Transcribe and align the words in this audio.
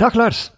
Dag 0.00 0.14
Lars. 0.14 0.50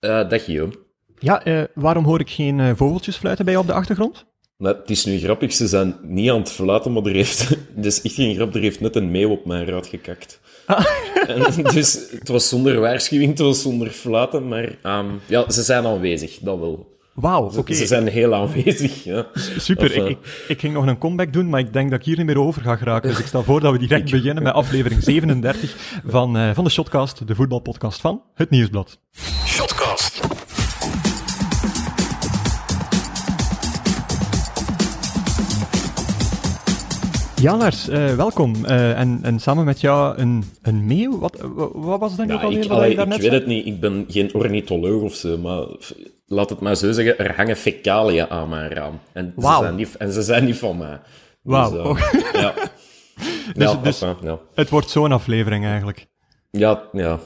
Uh, 0.00 0.28
dag 0.28 0.44
Guillaume. 0.44 0.72
Ja, 1.18 1.46
uh, 1.46 1.62
waarom 1.74 2.04
hoor 2.04 2.20
ik 2.20 2.30
geen 2.30 2.58
uh, 2.58 2.70
vogeltjes 2.74 3.16
fluiten 3.16 3.44
bij 3.44 3.54
je 3.54 3.60
op 3.60 3.66
de 3.66 3.72
achtergrond? 3.72 4.26
Nou, 4.56 4.76
het 4.76 4.90
is 4.90 5.04
nu 5.04 5.18
grappig, 5.18 5.52
ze 5.52 5.66
zijn 5.66 5.96
niet 6.02 6.30
aan 6.30 6.38
het 6.38 6.50
fluiten, 6.50 6.92
maar 6.92 7.02
er 7.02 7.14
heeft... 7.14 7.56
Dus 7.84 8.02
echt 8.02 8.14
geen 8.14 8.34
grap, 8.34 8.54
er 8.54 8.60
heeft 8.60 8.80
net 8.80 8.96
een 8.96 9.10
meeuw 9.10 9.30
op 9.30 9.44
mijn 9.44 9.66
ruit 9.66 9.86
gekakt. 9.86 10.40
Ah. 10.66 10.84
En, 11.28 11.62
dus 11.62 12.10
het 12.10 12.28
was 12.28 12.48
zonder 12.48 12.80
waarschuwing, 12.80 13.30
het 13.30 13.38
was 13.38 13.62
zonder 13.62 13.90
fluiten, 13.90 14.48
maar 14.48 14.78
um, 14.82 15.20
ja, 15.26 15.50
ze 15.50 15.62
zijn 15.62 15.86
aanwezig, 15.86 16.38
dat 16.38 16.58
wel. 16.58 16.97
Wauw, 17.20 17.50
oké. 17.56 17.74
Ze 17.74 17.86
zijn 17.86 18.06
heel 18.06 18.34
aanwezig, 18.34 19.04
ja. 19.04 19.26
Super, 19.56 19.94
ik, 19.96 20.08
ik, 20.08 20.18
ik, 20.48 20.60
ging 20.60 20.74
nog 20.74 20.86
een 20.86 20.98
comeback 20.98 21.32
doen, 21.32 21.48
maar 21.48 21.60
ik 21.60 21.72
denk 21.72 21.90
dat 21.90 21.98
ik 21.98 22.04
hier 22.04 22.16
niet 22.16 22.26
meer 22.26 22.38
over 22.38 22.62
ga 22.62 22.76
geraken. 22.76 23.08
Dus 23.08 23.18
ik 23.18 23.26
stel 23.26 23.42
voor 23.42 23.60
dat 23.60 23.72
we 23.72 23.78
direct 23.78 24.10
beginnen 24.10 24.42
met 24.42 24.52
aflevering 24.52 25.02
37 25.02 26.00
van, 26.06 26.36
uh, 26.36 26.54
van 26.54 26.64
de 26.64 26.70
Shotcast, 26.70 27.26
de 27.26 27.34
voetbalpodcast 27.34 28.00
van 28.00 28.22
Het 28.34 28.50
Nieuwsblad. 28.50 29.00
Shotcast. 29.44 30.20
Ja, 37.40 37.56
Lars, 37.56 37.88
uh, 37.88 38.14
welkom. 38.14 38.54
Uh, 38.64 38.98
en, 38.98 39.18
en 39.22 39.38
samen 39.38 39.64
met 39.64 39.80
jou 39.80 40.18
een, 40.18 40.44
een 40.62 40.86
meeuw. 40.86 41.18
Wat, 41.18 41.36
wat 41.72 42.00
was 42.00 42.16
dat 42.16 42.28
ja, 42.28 42.34
ook 42.34 42.42
alweer? 42.42 42.64
Ik, 42.64 42.70
allee, 42.70 42.96
ik 42.96 43.20
weet 43.20 43.30
het 43.30 43.46
niet, 43.46 43.66
ik 43.66 43.80
ben 43.80 44.04
geen 44.08 44.34
ornitholoog 44.34 45.02
of 45.02 45.14
zo, 45.14 45.38
maar 45.38 45.66
laat 46.28 46.50
het 46.50 46.60
maar 46.60 46.76
zo 46.76 46.92
zeggen, 46.92 47.18
er 47.18 47.36
hangen 47.36 47.56
fecaliën 47.56 48.30
aan 48.30 48.48
mijn 48.48 48.70
raam. 48.70 49.00
En, 49.12 49.32
wow. 49.36 49.52
ze, 49.52 49.62
zijn 49.62 49.74
niet, 49.74 49.96
en 49.96 50.12
ze 50.12 50.22
zijn 50.22 50.44
niet 50.44 50.58
van 50.58 50.76
mij. 50.76 51.00
Wauw. 51.42 51.94
Dus, 51.94 52.12
uh, 52.12 52.32
ja. 52.32 52.54
dus, 53.54 53.70
ja, 53.72 53.74
dus 53.74 53.98
ja. 53.98 54.38
het 54.54 54.68
wordt 54.68 54.90
zo'n 54.90 55.12
aflevering 55.12 55.64
eigenlijk. 55.64 56.06
Ja, 56.50 56.82
ja. 56.92 57.18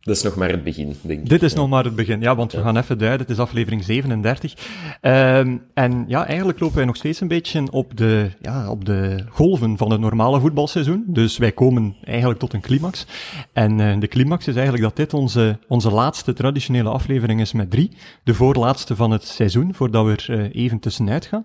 Dat 0.00 0.16
is 0.16 0.22
nog 0.22 0.36
maar 0.36 0.50
het 0.50 0.64
begin, 0.64 0.96
denk 1.02 1.20
ik. 1.20 1.28
Dit 1.28 1.42
is 1.42 1.54
nog 1.54 1.68
maar 1.68 1.84
het 1.84 1.94
begin, 1.94 2.20
ja, 2.20 2.36
want 2.36 2.52
we 2.52 2.60
gaan 2.60 2.76
even 2.76 2.98
duiden. 2.98 3.20
Het 3.20 3.30
is 3.30 3.38
aflevering 3.38 3.84
37. 3.84 4.54
Um, 5.02 5.62
en 5.74 6.04
ja, 6.08 6.26
eigenlijk 6.26 6.60
lopen 6.60 6.76
wij 6.76 6.84
nog 6.84 6.96
steeds 6.96 7.20
een 7.20 7.28
beetje 7.28 7.70
op 7.70 7.96
de, 7.96 8.30
ja, 8.40 8.70
op 8.70 8.84
de 8.84 9.24
golven 9.28 9.76
van 9.76 9.90
het 9.90 10.00
normale 10.00 10.40
voetbalseizoen. 10.40 11.04
Dus 11.06 11.38
wij 11.38 11.52
komen 11.52 11.96
eigenlijk 12.04 12.38
tot 12.38 12.52
een 12.52 12.60
climax. 12.60 13.06
En 13.52 13.78
uh, 13.78 14.00
de 14.00 14.08
climax 14.08 14.46
is 14.46 14.54
eigenlijk 14.54 14.84
dat 14.84 14.96
dit 14.96 15.14
onze, 15.14 15.58
onze 15.68 15.90
laatste 15.90 16.32
traditionele 16.32 16.88
aflevering 16.88 17.40
is 17.40 17.52
met 17.52 17.70
drie. 17.70 17.90
De 18.24 18.34
voorlaatste 18.34 18.96
van 18.96 19.10
het 19.10 19.24
seizoen, 19.24 19.74
voordat 19.74 20.04
we 20.04 20.32
er 20.32 20.38
uh, 20.38 20.64
even 20.64 20.78
tussenuit 20.78 21.26
gaan. 21.26 21.42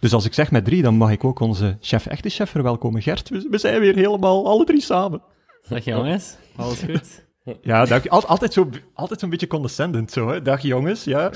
Dus 0.00 0.12
als 0.12 0.24
ik 0.24 0.34
zeg 0.34 0.50
met 0.50 0.64
drie, 0.64 0.82
dan 0.82 0.94
mag 0.94 1.10
ik 1.10 1.24
ook 1.24 1.40
onze 1.40 1.76
chef, 1.80 2.06
echte 2.06 2.28
chef, 2.28 2.50
verwelkomen. 2.50 3.02
Gert, 3.02 3.28
we, 3.28 3.46
we 3.50 3.58
zijn 3.58 3.80
weer 3.80 3.94
helemaal 3.94 4.46
alle 4.46 4.64
drie 4.64 4.82
samen. 4.82 5.22
Dag 5.68 5.84
jongens, 5.84 6.36
alles 6.56 6.80
goed? 6.80 7.26
Ja, 7.62 7.84
dag, 7.84 8.08
altijd 8.08 8.52
zo'n 8.52 8.72
altijd 8.94 9.20
zo'n 9.20 9.30
beetje 9.30 9.46
condescendent 9.46 10.12
zo, 10.12 10.28
hè. 10.28 10.42
Dag 10.42 10.62
jongens, 10.62 11.04
ja. 11.04 11.30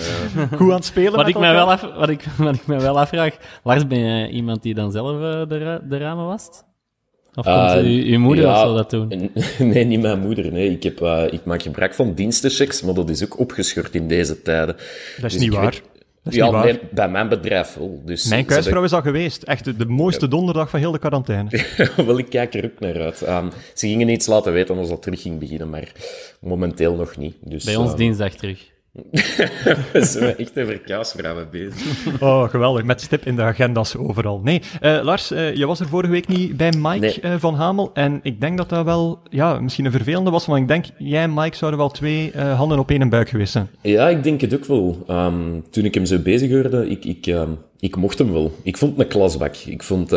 Goed 0.57 0.71
aan 0.71 0.75
het 0.75 0.85
spelen 0.85 1.13
wat 1.13 1.29
ik, 1.29 1.39
mij 1.39 1.53
wel 1.53 1.71
af, 1.71 1.81
wat, 1.81 2.09
ik, 2.09 2.25
wat 2.39 2.55
ik 2.55 2.67
mij 2.67 2.81
wel 2.81 3.01
afvraag, 3.01 3.37
Lars, 3.63 3.87
ben 3.87 3.99
je 3.99 4.29
iemand 4.29 4.63
die 4.63 4.75
dan 4.75 4.93
zelf 4.93 5.13
uh, 5.13 5.49
de, 5.49 5.81
de 5.89 5.99
ramen 5.99 6.27
wast? 6.27 6.65
Of 7.35 7.45
komt 7.45 7.85
uh, 7.85 8.13
uw, 8.13 8.19
moeder 8.19 8.45
ja, 8.45 8.53
of 8.53 8.61
zo 8.61 8.75
dat 8.75 8.91
doen? 8.91 9.31
Nee, 9.73 9.85
niet 9.85 10.01
mijn 10.01 10.21
moeder. 10.21 10.53
Nee. 10.53 10.71
Ik, 10.71 10.83
heb, 10.83 11.01
uh, 11.01 11.25
ik 11.31 11.45
maak 11.45 11.63
gebruik 11.63 11.95
van 11.95 12.15
dienstenchecks, 12.15 12.83
maar 12.83 12.95
dat 12.95 13.11
is 13.11 13.25
ook 13.25 13.39
opgeschort 13.39 13.95
in 13.95 14.09
deze 14.09 14.43
tijden. 14.43 14.77
Dat 14.77 15.25
is 15.25 15.33
dus 15.33 15.37
niet 15.37 15.55
waar 15.55 15.81
ja, 16.23 16.51
nee, 16.51 16.81
bij 16.91 17.09
mijn 17.09 17.29
bedrijf 17.29 17.75
wel. 17.75 18.03
Dus 18.05 18.29
mijn 18.29 18.45
kuisvrouw 18.45 18.85
is 18.85 18.93
al 18.93 19.03
geweest. 19.03 19.43
Echt 19.43 19.79
de, 19.79 19.87
mooiste 19.87 20.29
donderdag 20.29 20.71
van 20.71 20.79
heel 20.79 20.93
de 20.93 20.99
quarantaine. 20.99 21.51
wel, 22.07 22.19
ik 22.19 22.29
kijk 22.29 22.55
er 22.55 22.65
ook 22.65 22.81
naar 22.81 23.01
uit. 23.01 23.29
Um, 23.29 23.51
ze 23.75 23.87
gingen 23.87 24.09
iets 24.09 24.27
laten 24.27 24.53
weten 24.53 24.79
als 24.79 24.89
dat 24.89 25.03
terug 25.03 25.23
ging 25.23 25.39
beginnen, 25.39 25.71
maar 25.71 25.93
momenteel 26.41 26.95
nog 26.95 27.17
niet. 27.17 27.37
Dus, 27.41 27.65
bij 27.65 27.77
ons 27.77 27.91
uh, 27.91 27.97
dinsdag 27.97 28.35
terug. 28.35 28.72
We 29.93 30.05
zijn 30.05 30.37
echt 30.37 30.59
over 30.59 30.79
kaasvrouwen 30.79 31.49
bezig. 31.51 32.21
Oh, 32.21 32.49
geweldig. 32.49 32.85
Met 32.85 33.01
stip 33.01 33.27
in 33.27 33.37
de 33.37 33.43
agenda's 33.43 33.97
overal. 33.97 34.41
Nee, 34.45 34.63
uh, 34.83 35.01
Lars, 35.03 35.33
uh, 35.33 35.55
je 35.55 35.67
was 35.67 35.81
er 35.81 35.89
vorige 35.89 36.13
week 36.13 36.29
niet 36.29 36.57
bij 36.57 36.73
Mike 36.79 36.99
nee. 36.99 37.21
uh, 37.23 37.35
van 37.39 37.55
Hamel. 37.55 37.91
En 37.95 38.21
ik 38.23 38.41
denk 38.41 38.57
dat 38.57 38.69
dat 38.69 38.85
wel, 38.85 39.19
ja, 39.31 39.61
misschien 39.61 39.85
een 39.85 39.93
vervelende 39.93 40.31
was. 40.31 40.47
Want 40.47 40.61
ik 40.61 40.69
denk, 40.69 40.85
jij 40.99 41.23
en 41.23 41.35
Mike 41.35 41.57
zouden 41.57 41.81
wel 41.81 41.91
twee 41.91 42.37
handen 42.37 42.79
op 42.79 42.91
één 42.91 43.09
buik 43.09 43.29
geweest 43.29 43.53
zijn. 43.53 43.69
Ja, 43.81 44.09
ik 44.09 44.23
denk 44.23 44.41
het 44.41 44.55
ook 44.55 44.65
wel. 44.65 45.05
Um, 45.11 45.65
toen 45.71 45.85
ik 45.85 45.95
hem 45.95 46.05
zo 46.05 46.19
bezig 46.19 46.51
hoorde, 46.51 46.89
ik, 46.89 47.05
ik, 47.05 47.27
um, 47.27 47.59
ik 47.79 47.97
mocht 47.97 48.19
hem 48.19 48.33
wel. 48.33 48.53
Ik 48.63 48.77
vond 48.77 48.97
het 48.97 49.01
een 49.01 49.13
klasbak. 49.13 49.57
Ik 49.57 49.83
vond 49.83 50.11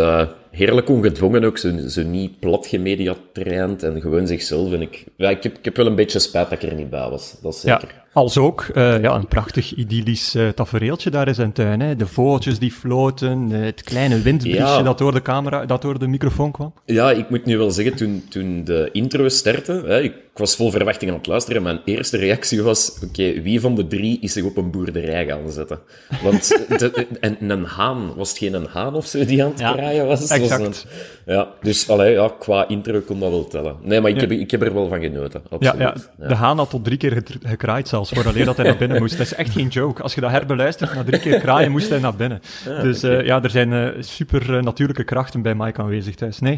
heerlijk 0.55 0.89
ongedwongen 0.89 1.43
ook, 1.43 1.57
zo, 1.57 1.88
zo 1.88 2.03
niet 2.03 2.39
plat 2.39 2.67
gemediatraind 2.67 3.83
en 3.83 4.01
gewoon 4.01 4.27
zichzelf. 4.27 4.71
En 4.73 4.81
ik, 4.81 5.03
ja, 5.17 5.29
ik, 5.29 5.43
heb, 5.43 5.57
ik 5.57 5.66
heb 5.66 5.75
wel 5.75 5.85
een 5.85 5.95
beetje 5.95 6.19
spijt 6.19 6.49
dat 6.49 6.63
ik 6.63 6.69
er 6.69 6.75
niet 6.75 6.89
bij 6.89 7.09
was, 7.09 7.38
dat 7.41 7.55
zeker. 7.55 7.89
Ja, 7.93 8.03
als 8.13 8.38
ook 8.38 8.67
uh, 8.73 9.01
ja, 9.01 9.16
een 9.16 9.27
prachtig 9.27 9.73
idyllisch 9.73 10.35
uh, 10.35 10.49
tafereeltje 10.49 11.09
daar 11.09 11.27
in 11.27 11.35
zijn 11.35 11.51
tuin. 11.51 11.79
Hè? 11.79 11.95
De 11.95 12.07
vogeltjes 12.07 12.59
die 12.59 12.71
floten, 12.71 13.49
het 13.49 13.83
kleine 13.83 14.21
windbriesje 14.21 14.59
ja. 14.59 14.81
dat, 14.81 14.97
door 14.97 15.11
de 15.11 15.21
camera, 15.21 15.66
dat 15.66 15.81
door 15.81 15.99
de 15.99 16.07
microfoon 16.07 16.51
kwam. 16.51 16.73
Ja, 16.85 17.11
ik 17.11 17.29
moet 17.29 17.45
nu 17.45 17.57
wel 17.57 17.72
zeggen, 17.72 17.95
toen, 17.95 18.23
toen 18.29 18.63
de 18.63 18.89
intro 18.91 19.29
startte, 19.29 19.83
hè, 19.85 20.01
ik, 20.01 20.13
ik 20.35 20.41
was 20.41 20.55
vol 20.55 20.72
verwachting 20.72 21.11
aan 21.11 21.17
het 21.17 21.27
luisteren, 21.27 21.63
mijn 21.63 21.79
eerste 21.85 22.17
reactie 22.17 22.61
was, 22.61 22.93
oké, 22.95 23.05
okay, 23.05 23.41
wie 23.41 23.59
van 23.59 23.75
de 23.75 23.87
drie 23.87 24.19
is 24.22 24.33
zich 24.33 24.43
op 24.43 24.57
een 24.57 24.72
boerderij 24.72 25.25
gaan 25.25 25.51
zetten? 25.51 25.79
Want 26.23 26.47
de, 26.79 27.07
en 27.19 27.37
een 27.49 27.63
haan, 27.63 28.16
was 28.16 28.29
het 28.29 28.37
geen 28.37 28.53
een 28.53 28.67
haan 28.69 28.95
of 28.95 29.05
zo 29.05 29.25
die 29.25 29.43
aan 29.43 29.53
het 29.55 29.59
kraaien 29.59 30.05
was? 30.05 30.29
Exact. 30.51 30.88
Ja, 31.25 31.47
dus 31.61 31.89
allee, 31.89 32.13
ja, 32.13 32.31
qua 32.39 32.67
intro 32.67 33.00
kon 33.00 33.19
dat 33.19 33.29
wel 33.29 33.47
tellen. 33.47 33.75
Nee, 33.81 34.01
maar 34.01 34.11
ik, 34.11 34.19
heb, 34.22 34.31
ik 34.31 34.51
heb 34.51 34.61
er 34.61 34.73
wel 34.73 34.88
van 34.88 35.01
genoten, 35.01 35.41
absoluut. 35.50 35.79
Ja, 35.79 35.95
ja. 36.19 36.28
De 36.28 36.35
haan 36.35 36.57
had 36.57 36.69
tot 36.69 36.83
drie 36.83 36.97
keer 36.97 37.23
gekraaid 37.44 37.88
zelfs, 37.88 38.11
voordat 38.11 38.35
dat 38.45 38.57
hij 38.57 38.66
naar 38.66 38.78
binnen 38.78 39.00
moest. 39.00 39.17
Dat 39.17 39.25
is 39.25 39.34
echt 39.34 39.51
geen 39.51 39.67
joke. 39.67 40.03
Als 40.03 40.16
je 40.16 40.22
dat 40.22 40.31
herbeluistert, 40.31 40.94
na 40.95 41.03
drie 41.03 41.19
keer 41.19 41.39
kraaien 41.39 41.72
moest 41.72 41.89
hij 41.89 42.00
naar 42.00 42.16
binnen. 42.16 42.41
Dus 42.81 43.03
okay. 43.03 43.17
uh, 43.17 43.25
ja, 43.25 43.44
er 43.44 43.50
zijn 43.50 43.72
uh, 43.72 43.88
super 44.00 44.55
uh, 44.55 44.61
natuurlijke 44.61 45.03
krachten 45.03 45.41
bij 45.41 45.55
Mike 45.55 45.81
aanwezig 45.81 46.16
thuis. 46.16 46.39
Nee. 46.39 46.57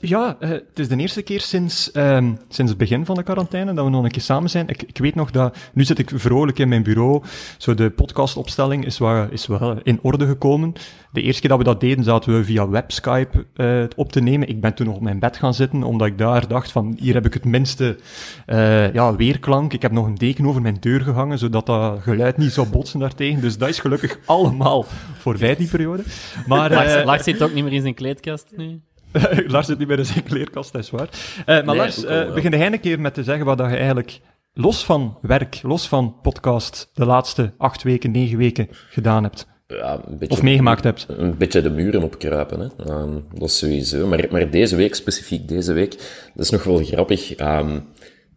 ja, 0.00 0.36
het 0.38 0.62
is 0.74 0.88
de 0.88 0.96
eerste 0.96 1.22
keer 1.22 1.40
sinds, 1.40 1.90
um, 1.94 2.38
sinds 2.48 2.70
het 2.70 2.80
begin 2.80 3.06
van 3.06 3.14
de 3.14 3.22
quarantaine 3.22 3.74
dat 3.74 3.84
we 3.84 3.90
nog 3.90 4.04
een 4.04 4.10
keer 4.10 4.22
samen 4.22 4.50
zijn. 4.50 4.68
Ik, 4.68 4.82
ik 4.82 4.98
weet 4.98 5.14
nog 5.14 5.30
dat, 5.30 5.56
nu 5.72 5.84
zit 5.84 5.98
ik 5.98 6.10
vrolijk 6.14 6.58
in 6.58 6.68
mijn 6.68 6.82
bureau. 6.82 7.22
Zo 7.58 7.74
de 7.74 7.90
podcastopstelling 7.90 8.84
is 8.86 8.98
wel, 8.98 9.26
is 9.30 9.46
wel 9.46 9.78
in 9.82 9.98
orde 10.02 10.26
gekomen. 10.26 10.72
De 11.12 11.22
eerste 11.22 11.40
keer 11.40 11.50
dat 11.50 11.58
we 11.58 11.64
dat 11.64 11.80
deden, 11.80 12.04
zaten 12.04 12.32
we 12.36 12.44
via 12.44 12.68
webskype 12.68 13.46
uh, 13.56 13.84
op 13.96 14.12
te 14.12 14.20
nemen. 14.20 14.48
Ik 14.48 14.60
ben 14.60 14.74
toen 14.74 14.86
nog 14.86 14.96
op 14.96 15.02
mijn 15.02 15.18
bed 15.18 15.36
gaan 15.36 15.54
zitten, 15.54 15.82
omdat 15.82 16.06
ik 16.06 16.18
daar 16.18 16.48
dacht 16.48 16.72
van, 16.72 16.96
hier 16.98 17.14
heb 17.14 17.26
ik 17.26 17.34
het 17.34 17.44
minste 17.44 17.98
uh, 18.46 18.92
ja, 18.92 19.16
weerklank. 19.16 19.72
Ik 19.72 19.82
heb 19.82 19.92
nog 19.92 20.06
een 20.06 20.14
deken 20.14 20.46
over 20.46 20.62
mijn 20.62 20.76
deur 20.80 21.00
gehangen, 21.00 21.38
zodat 21.38 21.66
dat 21.66 22.02
geluid 22.02 22.36
niet 22.36 22.52
zou 22.52 22.68
botsen 22.68 23.00
daartegen. 23.00 23.40
Dus 23.40 23.58
dat 23.58 23.68
is 23.68 23.78
gelukkig 23.78 24.18
allemaal 24.26 24.84
voorbij, 25.18 25.56
die 25.56 25.68
periode. 25.68 26.02
Maar, 26.46 26.70
Lars, 26.70 26.96
uh, 26.96 27.04
Lars 27.04 27.24
zit 27.24 27.42
ook 27.42 27.52
niet 27.52 27.64
meer 27.64 27.72
in 27.72 27.82
zijn 27.82 27.94
kleedkast 27.94 28.46
nu. 28.56 28.80
Lars 29.46 29.66
zit 29.66 29.78
niet 29.78 29.88
meer 29.88 29.98
in 29.98 30.04
zijn 30.04 30.24
kleerkast, 30.24 30.72
dat 30.72 30.82
is 30.82 30.90
waar. 30.90 31.08
maar 31.46 31.64
nee, 31.64 31.76
Lars, 31.76 32.04
begin 32.34 32.50
jij 32.50 32.72
een 32.72 32.80
keer 32.80 33.00
met 33.00 33.14
te 33.14 33.24
zeggen 33.24 33.44
wat 33.44 33.58
je 33.58 33.64
eigenlijk 33.64 34.20
los 34.52 34.84
van 34.84 35.18
werk, 35.22 35.60
los 35.62 35.88
van 35.88 36.20
podcast, 36.22 36.90
de 36.94 37.06
laatste 37.06 37.54
acht 37.58 37.82
weken, 37.82 38.10
negen 38.10 38.38
weken 38.38 38.68
gedaan 38.70 39.22
hebt? 39.22 39.48
Ja, 39.70 40.00
een 40.06 40.18
beetje, 40.18 40.34
of 40.34 40.42
meegemaakt 40.42 40.84
hebt. 40.84 41.06
Een 41.08 41.36
beetje 41.36 41.62
de 41.62 41.70
muren 41.70 42.02
opkruipen. 42.02 42.60
Hè. 42.60 42.92
Um, 42.92 43.24
dat 43.34 43.48
is 43.48 43.58
sowieso. 43.58 44.06
Maar, 44.06 44.26
maar 44.30 44.50
deze 44.50 44.76
week, 44.76 44.94
specifiek 44.94 45.48
deze 45.48 45.72
week, 45.72 45.90
dat 46.34 46.44
is 46.44 46.50
nog 46.50 46.64
wel 46.64 46.84
grappig. 46.84 47.40
Um, 47.40 47.82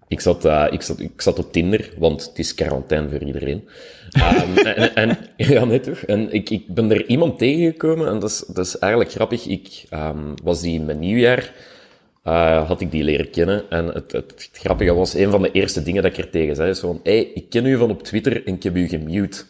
ik, 0.08 0.20
zat, 0.20 0.46
uh, 0.46 0.68
ik, 0.70 0.82
zat, 0.82 1.00
ik 1.00 1.22
zat 1.22 1.40
op 1.40 1.52
Tinder, 1.52 1.94
want 1.98 2.26
het 2.26 2.40
is 2.40 2.54
quarantaine 2.54 3.10
voor 3.10 3.24
iedereen. 3.24 3.68
Um, 4.18 4.58
en, 4.66 4.96
en, 4.96 5.18
ja, 5.38 5.66
net 5.66 5.84
toch? 5.84 5.98
En 5.98 6.34
ik, 6.34 6.50
ik 6.50 6.68
ben 6.68 6.92
er 6.92 7.06
iemand 7.06 7.38
tegengekomen, 7.38 8.08
en 8.08 8.20
dat 8.20 8.30
is, 8.30 8.44
dat 8.48 8.66
is 8.66 8.78
eigenlijk 8.78 9.12
grappig. 9.12 9.48
Ik 9.48 9.84
was 10.44 10.62
die 10.62 10.80
in 10.80 10.86
mijn 10.86 11.00
nieuwjaar, 11.00 11.54
uh, 12.26 12.68
had 12.68 12.82
ik 12.82 12.92
die 12.92 13.04
leren 13.04 13.30
kennen. 13.30 13.70
En 13.70 13.86
het, 13.86 14.12
het, 14.12 14.32
het, 14.32 14.50
grappige 14.54 14.94
was, 14.94 15.14
een 15.14 15.32
van 15.32 15.42
de 15.42 15.52
eerste 15.52 15.84
dingen 15.84 16.04
dat 16.04 16.12
ik 16.12 16.18
er 16.18 16.30
tegen 16.30 16.56
zei, 16.56 16.70
is 16.70 16.80
van, 16.80 17.00
hey, 17.04 17.32
ik 17.34 17.50
ken 17.50 17.66
u 17.66 17.78
van 17.78 17.90
op 17.90 18.04
Twitter 18.04 18.46
en 18.46 18.54
ik 18.54 18.64
heb 18.64 18.76
u 18.76 18.88
gemute. 18.88 19.44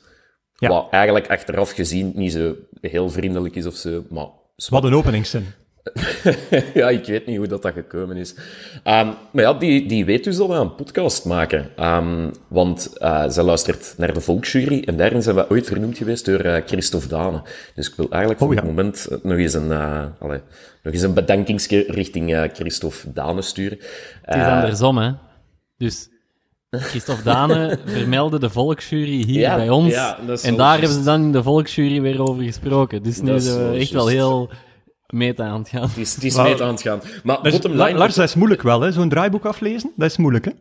Ja. 0.63 0.69
Wat 0.69 0.87
eigenlijk 0.89 1.27
achteraf 1.27 1.71
gezien 1.71 2.11
niet 2.15 2.31
zo 2.31 2.55
heel 2.81 3.09
vriendelijk 3.09 3.55
is 3.55 3.65
of 3.65 3.75
zo, 3.75 4.03
maar... 4.09 4.27
Wat 4.69 4.83
een 4.83 4.93
openingszin. 4.93 5.45
ja, 6.73 6.89
ik 6.89 7.05
weet 7.05 7.25
niet 7.25 7.37
hoe 7.37 7.47
dat, 7.47 7.61
dat 7.61 7.73
gekomen 7.73 8.17
is. 8.17 8.35
Um, 8.73 9.13
maar 9.31 9.43
ja, 9.43 9.53
die, 9.53 9.85
die 9.85 10.05
weet 10.05 10.23
dus 10.23 10.37
dat 10.37 10.47
we 10.47 10.53
een 10.53 10.75
podcast 10.75 11.25
maken. 11.25 11.69
Um, 11.79 12.31
want 12.47 12.93
uh, 12.97 13.29
zij 13.29 13.43
luistert 13.43 13.93
naar 13.97 14.13
de 14.13 14.21
Volksjury 14.21 14.83
en 14.85 14.97
daarin 14.97 15.21
zijn 15.21 15.35
we 15.35 15.49
ooit 15.49 15.67
vernoemd 15.67 15.97
geweest 15.97 16.25
door 16.25 16.45
uh, 16.45 16.57
Christophe 16.65 17.07
Dane. 17.07 17.41
Dus 17.75 17.89
ik 17.89 17.95
wil 17.95 18.09
eigenlijk 18.09 18.41
oh, 18.41 18.47
voor 18.47 18.55
het 18.55 18.65
moment 18.65 19.07
nog 19.23 19.37
eens 19.37 19.53
een, 19.53 19.67
uh, 19.67 20.05
allez, 20.19 20.41
nog 20.83 20.93
eens 20.93 21.03
een 21.03 21.13
bedankingsje 21.13 21.85
richting 21.87 22.49
Christophe 22.53 23.13
Dane 23.13 23.41
sturen. 23.41 23.77
Het 24.21 24.35
is 24.35 24.45
andersom, 24.45 24.97
hè? 24.97 25.11
Dus 25.77 26.09
Christophe 26.79 27.23
Dane 27.23 27.79
vermeldde 27.85 28.39
de 28.39 28.49
volksjury 28.49 29.23
hier 29.23 29.39
ja, 29.39 29.55
bij 29.55 29.69
ons. 29.69 29.93
Ja, 29.93 30.17
en 30.43 30.55
daar 30.55 30.79
hebben 30.79 30.97
ze 30.97 31.03
dan 31.03 31.21
in 31.21 31.31
de 31.31 31.43
volksjury 31.43 32.01
weer 32.01 32.21
over 32.21 32.43
gesproken. 32.43 33.03
Dus 33.03 33.21
nu 33.21 33.39
zijn 33.39 33.71
we 33.71 33.77
echt 33.77 33.91
wel 33.91 34.07
heel 34.07 34.49
meta 35.07 35.45
aan 35.45 35.59
het 35.59 35.69
gaan. 35.69 35.81
Het 35.81 35.97
is, 35.97 36.15
het 36.15 36.23
is 36.23 36.35
meta 36.35 36.63
aan 36.63 36.73
het 36.73 36.81
gaan. 36.81 37.01
Maar 37.23 37.41
dus, 37.41 37.51
bottom 37.51 37.71
line... 37.71 37.97
Lars, 37.97 38.15
dat 38.15 38.27
is 38.27 38.35
moeilijk 38.35 38.61
wel, 38.61 38.81
hè? 38.81 38.91
Zo'n 38.91 39.09
draaiboek 39.09 39.45
aflezen, 39.45 39.91
dat 39.95 40.09
is 40.09 40.17
moeilijk, 40.17 40.45
hè? 40.45 40.51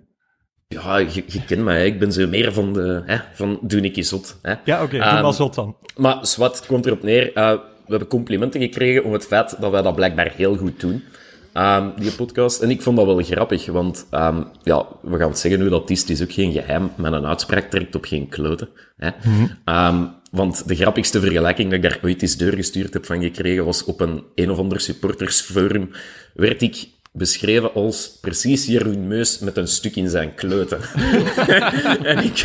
Ja, 0.69 0.97
je, 0.97 1.25
je 1.27 1.45
kent 1.45 1.63
mij, 1.65 1.87
ik 1.87 1.99
ben 1.99 2.13
zo 2.13 2.29
meer 2.29 2.53
van 2.53 2.73
de, 2.73 3.03
hè, 3.07 3.17
van 3.33 3.59
doe 3.63 3.81
ik 3.81 3.97
eens 3.97 4.09
zot. 4.09 4.39
Hè. 4.43 4.55
Ja, 4.65 4.83
oké, 4.83 4.97
okay, 4.97 5.09
doe 5.09 5.17
um, 5.19 5.23
maar 5.23 5.33
zot 5.33 5.55
dan. 5.55 5.77
Maar 5.97 6.27
zwart, 6.27 6.57
het 6.57 6.67
komt 6.67 6.87
erop 6.87 7.03
neer. 7.03 7.29
Uh, 7.29 7.51
we 7.53 7.89
hebben 7.89 8.09
complimenten 8.09 8.61
gekregen 8.61 9.05
om 9.05 9.13
het 9.13 9.27
feit 9.27 9.57
dat 9.61 9.71
wij 9.71 9.83
dat 9.83 9.95
blijkbaar 9.95 10.33
heel 10.37 10.57
goed 10.57 10.81
doen. 10.81 11.05
Um, 11.55 11.93
die 11.97 12.13
podcast. 12.13 12.61
En 12.61 12.71
ik 12.71 12.83
vond 12.83 12.97
dat 12.97 13.07
wel 13.07 13.23
grappig, 13.23 13.67
want 13.67 14.07
um, 14.11 14.47
ja, 14.63 14.87
we 15.03 15.19
gaan 15.19 15.29
het 15.29 15.39
zeggen 15.39 15.61
nu 15.61 15.69
dat 15.69 15.91
is, 15.91 16.05
is 16.05 16.23
ook 16.23 16.33
geen 16.33 16.53
geheim, 16.53 16.91
maar 16.97 17.13
een 17.13 17.27
uitspraak 17.27 17.71
trekt 17.71 17.95
op 17.95 18.05
geen 18.05 18.29
kloten. 18.29 18.69
Hè. 18.97 19.11
Mm 19.23 19.51
-hmm. 19.65 20.15
want 20.31 20.69
de 20.69 20.77
grappigste 20.77 21.21
vergelijking 21.21 21.71
dat 21.71 21.85
ik 21.85 21.91
daar 21.91 22.01
ooit 22.03 22.23
eens 22.23 22.37
doorgestuurd 22.37 22.93
heb 22.93 23.07
van 23.07 23.23
gekregen, 23.23 23.65
was 23.65 23.85
op 23.85 24.01
een 24.01 24.23
een 24.35 24.51
of 24.51 24.59
ander 24.59 24.81
supportersforum, 24.81 25.91
werd 26.35 26.63
ik 26.63 26.89
beschreven 27.13 27.75
als 27.75 28.19
precies 28.21 28.67
Jeroen 28.67 29.07
Meus 29.07 29.39
met 29.39 29.57
een 29.57 29.69
stuk 29.69 29.97
in 29.97 30.09
zijn 30.09 30.35
kloten. 30.35 30.81
en 32.13 32.25
ik... 32.25 32.45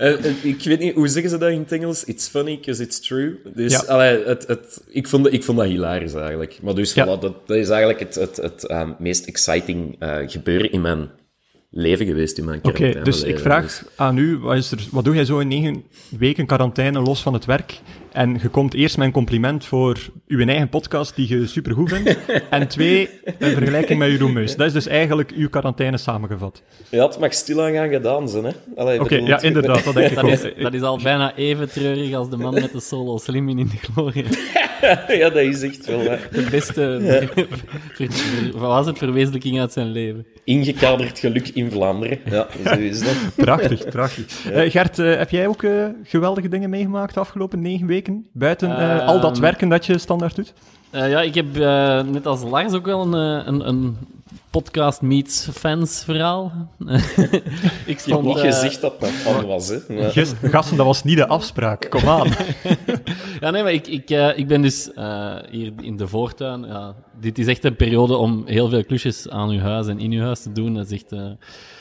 Uh, 0.00 0.44
ik 0.44 0.62
weet 0.64 0.78
niet, 0.78 0.94
hoe 0.94 1.08
zeggen 1.08 1.30
ze 1.30 1.38
dat 1.38 1.50
in 1.50 1.58
het 1.58 1.72
Engels? 1.72 2.04
It's 2.04 2.28
funny 2.28 2.56
because 2.56 2.82
it's 2.82 3.00
true. 3.00 3.38
Dus, 3.54 3.72
ja. 3.72 3.78
allee, 3.78 4.24
het, 4.24 4.46
het, 4.46 4.82
ik, 4.88 5.08
vond, 5.08 5.32
ik 5.32 5.44
vond 5.44 5.58
dat 5.58 5.66
hilarisch 5.66 6.14
eigenlijk. 6.14 6.58
Maar 6.62 6.74
dus, 6.74 6.94
ja. 6.94 7.04
voilà, 7.04 7.20
dat, 7.20 7.46
dat, 7.46 7.56
is 7.56 7.68
eigenlijk 7.68 8.00
het, 8.00 8.14
het, 8.14 8.36
het 8.36 8.64
uh, 8.70 8.88
meest 8.98 9.26
exciting 9.26 9.96
uh, 10.02 10.16
gebeuren 10.26 10.72
in 10.72 10.80
mijn 10.80 11.10
leven 11.70 12.06
geweest 12.06 12.38
in 12.38 12.44
mijn 12.44 12.60
quarantaine. 12.60 12.96
Oké, 12.96 13.04
dus 13.04 13.22
ik 13.22 13.38
vraag 13.38 13.62
dus- 13.62 13.82
aan 13.96 14.16
u, 14.16 14.38
wat, 14.38 14.56
is 14.56 14.70
er, 14.70 14.86
wat 14.90 15.04
doe 15.04 15.14
jij 15.14 15.24
zo 15.24 15.38
in 15.38 15.48
negen 15.48 15.84
weken 16.18 16.46
quarantaine 16.46 17.00
los 17.00 17.22
van 17.22 17.32
het 17.32 17.44
werk? 17.44 17.80
En 18.12 18.38
je 18.42 18.48
komt 18.48 18.74
eerst 18.74 18.96
mijn 18.96 19.12
compliment 19.12 19.64
voor 19.64 19.98
uw 20.26 20.46
eigen 20.46 20.68
podcast, 20.68 21.16
die 21.16 21.28
je 21.28 21.46
supergoed 21.46 21.88
vindt. 21.88 22.16
en 22.50 22.68
twee, 22.68 23.08
een 23.38 23.52
vergelijking 23.52 23.98
met 23.98 24.10
Jeroen 24.10 24.32
Meus. 24.32 24.56
Dat 24.56 24.66
is 24.66 24.72
dus 24.72 24.86
eigenlijk 24.86 25.30
uw 25.30 25.48
quarantaine 25.48 25.96
samengevat. 25.96 26.62
Ja, 26.88 27.06
het 27.06 27.18
mag 27.18 27.34
stilaan 27.34 27.72
gaan 27.72 27.88
gedaan 27.88 28.28
zijn, 28.28 28.44
hè. 28.44 28.52
Oké, 29.00 29.16
ja, 29.16 29.42
inderdaad, 29.42 29.84
dat 29.84 29.94
denk 29.94 30.10
ik 30.10 30.16
dat 30.16 30.28
is, 30.28 30.62
dat 30.62 30.74
is 30.74 30.82
al 30.82 30.98
bijna 31.02 31.36
even 31.36 31.70
treurig 31.70 32.14
als 32.14 32.30
de 32.30 32.36
man 32.36 32.54
met 32.54 32.72
de 32.72 32.80
solo 32.80 33.18
slim 33.18 33.48
in 33.48 33.56
de 33.56 33.76
glorie. 33.76 34.24
ja, 35.20 35.30
dat 35.30 35.42
is 35.42 35.62
echt 35.62 35.86
wel, 35.86 36.00
hè. 36.00 36.16
De 36.30 36.46
beste, 36.50 37.00
wat 38.52 38.60
was 38.76 38.86
het, 38.86 38.98
verwezenlijking 38.98 39.60
uit 39.60 39.72
zijn 39.72 39.90
leven. 39.90 40.26
Ingekaderd 40.44 41.18
geluk 41.18 41.48
in 41.48 41.70
Vlaanderen. 41.70 42.18
Ja, 42.30 42.46
zo 42.64 42.74
is 42.74 43.00
dat. 43.00 43.16
Prachtig, 43.46 43.88
prachtig. 43.88 44.44
Ja. 44.44 44.64
Uh, 44.64 44.70
Gert, 44.70 44.98
uh, 44.98 45.16
heb 45.16 45.30
jij 45.30 45.46
ook 45.46 45.62
uh, 45.62 45.86
geweldige 46.04 46.48
dingen 46.48 46.70
meegemaakt 46.70 47.14
de 47.14 47.20
afgelopen 47.20 47.60
negen 47.60 47.86
weken? 47.86 48.26
Buiten 48.32 48.70
uh, 48.70 49.06
al 49.06 49.20
dat 49.20 49.32
ehm, 49.32 49.40
werken 49.40 49.68
dat 49.68 49.86
je 49.86 49.98
standaard 49.98 50.36
doet? 50.36 50.52
Uh, 50.94 51.10
ja, 51.10 51.20
ik 51.20 51.34
heb 51.34 51.56
uh, 51.56 52.02
net 52.02 52.26
als 52.26 52.42
Lars 52.42 52.72
ook 52.72 52.86
wel 52.86 53.00
een, 53.00 53.48
een, 53.48 53.68
een 53.68 53.96
podcast 54.50 55.02
meets 55.02 55.48
fans 55.52 56.04
verhaal. 56.04 56.52
ik 57.86 57.98
stond, 57.98 58.06
hebt 58.06 58.22
niet 58.22 58.38
gezegd 58.38 58.80
dat 58.80 59.00
dat 59.00 59.10
fan 59.10 59.46
was, 59.46 59.68
hè? 59.68 59.78
Gasten, 60.42 60.76
dat 60.76 60.86
was 60.86 61.04
niet 61.04 61.16
de 61.16 61.26
afspraak. 61.26 61.86
Kom 61.90 62.08
aan. 62.08 62.28
ja, 63.40 63.50
nee, 63.50 63.62
maar 63.62 63.72
ik, 63.72 63.86
ik, 63.86 64.10
ik 64.36 64.46
ben 64.46 64.62
dus 64.62 64.90
hier 65.50 65.72
in 65.80 65.96
de 65.96 66.08
voortuin. 66.08 66.66
Ja, 66.66 66.94
dit 67.20 67.38
is 67.38 67.46
echt 67.46 67.64
een 67.64 67.76
periode 67.76 68.16
om 68.16 68.42
heel 68.46 68.68
veel 68.68 68.84
klusjes 68.84 69.28
aan 69.28 69.48
uw 69.48 69.60
huis 69.60 69.86
en 69.86 69.98
in 69.98 70.12
uw 70.12 70.22
huis 70.22 70.42
te 70.42 70.52
doen. 70.52 70.74
Dat 70.74 70.90
is 70.90 71.02
echt 71.02 71.12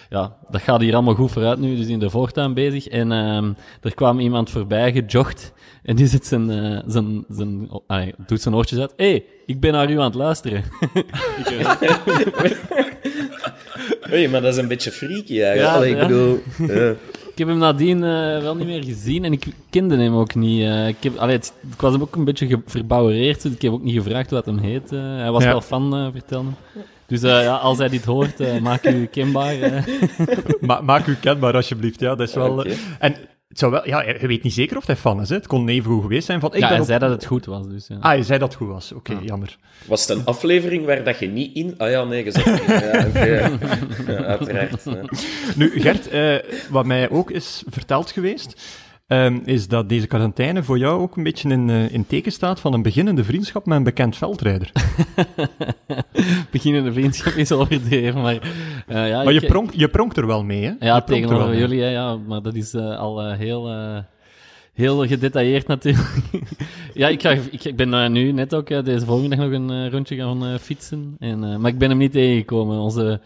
ja, 0.09 0.35
dat 0.49 0.61
gaat 0.61 0.81
hier 0.81 0.93
allemaal 0.93 1.13
goed 1.13 1.31
vooruit 1.31 1.59
nu, 1.59 1.75
dus 1.75 1.87
in 1.87 1.99
de 1.99 2.09
voortuin 2.09 2.53
bezig. 2.53 2.87
En 2.87 3.11
uh, 3.11 3.43
er 3.81 3.93
kwam 3.95 4.19
iemand 4.19 4.49
voorbij, 4.49 4.91
gejogd, 4.91 5.53
en 5.83 5.95
die 5.95 6.07
zit 6.07 6.25
zijn, 6.25 6.49
uh, 6.49 6.79
zijn, 6.87 7.25
zijn, 7.29 7.69
doet 8.25 8.41
zijn 8.41 8.55
oortjes 8.55 8.79
uit. 8.79 8.93
Hé, 8.95 9.09
hey, 9.09 9.25
ik 9.45 9.59
ben 9.59 9.71
naar 9.71 9.91
u 9.91 9.97
aan 9.97 10.03
het 10.03 10.13
luisteren. 10.13 10.63
Hé, 14.01 14.27
maar 14.27 14.41
dat 14.41 14.53
is 14.53 14.57
een 14.57 14.67
beetje 14.67 14.91
freaky 14.91 15.41
eigenlijk. 15.41 15.97
Ja, 15.97 16.01
ik 16.01 16.07
bedoel... 16.07 16.39
Ik 17.29 17.45
heb 17.45 17.53
hem 17.53 17.63
nadien 17.63 17.97
uh, 17.97 18.41
wel 18.41 18.55
niet 18.55 18.67
meer 18.67 18.83
gezien 18.83 19.25
en 19.25 19.31
ik 19.31 19.45
kende 19.69 19.97
hem 19.97 20.15
ook 20.15 20.35
niet. 20.35 20.61
Uh, 20.61 20.87
ik, 20.87 20.95
heb, 20.99 21.17
allee, 21.17 21.35
het, 21.35 21.53
ik 21.71 21.81
was 21.81 21.91
hem 21.91 22.01
ook 22.01 22.15
een 22.15 22.23
beetje 22.23 22.61
verbouwereerd, 22.65 23.41
dus 23.41 23.51
ik 23.51 23.61
heb 23.61 23.71
ook 23.71 23.83
niet 23.83 23.95
gevraagd 23.95 24.31
wat 24.31 24.45
hem 24.45 24.57
heet. 24.57 24.91
Uh, 24.91 25.17
hij 25.17 25.31
was 25.31 25.43
ja. 25.43 25.49
wel 25.49 25.61
fan, 25.61 26.11
vertelde 26.11 26.49
dus 27.09 27.23
uh, 27.23 27.43
ja, 27.43 27.55
als 27.55 27.77
hij 27.77 27.89
dit 27.89 28.05
hoort, 28.05 28.39
uh, 28.39 28.59
maak 28.59 28.85
u 28.85 29.05
kenbaar. 29.05 29.55
Uh. 29.55 29.83
Ma 30.61 30.81
maak 30.81 31.07
u 31.07 31.15
kenbaar, 31.15 31.55
alsjeblieft. 31.55 31.99
Ja, 31.99 32.15
dat 32.15 32.27
is 32.27 32.33
wel... 32.33 32.51
Okay. 32.51 32.77
En 32.99 33.15
het 33.47 33.59
zou 33.59 33.71
wel, 33.71 33.87
ja, 33.87 34.03
je 34.03 34.27
weet 34.27 34.43
niet 34.43 34.53
zeker 34.53 34.77
of 34.77 34.85
hij 34.85 34.95
fan 34.95 35.21
is. 35.21 35.29
Hè? 35.29 35.35
Het 35.35 35.47
kon 35.47 35.69
even 35.69 35.91
goed 35.91 36.01
geweest 36.01 36.25
zijn. 36.25 36.39
Van, 36.39 36.53
ik 36.53 36.59
ja, 36.59 36.67
hij 36.67 36.79
op... 36.79 36.85
zei 36.85 36.99
dat 36.99 37.09
het 37.09 37.25
goed 37.25 37.45
was. 37.45 37.67
Dus, 37.67 37.87
ja. 37.87 37.95
Ah, 37.95 38.03
hij 38.03 38.23
zei 38.23 38.39
dat 38.39 38.47
het 38.47 38.57
goed 38.57 38.67
was. 38.67 38.91
Oké, 38.91 39.11
okay, 39.11 39.23
ah. 39.23 39.27
jammer. 39.27 39.57
Was 39.85 40.07
het 40.07 40.17
een 40.17 40.25
aflevering 40.25 40.85
waar 40.85 41.03
dat 41.03 41.19
je 41.19 41.27
niet 41.27 41.55
in... 41.55 41.73
Ah 41.77 41.89
ja, 41.89 42.03
nee, 42.03 42.23
gezegd. 42.23 42.65
ja, 42.67 43.07
okay. 43.07 43.27
ja, 44.15 44.23
uiteraard. 44.23 44.83
Ja. 44.83 45.01
Nu, 45.55 45.81
Gert, 45.81 46.09
wat 46.69 46.85
mij 46.85 47.09
ook 47.09 47.31
is 47.31 47.63
verteld 47.67 48.11
geweest 48.11 48.61
um, 49.11 49.41
is 49.45 49.67
dat 49.67 49.89
deze 49.89 50.07
quarantaine 50.07 50.63
voor 50.63 50.77
jou 50.77 51.01
ook 51.01 51.17
een 51.17 51.23
beetje 51.23 51.49
in, 51.49 51.67
uh, 51.67 51.93
in 51.93 52.07
teken 52.07 52.31
staat 52.31 52.59
van 52.59 52.73
een 52.73 52.81
beginnende 52.81 53.23
vriendschap 53.23 53.65
met 53.65 53.77
een 53.77 53.83
bekend 53.83 54.17
veldrijder. 54.17 54.71
beginnende 56.51 56.93
vriendschap 56.93 57.33
is 57.33 57.51
overdreven, 57.51 58.21
maar... 58.21 58.33
Uh, 58.89 59.09
ja, 59.09 59.23
maar 59.23 59.33
je, 59.33 59.45
pronkt, 59.45 59.73
je 59.79 59.87
pronkt 59.87 60.17
er 60.17 60.27
wel 60.27 60.43
mee, 60.43 60.63
hè? 60.63 60.73
Ja, 60.79 61.01
tegenover 61.01 61.57
jullie, 61.57 61.81
hè, 61.81 61.89
ja, 61.89 62.15
maar 62.15 62.41
dat 62.41 62.55
is 62.55 62.73
uh, 62.73 62.97
al 62.97 63.31
heel 63.31 63.67
heel 64.73 65.07
gedetailleerd 65.07 65.67
natuurlijk. 65.67 66.15
ja, 66.93 67.07
ik, 67.07 67.21
ga, 67.21 67.29
ik, 67.29 67.63
ik 67.63 67.75
ben 67.75 68.11
nu 68.11 68.31
net 68.31 68.53
ook 68.53 68.85
deze 68.85 69.05
volgende 69.05 69.35
dag 69.35 69.45
nog 69.45 69.53
een 69.53 69.89
rondje 69.91 70.15
gaan 70.15 70.59
fietsen. 70.59 71.15
En, 71.19 71.61
maar 71.61 71.71
ik 71.71 71.77
ben 71.77 71.89
hem 71.89 71.97
niet 71.97 72.11
tegengekomen. 72.11 72.79
Onze, 72.79 73.19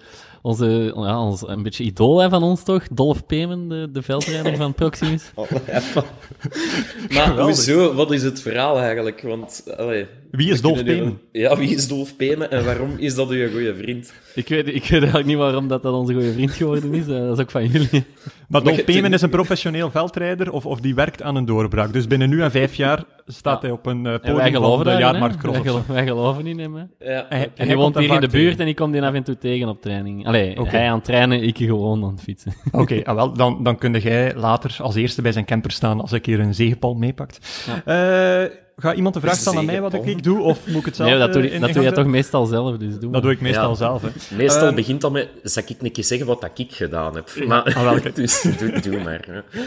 onze 0.44 0.94
ja, 0.96 1.22
ons, 1.22 1.48
een 1.48 1.64
beetje 1.64 1.84
idool 1.84 2.20
hè, 2.20 2.30
van 2.30 2.44
ons 2.44 2.64
toch? 2.64 2.88
Dolf 2.92 3.26
Pemen, 3.26 3.68
de, 3.68 3.90
de 3.92 4.02
veldrijder 4.02 4.56
van 4.58 4.74
Proximus. 4.74 5.32
Oh, 5.36 5.52
maar 7.10 7.40
hoezo? 7.40 7.94
Wat 7.94 8.12
is 8.12 8.24
het 8.24 8.42
verhaal 8.42 8.80
eigenlijk? 8.80 9.22
Want, 9.22 9.64
allee, 9.78 10.06
wie 10.32 10.52
is 10.52 10.62
Dolf 10.62 10.84
Pemen? 10.84 11.20
Ja, 11.32 11.58
wie 11.58 11.76
is 11.76 11.88
Dolf 11.88 12.16
Pemen 12.16 12.52
en 12.52 12.66
waarom 12.66 12.98
is 12.98 13.16
dat 13.16 13.30
uw 13.30 13.50
goede 13.52 13.76
vriend? 13.76 14.14
Ik 14.36 14.48
weet, 14.48 14.68
ik 14.68 14.84
weet 14.84 14.92
eigenlijk 14.92 15.26
niet 15.26 15.38
waarom 15.38 15.68
dat, 15.68 15.84
dat 15.84 15.94
onze 15.94 16.14
goede 16.14 16.34
vriend 16.34 16.52
geworden 16.52 16.94
is. 16.94 17.06
dat 17.06 17.38
is 17.38 17.44
ook 17.44 17.52
van 17.52 17.68
jullie. 17.68 18.06
Maar 18.54 18.64
Dolf 18.64 18.84
Pemen 18.84 19.14
is 19.14 19.22
een 19.22 19.30
professioneel 19.30 19.92
veldrijder 19.92 20.52
of, 20.52 20.66
of 20.66 20.80
die 20.80 20.96
werkt 20.96 21.22
aan 21.22 21.36
een 21.36 21.46
doorbraak. 21.46 21.94
Dus 21.94 22.08
binnen 22.08 22.30
nu 22.30 22.42
en 22.42 22.52
vijf 22.52 22.76
jaar 22.76 23.04
staat 23.26 23.62
hij 23.62 23.72
op 23.72 23.86
een 23.86 24.06
uh, 24.06 24.16
podium 24.22 24.62
van 24.62 24.84
de 24.84 24.92
jaarmarktcross. 24.92 25.58
Wij, 25.58 25.68
geloven, 25.68 25.94
wij 25.94 26.06
geloven 26.06 26.48
in 26.48 26.60
hem. 26.60 26.76
Hè. 26.76 27.14
Ja, 27.14 27.30
en, 27.30 27.50
en 27.56 27.68
hij 27.68 27.76
woont 27.76 27.98
hier 27.98 28.14
in 28.14 28.22
de 28.22 28.28
buurt 28.28 28.60
en 28.60 28.68
ik 28.68 28.76
kom 28.76 28.92
die 28.92 29.04
af 29.04 29.14
en 29.14 29.24
toe 29.24 29.38
tegen 29.38 29.68
op 29.68 29.82
training. 29.82 30.28
Allee, 30.28 30.60
okay. 30.60 30.72
hij 30.72 30.90
aan 30.90 30.96
het 30.96 31.04
trainen, 31.04 31.44
ik 31.44 31.58
gewoon 31.58 32.04
aan 32.04 32.12
het 32.12 32.22
fietsen. 32.22 32.54
Oké, 32.66 32.80
okay, 32.82 33.02
ah, 33.02 33.16
wel, 33.16 33.34
dan, 33.34 33.64
dan 33.64 33.78
kun 33.78 33.94
jij 33.94 34.36
later 34.36 34.76
als 34.80 34.96
eerste 34.96 35.22
bij 35.22 35.32
zijn 35.32 35.46
camper 35.46 35.72
staan 35.72 36.02
als 36.02 36.12
ik 36.12 36.26
hier 36.26 36.40
een 36.40 36.56
zegenpal 36.56 36.94
meepakt. 36.94 37.66
Ja. 37.86 38.44
Uh, 38.44 38.50
Ga 38.76 38.94
iemand 38.94 39.14
de 39.14 39.20
vraag 39.22 39.36
stellen 39.36 39.60
aan 39.60 39.66
mij 39.66 39.82
wat 39.82 39.94
ik, 39.94 40.24
doe, 40.24 40.42
of 40.42 40.68
moet 40.68 40.80
ik 40.80 40.86
het 40.86 40.96
zelf 40.96 41.10
Nee, 41.10 41.20
dat 41.20 41.34
doe, 41.34 41.52
uh, 41.52 41.62
dat 41.62 41.74
doe 41.74 41.84
je 41.84 41.92
toch 41.92 42.06
meestal 42.06 42.46
zelf, 42.46 42.78
dus 42.78 43.00
doe 43.00 43.12
Dat 43.12 43.22
doe 43.22 43.32
ik 43.32 43.42
meestal 43.42 43.70
ja. 43.70 43.76
zelf, 43.76 44.02
hè. 44.02 44.36
Meestal 44.36 44.70
uh, 44.70 44.76
begint 44.76 45.02
dat 45.02 45.12
met, 45.12 45.30
zal 45.44 45.64
ik 45.66 45.82
een 45.82 45.92
keer 45.92 46.04
zeggen 46.04 46.28
wat 46.28 46.42
dat 46.42 46.52
ik 46.56 46.72
gedaan 46.72 47.16
heb? 47.16 47.30
Ja, 47.36 47.46
maar, 47.46 47.64
ah, 47.64 47.84
welke? 47.84 48.12
dus 48.22 48.42
doe, 48.42 48.80
doe 48.80 49.04
maar. 49.04 49.26
Hè. 49.28 49.62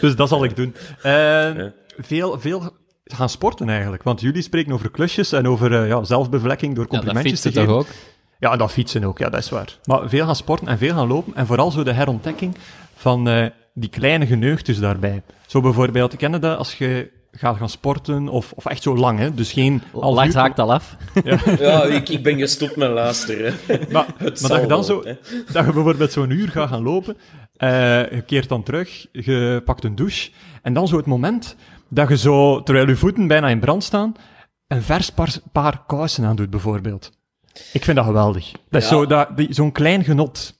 Dus 0.00 0.16
dat 0.16 0.28
zal 0.28 0.44
ik 0.44 0.56
doen. 0.56 0.74
Uh, 0.98 1.12
ja. 1.12 1.72
veel, 1.98 2.40
veel 2.40 2.76
gaan 3.04 3.28
sporten 3.28 3.68
eigenlijk, 3.68 4.02
want 4.02 4.20
jullie 4.20 4.42
spreken 4.42 4.72
over 4.72 4.90
klusjes 4.90 5.32
en 5.32 5.48
over 5.48 5.86
ja, 5.86 6.04
zelfbevlekking 6.04 6.74
door 6.74 6.86
complimentjes 6.86 7.40
te 7.40 7.48
geven. 7.48 7.66
toch 7.66 7.76
ook? 7.76 7.86
Ja, 8.38 8.56
dat 8.56 8.72
fietsen 8.72 9.04
ook, 9.04 9.18
ja, 9.18 9.28
dat 9.28 9.40
is 9.40 9.50
waar. 9.50 9.78
Maar 9.84 10.08
veel 10.08 10.26
gaan 10.26 10.36
sporten 10.36 10.68
en 10.68 10.78
veel 10.78 10.94
gaan 10.94 11.08
lopen 11.08 11.34
en 11.34 11.46
vooral 11.46 11.70
zo 11.70 11.82
de 11.82 11.92
herontdekking 11.92 12.56
van 12.94 13.50
die 13.74 13.90
kleine 13.90 14.26
geneugtes 14.26 14.78
daarbij. 14.78 15.22
Zo 15.46 15.60
bijvoorbeeld, 15.60 16.16
ken 16.16 16.32
je 16.32 16.38
dat 16.38 16.58
als 16.58 16.74
je 16.74 17.10
gaat 17.32 17.56
gaan 17.56 17.68
sporten, 17.68 18.28
of, 18.28 18.52
of 18.52 18.66
echt 18.66 18.82
zo 18.82 18.96
lang, 18.96 19.18
hè? 19.18 19.34
Dus 19.34 19.52
geen... 19.52 19.82
Lang 19.92 20.32
haakt 20.32 20.58
al 20.58 20.72
af. 20.72 20.96
Ja, 21.24 21.38
ja 21.58 21.82
ik, 21.82 22.08
ik 22.08 22.22
ben 22.22 22.38
gestopt 22.38 22.76
met 22.76 22.90
luisteren. 22.90 23.54
Maar, 23.92 24.06
maar 24.18 24.48
dat 24.48 24.60
je 24.60 24.66
dan 24.66 24.84
zo... 24.84 25.02
Dat 25.52 25.66
je 25.66 25.72
bijvoorbeeld 25.72 26.12
zo'n 26.12 26.30
uur 26.30 26.48
gaat 26.48 26.68
gaan 26.68 26.82
lopen, 26.82 27.16
uh, 27.58 28.10
je 28.10 28.22
keert 28.26 28.48
dan 28.48 28.62
terug, 28.62 29.06
je 29.12 29.62
pakt 29.64 29.84
een 29.84 29.94
douche, 29.94 30.30
en 30.62 30.72
dan 30.72 30.88
zo 30.88 30.96
het 30.96 31.06
moment 31.06 31.56
dat 31.88 32.08
je 32.08 32.16
zo, 32.16 32.62
terwijl 32.62 32.88
je 32.88 32.96
voeten 32.96 33.26
bijna 33.26 33.48
in 33.48 33.60
brand 33.60 33.84
staan, 33.84 34.14
een 34.66 34.82
vers 34.82 35.10
paar, 35.10 35.36
paar 35.52 35.82
kousen 35.86 36.24
aan 36.24 36.36
doet, 36.36 36.50
bijvoorbeeld. 36.50 37.10
Ik 37.72 37.84
vind 37.84 37.96
dat 37.96 38.06
geweldig. 38.06 38.52
Dat 38.68 38.82
is 38.82 38.88
ja. 38.88 38.94
zo, 38.94 39.06
dat, 39.06 39.28
zo'n 39.48 39.72
klein 39.72 40.04
genot. 40.04 40.58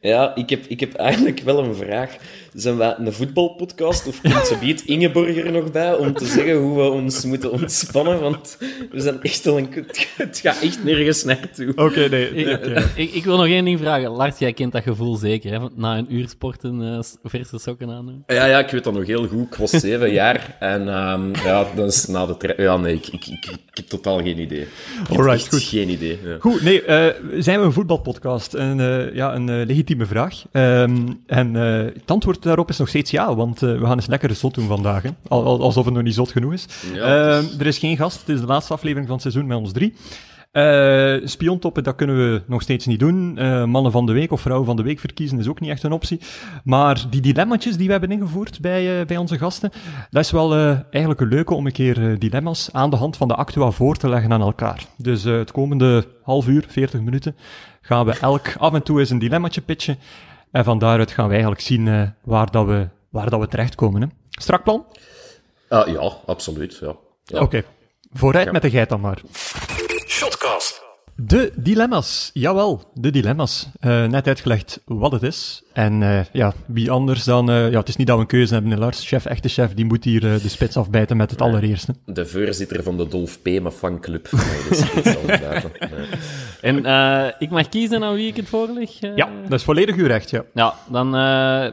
Ja, 0.00 0.34
ik 0.34 0.50
heb, 0.50 0.66
ik 0.66 0.80
heb 0.80 0.94
eigenlijk 0.94 1.40
wel 1.40 1.64
een 1.64 1.74
vraag. 1.74 2.16
Zijn 2.54 2.76
wij 2.76 2.94
een 2.98 3.12
voetbalpodcast 3.12 4.06
of 4.06 4.20
komt 4.20 4.46
ze 4.46 4.56
biedt 4.60 4.84
Ingeborg 4.84 5.36
er 5.36 5.52
nog 5.52 5.70
bij 5.72 5.94
om 5.94 6.12
te 6.12 6.26
zeggen 6.26 6.56
hoe 6.56 6.76
we 6.76 6.88
ons 6.90 7.24
moeten 7.24 7.52
ontspannen? 7.52 8.20
Want 8.20 8.58
we 8.90 9.00
zijn 9.00 9.22
echt 9.22 9.46
al 9.46 9.58
een... 9.58 9.68
Het 10.16 10.38
gaat 10.42 10.62
echt 10.62 10.84
nergens 10.84 11.24
naartoe. 11.24 11.72
Oké, 11.76 12.08
nee. 12.08 12.28
Ik, 12.34 12.86
ik, 12.94 13.12
ik 13.12 13.24
wil 13.24 13.36
nog 13.36 13.46
één 13.46 13.64
ding 13.64 13.78
vragen. 13.78 14.10
Lars, 14.10 14.38
jij 14.38 14.52
kent 14.52 14.72
dat 14.72 14.82
gevoel 14.82 15.16
zeker, 15.16 15.60
hè? 15.60 15.66
Na 15.74 15.98
een 15.98 16.14
uur 16.14 16.28
sporten, 16.28 16.82
eh, 16.82 17.02
s- 17.02 17.16
verse 17.22 17.58
sokken 17.58 17.90
aan 17.90 18.06
doen. 18.06 18.22
Ja, 18.26 18.44
ja, 18.46 18.58
ik 18.58 18.70
weet 18.70 18.84
dat 18.84 18.94
nog 18.94 19.06
heel 19.06 19.26
goed. 19.26 19.46
Ik 19.46 19.54
was 19.54 19.70
zeven 19.70 20.12
jaar 20.12 20.56
en 20.60 20.88
ehm, 20.88 21.34
ja, 21.44 21.66
dat 21.76 21.92
is 21.92 22.06
na 22.06 22.26
de 22.26 22.54
Ja, 22.56 22.76
nee, 22.76 22.94
ik, 22.94 23.06
ik, 23.06 23.26
ik, 23.26 23.44
ik 23.46 23.76
heb 23.76 23.86
totaal 23.86 24.16
geen 24.22 24.38
idee. 24.38 24.60
Ik 24.60 24.68
heb 25.08 25.18
Alright, 25.18 25.48
goed. 25.48 25.62
geen 25.62 25.88
idee. 25.88 26.18
Ja. 26.24 26.36
Goed, 26.38 26.62
nee, 26.62 26.82
eh, 26.82 27.14
zijn 27.38 27.58
we 27.60 27.64
een 27.66 27.72
voetbalpodcast? 27.72 28.54
Een, 28.54 28.80
eh, 28.80 29.14
ja, 29.14 29.34
een 29.34 29.64
legitieme 29.66 30.06
vraag. 30.06 30.42
Ehm, 30.52 30.96
en 31.26 31.56
eh, 31.56 31.76
het 31.94 32.10
antwoord 32.10 32.41
daarop 32.42 32.68
is 32.68 32.78
nog 32.78 32.88
steeds 32.88 33.10
ja, 33.10 33.34
want 33.34 33.62
eh, 33.62 33.78
we 33.78 33.84
gaan 33.86 33.96
eens 33.96 34.06
lekker 34.06 34.34
zot 34.34 34.54
doen 34.54 34.66
vandaag. 34.66 35.02
Hè? 35.02 35.10
Al, 35.28 35.44
al- 35.44 35.60
alsof 35.62 35.84
het 35.84 35.94
nog 35.94 36.02
niet 36.02 36.14
zot 36.14 36.30
genoeg 36.32 36.52
is. 36.52 36.66
Ja, 36.94 37.00
Ehm, 37.38 37.44
er 37.60 37.66
is 37.66 37.78
geen 37.78 37.96
gast, 37.96 38.20
het 38.20 38.28
is 38.28 38.40
de 38.40 38.46
laatste 38.46 38.72
aflevering 38.72 39.06
van 39.06 39.14
het 39.14 39.22
seizoen 39.22 39.46
met 39.46 39.58
ons 39.58 39.72
drie. 39.72 39.94
Eh 40.52 41.14
spiontoppen, 41.24 41.82
dat 41.84 41.94
kunnen 41.96 42.16
we 42.16 42.42
nog 42.46 42.62
steeds 42.62 42.86
niet 42.86 42.98
doen. 43.00 43.38
Eh, 43.38 43.64
mannen 43.64 43.92
van 43.92 44.06
de 44.06 44.12
week 44.12 44.32
of 44.32 44.40
vrouwen 44.40 44.66
van 44.66 44.76
de 44.76 44.82
week 44.82 44.98
verkiezen 45.00 45.38
is 45.38 45.48
ook 45.48 45.60
niet 45.60 45.70
echt 45.70 45.82
een 45.82 45.92
optie. 45.92 46.20
Maar 46.64 47.04
die 47.10 47.20
dilemma's 47.20 47.64
die 47.76 47.86
we 47.86 47.90
hebben 47.92 48.10
ingevoerd 48.10 48.60
bij, 48.60 49.06
bij 49.06 49.16
onze 49.16 49.38
gasten, 49.38 49.70
dat 50.10 50.24
is 50.24 50.30
wel 50.30 50.54
eigenlijk 50.90 51.20
een 51.20 51.28
leuke 51.28 51.54
om 51.54 51.66
een 51.66 51.72
keer 51.72 52.18
dilemma's 52.18 52.68
aan 52.72 52.90
de 52.90 52.96
hand 52.96 53.16
van 53.16 53.28
de 53.28 53.34
actua 53.34 53.70
voor 53.70 53.96
te 53.96 54.08
leggen 54.08 54.32
aan 54.32 54.40
elkaar. 54.40 54.84
Dus 54.96 55.22
het 55.24 55.52
komende 55.52 56.06
half 56.22 56.46
uur, 56.48 56.64
40 56.68 57.00
minuten, 57.00 57.36
gaan 57.80 58.06
we 58.06 58.18
elk 58.20 58.46
af 58.58 58.72
en 58.74 58.82
toe 58.82 59.00
eens 59.00 59.10
een 59.10 59.18
dilemmaatje 59.18 59.60
pitchen. 59.60 59.98
En 60.52 60.64
van 60.64 60.78
daaruit 60.78 61.10
gaan 61.10 61.26
we 61.26 61.32
eigenlijk 61.32 61.62
zien 61.62 61.88
eh, 61.88 62.02
waar, 62.24 62.50
dat 62.50 62.66
we, 62.66 62.88
waar 63.10 63.30
dat 63.30 63.40
we 63.40 63.48
terechtkomen. 63.48 64.00
Hè. 64.02 64.08
Strak 64.30 64.64
plan? 64.64 64.84
Ah, 65.68 65.86
ja, 65.88 66.12
absoluut. 66.26 66.78
Ja. 66.80 66.94
Ja. 67.24 67.40
Oké, 67.40 67.62
vooruit 68.12 68.44
Ja. 68.46 68.52
met 68.52 68.62
de 68.62 68.70
geit 68.70 68.88
dan 68.88 69.00
maar. 69.00 69.20
De 71.24 71.52
dilemma's, 71.56 72.30
jawel, 72.32 72.90
de 72.94 73.10
dilemma's. 73.10 73.68
Eh, 73.80 74.04
net 74.06 74.26
uitgelegd 74.26 74.80
wat 74.84 75.12
het 75.12 75.22
is. 75.22 75.62
En 75.72 76.02
eh, 76.02 76.20
ja, 76.32 76.52
wie 76.66 76.90
anders 76.90 77.24
dan... 77.24 77.50
eh, 77.50 77.70
ja, 77.70 77.78
het 77.78 77.88
is 77.88 77.96
niet 77.96 78.06
dat 78.06 78.16
we 78.16 78.22
een 78.22 78.28
keuze 78.28 78.54
hebben, 78.54 78.78
Lars. 78.78 79.06
Chef, 79.08 79.24
echte 79.24 79.48
chef, 79.48 79.74
die 79.74 79.84
moet 79.84 80.04
hier 80.04 80.20
de 80.20 80.48
spits 80.48 80.76
afbijten 80.76 81.16
met 81.16 81.30
het 81.30 81.40
allereerste. 81.40 81.94
De 82.04 82.26
voorzitter 82.26 82.82
van 82.82 82.96
de 82.96 83.08
Dolf 83.08 83.42
Pema 83.42 83.70
fanclub. 83.70 84.28
Nee. 84.30 86.06
En 86.60 86.84
eh, 86.84 87.26
ik 87.38 87.50
mag 87.50 87.68
kiezen 87.68 88.04
aan 88.04 88.14
wie 88.14 88.26
ik 88.28 88.36
het 88.36 88.48
voorleg? 88.48 88.90
Ja, 89.00 89.28
dat 89.48 89.58
is 89.58 89.64
volledig 89.64 89.96
uw 89.96 90.06
recht, 90.06 90.30
ja. 90.30 90.44
Ja, 90.54 90.74
dan 90.88 91.16
eh, 91.16 91.66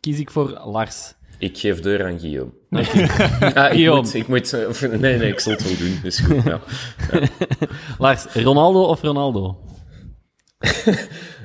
kies 0.00 0.18
ik 0.18 0.30
voor 0.30 0.60
Lars. 0.64 1.14
Ik 1.44 1.58
geef 1.58 1.80
deur 1.80 2.04
aan 2.06 2.18
Guillaume. 2.20 2.50
Nee. 2.68 2.84
Ah, 2.84 2.94
ik 3.04 3.54
Guillaume. 3.54 4.00
moet, 4.00 4.14
ik 4.14 4.28
moet, 4.28 4.52
eh, 4.52 4.68
of- 4.68 4.80
nee, 4.88 4.98
nee, 5.18 5.28
ik 5.28 5.40
zal 5.40 5.52
het 5.52 5.62
wel 5.62 5.76
doen. 5.88 5.98
Is 6.02 6.18
goed, 6.18 6.42
ja. 6.42 6.60
Lars, 8.04 8.24
Ronaldo 8.34 8.82
of 8.82 9.02
Ronaldo? 9.02 9.58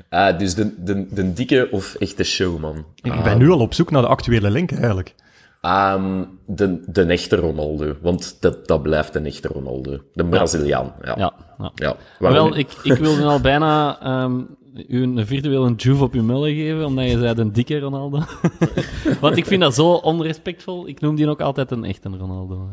Ah, 0.10 0.40
dus 0.40 0.56
de, 0.56 0.84
de, 0.84 1.06
de 1.14 1.34
dikke 1.34 1.68
of 1.72 1.96
echte 1.96 2.24
showman? 2.24 2.86
Ik 3.02 3.24
ben 3.24 3.38
nu 3.38 3.50
al 3.50 3.60
op 3.60 3.74
zoek 3.74 3.92
naar 3.92 4.02
de 4.02 4.08
actuele 4.08 4.50
link, 4.52 4.72
eigenlijk. 4.72 5.16
Ehm, 5.62 6.24
de, 6.46 6.84
de 6.86 7.04
echte 7.04 7.36
Ronaldo. 7.36 7.96
Want 8.02 8.38
dat, 8.42 8.68
dat 8.68 8.82
blijft 8.82 9.16
een 9.16 9.26
echte 9.26 9.48
Ronaldo. 9.48 9.98
De 10.14 10.26
Braziliaan. 10.26 10.94
Ja. 11.04 11.16
ja. 11.18 11.34
Ja. 11.76 11.96
Wel, 12.20 12.58
ik, 12.58 12.70
ik 12.84 12.94
wilde 12.98 13.24
al 13.24 13.40
bijna 13.42 14.00
ehm, 14.02 14.42
u 14.88 15.04
een 15.04 15.26
virtuele 15.26 15.74
juve 15.76 16.04
op 16.04 16.14
uw 16.14 16.24
mullen 16.24 16.54
geven, 16.56 16.86
omdat 16.86 17.06
je 17.06 17.18
zei 17.20 17.40
een 17.40 17.52
dikke 17.54 17.80
Ronaldo. 17.80 18.20
Want 19.22 19.38
ik 19.38 19.46
vind 19.46 19.62
dat 19.62 19.76
zo 19.76 19.92
onrespectvol. 19.94 20.88
Ik 20.88 21.00
noem 21.00 21.16
die 21.16 21.30
ook 21.30 21.42
altijd 21.42 21.72
een 21.72 21.84
echte 21.84 22.10
Ronaldo. 22.18 22.70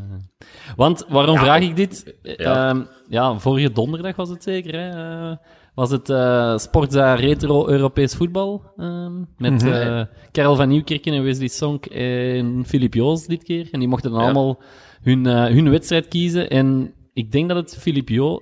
Want 0.77 1.05
waarom 1.09 1.37
vraag 1.39 1.61
ik 1.63 1.77
dit? 1.77 2.15
Ja. 2.23 2.69
Ehm, 2.69 2.83
ja, 3.09 3.39
vorige 3.39 3.73
donderdag 3.73 4.17
was 4.17 4.29
het 4.29 4.43
zeker. 4.43 4.75
Hè? 4.75 4.89
Eh, 5.31 5.37
was 5.75 5.91
het 5.91 6.11
eh 6.11 6.57
Sportza 6.59 7.15
Retro 7.15 7.69
Europees 7.69 8.15
Voetbal. 8.15 8.63
ehm, 8.77 9.13
met 9.37 9.63
eh 9.63 10.03
Karel 10.31 10.57
van 10.57 10.69
Nieuwkerken 10.69 11.13
en 11.13 11.23
Wesley 11.23 11.49
Sonk 11.49 11.87
en 11.87 12.65
Filip 12.67 12.95
Joos 12.95 13.27
dit 13.27 13.43
keer. 13.43 13.69
En 13.71 13.79
die 13.79 13.89
mochten 13.89 14.11
dan 14.11 14.21
Ja. 14.21 14.25
allemaal 14.27 14.61
hun, 15.03 15.25
hun 15.27 15.71
wedstrijd 15.71 16.09
kiezen. 16.09 16.51
En 16.51 16.93
ik 17.13 17.33
denk 17.33 17.49
dat 17.49 17.57
het 17.57 17.77
Filip 17.81 18.09
Joos... 18.09 18.41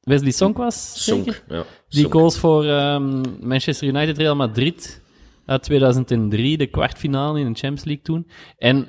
Wesley 0.00 0.30
Sonk 0.30 0.56
was, 0.56 1.04
zeker? 1.04 1.42
Ja. 1.48 1.64
Die 1.88 2.08
koos 2.08 2.38
voor 2.38 2.64
ehm, 2.64 3.22
Manchester 3.40 3.88
United 3.88 4.18
Real 4.18 4.36
Madrid 4.36 5.02
uit 5.46 5.62
2003, 5.62 6.56
de 6.56 6.66
kwartfinale 6.66 7.38
in 7.40 7.52
de 7.52 7.58
Champions 7.58 7.84
League 7.84 8.04
toen. 8.04 8.26
En 8.58 8.88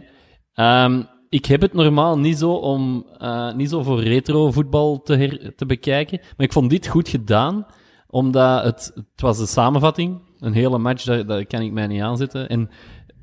ehm, 0.54 1.04
ik 1.30 1.46
heb 1.46 1.62
het 1.62 1.74
normaal 1.74 2.18
niet 2.20 2.38
zo 2.38 2.52
om 2.52 3.06
eh, 3.18 3.54
niet 3.54 3.70
zo 3.70 3.84
voor 3.84 4.02
retro 4.02 4.52
voetbal 4.52 5.02
te, 5.02 5.16
her- 5.16 5.56
te 5.56 5.66
bekijken, 5.66 6.20
maar 6.38 6.46
ik 6.46 6.54
vond 6.54 6.70
dit 6.70 6.88
goed 6.88 7.10
gedaan, 7.10 7.66
omdat 8.08 8.64
het, 8.64 8.92
het 8.96 9.22
was 9.22 9.38
de 9.38 9.46
samenvatting, 9.46 10.20
een 10.40 10.54
hele 10.54 10.78
match, 10.78 11.04
daar, 11.04 11.26
daar 11.26 11.46
kan 11.46 11.62
ik 11.62 11.72
mij 11.72 11.88
niet 11.88 12.02
aanzetten. 12.02 12.50
En 12.50 12.70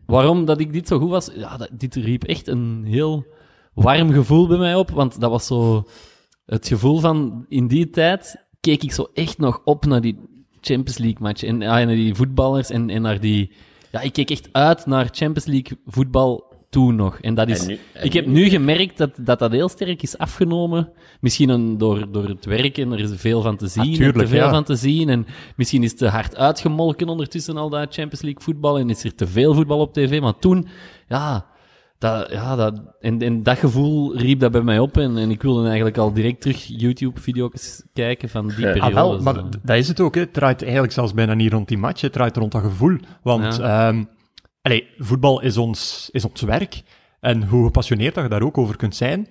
waarom 0.07 0.45
dat 0.45 0.61
ik 0.61 0.73
dit 0.73 0.89
zo 0.89 0.99
goed 0.99 1.11
was, 1.11 1.31
ja, 1.37 1.57
dat, 1.57 1.69
dit 1.73 1.95
riep 1.95 2.25
echt 2.25 2.47
een 2.49 2.85
heel 2.87 3.27
warm 3.75 4.13
gevoel 4.13 4.47
bij 4.47 4.59
mij 4.59 4.75
op, 4.75 4.91
want 4.91 5.21
dat 5.21 5.31
was 5.31 5.47
zo 5.47 5.85
het 6.47 6.69
gevoel 6.69 6.99
van 6.99 7.45
in 7.49 7.67
die 7.67 7.91
tijd 7.91 8.46
keek 8.67 8.83
ik 8.83 8.93
zo 8.93 9.09
echt 9.15 9.39
nog 9.39 9.61
op 9.65 9.85
naar 9.85 10.01
die 10.01 10.17
Champions 10.61 10.99
League 10.99 11.21
match 11.21 11.43
en 11.43 11.61
ja, 11.61 11.85
naar 11.85 11.95
die 11.95 12.15
voetballers 12.15 12.71
en, 12.71 12.91
en 12.91 13.03
naar 13.03 13.21
die. 13.21 13.53
Ja, 13.93 14.01
ik 14.01 14.13
keek 14.13 14.31
echt 14.31 14.49
uit 14.53 14.87
naar 14.87 15.05
Champions 15.11 15.45
League 15.45 15.79
voetbal 15.87 16.55
toen 16.71 16.95
nog. 16.97 17.19
En 17.21 17.35
dat 17.35 17.49
is. 17.49 17.61
En 17.61 17.67
nu- 17.69 17.79
en 17.93 18.05
ik 18.05 18.13
heb 18.13 18.27
nu? 18.27 18.49
gemerkt 18.49 18.99
dat, 18.99 19.11
dat 19.21 19.39
dat 19.39 19.53
heel 19.53 19.69
sterk 19.69 20.03
is 20.03 20.19
afgenomen. 20.19 20.93
Misschien 21.21 21.49
een, 21.49 21.79
door, 21.79 22.13
door 22.13 22.29
het 22.29 22.45
werken, 22.45 22.93
er 22.93 23.01
is 23.01 23.11
veel 23.15 23.43
van 23.43 23.57
te 23.57 23.67
zien. 23.67 23.83
en 23.83 23.91
Natuurlijk, 23.91 24.19
te 24.19 24.27
veel 24.27 24.45
ja. 24.45 24.51
van 24.51 24.65
te 24.65 24.77
zien. 24.77 25.09
En 25.09 25.27
misschien 25.57 25.83
is 25.83 25.91
het 25.91 25.99
te 25.99 26.09
hard 26.09 26.37
uitgemolken 26.37 27.09
ondertussen 27.09 27.57
al 27.57 27.69
dat 27.71 27.95
Champions 27.95 28.23
League 28.23 28.43
voetbal. 28.43 28.79
En 28.79 28.91
is 28.91 29.05
er 29.05 29.15
te 29.15 29.27
veel 29.27 29.55
voetbal 29.55 29.79
op 29.81 29.93
tv. 29.93 30.21
Maar 30.21 30.39
toen, 30.39 30.67
ja, 31.09 31.47
dat, 31.99 32.31
ja, 32.31 32.57
dat, 32.57 32.81
en, 33.01 33.23
en 33.23 33.43
dat 33.43 33.59
gevoel 33.59 34.17
riep 34.17 34.41
dat 34.41 34.53
bij 34.53 34.63
mij 34.63 34.79
op. 34.79 34.97
En, 34.97 35.17
en 35.19 35.31
ik 35.31 35.43
wilde 35.43 35.67
eigenlijk 35.67 35.97
al 35.97 36.13
direct 36.13 36.41
terug 36.41 36.65
YouTube-video's 36.67 37.83
kijken 37.93 38.29
van 38.29 38.49
die 38.49 38.61
Ja. 38.61 38.73
periode. 38.73 38.87
Ah, 38.87 38.95
wel, 38.95 39.21
maar 39.21 39.43
dat 39.63 39.77
is 39.77 39.89
het 39.89 40.01
ook. 40.01 40.15
Hè. 40.15 40.21
Het 40.21 40.33
draait 40.33 40.63
eigenlijk 40.63 40.93
zelfs 40.93 41.15
bijna 41.15 41.35
niet 41.35 41.53
rond 41.53 41.69
die 41.69 41.79
match. 41.79 42.01
Het 42.01 42.13
draait 42.13 42.37
rond 42.37 42.53
dat 42.53 42.63
gevoel. 42.63 42.99
Want 43.23 43.59
ehm, 43.59 44.05
allee, 44.63 44.89
voetbal 44.99 45.41
is 45.43 45.57
ons, 45.57 46.09
is 46.13 46.25
ons 46.25 46.41
werk. 46.41 46.83
En 47.21 47.45
hoe 47.45 47.65
gepassioneerd 47.65 48.15
dat 48.15 48.25
je 48.25 48.31
daar 48.31 48.43
ook 48.43 48.59
over 48.59 48.77
kunt 48.77 48.97
zijn, 48.97 49.29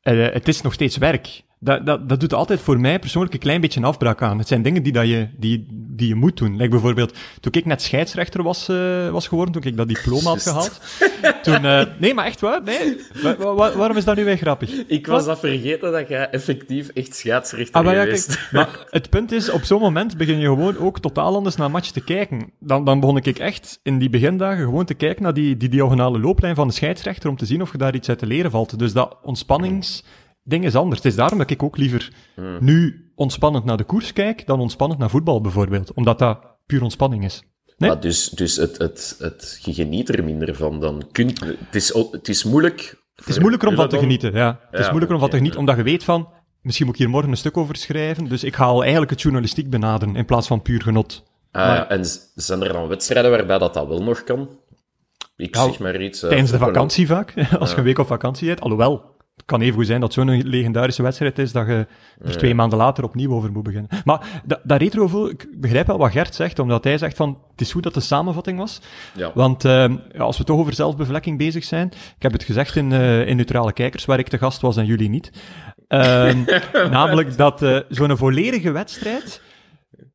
eh, 0.00 0.32
het 0.32 0.48
is 0.48 0.62
nog 0.62 0.72
steeds 0.72 0.96
werk. 0.96 1.42
Dat, 1.64 1.86
dat, 1.86 2.08
dat 2.08 2.20
doet 2.20 2.34
altijd 2.34 2.60
voor 2.60 2.80
mij 2.80 2.98
persoonlijk 2.98 3.34
een 3.34 3.40
klein 3.40 3.60
beetje 3.60 3.80
een 3.80 3.86
afbraak 3.86 4.22
aan. 4.22 4.38
Het 4.38 4.48
zijn 4.48 4.62
dingen 4.62 4.82
die, 4.82 4.92
dat 4.92 5.06
je, 5.06 5.28
die, 5.36 5.66
die 5.70 6.08
je 6.08 6.14
moet 6.14 6.36
doen. 6.36 6.56
Like 6.56 6.68
bijvoorbeeld, 6.70 7.14
toen 7.40 7.52
ik 7.52 7.64
net 7.64 7.82
scheidsrechter 7.82 8.42
was, 8.42 8.68
eh, 8.68 9.08
was 9.10 9.28
geworden, 9.28 9.54
toen 9.54 9.62
ik 9.72 9.76
dat 9.76 9.88
diploma 9.88 10.28
had 10.30 10.42
gehaald. 10.42 10.80
Toen, 11.42 11.64
eh, 11.64 11.82
nee, 11.98 12.14
maar 12.14 12.24
echt 12.24 12.40
waar? 12.40 12.62
Nee. 12.62 12.96
Wa- 13.22 13.36
wa- 13.36 13.54
wa- 13.54 13.76
waarom 13.76 13.96
is 13.96 14.04
dat 14.04 14.16
nu 14.16 14.24
weer 14.24 14.36
grappig? 14.36 14.70
Ik 14.86 15.06
was 15.06 15.24
dat 15.24 15.38
vergeten 15.38 15.92
dat 15.92 16.08
jij 16.08 16.30
effectief 16.30 16.88
echt 16.88 17.16
scheidsrechter 17.16 17.74
Ah, 17.74 17.84
maar 17.84 17.94
ja, 17.94 18.02
geweest. 18.02 18.26
kijk, 18.36 18.52
maar 18.52 18.86
het 18.90 19.10
punt 19.10 19.32
is, 19.32 19.50
op 19.50 19.62
zo'n 19.62 19.80
moment 19.80 20.16
begin 20.16 20.38
je 20.38 20.46
gewoon 20.46 20.78
ook 20.78 21.00
totaal 21.00 21.34
anders 21.34 21.56
naar 21.56 21.66
een 21.66 21.72
match 21.72 21.90
te 21.90 22.04
kijken. 22.04 22.50
Dan, 22.58 22.84
dan 22.84 23.00
begon 23.00 23.16
ik 23.16 23.26
echt 23.26 23.80
in 23.82 23.98
die 23.98 24.10
begindagen 24.10 24.64
gewoon 24.64 24.84
te 24.84 24.94
kijken 24.94 25.22
naar 25.22 25.34
die, 25.34 25.56
die 25.56 25.68
diagonale 25.68 26.18
looplijn 26.20 26.54
van 26.54 26.66
de 26.68 26.74
scheidsrechter 26.74 27.30
om 27.30 27.36
te 27.36 27.46
zien 27.46 27.62
of 27.62 27.72
je 27.72 27.78
daar 27.78 27.94
iets 27.94 28.08
uit 28.08 28.18
te 28.18 28.26
leren 28.26 28.50
valt. 28.50 28.78
Dus 28.78 28.92
dat 28.92 29.16
ontspanningsding 30.42 30.64
is 30.64 30.74
anders. 30.74 30.96
Het 31.02 31.10
is 31.10 31.16
daarom 31.16 31.38
dat 31.38 31.50
ik 31.50 31.62
ook 31.62 31.76
liever 31.76 32.12
nu 32.60 33.10
ontspannend 33.14 33.64
naar 33.64 33.76
de 33.76 33.84
koers 33.84 34.12
kijk 34.12 34.46
dan 34.46 34.60
ontspannend 34.60 35.00
naar 35.00 35.10
voetbal 35.10 35.40
bijvoorbeeld. 35.40 35.92
Omdat 35.92 36.18
dat 36.18 36.38
puur 36.66 36.82
ontspanning 36.82 37.24
is. 37.24 37.42
Nee? 37.76 37.90
Maar 37.90 38.00
dus 38.00 38.28
dus 38.28 38.56
het, 38.56 38.78
het, 38.78 39.14
het, 39.18 39.58
je 39.62 39.74
geniet 39.74 40.08
er 40.08 40.24
minder 40.24 40.54
van 40.54 40.80
dan 40.80 41.08
kunt... 41.12 41.40
Het 41.40 41.74
is, 41.74 41.94
het 42.10 42.28
is 42.28 42.44
moeilijk... 42.44 43.00
Het 43.14 43.28
is 43.28 43.38
moeilijker 43.38 43.68
om 43.68 43.74
van 43.74 43.88
te 43.88 43.98
genieten, 43.98 44.32
ja. 44.32 44.60
Het 44.70 44.80
is 44.80 44.86
moeilijker 44.86 45.14
om 45.14 45.20
van 45.20 45.30
te 45.30 45.36
genieten, 45.36 45.60
omdat 45.60 45.76
je 45.76 45.82
weet 45.82 46.04
van, 46.04 46.28
misschien 46.62 46.86
moet 46.86 46.94
ik 46.94 47.00
hier 47.00 47.10
morgen 47.10 47.30
een 47.30 47.36
stuk 47.36 47.56
over 47.56 47.76
schrijven, 47.76 48.28
dus 48.28 48.44
ik 48.44 48.54
ga 48.56 48.64
al 48.64 48.80
eigenlijk 48.80 49.10
het 49.10 49.20
journalistiek 49.22 49.70
benaderen 49.70 50.16
in 50.16 50.24
plaats 50.24 50.46
van 50.46 50.62
puur 50.62 50.82
genot. 50.82 51.22
Ah, 51.50 51.90
en 51.90 52.04
z- 52.06 52.18
zijn 52.34 52.62
er 52.62 52.72
dan 52.72 52.88
wedstrijden 52.88 53.30
waarbij 53.30 53.58
dat, 53.58 53.74
dat 53.74 53.88
wel 53.88 54.02
nog 54.02 54.24
kan? 54.24 54.48
Ik 55.36 55.54
Nou, 55.54 55.70
zeg 55.70 55.78
maar 55.78 56.02
iets. 56.02 56.22
eh, 56.22 56.28
Tijdens 56.28 56.50
de 56.50 56.58
vakantie 56.58 57.06
vaak, 57.06 57.34
als 57.58 57.70
je 57.70 57.76
een 57.76 57.82
week 57.84 57.98
op 57.98 58.06
vakantie 58.06 58.48
hebt. 58.48 58.60
Alhoewel, 58.60 59.11
het 59.36 59.44
kan 59.44 59.60
even 59.60 59.74
goed 59.74 59.86
zijn 59.86 60.00
dat 60.00 60.12
zo'n 60.12 60.42
legendarische 60.42 61.02
wedstrijd 61.02 61.38
is 61.38 61.52
dat 61.52 61.66
je 61.66 61.86
er 62.24 62.36
twee 62.36 62.54
maanden 62.54 62.78
later 62.78 63.04
opnieuw 63.04 63.32
over 63.32 63.52
moet 63.52 63.62
beginnen. 63.62 63.90
Maar 64.04 64.42
dat, 64.44 64.60
dat 64.64 64.80
retrogevoel, 64.80 65.28
ik 65.28 65.46
begrijp 65.60 65.86
wel 65.86 65.98
wat 65.98 66.10
Gert 66.10 66.34
zegt, 66.34 66.58
omdat 66.58 66.84
hij 66.84 66.98
zegt 66.98 67.16
van, 67.16 67.38
het 67.50 67.60
is 67.60 67.72
goed 67.72 67.82
dat 67.82 67.94
de 67.94 68.00
samenvatting 68.00 68.58
was. 68.58 68.80
Ja. 69.14 69.30
Want 69.34 69.64
eh, 69.64 69.72
ja, 70.12 70.18
als 70.18 70.38
we 70.38 70.44
toch 70.44 70.58
over 70.58 70.74
zelfbevlekking 70.74 71.38
bezig 71.38 71.64
zijn, 71.64 71.86
ik 72.16 72.22
heb 72.22 72.32
het 72.32 72.42
gezegd 72.42 72.76
in, 72.76 72.92
eh, 72.92 73.26
in 73.26 73.36
Neutrale 73.36 73.72
Kijkers, 73.72 74.04
waar 74.04 74.18
ik 74.18 74.28
te 74.28 74.38
gast 74.38 74.60
was 74.60 74.76
en 74.76 74.86
jullie 74.86 75.08
niet. 75.08 75.32
Ehm, 75.88 76.44
namelijk 76.90 77.36
dat 77.36 77.62
eh, 77.62 77.78
zo'n 77.88 78.16
volledige 78.16 78.70
wedstrijd, 78.70 79.42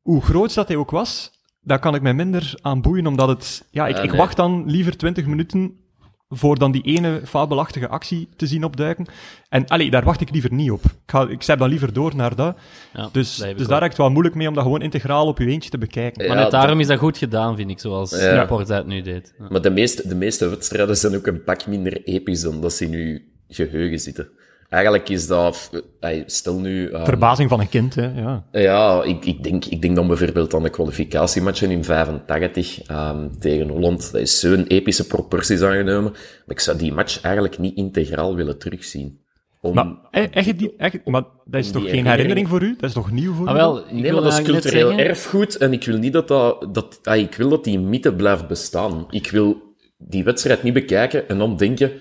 hoe 0.02 0.22
groot 0.22 0.54
dat 0.54 0.68
hij 0.68 0.76
ook 0.76 0.90
was, 0.90 1.30
daar 1.60 1.78
kan 1.78 1.94
ik 1.94 2.02
mij 2.02 2.14
minder 2.14 2.54
aan 2.60 2.80
boeien, 2.80 3.06
omdat 3.06 3.28
het... 3.28 3.66
Ja, 3.70 3.86
ik, 3.86 3.98
ik 3.98 4.12
wacht 4.12 4.36
dan 4.36 4.62
liever 4.66 4.96
20 4.96 5.26
minuten 5.26 5.87
voor 6.28 6.58
dan 6.58 6.72
die 6.72 6.82
ene 6.82 7.20
fabelachtige 7.24 7.88
actie 7.88 8.28
te 8.36 8.46
zien 8.46 8.64
opduiken. 8.64 9.06
En 9.48 9.66
allee, 9.66 9.90
daar 9.90 10.04
wacht 10.04 10.20
ik 10.20 10.30
liever 10.30 10.52
niet 10.52 10.70
op. 10.70 10.84
Ik, 10.84 10.90
ga, 11.06 11.28
ik 11.28 11.42
zet 11.42 11.58
dan 11.58 11.68
liever 11.68 11.92
door 11.92 12.16
naar 12.16 12.34
dat. 12.36 12.56
Ja, 12.94 13.08
Dus, 13.12 13.36
dus 13.36 13.46
ook. 13.50 13.56
daar 13.58 13.68
heb 13.68 13.82
ik 13.82 13.88
het 13.88 13.96
wel 13.96 14.10
moeilijk 14.10 14.34
mee 14.34 14.48
om 14.48 14.54
dat 14.54 14.62
gewoon 14.62 14.82
integraal 14.82 15.26
op 15.26 15.38
je 15.38 15.46
eentje 15.46 15.70
te 15.70 15.78
bekijken. 15.78 16.22
Ja, 16.22 16.28
Maar 16.28 16.36
net 16.42 16.50
dat- 16.50 16.60
daarom 16.60 16.80
is 16.80 16.86
dat 16.86 16.98
goed 16.98 17.18
gedaan, 17.18 17.56
vind 17.56 17.70
ik, 17.70 17.80
zoals 17.80 18.10
Ja. 18.10 18.34
Newport 18.34 18.66
dat 18.66 18.86
nu 18.86 19.00
deed. 19.02 19.34
Ja. 19.38 19.46
Maar 19.50 19.62
de 19.62 19.70
meeste, 19.70 20.08
de 20.08 20.14
meeste 20.14 20.48
wedstrijden 20.48 20.96
zijn 20.96 21.16
ook 21.16 21.26
een 21.26 21.42
pak 21.44 21.66
minder 21.66 22.02
episch 22.02 22.40
dan 22.40 22.60
dat 22.60 22.72
ze 22.72 22.84
in 22.84 22.92
uw 22.92 23.18
geheugen 23.48 23.98
zitten. 24.00 24.28
Eigenlijk 24.68 25.08
is 25.08 25.26
dat... 25.26 25.70
eh, 26.00 26.22
Stel 26.26 26.58
nu... 26.58 26.90
ehm, 26.90 27.04
Verbazing 27.04 27.48
van 27.48 27.60
een 27.60 27.68
kind, 27.68 27.94
hè. 27.94 28.20
Ja. 28.20 28.44
Ja, 28.52 29.02
ik, 29.02 29.24
ik, 29.24 29.42
denk, 29.44 29.64
ik 29.64 29.82
denk 29.82 29.96
dan 29.96 30.06
bijvoorbeeld 30.06 30.54
aan 30.54 30.62
de 30.62 30.70
kwalificatiematchen 30.70 31.70
in 31.70 31.84
85 31.84 32.82
ehm, 32.82 33.28
tegen 33.38 33.68
Holland. 33.68 34.12
Dat 34.12 34.20
is 34.20 34.40
zo'n 34.40 34.66
epische 34.66 35.06
proporties 35.06 35.62
aangenomen. 35.62 36.10
Maar 36.12 36.20
ik 36.46 36.60
zou 36.60 36.78
die 36.78 36.92
match 36.92 37.20
eigenlijk 37.20 37.58
niet 37.58 37.76
integraal 37.76 38.34
willen 38.36 38.58
terugzien. 38.58 39.20
Om, 39.60 39.74
Maar, 39.74 39.86
e- 40.10 40.20
echt, 40.30 40.58
die, 40.58 40.74
echt, 40.76 41.04
maar 41.04 41.24
dat 41.44 41.60
is 41.60 41.66
toch 41.70 41.82
geen 41.82 41.90
herinnering- 41.90 42.06
herinnering 42.16 42.48
voor 42.48 42.62
u? 42.62 42.76
Dat 42.80 42.88
is 42.88 42.94
toch 42.94 43.10
nieuw 43.12 43.32
voor 43.34 43.46
Ah, 43.46 43.54
u? 43.54 43.56
wel, 43.56 43.78
ik 43.78 43.92
nee, 43.92 44.02
wil 44.02 44.12
maar 44.12 44.22
dat 44.22 44.32
is 44.32 44.42
cultureel 44.42 44.98
erfgoed 44.98 45.56
en 45.56 45.72
ik 45.72 45.84
wil 45.84 45.98
niet 45.98 46.12
dat 46.12 46.28
dat... 46.28 46.68
dat 46.74 46.98
ah, 47.02 47.16
ik 47.16 47.34
wil 47.34 47.48
dat 47.48 47.64
die 47.64 47.78
mythe 47.78 48.14
blijft 48.14 48.48
bestaan. 48.48 49.06
Ik 49.10 49.30
wil 49.30 49.56
die 49.98 50.24
wedstrijd 50.24 50.62
niet 50.62 50.74
bekijken 50.74 51.28
en 51.28 51.38
dan 51.38 51.56
denken... 51.56 51.92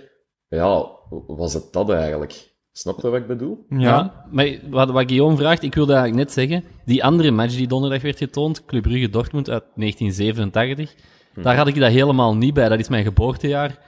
Ja, 0.50 0.86
was 1.28 1.54
het 1.54 1.74
dat 1.74 1.90
eigenlijk? 1.90 2.56
Snap 2.78 3.02
je 3.02 3.10
wat 3.10 3.20
ik 3.20 3.28
bedoel? 3.28 3.66
Ja. 3.70 3.78
Ja, 3.80 4.26
maar 4.32 4.48
wat, 4.70 4.90
wat 4.92 5.04
Guillaume 5.08 5.38
vraagt, 5.38 5.64
ik 5.64 5.76
wilde 5.76 5.94
eigenlijk 5.94 6.24
net 6.26 6.34
zeggen, 6.34 6.64
die 6.86 7.04
andere 7.04 7.32
match 7.32 7.56
die 7.56 7.68
donderdag 7.68 8.02
werd 8.02 8.18
getoond, 8.18 8.66
Club 8.66 8.82
Brugge-Dortmund 8.84 9.50
uit 9.50 9.64
1987, 9.76 10.96
daar 11.44 11.56
had 11.56 11.68
ik 11.68 11.80
dat 11.80 11.92
helemaal 11.92 12.36
niet 12.36 12.54
bij. 12.54 12.70
Dat 12.70 12.80
is 12.80 12.90
mijn 12.90 13.04
geboortejaar. 13.04 13.80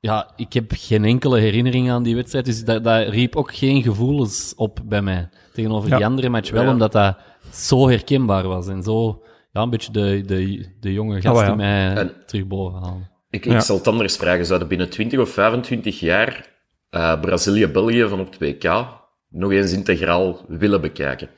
Ja, 0.00 0.30
ik 0.36 0.52
heb 0.52 0.72
geen 0.74 1.04
enkele 1.04 1.38
herinnering 1.38 1.90
aan 1.90 2.02
die 2.02 2.14
wedstrijd, 2.14 2.44
dus 2.44 2.64
dat, 2.64 2.84
dat 2.84 3.08
riep 3.08 3.36
ook 3.36 3.54
geen 3.54 3.82
gevoelens 3.82 4.52
op 4.56 4.80
bij 4.84 5.02
mij. 5.02 5.28
Tegenover 5.52 5.88
Ja. 5.88 5.96
die 5.96 6.06
andere 6.06 6.28
match 6.28 6.50
wel, 6.50 6.62
Ja. 6.62 6.70
omdat 6.70 6.92
dat 6.92 7.16
zo 7.52 7.88
herkenbaar 7.88 8.48
was 8.48 8.68
en 8.68 8.82
zo, 8.82 9.22
ja, 9.52 9.62
een 9.62 9.70
beetje 9.70 9.92
de, 9.92 10.22
de, 10.26 10.66
de 10.80 10.92
jonge 10.92 11.20
gast 11.20 11.36
Oh, 11.36 11.42
ja. 11.42 11.46
die 11.48 11.56
mij 11.56 11.94
En- 11.94 12.12
terug 12.26 12.46
boven 12.46 12.80
haalde. 12.82 13.12
Ik, 13.30 13.44
Ja. 13.44 13.54
ik 13.54 13.60
zal 13.60 13.76
het 13.76 13.88
anders 13.88 14.16
vragen. 14.16 14.46
Zouden 14.46 14.68
binnen 14.68 14.90
20 14.90 15.18
of 15.20 15.28
25 15.30 16.00
jaar 16.00 16.52
eh, 16.94 17.20
Brazilië-België 17.20 18.06
van 18.08 18.20
op 18.20 18.26
het 18.32 18.38
WK 18.38 18.86
nog 19.28 19.52
eens 19.52 19.72
integraal 19.72 20.40
willen 20.48 20.80
bekijken? 20.80 21.28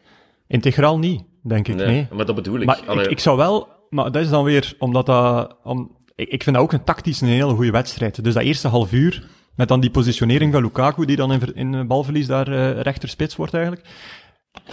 Integraal 0.47 0.99
niet, 0.99 1.23
denk 1.43 1.69
ik. 1.69 1.75
Nee. 1.75 2.07
Maar 2.11 2.27
dat 2.27 2.35
bedoel 2.35 2.61
ik. 2.61 2.67
Maar 2.67 2.83
Allee, 2.87 3.05
ik, 3.05 3.11
ik 3.11 3.19
zou 3.19 3.37
wel, 3.37 3.69
maar 3.91 4.13
dat 4.13 4.23
is 4.23 4.29
dan 4.29 4.45
weer 4.45 4.75
omdat 4.79 5.07
dat, 5.07 5.57
om, 5.63 5.97
ik, 6.15 6.29
ik 6.29 6.43
vind 6.43 6.57
dat 6.57 6.65
ook 6.65 6.73
een 6.73 6.85
tactisch 6.85 7.21
een 7.21 7.29
hele 7.29 7.55
goede 7.55 7.71
wedstrijd. 7.71 8.25
Dus 8.25 8.35
dat 8.35 8.43
eerste 8.43 8.69
half 8.69 8.93
uur, 8.93 9.27
met 9.55 9.69
dan 9.69 9.81
die 9.81 9.91
positionering 9.91 10.53
van 10.53 10.63
Lukaku, 10.63 11.05
die 11.05 11.17
dan 11.17 11.33
in, 11.33 11.55
in 11.55 11.87
balverlies 11.87 12.27
daar 12.27 12.49
eh 12.49 12.81
rechterspits 12.81 13.37
wordt 13.37 13.55
eigenlijk. 13.55 13.89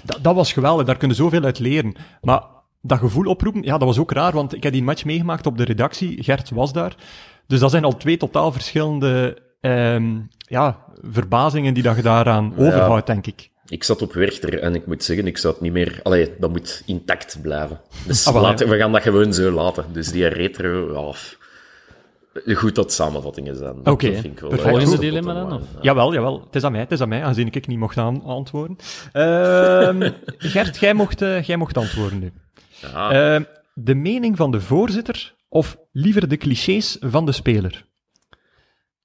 Dat, 0.06 0.20
dat 0.22 0.36
was 0.36 0.54
geweldig, 0.54 0.86
daar 0.86 0.98
kunnen 0.98 1.18
zoveel 1.18 1.44
uit 1.44 1.60
leren. 1.60 1.96
Maar 2.22 2.44
dat 2.82 3.00
gevoel 3.00 3.26
oproepen, 3.26 3.64
ja, 3.64 3.78
dat 3.78 3.88
was 3.88 4.00
ook 4.00 4.12
raar, 4.12 4.34
want 4.34 4.56
ik 4.56 4.64
heb 4.64 4.74
die 4.74 4.84
match 4.84 5.06
meegemaakt 5.06 5.46
op 5.46 5.58
de 5.58 5.64
redactie. 5.64 6.24
Gert 6.24 6.50
was 6.50 6.74
daar. 6.74 6.96
Dus 7.48 7.60
dat 7.60 7.72
zijn 7.72 7.84
al 7.84 7.98
twee 7.98 8.18
totaal 8.18 8.52
verschillende 8.52 9.42
ehm, 9.64 10.20
ja, 10.38 10.78
verbazingen 11.02 11.74
die 11.74 11.84
dat 11.84 11.96
je 11.96 12.02
daaraan 12.02 12.54
overhoudt, 12.58 13.08
denk 13.08 13.28
ik. 13.28 13.52
Ik 13.68 13.84
zat 13.84 14.02
op 14.02 14.14
Werchter 14.14 14.60
en 14.60 14.76
ik 14.76 14.86
moet 14.88 15.04
zeggen, 15.04 15.28
ik 15.28 15.38
zou 15.38 15.54
het 15.54 15.62
niet 15.62 15.72
meer... 15.74 16.00
Allee, 16.04 16.32
dat 16.40 16.50
moet 16.50 16.84
intact 16.86 17.38
blijven. 17.42 17.80
Dus 18.08 18.28
Ah, 18.28 18.34
wel, 18.34 18.42
laten- 18.42 18.66
ja. 18.66 18.72
we 18.72 18.78
gaan 18.78 18.92
dat 18.92 19.02
gewoon 19.02 19.34
zo 19.34 19.52
laten. 19.52 19.86
Dus 19.92 20.12
die 20.12 20.28
retro... 20.28 20.94
Ja, 21.08 21.12
f- 21.14 21.38
goed 22.56 22.76
dat 22.76 22.94
samenvattingen 22.94 23.56
zijn. 23.56 23.76
Oké, 23.78 24.10
perfect. 24.10 24.42
is 24.42 24.62
Volgende 24.62 24.90
de 24.92 24.98
dilemma 24.98 25.34
dan, 25.34 25.54
of? 25.54 25.60
line. 25.72 25.82
Jawel, 25.84 26.14
jawel. 26.14 26.40
Het 26.46 26.56
is 26.56 26.64
aan 26.64 26.72
mij, 26.72 26.82
het 26.82 26.92
is 26.92 27.02
aan 27.02 27.10
mij, 27.10 27.24
aangezien 27.24 27.48
ik 27.52 27.68
niet 27.68 27.78
mocht 27.80 27.98
aan 27.98 28.24
antwoorden. 28.24 28.78
Ehm, 29.12 30.10
Gert, 30.38 30.78
jij 30.78 30.94
mocht, 30.94 31.22
eh, 31.22 31.42
jij 31.44 31.58
mocht 31.58 31.78
antwoorden 31.78 32.20
nu. 32.20 32.32
Ja, 32.82 33.12
Ehm, 33.36 33.44
de 33.74 33.96
mening 33.96 34.38
van 34.38 34.52
de 34.52 34.62
voorzitter 34.62 35.36
of 35.50 35.78
liever 35.92 36.28
de 36.28 36.38
clichés 36.38 36.98
van 37.00 37.26
de 37.26 37.32
speler? 37.32 37.86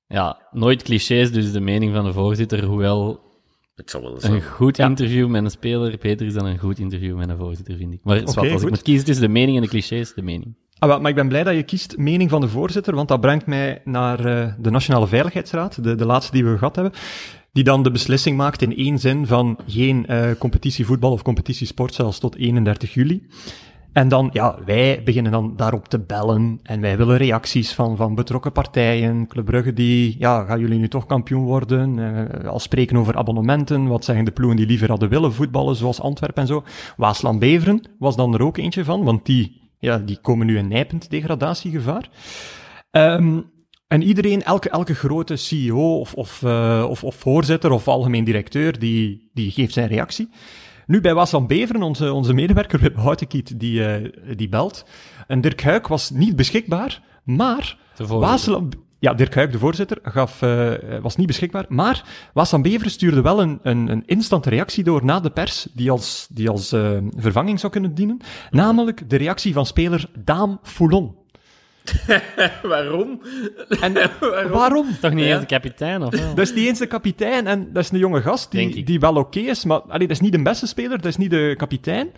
Ja, 0.09 0.39
nooit 0.53 0.83
clichés, 0.83 1.33
dus 1.33 1.53
de 1.53 1.61
mening 1.61 1.95
van 1.95 2.05
de 2.05 2.13
voorzitter, 2.13 2.65
hoewel 2.65 3.21
het 3.75 3.91
zal 3.91 4.01
wel 4.03 4.15
Een 4.15 4.21
zijn. 4.21 4.43
goed 4.43 4.77
Ja. 4.77 4.87
interview 4.87 5.29
met 5.29 5.45
een 5.45 5.51
speler 5.51 5.99
beter 6.01 6.27
is 6.27 6.35
dan 6.35 6.47
een 6.47 6.59
goed 6.59 6.79
interview 6.79 7.17
met 7.17 7.29
een 7.29 7.37
voorzitter, 7.37 7.77
vind 7.77 7.93
ik. 7.93 8.01
Maar 8.03 8.17
zwart, 8.17 8.37
als 8.37 8.51
goed. 8.51 8.63
ik 8.63 8.69
moet 8.69 8.83
kiezen 8.83 9.05
tussen 9.07 9.25
de 9.27 9.33
mening 9.33 9.57
en 9.57 9.63
de 9.63 9.69
clichés, 9.69 10.15
de 10.15 10.23
mening. 10.23 10.55
Ah, 10.79 11.01
maar 11.01 11.11
ik 11.11 11.17
ben 11.17 11.29
blij 11.29 11.45
dat 11.45 11.55
je 11.55 11.63
kiest 11.63 11.97
mening 11.97 12.31
van 12.31 12.41
de 12.41 12.49
voorzitter, 12.49 12.95
want 12.95 13.09
dat 13.09 13.21
brengt 13.21 13.47
mij 13.47 13.81
naar 13.85 14.25
eh, 14.25 14.53
de 14.59 14.71
Nationale 14.71 15.07
Veiligheidsraad, 15.07 15.83
de, 15.85 15.95
de 15.95 16.07
laatste 16.07 16.33
die 16.33 16.45
we 16.45 16.59
gehad 16.59 16.75
hebben, 16.75 16.93
die 17.53 17.65
dan 17.65 17.83
de 17.83 17.91
beslissing 17.91 18.37
maakt 18.37 18.63
in 18.63 18.77
één 18.77 18.99
zin 18.99 19.27
van 19.27 19.59
geen 19.67 20.07
eh 20.07 20.31
competitievoetbal 20.39 21.13
of 21.13 21.23
competitiesport 21.23 21.95
zelfs 21.95 22.19
tot 22.19 22.37
31 22.37 22.95
juli. 22.95 23.27
En 23.93 24.09
dan, 24.09 24.31
ja, 24.33 24.59
wij 24.65 25.03
beginnen 25.05 25.33
dan 25.33 25.57
daarop 25.57 25.89
te 25.89 25.99
bellen 25.99 26.61
en 26.63 26.81
wij 26.81 26.97
willen 26.97 27.17
reacties 27.17 27.75
van, 27.75 27.97
van 27.97 28.15
betrokken 28.15 28.53
partijen. 28.53 29.27
Club 29.27 29.77
die, 29.77 30.17
ja, 30.19 30.45
gaan 30.45 30.61
jullie 30.61 30.79
nu 30.79 30.89
toch 30.89 31.07
kampioen 31.07 31.45
worden? 31.45 31.99
Eh 31.99 32.49
al 32.49 32.59
spreken 32.59 32.97
over 32.97 33.17
abonnementen, 33.17 33.87
wat 33.87 34.05
zeggen 34.05 34.25
de 34.25 34.31
ploegen 34.31 34.57
die 34.57 34.67
liever 34.67 34.89
hadden 34.89 35.09
willen 35.09 35.33
voetballen, 35.33 35.77
zoals 35.77 36.01
Antwerpen 36.01 36.43
en 36.43 36.49
zo. 36.49 36.65
Waasland 36.97 37.39
Beveren 37.39 37.83
was 37.99 38.17
dan 38.17 38.35
er 38.35 38.43
ook 38.43 38.57
eentje 38.57 38.85
van, 38.85 39.05
want 39.05 39.27
die, 39.27 39.71
ja, 39.79 39.99
die 39.99 40.19
komen 40.21 40.47
nu 40.47 40.59
in 40.59 40.69
nijpend 40.69 41.11
degradatiegevaar. 41.11 42.09
Ehm, 42.91 43.41
en 43.89 44.03
iedereen, 44.03 44.43
elke, 44.43 44.71
elke 44.71 44.95
grote 44.95 45.37
CEO 45.37 45.99
of, 45.99 46.15
of, 46.15 46.43
eh, 46.43 46.87
of, 46.89 47.05
of 47.05 47.15
voorzitter 47.15 47.71
of 47.71 47.89
algemeen 47.89 48.25
directeur, 48.25 48.79
die, 48.79 49.31
die 49.35 49.51
geeft 49.51 49.73
zijn 49.73 49.89
reactie. 49.89 50.29
Nu 50.89 51.01
bij 51.01 51.15
Waasland 51.15 51.47
Beveren, 51.47 51.83
onze, 51.83 52.13
onze 52.13 52.33
medewerker 52.33 52.81
Wim 52.81 52.95
Houtenkiet, 52.95 53.61
die, 53.61 53.85
eh, 53.85 54.13
die 54.37 54.49
belt. 54.49 54.85
En 55.27 55.41
Dirk 55.41 55.61
Huyck 55.61 55.87
was 55.87 56.11
niet 56.11 56.37
beschikbaar, 56.37 57.03
maar. 57.25 57.79
Waasland... 57.97 58.77
Ja, 58.99 59.15
Dirk 59.15 59.35
Huyck, 59.35 59.53
de 59.53 59.59
voorzitter, 59.59 59.99
gaf, 60.03 60.43
eh, 60.43 60.73
was 61.03 61.17
niet 61.17 61.27
beschikbaar. 61.27 61.65
Maar 61.69 62.05
Waasland 62.33 62.63
Beveren 62.63 62.91
stuurde 62.91 63.21
wel 63.21 63.41
een, 63.41 63.59
een, 63.63 63.91
een 63.91 64.03
instant 64.07 64.47
reactie 64.47 64.85
door 64.85 65.05
na 65.05 65.21
de 65.21 65.31
pers, 65.31 65.69
die 65.73 65.91
als, 65.91 66.27
die 66.31 66.51
als 66.51 66.73
eh, 66.73 66.91
vervanging 67.17 67.61
zou 67.61 67.73
kunnen 67.73 67.95
dienen. 67.95 68.21
Namelijk 68.51 69.11
de 69.11 69.17
reactie 69.17 69.53
van 69.53 69.67
speler 69.67 70.11
Daan 70.25 70.59
Foulon. 70.63 71.17
Waarom? 72.63 73.23
En 73.81 73.93
waarom? 74.51 74.87
Toch 75.01 75.13
niet 75.13 75.25
Ja. 75.25 75.31
eens 75.31 75.41
de 75.41 75.47
kapitein, 75.47 76.03
of 76.03 76.11
wel? 76.19 76.35
Dat 76.35 76.47
is 76.47 76.55
niet 76.55 76.67
eens 76.67 76.79
de 76.79 76.87
kapitein 76.87 77.47
en 77.47 77.73
dat 77.73 77.83
is 77.85 77.91
een 77.91 77.99
jonge 77.99 78.23
gast 78.23 78.51
die, 78.51 78.85
die 78.85 79.01
wel 79.01 79.15
oké 79.17 79.39
is, 79.39 79.65
maar 79.65 79.81
allee, 79.81 80.07
dat 80.07 80.17
is 80.17 80.21
niet 80.23 80.33
de 80.33 80.43
beste 80.43 80.67
speler, 80.67 80.97
dat 80.97 81.07
is 81.07 81.17
niet 81.17 81.31
de 81.31 81.55
kapitein. 81.57 82.11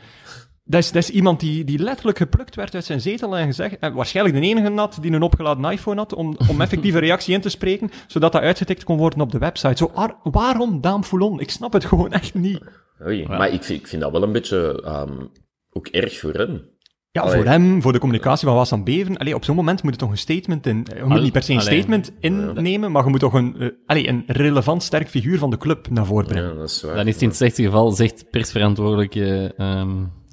Dat 0.64 0.80
is, 0.80 0.92
dat 0.92 1.02
is 1.02 1.10
iemand 1.10 1.40
die, 1.40 1.64
die 1.64 1.78
letterlijk 1.78 2.18
geplukt 2.18 2.54
werd 2.54 2.74
uit 2.74 2.84
zijn 2.84 3.00
zetel 3.00 3.36
en 3.36 3.46
gezegd, 3.46 3.78
en 3.78 3.94
waarschijnlijk 3.94 4.36
de 4.40 4.46
enige 4.46 4.72
had 4.72 4.98
die 5.00 5.12
een 5.12 5.22
opgeladen 5.22 5.70
iPhone 5.70 5.96
had, 5.96 6.14
om, 6.14 6.36
om 6.48 6.60
effectieve 6.66 6.98
reactie 6.98 7.34
in 7.34 7.40
te 7.40 7.48
spreken, 7.48 7.90
zodat 8.06 8.32
dat 8.32 8.42
uitgetikt 8.42 8.84
kon 8.84 8.96
worden 8.96 9.20
op 9.20 9.30
de 9.32 9.38
website. 9.38 9.76
Zo, 9.76 9.90
ar- 9.94 10.16
waarom 10.22 10.80
Daan 10.80 11.04
Foulon? 11.04 11.40
Ik 11.40 11.50
snap 11.50 11.72
het 11.72 11.84
gewoon 11.84 12.12
echt 12.12 12.34
niet. 12.34 12.60
Oei, 13.06 13.26
Maar 13.28 13.52
ik 13.52 13.62
vind, 13.64 13.80
ik 13.80 13.86
vind 13.86 14.02
dat 14.02 14.12
wel 14.12 14.22
een 14.22 14.32
beetje 14.32 14.82
ehm, 14.84 15.24
ook 15.70 15.86
erg 15.86 16.18
voor 16.18 16.32
hem. 16.34 16.69
Ja, 17.12 17.20
Allee. 17.20 17.34
voor 17.34 17.44
hem, 17.44 17.82
voor 17.82 17.92
de 17.92 17.98
communicatie 17.98 18.46
van 18.46 18.56
Waas 18.56 18.72
aan. 18.72 18.84
Allee, 19.16 19.34
op 19.34 19.44
zo'n 19.44 19.56
moment 19.56 19.82
moet 19.82 19.92
je 19.92 19.98
toch 19.98 20.10
een 20.10 20.18
statement 20.18 20.66
in... 20.66 20.86
Je 20.96 21.04
moet 21.04 21.22
niet 21.22 21.32
per 21.32 21.42
se 21.42 21.52
een 21.52 21.58
allee. 21.58 21.72
statement 21.72 22.12
innemen, 22.20 22.92
maar 22.92 23.04
je 23.04 23.10
moet 23.10 23.20
toch 23.20 23.32
een, 23.32 23.56
eh, 23.60 23.68
allee, 23.86 24.08
een 24.08 24.22
relevant 24.26 24.82
sterk 24.82 25.08
figuur 25.08 25.38
van 25.38 25.50
de 25.50 25.56
club 25.58 25.88
naar 25.90 26.06
voren 26.06 26.26
brengen. 26.26 26.48
Ja, 26.48 26.54
dat 26.54 26.70
is 26.70 26.82
waar. 26.82 26.94
Dan 26.96 27.06
is 27.06 27.12
het 27.12 27.22
in 27.22 27.28
het 27.28 27.36
slechtste 27.36 27.62
geval, 27.62 27.90
zegt 27.90 28.30
persverantwoordelijke, 28.30 29.54
ehm, 29.56 29.90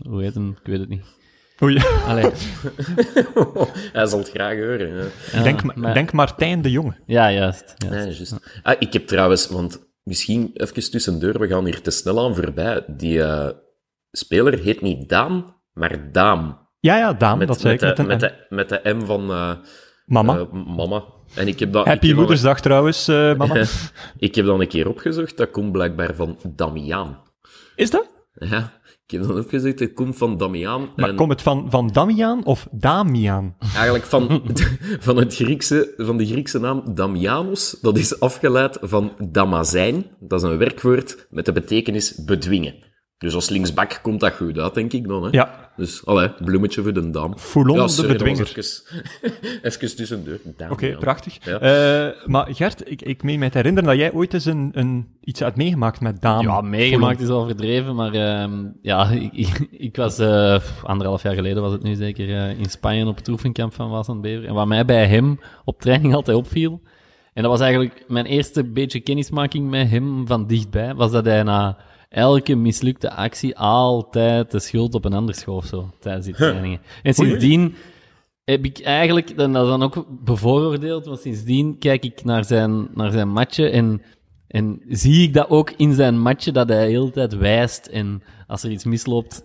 hoe 0.09 0.21
heet 0.23 0.33
hem? 0.33 0.49
Ik 0.49 0.67
weet 0.67 0.79
het 0.79 0.89
niet. 0.89 1.03
Oei. 1.63 1.81
Allee, 2.07 2.23
Hij 3.93 4.05
zal 4.05 4.19
het 4.19 4.29
graag 4.29 4.55
horen. 4.57 4.95
Ja. 4.95 5.03
ja, 5.31 5.43
denk, 5.43 5.63
ma- 5.63 5.73
maar- 5.75 5.93
denk 5.93 6.11
Martijn 6.13 6.61
de 6.61 6.71
Jonge. 6.71 6.95
Ja, 7.05 7.31
juist. 7.31 7.73
juist. 7.77 8.05
Nee, 8.05 8.15
juist. 8.15 8.35
Ah, 8.63 8.75
ik 8.79 8.93
heb 8.93 9.07
trouwens, 9.07 9.47
want 9.47 9.79
misschien 10.03 10.49
even 10.53 10.91
tussendoor, 10.91 11.39
we 11.39 11.47
gaan 11.47 11.65
hier 11.65 11.81
te 11.81 11.91
snel 11.91 12.25
aan 12.25 12.35
voorbij. 12.35 12.83
Die 12.87 13.21
eh, 13.23 13.49
speler 14.11 14.59
heet 14.59 14.81
niet 14.81 15.09
Daan, 15.09 15.55
maar 15.73 16.11
Daam. 16.11 16.65
Ja, 16.79 16.97
ja, 16.97 17.13
Daan, 17.13 17.37
Met, 17.37 17.47
dat 17.47 17.59
zei 17.59 17.73
met, 17.73 17.83
ik. 17.89 17.95
de, 17.95 18.03
Met 18.03 18.19
de, 18.19 18.45
met 18.49 18.69
de 18.69 18.81
M 18.83 19.05
van 19.05 19.31
eh, 19.31 19.51
Mama. 20.05 20.37
eh, 20.37 20.51
mama. 20.75 21.03
En 21.35 21.47
ik 21.47 21.59
heb 21.59 21.71
dat, 21.73 21.81
ik 21.81 21.87
Happy 21.91 22.05
heb 22.07 22.15
dat- 22.15 22.19
Moedersdag 22.25 22.59
trouwens, 22.61 23.07
eh, 23.07 23.35
mama. 23.37 23.63
ik 24.17 24.35
heb 24.35 24.45
dan 24.45 24.61
een 24.61 24.67
keer 24.67 24.87
opgezocht, 24.89 25.37
dat 25.37 25.51
komt 25.51 25.71
blijkbaar 25.71 26.15
van 26.15 26.37
Damiaan. 26.55 27.21
Is 27.75 27.89
dat? 27.89 28.09
Ja, 28.33 28.71
ik 29.05 29.11
heb 29.11 29.21
dan 29.27 29.37
opgezocht, 29.39 29.79
het 29.79 29.93
komt 29.93 30.17
van 30.17 30.37
Damiaan. 30.37 30.89
Maar 30.95 31.09
en 31.09 31.15
komt 31.15 31.31
het 31.31 31.41
van, 31.41 31.65
van 31.69 31.87
Damian 31.87 32.45
of 32.45 32.67
Damian? 32.71 33.55
Eigenlijk 33.75 34.05
van, 34.05 34.41
van, 34.99 35.17
het 35.17 35.35
Griekse, 35.35 35.93
van 35.97 36.17
de 36.17 36.25
Griekse 36.25 36.59
naam 36.59 36.93
Damianos, 36.93 37.77
dat 37.81 37.97
is 37.97 38.19
afgeleid 38.19 38.77
van 38.81 39.13
damazijn. 39.31 40.05
Dat 40.19 40.43
is 40.43 40.49
een 40.49 40.57
werkwoord 40.57 41.27
met 41.29 41.45
de 41.45 41.51
betekenis 41.51 42.23
bedwingen. 42.25 42.75
Dus 43.17 43.33
als 43.33 43.49
linksbak 43.49 43.99
komt 44.01 44.19
dat 44.19 44.33
goed 44.33 44.57
uit, 44.57 44.73
denk 44.73 44.93
ik 44.93 45.07
dan. 45.07 45.23
Hè? 45.23 45.29
Ja, 45.31 45.71
Dus, 45.75 46.05
allee, 46.05 46.29
bloemetje 46.29 46.81
voor 46.81 46.93
de 46.93 47.09
dam. 47.09 47.37
Foulon, 47.37 47.77
de 47.77 47.87
sorry, 47.87 48.17
dat 48.17 48.27
was 48.27 48.37
bedwinger. 48.37 48.57
Even, 48.57 49.59
even 49.71 49.95
tussendoor. 49.95 50.39
Dam, 50.57 50.71
Oké, 50.71 50.85
ja. 50.85 50.97
prachtig. 50.97 51.37
Ja. 51.45 51.59
Eh, 51.59 52.27
maar 52.27 52.47
Gert, 52.55 52.91
ik, 52.91 53.01
ik 53.01 53.23
meen 53.23 53.39
mij 53.39 53.49
te 53.49 53.57
herinneren 53.57 53.89
dat 53.89 53.97
jij 53.97 54.13
ooit 54.13 54.33
eens 54.33 54.45
een, 54.45 54.69
een, 54.73 55.07
iets 55.21 55.39
had 55.39 55.55
meegemaakt 55.55 56.01
met 56.01 56.21
Daan. 56.21 56.41
Ja, 56.41 56.61
meegemaakt 56.61 57.21
is 57.21 57.29
al 57.29 57.45
verdreven, 57.45 57.95
maar 57.95 58.13
ehm, 58.13 58.65
ja, 58.81 59.09
ik, 59.31 59.33
ik, 59.33 59.67
ik 59.71 59.95
was 59.95 60.19
eh, 60.19 60.59
anderhalf 60.83 61.23
jaar 61.23 61.35
geleden 61.35 61.61
was 61.61 61.71
het 61.71 61.83
nu 61.83 61.95
zeker 61.95 62.29
eh, 62.29 62.59
in 62.59 62.69
Spanje 62.69 63.05
op 63.07 63.17
het 63.17 63.27
oefenkamp 63.27 63.73
van 63.73 63.89
Waasland 63.89 64.21
Bever. 64.21 64.45
En 64.47 64.53
wat 64.53 64.67
mij 64.67 64.85
bij 64.85 65.07
hem 65.07 65.39
op 65.65 65.81
training 65.81 66.13
altijd 66.13 66.37
opviel, 66.37 66.81
en 67.33 67.43
dat 67.43 67.51
was 67.51 67.61
eigenlijk 67.61 68.03
mijn 68.07 68.25
eerste 68.25 68.63
beetje 68.63 68.99
kennismaking 68.99 69.69
met 69.69 69.89
hem 69.89 70.27
van 70.27 70.47
dichtbij, 70.47 70.95
was 70.95 71.11
dat 71.11 71.25
hij 71.25 71.43
na 71.43 71.77
elke 72.09 72.55
mislukte 72.55 73.11
actie 73.11 73.57
altijd 73.57 74.51
de 74.51 74.59
schuld 74.59 74.93
op 74.93 75.05
een 75.05 75.13
ander 75.13 75.35
schoof 75.35 75.65
zo, 75.65 75.89
tijdens 75.99 76.25
die 76.25 76.35
trainingen. 76.35 76.79
En 77.03 77.13
sindsdien 77.13 77.75
heb 78.43 78.65
ik 78.65 78.79
eigenlijk, 78.79 79.29
en 79.29 79.53
dat 79.53 79.63
is 79.63 79.69
dan 79.69 79.83
ook 79.83 80.05
bevooroordeeld, 80.23 81.05
want 81.05 81.19
sindsdien 81.19 81.77
kijk 81.77 82.03
ik 82.03 82.23
naar 82.23 82.45
zijn, 82.45 82.87
naar 82.93 83.11
zijn 83.11 83.29
matchen 83.29 83.71
en, 83.71 84.01
en 84.47 84.81
zie 84.87 85.27
ik 85.27 85.33
dat 85.33 85.49
ook 85.49 85.71
in 85.71 85.93
zijn 85.93 86.19
matchen, 86.19 86.53
dat 86.53 86.69
hij 86.69 86.85
de 86.85 86.91
hele 86.91 87.11
tijd 87.11 87.35
wijst 87.35 87.85
en 87.85 88.23
als 88.47 88.63
er 88.63 88.71
iets 88.71 88.83
misloopt, 88.83 89.43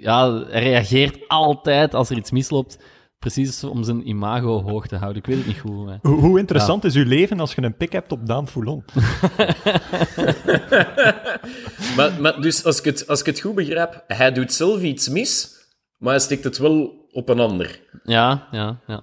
ja, 0.00 0.32
hij 0.32 0.62
reageert 0.62 1.18
altijd 1.28 1.94
als 1.94 2.10
er 2.10 2.16
iets 2.16 2.30
misloopt, 2.30 2.78
precies 3.18 3.64
om 3.64 3.84
zijn 3.84 4.08
imago 4.08 4.62
hoog 4.62 4.86
te 4.86 4.96
houden. 4.96 5.22
Ik 5.22 5.28
weet 5.28 5.36
het 5.36 5.46
niet 5.46 5.58
goed. 5.58 5.90
Hoe, 6.02 6.20
hoe 6.20 6.38
interessant 6.38 6.84
is 6.84 6.94
uw 6.94 7.04
leven 7.04 7.40
als 7.40 7.54
je 7.54 7.62
een 7.62 7.76
pik 7.76 7.92
hebt 7.92 8.12
op 8.12 8.26
Daan 8.26 8.48
Foulon? 8.48 8.84
Maar, 11.96 12.20
maar 12.20 12.40
dus, 12.40 12.64
als 12.64 12.78
ik, 12.78 12.84
het, 12.84 13.08
als 13.08 13.20
ik 13.20 13.26
het 13.26 13.40
goed 13.40 13.54
begrijp, 13.54 14.04
hij 14.06 14.32
doet 14.32 14.52
zelf 14.52 14.82
iets 14.82 15.08
mis, 15.08 15.50
maar 15.98 16.10
hij 16.10 16.20
stikt 16.20 16.44
het 16.44 16.58
wel 16.58 17.06
op 17.10 17.28
een 17.28 17.40
ander. 17.40 17.80
Ja, 18.02 18.48
ja, 18.50 18.80
ja. 18.86 19.02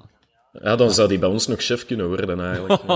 Ja, 0.51 0.75
dan 0.75 0.91
zou 0.91 1.07
hij 1.07 1.19
bij 1.19 1.29
ons 1.29 1.47
nog 1.47 1.61
chef 1.61 1.85
kunnen 1.85 2.07
worden, 2.07 2.45
eigenlijk. 2.45 2.81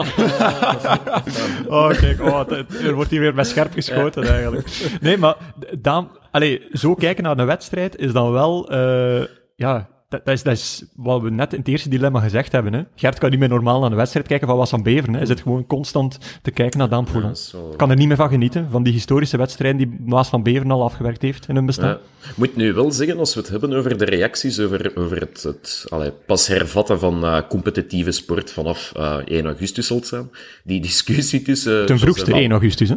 Oh, 1.68 1.90
kijk, 1.90 2.22
oh, 2.22 2.52
er 2.84 2.94
wordt 2.94 3.12
hier 3.12 3.20
weer 3.20 3.34
met 3.34 3.48
scherp 3.48 3.74
geschoten 3.74 4.24
eigenlijk. 4.24 4.98
Nee, 5.02 5.18
maar 5.18 5.36
Daan, 5.80 6.10
allee, 6.32 6.68
zo 6.72 6.96
kijken 6.96 7.24
naar 7.24 7.38
een 7.38 7.46
wedstrijd 7.46 7.98
is 7.98 8.12
dan 8.12 8.32
wel, 8.32 8.70
eh, 8.70 9.24
ja, 9.56 9.90
dat, 10.16 10.26
dat, 10.26 10.34
is, 10.36 10.44
dat 10.44 10.54
is 10.54 10.84
wat 10.96 11.22
we 11.22 11.30
net 11.30 11.54
in 11.54 11.60
het 11.60 11.68
eerste 11.68 11.90
dilemma 11.90 12.20
gezegd 12.20 12.52
hebben. 12.52 12.74
Hè. 12.74 12.82
Gert 12.96 13.20
kan 13.20 13.30
niet 13.30 13.40
meer 13.40 13.50
normaal 13.50 13.80
naar 13.80 13.92
een 13.92 13.98
wedstrijd 13.98 14.28
kijken 14.28 14.48
van 14.48 14.58
was 14.58 14.74
aan 14.74 14.84
Beveren. 14.84 15.12
Hè. 15.12 15.18
Hij 15.18 15.28
zit 15.28 15.42
gewoon 15.42 15.68
constant 15.68 16.18
te 16.42 16.52
kijken 16.52 16.80
naar. 16.80 16.90
Dat 16.90 17.08
is 17.32 17.52
wel- 17.52 17.74
Kan 17.78 17.90
er 17.90 17.96
niet 17.96 18.08
meer 18.08 18.18
van 18.18 18.30
genieten, 18.30 18.68
van 18.72 18.84
die 18.84 18.94
historische 18.94 19.38
wedstrijden 19.38 19.78
die 19.78 20.00
Maas 20.06 20.30
van 20.30 20.44
Beveren 20.44 20.72
al 20.72 20.84
afgewerkt 20.84 21.22
heeft 21.22 21.48
in 21.48 21.56
hun 21.56 21.66
bestaan. 21.66 21.88
Ja. 21.88 22.00
Ik 22.30 22.38
moet 22.38 22.56
nu 22.56 22.74
wel 22.74 22.92
zeggen, 22.92 23.18
als 23.18 23.34
we 23.34 23.40
het 23.40 23.50
hebben 23.50 23.74
over 23.74 23.98
de 23.98 24.06
reacties, 24.06 24.60
over, 24.60 24.92
over 24.96 25.20
het, 25.20 25.44
het 25.44 25.86
allee, 25.90 26.12
pas 26.26 26.48
hervatten 26.48 27.00
van 27.00 27.24
eh, 27.24 27.42
competitieve 27.50 28.12
sport 28.12 28.52
vanaf 28.52 28.92
eh 28.96 29.18
1 29.26 29.46
augustus 29.46 29.88
zal 29.88 29.98
het 29.98 30.08
zijn, 30.08 30.30
die 30.64 30.82
discussie 30.82 31.42
tussen... 31.42 31.86
Ten 31.86 32.00
vroegste 32.00 32.26
Joseph 32.26 32.42
1 32.44 32.52
augustus. 32.52 32.90
Hè. 32.90 32.96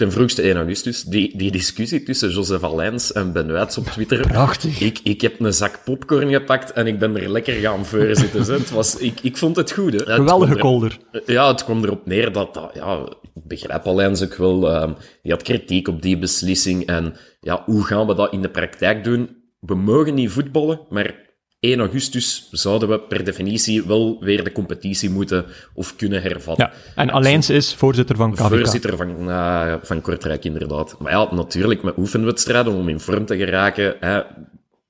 Ten 0.00 0.12
vroegste 0.12 0.42
1 0.42 0.56
augustus. 0.56 1.02
Die, 1.02 1.36
die 1.36 1.50
discussie 1.50 2.02
tussen 2.02 2.30
Joseph 2.30 2.62
Allijns 2.62 3.12
en 3.12 3.32
Ben 3.32 3.52
Wijts 3.52 3.78
op 3.78 3.86
Twitter. 3.86 4.20
Prachtig. 4.20 4.80
Ik, 4.80 5.00
ik 5.02 5.20
heb 5.20 5.40
een 5.40 5.52
zak 5.52 5.80
popcorn 5.84 6.30
gepakt 6.30 6.72
en 6.72 6.86
ik 6.86 6.98
ben 6.98 7.16
er 7.16 7.30
lekker 7.30 7.54
gaan 7.54 7.86
voor 7.86 8.08
zitten. 8.12 8.42
hè. 8.42 8.52
Het 8.52 8.70
was, 8.70 8.96
ik, 8.96 9.20
ik 9.20 9.36
vond 9.36 9.56
het 9.56 9.72
goed. 9.72 9.92
Hè. 9.92 10.14
Geweldige 10.14 10.52
er- 10.54 10.60
kolder. 10.60 10.98
Ja, 11.26 11.48
het 11.48 11.64
kwam 11.64 11.84
erop 11.84 12.06
neer 12.06 12.32
dat, 12.32 12.54
dat 12.54 12.70
ja, 12.74 13.08
ik 13.34 13.46
begrijp 13.46 13.86
Allijns 13.86 14.22
ook 14.22 14.34
wel, 14.34 14.70
ehm, 14.70 14.92
die 15.22 15.32
had 15.32 15.42
kritiek 15.42 15.88
op 15.88 16.02
die 16.02 16.18
beslissing. 16.18 16.86
En 16.86 17.16
ja, 17.40 17.62
hoe 17.66 17.84
gaan 17.84 18.06
we 18.06 18.14
dat 18.14 18.32
in 18.32 18.42
de 18.42 18.50
praktijk 18.50 19.04
doen? 19.04 19.36
We 19.60 19.74
mogen 19.74 20.14
niet 20.14 20.30
voetballen, 20.30 20.80
maar 20.88 21.14
1 21.60 21.78
augustus 21.80 22.48
zouden 22.50 22.88
we 22.88 23.00
per 23.00 23.24
definitie 23.24 23.86
wel 23.86 24.16
weer 24.20 24.44
de 24.44 24.52
competitie 24.52 25.10
moeten 25.10 25.44
of 25.74 25.96
kunnen 25.96 26.22
hervatten. 26.22 26.70
Ja. 26.72 26.92
En 26.94 27.10
Allijns 27.10 27.50
is 27.50 27.74
voorzitter 27.74 28.16
van 28.16 28.34
KVK. 28.34 28.46
Voorzitter 28.46 28.96
van, 28.96 29.30
eh, 29.30 29.74
van 29.82 30.00
Kortrijk, 30.00 30.44
inderdaad. 30.44 30.96
Maar 30.98 31.12
ja, 31.12 31.34
natuurlijk 31.34 31.82
met 31.82 31.96
oefenwedstrijden 31.96 32.72
om 32.72 32.88
in 32.88 33.00
vorm 33.00 33.26
te 33.26 33.36
geraken. 33.36 33.96
Hè, 34.00 34.22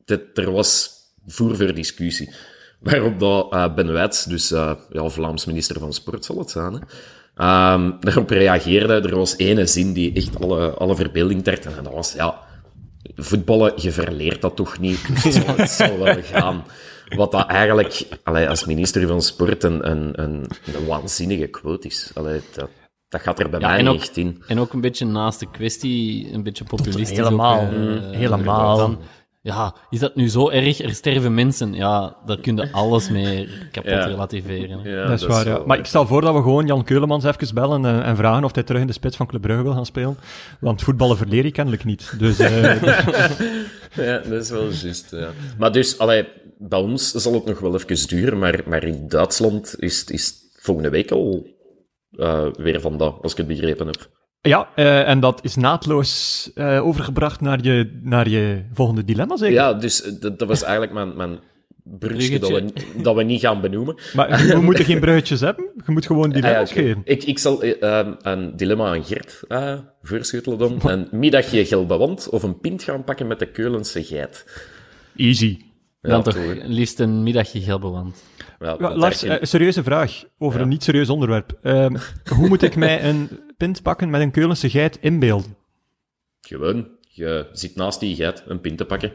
dit, 0.05 0.21
er 0.35 0.53
was 0.53 0.91
voer 1.27 1.57
voor 1.57 1.75
discussie. 1.75 2.35
Waarop 2.81 3.21
dat, 3.21 3.53
eh, 3.53 3.75
Ben 3.75 3.93
Wijts, 3.93 4.25
dus 4.25 4.53
eh, 4.53 4.73
ja, 4.91 5.09
Vlaams 5.09 5.45
minister 5.45 5.79
van 5.79 5.93
Sport 5.93 6.25
zal 6.25 6.39
het 6.39 6.51
zijn, 6.51 6.73
hè, 6.73 6.79
ehm, 7.37 7.91
daarop 8.01 8.31
reageerde. 8.31 8.95
Er 8.95 9.17
was 9.17 9.37
ene 9.37 9.67
zin 9.67 9.93
die 9.93 10.13
echt 10.13 10.41
alle, 10.41 10.71
alle 10.71 10.97
verbeelding 10.97 11.45
trekt. 11.45 11.67
En 11.67 11.83
dat 11.83 11.93
was, 11.93 12.13
ja, 12.13 12.49
voetballen, 13.17 13.73
je 13.77 13.93
verleert 13.93 14.41
dat 14.41 14.57
toch 14.57 14.79
niet. 14.79 15.09
Dus 15.23 15.25
het 15.25 15.45
zal, 15.45 15.57
het 15.57 15.71
zal 15.71 15.99
wel 15.99 16.23
gaan. 16.23 16.65
Wat 17.09 17.33
dat 17.33 17.47
eigenlijk, 17.47 18.07
allee, 18.25 18.49
als 18.49 18.65
minister 18.65 19.07
van 19.07 19.23
Sport, 19.23 19.65
een, 19.65 19.91
een, 19.91 20.23
een, 20.23 20.47
een 20.75 20.87
waanzinnige 20.87 21.47
quote 21.47 21.87
is. 21.87 22.11
Allee, 22.15 22.41
dat, 22.55 22.69
dat 23.09 23.21
gaat 23.21 23.41
er 23.41 23.51
bij 23.51 23.61
Ja, 23.61 23.69
mij 23.69 23.89
ook- 23.89 23.97
echt 23.97 24.17
in. 24.17 24.43
En 24.47 24.59
ook 24.61 24.73
een 24.73 24.81
beetje 24.81 25.05
naast 25.07 25.41
de 25.41 25.51
kwestie, 25.51 26.33
een 26.33 26.43
beetje 26.43 26.65
populistisch. 26.65 27.11
Helemaal, 27.17 27.61
ook, 27.61 27.73
eh, 27.73 28.11
helemaal. 28.11 28.97
Ja, 29.43 29.75
is 29.91 29.99
dat 29.99 30.15
nu 30.15 30.29
zo 30.29 30.49
erg? 30.51 30.81
Er 30.81 30.95
sterven 30.95 31.35
mensen. 31.35 31.75
Ja, 31.75 32.17
daar 32.27 32.41
kun 32.41 32.57
je 32.57 32.73
alles 32.73 33.11
mee 33.11 33.49
kapot 33.71 33.91
Ja. 33.91 34.05
relativeren. 34.05 34.83
Ja, 34.83 35.07
dat 35.07 35.21
is 35.21 35.27
waar, 35.27 35.47
ja. 35.49 35.63
Maar 35.67 35.79
ik 35.79 35.85
stel 35.87 36.07
voor 36.07 36.21
dat 36.21 36.35
we 36.35 36.43
gewoon 36.43 36.67
Jan 36.67 36.85
Keulemans 36.85 37.25
even 37.25 37.55
bellen 37.55 37.85
en, 37.85 38.03
en 38.03 38.17
vragen 38.17 38.45
of 38.45 38.55
hij 38.55 38.63
terug 38.63 38.81
in 38.81 38.87
de 38.87 38.93
spits 38.93 39.17
van 39.17 39.27
Club 39.27 39.43
Brugge 39.43 39.63
wil 39.63 39.73
gaan 39.73 39.87
spelen. 39.87 40.17
Want 40.61 40.83
voetballen 40.83 41.17
verleer 41.17 41.45
ik 41.45 41.53
kennelijk 41.53 41.85
niet. 41.85 42.15
Dus 42.19 42.39
eh, 42.39 42.83
Ja, 44.07 44.19
dat 44.19 44.43
is 44.43 44.51
wel 44.51 44.69
juist. 44.71 45.11
Ja. 45.11 45.31
Maar 45.59 45.73
dus, 45.73 45.99
allee, 45.99 46.29
bij 46.59 46.79
ons 46.79 47.11
zal 47.11 47.33
het 47.33 47.45
nog 47.45 47.59
wel 47.61 47.75
even 47.75 48.09
duren, 48.09 48.39
maar, 48.39 48.61
maar 48.67 48.85
in 48.85 49.09
Duitsland 49.09 49.75
is, 49.79 50.05
is 50.05 50.35
volgende 50.57 50.91
week 50.91 51.11
al 51.11 51.47
eh, 52.11 52.47
weer 52.53 52.81
van 52.81 52.99
dat, 52.99 53.19
als 53.23 53.33
ik 53.33 53.39
het 53.39 53.47
begrepen 53.47 53.87
heb. 53.87 54.11
Ja, 54.43 54.69
eh, 54.75 55.09
en 55.09 55.21
dat 55.21 55.45
is 55.45 55.57
naadloos 55.57 56.51
eh, 56.55 56.87
overgebracht 56.87 57.41
naar 57.41 57.63
je, 57.63 58.01
naar 58.03 58.29
je 58.29 58.65
volgende 58.73 59.05
dilemma, 59.05 59.37
zeker? 59.37 59.55
Ja, 59.55 59.75
dus 59.75 60.03
eh, 60.03 60.13
dat, 60.21 60.39
dat 60.39 60.49
was 60.49 60.63
eigenlijk 60.63 60.93
mijn, 60.93 61.17
mijn 61.17 61.39
bruggetje 61.99 62.39
dat 62.39 62.51
we, 62.51 62.73
dat 63.03 63.15
we 63.17 63.23
niet 63.23 63.41
gaan 63.41 63.61
benoemen. 63.61 63.95
Maar 64.15 64.47
we 64.55 64.61
moeten 64.61 64.85
geen 64.85 65.01
bruggetjes 65.01 65.41
hebben. 65.41 65.65
Je 65.87 65.93
moet 65.93 66.07
gewoon 66.07 66.31
dilemma's 66.31 66.71
Ah, 66.71 66.77
ja, 66.77 66.81
oké. 66.83 66.89
geven. 66.89 67.03
ik, 67.05 67.25
ik 67.25 67.39
zal 67.39 67.63
eh, 67.63 68.01
eh, 68.01 68.07
een 68.23 68.57
dilemma 68.57 68.87
aan 68.95 69.05
Gert 69.05 69.41
eh 69.49 69.79
voorschotelen 70.03 70.59
dan. 70.59 70.81
Een 70.83 71.09
middagje 71.11 71.65
gelbewand 71.67 72.29
of 72.29 72.43
een 72.43 72.61
pint 72.61 72.83
gaan 72.83 73.05
pakken 73.05 73.27
met 73.27 73.39
de 73.39 73.47
Keulense 73.47 74.05
geit. 74.05 74.45
Easy. 75.17 75.59
Dan 76.01 76.17
Ja, 76.17 76.23
toch 76.23 76.35
toch, 76.35 76.43
hè. 76.43 76.67
liefst 76.67 77.01
een 77.01 77.23
middagje 77.23 77.61
gelbewand. 77.61 78.23
Ja, 78.61 78.77
Ja, 78.79 78.97
Lars, 78.97 79.23
eh, 79.23 79.37
serieuze 79.41 79.83
vraag 79.83 80.23
over 80.39 80.57
Ja. 80.59 80.65
een 80.65 80.71
niet 80.71 80.83
serieus 80.83 81.09
onderwerp. 81.09 81.59
Ehm, 81.63 81.97
hoe 82.37 82.49
moet 82.49 82.63
ik 82.63 82.77
mij 82.77 83.05
een 83.05 83.29
pint 83.57 83.83
pakken 83.83 84.11
met 84.11 84.21
een 84.21 84.31
Keulense 84.31 84.71
geit 84.71 84.99
inbeelden? 85.01 85.57
Gewoon, 86.41 86.89
je 87.01 87.47
zit 87.53 87.77
naast 87.77 88.01
die 88.01 88.15
geit 88.17 88.43
een 88.47 88.61
pint 88.61 88.79
te 88.79 88.85
pakken. 88.85 89.13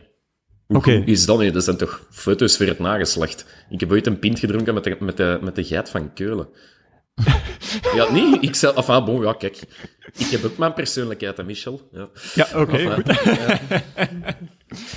Hoe 0.67 0.77
Oké. 0.77 0.91
is 0.91 1.25
dat 1.25 1.39
niet? 1.39 1.53
Dat 1.53 1.63
zijn 1.63 1.77
toch 1.77 2.08
foto's 2.12 2.58
voor 2.58 2.65
het 2.65 2.79
nageslacht. 2.79 3.45
Ik 3.69 3.79
heb 3.79 3.91
ooit 3.91 4.08
een 4.08 4.19
pint 4.19 4.39
gedronken 4.39 4.73
met 4.73 4.84
de, 4.84 4.97
met 4.99 5.17
de, 5.17 5.39
met 5.41 5.55
de 5.55 5.63
geit 5.63 5.89
van 5.89 6.13
Keulen. 6.13 6.47
ja, 7.95 8.12
nee, 8.12 8.39
ik 8.39 8.55
zelf... 8.55 8.75
Enfin, 8.75 9.05
bon, 9.05 9.21
ja, 9.21 9.34
kijk. 9.34 9.62
Ik 10.17 10.25
heb 10.27 10.43
ook 10.45 10.58
mijn 10.58 10.73
persoonlijkheid, 10.73 11.38
hè, 11.38 11.43
Michel. 11.43 11.81
Ja. 11.91 12.10
Ja, 12.36 12.47
oké, 12.55 12.77
Enfin, 12.77 12.91
goed. 12.93 13.05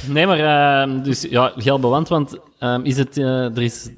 Nee, 0.09 0.27
maar 0.27 0.39
ehm, 0.39 1.03
dus 1.03 1.23
ja, 1.23 1.53
gelbewand, 1.57 2.09
want 2.09 2.39
ehm, 2.59 2.81
is 2.85 2.97
het, 2.99 3.17
eh, 3.17 3.57
er 3.57 3.63
is 3.63 3.91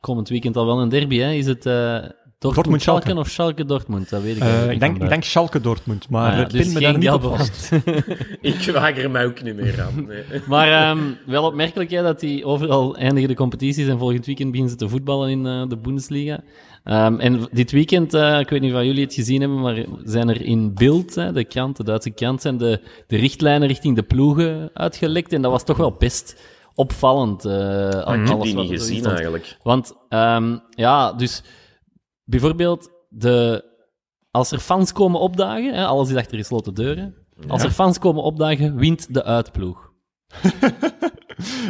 komend 0.00 0.28
weekend 0.28 0.56
al 0.56 0.66
wel 0.66 0.80
een 0.80 0.88
derby, 0.88 1.18
hè? 1.18 1.32
Is 1.32 1.46
het 1.46 1.66
eh 1.66 1.98
Dortmund 2.38 2.82
Schalke. 2.82 3.02
Schalke 3.02 3.20
of 3.20 3.28
Schalke 3.28 3.64
Dortmund? 3.64 4.10
Dat 4.10 4.22
weet 4.22 4.36
ik 4.36 4.42
Eh, 4.42 4.46
eigenlijk 4.48 4.82
ik, 4.82 4.90
niet 4.90 4.98
denk, 4.98 5.10
denk 5.10 5.24
Schalke 5.24 5.60
Dortmund, 5.60 6.08
maar 6.08 6.32
Ah 6.32 6.38
ja, 6.38 6.44
dus 6.44 6.64
pin 6.64 6.72
me 6.72 6.80
geen 6.80 6.82
daar 6.82 6.98
niet 6.98 7.10
op 7.10 7.36
vast. 7.36 7.70
Ik 8.40 8.70
waag 8.72 9.08
mij 9.08 9.26
ook 9.26 9.42
niet 9.42 9.56
meer 9.56 9.82
aan. 9.82 10.06
Nee. 10.06 10.22
Maar 10.48 10.72
ehm, 10.72 10.98
wel 11.26 11.44
opmerkelijk 11.44 11.90
hè, 11.90 12.02
dat 12.02 12.20
die 12.20 12.44
overal 12.44 12.96
eindigen 12.96 13.28
de 13.28 13.34
competities 13.34 13.86
en 13.86 13.98
volgend 13.98 14.26
weekend 14.26 14.50
beginnen 14.50 14.72
ze 14.72 14.78
te 14.84 14.88
voetballen 14.88 15.30
in 15.30 15.46
eh, 15.46 15.68
de 15.68 15.76
Bundesliga. 15.76 16.40
Ehm, 16.84 17.18
en 17.18 17.48
dit 17.52 17.70
weekend, 17.70 18.14
eh, 18.14 18.38
ik 18.38 18.48
weet 18.48 18.60
niet 18.60 18.74
of 18.74 18.82
jullie 18.82 19.04
het 19.04 19.14
gezien 19.14 19.40
hebben, 19.40 19.60
maar 19.60 19.84
zijn 20.04 20.28
er 20.28 20.42
in 20.42 20.72
hè, 21.14 21.32
de 21.32 21.44
krant, 21.44 21.76
de 21.76 21.84
Duitse 21.84 22.10
krant, 22.10 22.42
zijn 22.42 22.56
de, 22.56 22.80
de 23.06 23.16
richtlijnen 23.16 23.68
richting 23.68 23.96
de 23.96 24.02
ploegen 24.02 24.70
uitgelekt. 24.72 25.32
En 25.32 25.42
dat 25.42 25.50
was 25.50 25.64
toch 25.64 25.76
wel 25.76 25.92
best 25.98 26.36
opvallend. 26.78 27.44
eh, 27.44 27.52
al- 27.52 28.14
Ik 28.14 28.20
heb 28.20 28.28
alles 28.30 28.42
die 28.42 28.54
niet 28.56 28.70
gezien, 28.70 29.04
eigenlijk. 29.06 29.56
Want 29.62 29.94
ehm, 30.08 30.58
ja, 30.70 31.12
dus 31.12 31.42
bijvoorbeeld 32.24 32.90
de, 33.08 33.64
als 34.30 34.50
er 34.50 34.58
fans 34.58 34.92
komen 34.92 35.20
opdagen, 35.20 35.74
hè, 35.74 35.86
alles 35.86 36.10
is 36.10 36.16
achter 36.16 36.38
gesloten 36.38 36.74
deuren. 36.74 37.14
Als 37.48 37.62
er 37.62 37.70
fans 37.70 37.98
komen 37.98 38.22
opdagen, 38.22 38.76
wint 38.76 39.14
de 39.14 39.24
uitploeg. 39.24 39.90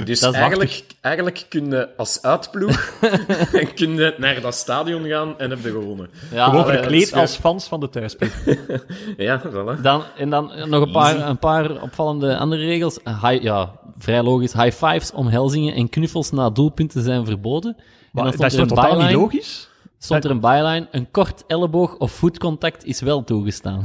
Dus 0.05 0.21
Dat 0.21 0.33
is 0.35 0.39
eigenlijk, 0.41 0.85
eigenlijk 1.01 1.47
kun 1.49 1.71
je 1.71 1.89
als 1.97 2.23
uitploeg 2.23 2.93
kun 3.75 3.95
je 3.95 4.15
naar 4.19 4.41
dat 4.41 4.55
stadion 4.55 5.05
gaan 5.07 5.39
en 5.39 5.51
heb 5.51 5.63
je 5.63 5.71
gewonnen. 5.71 6.09
Ja, 6.33 6.45
Gewoon 6.45 6.63
allee, 6.65 6.77
verkleed 6.79 7.13
als 7.13 7.37
fans 7.37 7.67
van 7.69 7.81
de 7.81 7.89
thuisploeg. 7.89 8.31
Ja, 9.17 9.43
voilà. 9.43 9.81
Dan, 9.83 10.03
en 10.17 10.31
dan 10.31 10.53
nog 10.65 10.83
een 10.83 10.93
paar, 10.93 11.29
een 11.29 11.39
paar 11.39 11.83
opvallende 11.83 12.37
andere 12.37 12.65
regels. 12.65 12.99
High, 13.05 13.43
ja, 13.43 13.73
vrij 13.99 14.23
logisch. 14.23 14.53
High 14.53 14.85
fives, 14.87 15.13
omhelzingen 15.13 15.75
en 15.75 15.89
knuffels 15.89 16.31
na 16.31 16.51
doelpunten 16.51 17.03
zijn 17.03 17.25
verboden. 17.27 17.77
En 17.77 17.83
Maar 18.13 18.25
dan 18.25 18.37
dat 18.37 18.51
is 18.53 18.57
toch 18.59 18.67
totaal 18.69 19.01
niet 19.03 19.13
logisch? 19.13 19.69
Stond 19.99 20.25
er 20.25 20.31
een 20.31 20.41
byline. 20.41 20.89
Een 20.91 21.11
kort 21.11 21.45
elleboog 21.47 21.97
of 21.97 22.13
voetcontact 22.13 22.85
is 22.85 23.01
wel 23.01 23.25
toegestaan. 23.25 23.83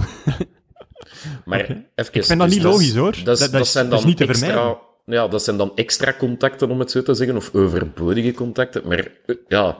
Maar 1.45 1.59
Oké. 1.59 1.85
even, 1.95 2.13
Ik 2.13 2.25
vind 2.25 2.39
dat 2.39 2.47
dus 2.47 2.57
niet 2.57 2.65
is- 2.65 2.71
logisch, 2.71 2.95
hoor. 2.95 3.11
Dat, 3.11 3.17
is- 3.17 3.23
Dat- 3.23 3.39
dat, 3.39 3.51
dat 3.51 3.61
is- 3.61 3.71
zijn 3.71 3.89
dat 3.89 3.93
is 3.93 3.99
dan 3.99 4.09
niet 4.09 4.17
te 4.17 4.25
extra, 4.27 4.47
vermijden. 4.47 4.77
Ja, 5.05 5.27
dat 5.27 5.43
zijn 5.43 5.57
dan 5.57 5.71
extra 5.75 6.13
contacten, 6.17 6.69
om 6.69 6.79
het 6.79 6.91
zo 6.91 7.03
te 7.03 7.13
zeggen, 7.13 7.35
of 7.35 7.53
overbodige 7.53 8.33
contacten. 8.33 8.87
Maar 8.87 9.11
eh, 9.25 9.35
ja, 9.47 9.77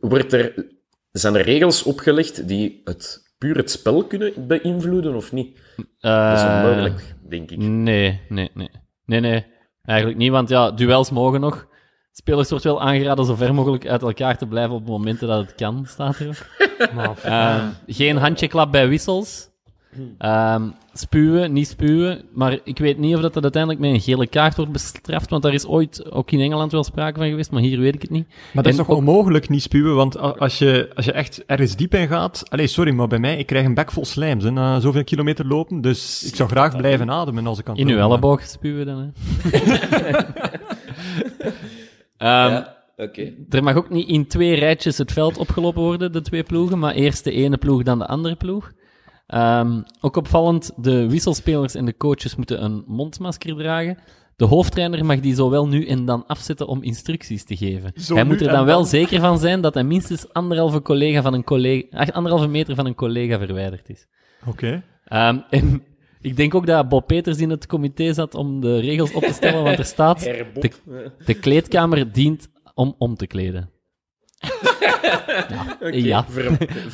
wordt 0.00 0.32
er, 0.32 0.66
zijn 1.12 1.34
er 1.34 1.42
regels 1.44 1.82
opgelegd 1.82 2.48
die 2.48 2.80
het, 2.84 3.32
puur 3.38 3.56
het 3.56 3.70
spel 3.70 4.04
kunnen 4.04 4.46
beïnvloeden 4.46 5.14
of 5.14 5.32
niet? 5.32 5.60
Dat 5.76 6.36
is 6.38 6.42
Eh, 6.42 6.54
onmogelijk, 6.64 7.14
denk 7.28 7.50
ik. 7.50 7.58
Nee, 7.58 8.20
nee, 8.28 8.50
nee. 8.54 8.70
Nee, 9.06 9.20
nee. 9.20 9.46
Eigenlijk 9.84 10.18
niet, 10.18 10.30
want 10.30 10.48
ja, 10.48 10.70
duels 10.70 11.10
mogen 11.10 11.40
nog. 11.40 11.66
Spelers 12.12 12.50
wordt 12.50 12.64
wel 12.64 12.80
aangeraden 12.82 13.24
zo 13.24 13.34
ver 13.34 13.54
mogelijk 13.54 13.86
uit 13.86 14.02
elkaar 14.02 14.38
te 14.38 14.46
blijven 14.46 14.74
op 14.74 14.86
momenten 14.86 15.28
dat 15.28 15.46
het 15.46 15.54
kan, 15.54 15.84
staat 15.86 16.18
er. 16.18 16.46
Maar, 16.94 17.18
Eh, 17.22 17.68
geen 17.86 18.16
handjeklap 18.16 18.72
bij 18.72 18.88
wissels. 18.88 19.50
Ehm, 20.18 20.62
spuwen, 20.92 21.52
niet 21.52 21.68
spuwen. 21.68 22.22
Maar 22.34 22.58
ik 22.64 22.78
weet 22.78 22.98
niet 22.98 23.14
of 23.14 23.20
dat, 23.20 23.32
dat 23.34 23.42
uiteindelijk 23.42 23.82
met 23.82 23.92
een 23.92 24.00
gele 24.00 24.26
kaart 24.26 24.56
wordt 24.56 24.72
bestraft, 24.72 25.30
want 25.30 25.42
daar 25.42 25.54
is 25.54 25.66
ooit 25.66 26.12
ook 26.12 26.30
in 26.30 26.40
Engeland 26.40 26.72
wel 26.72 26.84
sprake 26.84 27.18
van 27.18 27.28
geweest, 27.28 27.50
maar 27.50 27.62
hier 27.62 27.78
weet 27.80 27.94
ik 27.94 28.02
het 28.02 28.10
niet. 28.10 28.26
Maar 28.52 28.62
dat 28.62 28.72
is 28.72 28.78
toch 28.78 28.88
ook- 28.90 28.96
onmogelijk 28.96 29.48
niet 29.48 29.62
spuwen, 29.62 29.94
want 29.94 30.18
als 30.18 30.58
je, 30.58 30.90
als 30.94 31.04
je 31.04 31.12
echt 31.12 31.44
ergens 31.46 31.76
diep 31.76 31.94
in 31.94 32.08
gaat... 32.08 32.42
Allee, 32.50 32.66
sorry, 32.66 32.92
maar 32.92 33.08
bij 33.08 33.18
mij, 33.18 33.38
ik 33.38 33.46
krijg 33.46 33.64
een 33.64 33.74
bek 33.74 33.92
vol 33.92 34.04
slijms 34.04 34.44
hè, 34.44 34.50
na 34.50 34.80
zoveel 34.80 35.04
kilometer 35.04 35.46
lopen, 35.46 35.80
dus 35.80 36.24
ik 36.26 36.36
zou 36.36 36.48
graag 36.48 36.76
blijven 36.76 37.10
ademen 37.10 37.46
als 37.46 37.58
ik 37.58 37.66
het 37.66 37.78
In 37.78 37.88
uw 37.88 37.98
elleboog 37.98 38.42
spuwen 38.42 38.86
dan, 38.86 38.98
hè. 38.98 39.08
Ehm, 42.18 42.62
Oké. 42.96 43.32
Er 43.50 43.62
mag 43.62 43.74
ook 43.76 43.90
niet 43.90 44.08
in 44.08 44.26
twee 44.26 44.54
rijtjes 44.54 44.98
het 44.98 45.12
veld 45.12 45.38
opgelopen 45.38 45.82
worden, 45.82 46.12
de 46.12 46.20
twee 46.22 46.42
ploegen, 46.42 46.78
maar 46.78 46.94
eerst 46.94 47.24
de 47.24 47.32
ene 47.32 47.56
ploeg, 47.56 47.82
dan 47.82 47.98
de 47.98 48.06
andere 48.06 48.34
ploeg. 48.34 48.72
Ehm, 49.32 49.80
ook 50.00 50.16
opvallend, 50.16 50.72
de 50.76 51.08
wisselspelers 51.08 51.74
en 51.74 51.84
de 51.84 51.96
coaches 51.96 52.36
moeten 52.36 52.64
een 52.64 52.84
mondmasker 52.86 53.56
dragen. 53.56 53.98
De 54.36 54.44
hoofdtrainer 54.44 55.04
mag 55.04 55.20
die 55.20 55.34
zowel 55.34 55.68
nu 55.68 55.86
en 55.86 56.04
dan 56.04 56.26
afzetten 56.26 56.66
om 56.66 56.82
instructies 56.82 57.44
te 57.44 57.56
geven. 57.56 57.92
Zo 57.94 58.14
hij 58.14 58.24
moet 58.24 58.40
er 58.40 58.48
dan 58.48 58.64
wel 58.64 58.78
dan. 58.78 58.86
zeker 58.86 59.20
van 59.20 59.38
zijn 59.38 59.60
dat 59.60 59.74
hij 59.74 59.84
minstens 59.84 60.32
anderhalve, 60.32 60.82
collega 60.82 61.22
van 61.22 61.34
een 61.34 61.44
collega, 61.44 62.06
anderhalve 62.12 62.46
meter 62.46 62.74
van 62.74 62.86
een 62.86 62.94
collega 62.94 63.38
verwijderd 63.38 63.88
is. 63.88 64.06
Oké. 64.46 64.82
Ehm, 65.04 65.38
en 65.50 65.82
ik 66.20 66.36
denk 66.36 66.54
ook 66.54 66.66
dat 66.66 66.88
Bob 66.88 67.06
Peters 67.06 67.38
in 67.38 67.50
het 67.50 67.66
comité 67.66 68.12
zat 68.12 68.34
om 68.34 68.60
de 68.60 68.80
regels 68.80 69.12
op 69.12 69.22
te 69.22 69.32
stellen, 69.32 69.62
want 69.62 69.78
er 69.78 69.84
staat... 69.84 70.20
De, 70.60 70.72
de 71.24 71.34
kleedkamer 71.34 72.12
dient 72.12 72.48
om 72.74 72.94
om 72.98 73.16
te 73.16 73.26
kleden. 73.26 73.70
Ja. 75.90 76.24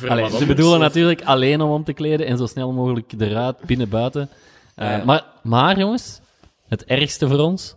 Allee, 0.07 0.29
ze 0.29 0.45
bedoelen 0.47 0.79
natuurlijk 0.79 1.21
alleen 1.23 1.61
om 1.61 1.71
om 1.71 1.83
te 1.83 1.93
kleden 1.93 2.25
en 2.25 2.37
zo 2.37 2.45
snel 2.45 2.71
mogelijk 2.73 3.13
eruit, 3.17 3.57
binnen, 3.65 3.89
buiten. 3.89 4.29
Eh, 4.75 4.97
Ja. 4.97 5.03
maar, 5.05 5.25
maar 5.43 5.79
jongens, 5.79 6.21
het 6.67 6.85
ergste 6.85 7.27
voor 7.27 7.39
ons, 7.39 7.75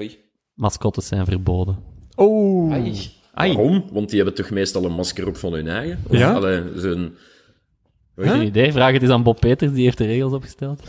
Oei. 0.00 0.18
mascottes 0.54 1.06
zijn 1.06 1.24
verboden. 1.24 1.78
Oh. 2.14 2.72
Ai. 2.72 3.10
Ai. 3.34 3.54
Waarom? 3.54 3.84
Want 3.92 4.08
die 4.08 4.16
hebben 4.16 4.34
toch 4.34 4.50
meestal 4.50 4.84
een 4.84 4.92
masker 4.92 5.26
op 5.28 5.36
van 5.36 5.52
hun 5.52 5.68
eigen? 5.68 5.98
Of, 6.08 6.16
Ja? 6.18 6.32
allee. 6.32 6.62
Geen 8.16 8.42
idee, 8.46 8.72
vraag 8.72 8.92
het 8.92 9.02
eens 9.02 9.10
aan 9.10 9.22
Bob 9.22 9.40
Peters, 9.40 9.72
die 9.72 9.84
heeft 9.84 9.98
de 9.98 10.06
regels 10.06 10.32
opgesteld. 10.32 10.82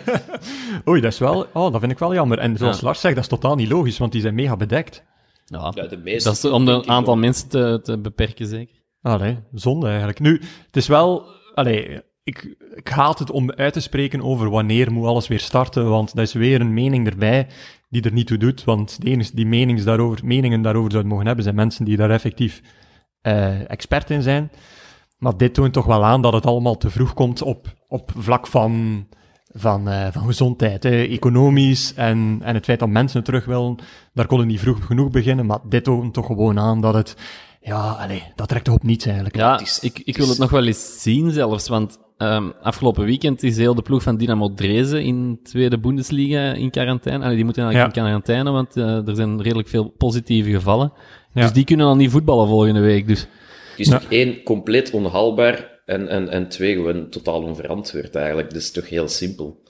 Oei, 0.88 1.00
dat 1.00 1.12
is 1.12 1.18
wel... 1.18 1.46
Oh, 1.52 1.72
dat 1.72 1.80
vind 1.80 1.92
ik 1.92 1.98
wel 1.98 2.14
jammer. 2.14 2.38
En 2.38 2.56
zoals 2.56 2.80
Ja. 2.80 2.86
Lars 2.86 3.00
zegt, 3.00 3.14
dat 3.14 3.22
is 3.24 3.30
totaal 3.30 3.54
niet 3.54 3.68
logisch, 3.68 3.98
want 3.98 4.12
die 4.12 4.20
zijn 4.20 4.34
mega 4.34 4.56
bedekt. 4.56 5.02
Ja, 5.48 5.72
Ja, 5.74 5.86
de 5.86 5.96
meeste. 5.96 6.28
dat 6.28 6.36
is 6.36 6.44
om 6.44 6.68
een 6.68 6.88
aantal 6.88 7.14
wel. 7.14 7.16
mensen 7.16 7.48
te, 7.48 7.80
te 7.82 7.98
beperken, 7.98 8.46
zeker. 8.46 8.74
Allee, 9.02 9.38
zonde 9.52 9.86
eigenlijk. 9.86 10.20
Nu, 10.20 10.40
het 10.66 10.76
is 10.76 10.86
wel... 10.86 11.24
Allee, 11.54 12.02
ik, 12.24 12.56
ik 12.74 12.88
haat 12.88 13.18
het 13.18 13.30
om 13.30 13.52
uit 13.52 13.72
te 13.72 13.80
spreken 13.80 14.22
over 14.22 14.50
wanneer 14.50 14.92
moet 14.92 15.06
alles 15.06 15.28
weer 15.28 15.40
starten, 15.40 15.88
want 15.88 16.14
dat 16.14 16.24
is 16.26 16.32
weer 16.32 16.60
een 16.60 16.74
mening 16.74 17.06
erbij 17.06 17.46
die 17.88 18.02
er 18.02 18.12
niet 18.12 18.26
toe 18.26 18.38
doet, 18.38 18.64
want 18.64 19.02
de 19.02 19.10
enige 19.10 19.30
die 19.34 19.46
menings 19.46 19.84
daarover, 19.84 20.26
meningen 20.26 20.62
daarover 20.62 20.90
zouden 20.90 21.10
mogen 21.10 21.26
hebben, 21.26 21.44
zijn 21.44 21.56
mensen 21.56 21.84
die 21.84 21.96
daar 21.96 22.10
effectief 22.10 22.62
eh, 23.20 23.70
expert 23.70 24.10
in 24.10 24.22
zijn. 24.22 24.50
Maar 25.18 25.36
dit 25.36 25.54
toont 25.54 25.72
toch 25.72 25.86
wel 25.86 26.04
aan 26.04 26.22
dat 26.22 26.32
het 26.32 26.46
allemaal 26.46 26.76
te 26.76 26.90
vroeg 26.90 27.14
komt 27.14 27.42
op, 27.42 27.74
op 27.88 28.12
vlak 28.16 28.46
van, 28.46 29.06
van, 29.56 29.88
eh, 29.88 30.06
van 30.12 30.26
gezondheid, 30.26 30.82
hè, 30.82 31.02
economisch 31.04 31.94
en, 31.94 32.38
en 32.42 32.54
het 32.54 32.64
feit 32.64 32.78
dat 32.78 32.88
mensen 32.88 33.16
het 33.16 33.26
terug 33.26 33.44
willen, 33.44 33.76
daar 34.14 34.26
kon 34.26 34.38
het 34.38 34.48
niet 34.48 34.60
vroeg 34.60 34.84
genoeg 34.86 35.10
beginnen, 35.10 35.46
maar 35.46 35.58
dit 35.68 35.84
toont 35.84 36.14
toch 36.14 36.26
gewoon 36.26 36.58
aan 36.58 36.80
dat 36.80 36.94
het, 36.94 37.16
ja, 37.60 37.90
allee, 37.90 38.22
dat 38.34 38.48
trekt 38.48 38.64
toch 38.64 38.74
op 38.74 38.82
niets 38.82 39.04
eigenlijk. 39.06 39.36
Ja, 39.36 39.60
is- 39.60 39.78
ik, 39.82 40.00
ik 40.04 40.16
wil 40.16 40.28
het 40.28 40.38
nog 40.38 40.50
wel 40.50 40.66
eens 40.66 41.02
zien 41.02 41.30
zelfs, 41.30 41.68
want 41.68 41.98
ehm, 42.16 42.44
afgelopen 42.62 43.04
weekend 43.04 43.42
is 43.42 43.56
heel 43.56 43.74
de 43.74 43.82
ploeg 43.82 44.02
van 44.02 44.16
Dynamo 44.16 44.54
Dresden 44.54 45.02
in 45.04 45.38
tweede 45.42 45.78
Bundesliga 45.78 46.52
in 46.52 46.70
quarantaine. 46.70 47.22
Allee, 47.24 47.36
die 47.36 47.44
moeten 47.44 47.62
eigenlijk 47.64 47.94
Ja. 47.96 48.02
in 48.02 48.08
quarantaine, 48.08 48.50
want 48.50 48.76
eh, 48.76 49.08
er 49.08 49.16
zijn 49.16 49.42
redelijk 49.42 49.68
veel 49.68 49.88
positieve 49.98 50.50
gevallen. 50.50 50.92
Ja. 51.34 51.42
Dus 51.42 51.52
die 51.52 51.64
kunnen 51.64 51.86
al 51.86 51.96
niet 51.96 52.10
voetballen 52.10 52.48
volgende 52.48 52.80
week. 52.80 53.06
Dus 53.06 53.20
Het 53.20 53.28
is 53.78 53.88
toch 53.88 54.04
één, 54.08 54.42
compleet 54.42 54.90
onhaalbaar 54.90 55.74
en, 55.86 56.08
en, 56.08 56.28
en 56.28 56.48
twee, 56.48 56.74
gewoon 56.74 57.08
totaal 57.08 57.42
onverantwoord 57.42 58.14
eigenlijk. 58.14 58.48
Dat 58.48 58.62
is 58.62 58.70
toch 58.70 58.88
heel 58.88 59.08
simpel. 59.08 59.64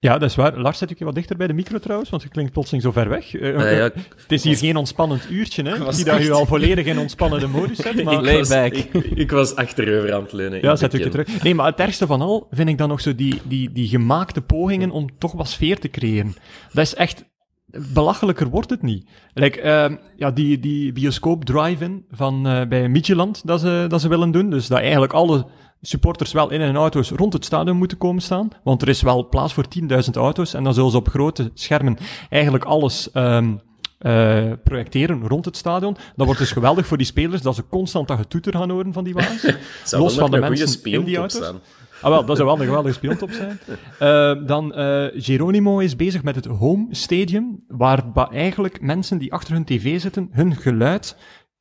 Ja, 0.00 0.18
dat 0.18 0.28
is 0.30 0.36
waar. 0.36 0.58
Lars, 0.58 0.78
zet 0.78 0.90
ik 0.90 0.98
je 0.98 1.04
wat 1.04 1.14
dichter 1.14 1.36
bij 1.36 1.46
de 1.46 1.52
micro 1.52 1.78
trouwens, 1.78 2.10
want 2.10 2.22
je 2.22 2.28
klinkt 2.28 2.52
plotseling 2.52 2.82
zo 2.82 2.92
ver 2.92 3.08
weg. 3.08 3.34
Eh, 3.34 3.70
eh, 3.70 3.76
ja, 3.76 3.82
het 4.16 4.32
is 4.32 4.44
hier 4.44 4.56
geen 4.56 4.76
ontspannend 4.76 5.30
uurtje, 5.30 5.62
hè? 5.62 5.74
Ik 5.74 5.82
was 5.82 5.96
zie 5.96 6.04
dat 6.04 6.22
je 6.22 6.32
al 6.32 6.46
volledig 6.46 6.86
in 6.86 6.98
ontspannende 6.98 7.46
modus 7.46 7.78
zit, 7.78 8.02
maar... 8.04 8.22
Lay 8.22 8.38
was, 8.38 8.50
ik, 8.50 8.94
ik 9.14 9.30
was 9.30 9.54
achterover 9.54 10.14
aan 10.14 10.22
het 10.22 10.32
leunen. 10.32 10.62
Ja, 10.62 10.72
ik 10.72 10.78
zet 10.78 10.94
ik 10.94 11.04
je 11.04 11.08
terug. 11.08 11.42
Nee, 11.42 11.54
maar 11.54 11.66
het 11.66 11.80
ergste 11.80 12.06
van 12.06 12.20
al 12.20 12.46
vind 12.50 12.68
ik 12.68 12.78
dan 12.78 12.88
nog 12.88 13.00
zo 13.00 13.14
die, 13.14 13.40
die, 13.44 13.72
die 13.72 13.88
gemaakte 13.88 14.40
pogingen 14.40 14.90
om 14.90 15.18
toch 15.18 15.32
wat 15.32 15.48
sfeer 15.48 15.78
te 15.78 15.88
creëren. 15.88 16.34
Dat 16.72 16.84
is 16.84 16.94
echt... 16.94 17.24
Belachelijker 17.70 18.48
wordt 18.48 18.70
het 18.70 18.82
niet. 18.82 19.08
Like, 19.34 19.60
ehm, 19.60 19.96
ja, 20.16 20.30
die, 20.30 20.60
die 20.60 20.92
bioscoop 20.92 21.44
drive-in 21.44 22.04
van 22.10 22.46
eh, 22.46 22.66
bij 22.66 22.88
Midtjylland 22.88 23.46
dat 23.46 23.60
ze, 23.60 23.84
dat 23.88 24.00
ze 24.00 24.08
willen 24.08 24.30
doen. 24.30 24.50
Dus 24.50 24.66
dat 24.66 24.78
eigenlijk 24.78 25.12
alle 25.12 25.46
supporters 25.82 26.32
wel 26.32 26.50
in 26.50 26.60
hun 26.60 26.76
auto's 26.76 27.10
rond 27.10 27.32
het 27.32 27.44
stadion 27.44 27.76
moeten 27.76 27.98
komen 27.98 28.22
staan. 28.22 28.48
Want 28.62 28.82
er 28.82 28.88
is 28.88 29.02
wel 29.02 29.28
plaats 29.28 29.52
voor 29.52 29.64
10.000 29.80 29.88
auto's. 30.12 30.54
En 30.54 30.64
dan 30.64 30.74
zullen 30.74 30.90
ze 30.90 30.96
op 30.96 31.08
grote 31.08 31.50
schermen 31.54 31.96
eigenlijk 32.30 32.64
alles 32.64 33.10
ehm, 33.12 33.54
eh, 33.98 34.52
projecteren 34.64 35.28
rond 35.28 35.44
het 35.44 35.56
stadion. 35.56 35.96
Dat 36.16 36.26
wordt 36.26 36.40
dus 36.40 36.52
geweldig 36.52 36.86
voor 36.86 36.96
die 36.96 37.06
spelers 37.06 37.42
dat 37.42 37.54
ze 37.54 37.68
constant 37.68 38.08
dat 38.08 38.18
getoeter 38.18 38.52
gaan 38.52 38.70
horen 38.70 38.92
van 38.92 39.04
die 39.04 39.14
wagens. 39.14 39.54
Los 39.90 40.14
van 40.14 40.30
de 40.30 40.38
mensen 40.38 40.82
in 40.82 41.04
die 41.04 41.16
auto's. 41.16 41.36
staan. 41.36 41.60
Ah, 42.02 42.10
wel, 42.10 42.24
dat 42.24 42.36
zou 42.36 42.48
wel 42.48 42.58
een 42.58 42.66
geweldige 42.66 42.94
spiontop 42.94 43.30
zijn. 43.30 43.58
Eh, 43.98 44.46
dan, 44.46 44.74
eh 44.74 45.06
Geronimo 45.14 45.78
is 45.78 45.96
bezig 45.96 46.22
met 46.22 46.34
het 46.34 46.44
Home 46.46 46.86
Stadium, 46.90 47.64
waar 47.68 48.28
eigenlijk 48.30 48.80
mensen 48.80 49.18
die 49.18 49.32
achter 49.32 49.52
hun 49.52 49.64
tv 49.64 50.00
zitten, 50.00 50.28
hun 50.32 50.56
geluid 50.56 51.16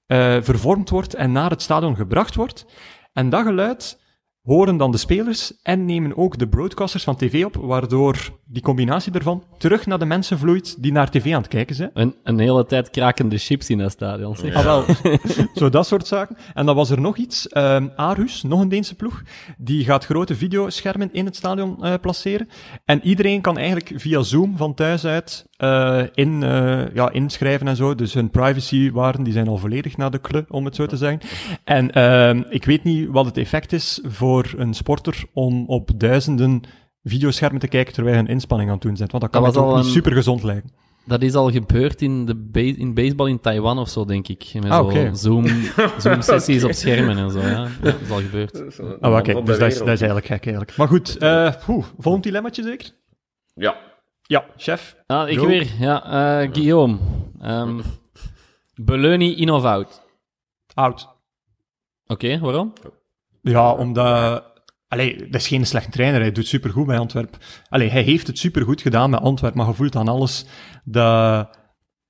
eh, 0.06 0.38
vervormd 0.42 0.90
wordt 0.90 1.14
en 1.14 1.32
naar 1.32 1.50
het 1.50 1.62
stadion 1.62 1.96
gebracht 1.96 2.36
wordt. 2.36 2.66
En 3.14 3.30
dat 3.30 3.44
geluid 3.46 4.00
horen 4.42 4.78
dan 4.78 4.92
de 4.92 4.98
spelers 4.98 5.62
en 5.62 5.86
nemen 5.86 6.18
ook 6.18 6.38
de 6.38 6.48
broadcasters 6.48 7.04
van 7.04 7.16
tv 7.16 7.46
op, 7.46 7.56
waardoor 7.56 8.37
die 8.50 8.62
combinatie 8.62 9.14
ervan 9.14 9.44
terug 9.58 9.86
naar 9.86 10.00
de 10.00 10.06
mensen 10.06 10.40
vloeit 10.40 10.84
die 10.84 10.92
naar 10.92 11.10
tv 11.10 11.34
aan 11.34 11.42
het 11.42 11.48
kijken 11.48 11.76
zijn. 11.76 11.90
een, 11.94 12.16
een 12.24 12.40
hele 12.40 12.66
tijd 12.66 12.90
krakende 12.90 13.38
chips 13.38 13.70
in 13.70 13.78
dat 13.78 13.92
stadion. 13.92 14.36
zeg. 14.36 14.54
Ah, 14.54 14.64
wel. 14.64 14.86
Zo 15.54 15.70
dat 15.70 15.88
soort 15.88 16.08
zaken. 16.08 16.38
En 16.54 16.66
dan 16.66 16.76
was 16.76 16.90
er 16.90 17.02
nog 17.02 17.18
iets. 17.18 17.48
Ehm 17.48 17.88
Aarhus, 17.96 18.44
nog 18.44 18.60
een 18.62 18.70
Deense 18.70 18.96
ploeg, 18.96 19.22
die 19.58 19.84
gaat 19.84 20.06
grote 20.06 20.36
videoschermen 20.36 21.10
in 21.12 21.26
het 21.26 21.36
stadion 21.36 21.84
eh, 21.84 21.94
placeren. 22.02 22.50
En 22.86 23.00
iedereen 23.04 23.42
kan 23.42 23.58
eigenlijk 23.58 23.92
via 23.96 24.22
Zoom 24.22 24.58
van 24.58 24.74
thuis 24.74 25.06
uit 25.06 25.46
eh, 25.58 26.04
in, 26.14 26.44
eh, 26.44 26.94
ja, 26.94 27.12
inschrijven 27.12 27.68
en 27.68 27.76
zo. 27.76 27.96
Dus 27.96 28.14
hun 28.14 28.30
privacywaarden 28.30 29.24
die 29.24 29.34
zijn 29.34 29.48
al 29.48 29.58
volledig 29.58 29.98
naar 29.98 30.12
de 30.12 30.20
kle, 30.20 30.46
om 30.50 30.66
het 30.66 30.76
zo 30.76 30.86
te 30.86 30.98
zeggen. 30.98 31.20
En 31.64 31.92
ehm, 31.92 32.44
ik 32.50 32.66
weet 32.66 32.84
niet 32.84 33.08
wat 33.10 33.26
het 33.26 33.38
effect 33.38 33.74
is 33.74 34.02
voor 34.04 34.54
een 34.58 34.74
sporter 34.74 35.24
om 35.34 35.66
op 35.68 35.92
duizenden 35.96 36.62
videoschermen 37.10 37.60
te 37.60 37.68
kijken 37.68 37.94
terwijl 37.94 38.16
je 38.16 38.22
een 38.22 38.28
inspanning 38.28 38.70
aan 38.70 38.76
het 38.76 38.86
doen 38.86 38.96
bent. 38.98 39.12
Want 39.12 39.24
dat 39.24 39.32
kan 39.32 39.44
Dat 39.44 39.54
was 39.56 39.64
al 39.64 39.76
niet 39.76 39.86
een- 39.86 39.92
super 39.92 40.12
gezond 40.12 40.44
lijken. 40.44 40.72
Dat 41.06 41.22
is 41.22 41.34
al 41.36 41.52
gebeurd 41.52 42.02
in, 42.02 42.26
de 42.26 42.36
ba- 42.36 42.60
in 42.60 42.94
baseball 42.94 43.30
in 43.30 43.40
Taiwan 43.40 43.78
of 43.80 43.90
zo, 43.90 44.06
denk 44.06 44.28
ik. 44.28 44.50
Met 44.54 44.64
Ah, 44.72 44.78
zo 44.78 44.84
oké. 44.84 45.16
Zoom, 45.16 45.46
Zoom-sessies 46.04 46.64
op 46.64 46.72
schermen 46.72 47.18
en 47.18 47.32
zo, 47.32 47.40
ja. 47.40 47.48
ja. 47.50 47.68
Dat 47.82 47.96
is 48.02 48.10
al 48.10 48.18
gebeurd. 48.20 48.80
Oh, 48.80 49.00
wel, 49.00 49.22
kijk, 49.22 49.46
dus 49.46 49.58
dat 49.60 49.72
is, 49.72 49.78
dat 49.78 49.88
is 49.88 50.02
eigenlijk 50.02 50.26
gek 50.26 50.44
eigenlijk. 50.46 50.78
Maar 50.78 50.88
goed, 50.88 51.18
eh, 51.18 51.54
poeh, 51.66 51.86
volgend 52.00 52.24
dilemmaatje 52.24 52.64
zeker? 52.64 52.92
Ja. 53.54 53.76
Ja, 54.22 54.46
chef. 54.58 54.96
Ah, 55.06 55.30
ik 55.30 55.38
Go. 55.38 55.48
weer. 55.48 55.68
Ja, 55.80 56.04
eh, 56.42 56.50
Guillaume. 56.54 56.98
Um, 57.44 57.82
Beleuni 58.76 59.36
in 59.36 59.50
of 59.52 59.64
out? 59.64 60.02
Out. 60.74 61.08
Oké, 62.08 62.40
waarom? 62.40 62.74
Ja, 63.42 63.72
omdat... 63.74 64.44
Allee, 64.88 65.16
dat 65.18 65.42
is 65.42 65.48
geen 65.48 65.66
slechte 65.66 65.90
trainer. 65.90 66.22
Hij 66.22 66.32
doet 66.32 66.48
supergoed 66.48 66.86
bij 66.86 66.98
Antwerpen. 66.98 67.40
Allee, 67.70 67.90
hij 67.90 68.02
heeft 68.02 68.28
het 68.28 68.38
supergoed 68.38 68.82
gedaan 68.82 69.12
bij 69.12 69.20
Antwerpen, 69.20 69.60
maar 69.60 69.68
je 69.68 69.74
voelt 69.74 69.96
aan 69.96 70.08
alles 70.08 70.46
dat, 70.84 71.60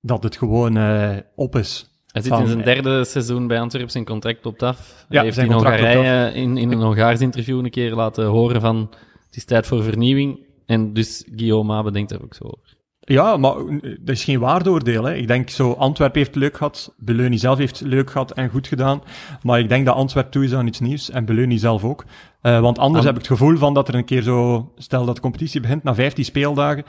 dat 0.02 0.24
het 0.24 0.38
gewoon 0.38 0.78
eh, 0.78 1.18
op 1.36 1.56
is. 1.56 1.92
Hij 2.08 2.22
zit 2.22 2.32
Van- 2.32 2.42
in 2.42 2.48
zijn 2.48 2.64
derde 2.64 3.06
seizoen 3.06 3.48
bij 3.48 3.60
Antwerpen, 3.60 3.92
zijn 3.92 4.06
contract 4.06 4.46
loopt 4.46 4.64
af. 4.64 5.06
Ja, 5.10 5.16
hij 5.16 5.26
heeft 5.26 5.38
in 5.38 5.52
Hongarije 5.52 6.34
in, 6.34 6.58
in 6.58 6.72
een 6.72 6.82
Hongaars 6.82 7.20
interview 7.20 7.66
een 7.66 7.72
keer 7.72 7.94
laten 7.94 8.26
horen 8.26 8.62
van 8.62 8.90
het 9.26 9.36
is 9.36 9.46
tijd 9.46 9.68
voor 9.68 9.84
vernieuwing. 9.84 10.46
En 10.66 10.94
dus 10.94 11.28
Guillaume 11.36 11.74
Abe 11.74 11.92
denkt 11.92 12.10
daar 12.10 12.22
ook 12.22 12.34
zo 12.34 12.44
over. 12.44 12.77
Ja, 13.10 13.38
maar 13.38 13.56
eh, 13.56 13.98
dat 14.00 14.16
is 14.16 14.24
geen 14.24 14.40
waardeoordeel. 14.40 15.04
Hè. 15.04 15.14
Ik 15.16 15.28
denk 15.28 15.50
zo, 15.50 15.72
Antwerpen 15.72 16.20
heeft 16.20 16.36
leuk 16.36 16.58
gehad, 16.58 16.94
Beleuni 16.98 17.38
zelf 17.38 17.58
heeft 17.58 17.82
leuk 17.82 18.12
gehad 18.12 18.32
en 18.32 18.50
goed 18.50 18.68
gedaan. 18.68 19.02
Maar 19.42 19.60
ik 19.60 19.70
denk 19.70 19.86
dat 19.86 19.96
Antwerpen 19.96 20.32
toe 20.32 20.44
is 20.44 20.54
aan 20.54 20.68
iets 20.68 20.80
nieuws 20.80 21.10
en 21.10 21.26
Beleuni 21.26 21.58
zelf 21.58 21.84
ook. 21.84 22.06
Eh, 22.42 22.60
want 22.60 22.80
anders 22.80 23.06
heb 23.06 23.14
ik 23.14 23.20
het 23.20 23.30
gevoel 23.30 23.58
van 23.58 23.74
dat 23.74 23.88
er 23.88 23.96
een 23.96 24.06
keer 24.06 24.22
zo, 24.22 24.72
stel 24.78 25.06
dat 25.06 25.16
de 25.16 25.22
competitie 25.22 25.62
begint 25.62 25.84
na 25.84 25.96
15 25.96 26.26
speeldagen, 26.26 26.84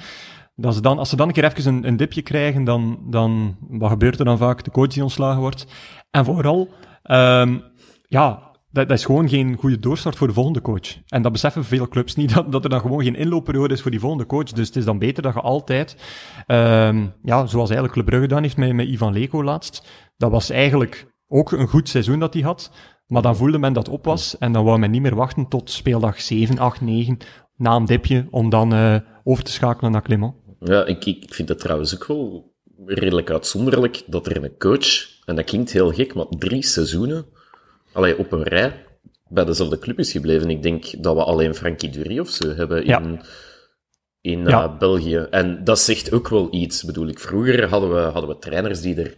dat 0.57 0.75
ze 0.75 0.81
dan, 0.81 0.99
als 0.99 1.09
ze 1.09 1.17
dan 1.17 1.29
een 1.29 1.35
keer 1.35 1.45
even 1.45 1.75
een, 1.75 1.87
een 1.87 1.97
dipje 1.97 2.23
krijgen, 2.23 2.65
dan, 2.65 2.99
dan, 3.07 3.57
wat 3.69 3.91
gebeurt 3.91 4.19
er 4.19 4.25
dan 4.25 4.39
vaak? 4.39 4.65
De 4.65 4.71
coach 4.71 4.89
die 4.89 5.03
ontslagen 5.03 5.41
wordt. 5.41 5.67
En 6.11 6.25
vooral, 6.25 6.69
ehm, 7.03 7.59
ja, 8.09 8.48
dat, 8.71 8.89
dat 8.89 8.99
is 8.99 9.05
gewoon 9.05 9.29
geen 9.29 9.57
goede 9.57 9.79
doorstart 9.79 10.17
voor 10.17 10.27
de 10.27 10.33
volgende 10.33 10.61
coach. 10.61 10.97
En 11.09 11.23
dat 11.23 11.33
beseffen 11.33 11.65
veel 11.65 11.89
clubs 11.89 12.15
niet, 12.15 12.33
dat, 12.35 12.53
dat 12.53 12.65
er 12.65 12.71
dan 12.71 12.81
gewoon 12.81 13.03
geen 13.03 13.17
inloopperiode 13.17 13.75
is 13.75 13.83
voor 13.83 13.91
die 13.91 14.01
volgende 14.01 14.27
coach. 14.27 14.53
Dus 14.53 14.67
het 14.67 14.77
is 14.77 14.85
dan 14.85 14.99
beter 14.99 15.23
dat 15.23 15.35
je 15.35 15.41
altijd, 15.41 15.97
ehm, 16.47 17.07
ja, 17.23 17.47
zoals 17.47 17.71
eigenlijk 17.71 17.93
Club 17.93 18.07
Brugge 18.07 18.27
gedaan 18.27 18.43
heeft 18.43 18.57
met, 18.57 18.73
met 18.73 18.89
Ivan 18.89 19.13
Leko 19.13 19.45
laatst. 19.45 19.87
Dat 20.17 20.31
was 20.31 20.51
eigenlijk 20.51 21.07
ook 21.29 21.53
een 21.53 21.69
goed 21.69 21.89
seizoen 21.89 22.19
dat 22.19 22.35
hij 22.35 22.43
had. 22.43 22.71
Maar 23.07 23.23
dan 23.23 23.37
voelde 23.37 23.59
men 23.59 23.73
dat 23.73 23.89
op 23.89 24.05
was 24.05 24.39
en 24.39 24.53
dan 24.53 24.65
wou 24.65 24.79
men 24.79 24.91
niet 24.91 25.03
meer 25.03 25.15
wachten 25.15 25.49
tot 25.49 25.71
speeldag 25.71 26.21
7, 26.21 26.59
8, 26.59 26.81
9, 26.81 27.19
na 27.57 27.75
een 27.75 27.85
dipje, 27.85 28.27
om 28.31 28.51
dan 28.51 28.73
eh, 28.73 28.97
over 29.25 29.45
te 29.45 29.51
schakelen 29.51 29.93
naar 29.93 30.03
Clement. 30.03 30.35
Ja, 30.59 30.85
ik, 30.85 31.05
ik 31.05 31.35
vind 31.35 31.49
het 31.49 31.59
trouwens 31.59 31.95
ook 31.95 32.07
wel 32.07 32.55
redelijk 32.87 33.31
uitzonderlijk 33.31 34.03
dat 34.07 34.27
er 34.27 34.45
een 34.45 34.57
coach, 34.59 35.21
en 35.25 35.37
dat 35.37 35.45
klinkt 35.45 35.73
heel 35.73 35.93
gek, 35.93 36.15
maar 36.15 36.27
drie 36.29 36.63
seizoenen 36.65 37.27
allee, 37.99 38.19
op 38.19 38.33
een 38.33 38.43
rij 38.43 38.85
bij 39.29 39.45
dezelfde 39.45 39.79
club 39.79 39.99
is 39.99 40.13
gebleven. 40.13 40.51
Ik 40.51 40.63
denk 40.63 41.03
dat 41.03 41.15
we 41.15 41.25
alleen 41.25 41.55
Frankie 41.55 41.91
Dury 41.91 42.19
of 42.19 42.29
zo 42.31 42.55
hebben 42.55 42.87
Ja. 42.87 43.01
in, 43.01 43.21
in 44.21 44.45
Ja. 44.47 44.63
eh, 44.65 44.79
België. 44.79 45.17
En 45.31 45.65
dat 45.65 45.79
zegt 45.79 46.13
ook 46.13 46.29
wel 46.29 46.49
iets, 46.51 46.83
bedoel 46.85 47.09
ik. 47.09 47.19
Vroeger 47.19 47.69
hadden 47.69 47.95
we, 47.95 48.01
hadden 48.01 48.29
we 48.31 48.39
trainers 48.39 48.81
die 48.81 48.95
er... 49.03 49.15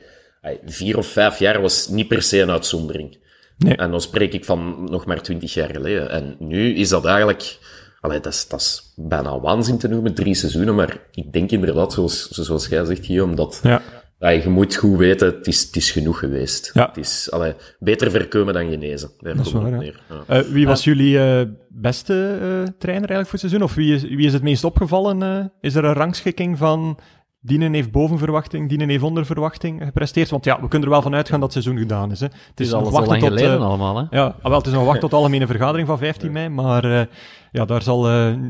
vier 0.67 0.99
of 0.99 1.07
vijf 1.07 1.39
jaar 1.39 1.61
was 1.61 1.89
niet 1.89 2.09
per 2.09 2.23
se 2.23 2.41
een 2.41 2.51
uitzondering. 2.51 3.19
Nee. 3.59 3.77
En 3.77 3.91
dan 3.91 4.01
spreek 4.01 4.33
ik 4.33 4.45
van 4.45 4.85
nog 4.91 5.07
maar 5.07 5.23
twintig 5.23 5.55
jaar 5.55 5.71
geleden. 5.71 6.11
En 6.11 6.37
nu 6.39 6.75
is 6.75 6.89
dat 6.89 7.05
eigenlijk... 7.05 7.59
Allee, 8.01 8.21
dat, 8.21 8.33
is, 8.33 8.49
dat 8.49 8.61
is 8.61 8.93
bijna 8.97 9.41
waanzin 9.41 9.79
te 9.79 9.89
noemen, 9.89 10.15
drie 10.15 10.35
seizoenen. 10.35 10.75
Maar 10.75 10.99
ik 11.13 11.33
denk 11.33 11.51
inderdaad, 11.51 11.93
zoals, 11.93 12.29
zoals 12.29 12.67
jij 12.67 12.85
zegt, 12.85 13.07
Guillaume, 13.07 13.35
dat... 13.35 13.61
Ja. 13.63 13.83
Ja, 14.21 14.29
je 14.29 14.49
moet 14.49 14.77
goed 14.77 14.99
weten, 14.99 15.27
het 15.27 15.47
is, 15.47 15.63
het 15.63 15.77
is 15.77 15.91
genoeg 15.91 16.19
geweest. 16.19 16.71
Ja. 16.75 16.87
Het 16.87 16.97
is 16.97 17.31
allee, 17.31 17.55
beter 17.79 18.11
voorkomen 18.11 18.55
dan 18.55 18.71
genezen. 18.71 19.11
Daar 19.19 19.37
Dat 19.37 19.47
is 19.47 19.53
waar, 19.53 19.71
neer. 19.71 20.01
Ja. 20.09 20.23
Eh, 20.27 20.41
wie 20.41 20.67
was 20.67 20.85
jullie 20.85 21.19
eh, 21.19 21.47
beste 21.69 22.13
eh, 22.33 22.73
trainer 22.79 23.11
eigenlijk 23.11 23.29
voor 23.29 23.39
het 23.39 23.41
seizoen? 23.41 23.63
Of 23.63 23.75
wie 23.75 23.95
is, 23.95 24.03
wie 24.03 24.27
is 24.27 24.33
het 24.33 24.43
meest 24.43 24.65
opgevallen? 24.65 25.23
eh? 25.23 25.45
is 25.61 25.75
er 25.75 25.85
een 25.85 25.93
rangschikking 25.93 26.59
van 26.59 26.99
Dienen 27.43 27.73
heeft 27.73 27.91
boven 27.91 28.19
verwachting, 28.19 28.69
Dienen 28.69 28.89
heeft 28.89 29.03
onder 29.03 29.27
verwachting 29.27 29.83
gepresteerd? 29.85 30.31
Want 30.31 30.45
ja, 30.45 30.61
we 30.61 30.69
kunnen 30.69 30.89
er 30.89 30.95
wel 30.95 31.03
van 31.03 31.15
uitgaan 31.15 31.41
dat 31.41 31.55
het 31.55 31.63
seizoen 31.63 31.83
gedaan 31.83 32.11
is. 32.11 32.21
Hè. 32.21 32.27
Het 32.27 32.37
Het 32.51 32.61
is 32.61 32.71
nog 32.71 32.95
al 32.95 33.07
lang 33.07 33.21
tot, 33.21 33.29
geleden 33.29 33.61
allemaal, 33.61 33.97
hè? 33.97 34.05
Ja, 34.11 34.37
ah, 34.43 34.49
wel, 34.49 34.59
het 34.59 34.67
is 34.67 34.73
nog 34.73 34.85
wachten 34.85 35.01
tot 35.01 35.11
de 35.11 35.17
algemene 35.21 35.47
vergadering 35.47 35.89
van 35.89 35.99
15 35.99 36.33
mei, 36.33 36.49
maar 36.49 36.85
eh, 36.85 37.07
ja, 37.53 37.65
daar 37.65 37.83
zal, 37.83 38.03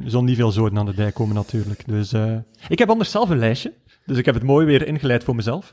zal 0.04 0.24
niet 0.24 0.36
veel 0.36 0.50
zoden 0.50 0.78
aan 0.78 0.86
de 0.86 0.94
dijk 0.94 1.14
komen 1.14 1.34
natuurlijk. 1.34 1.82
Dus, 1.86 2.12
eh, 2.12 2.36
ik 2.68 2.78
heb 2.78 2.90
anders 2.90 3.10
zelf 3.10 3.30
een 3.30 3.38
lijstje, 3.38 3.72
dus 4.10 4.18
ik 4.18 4.24
heb 4.24 4.34
het 4.34 4.44
mooi 4.44 4.66
weer 4.66 4.86
ingeleid 4.86 5.24
voor 5.24 5.34
mezelf. 5.34 5.72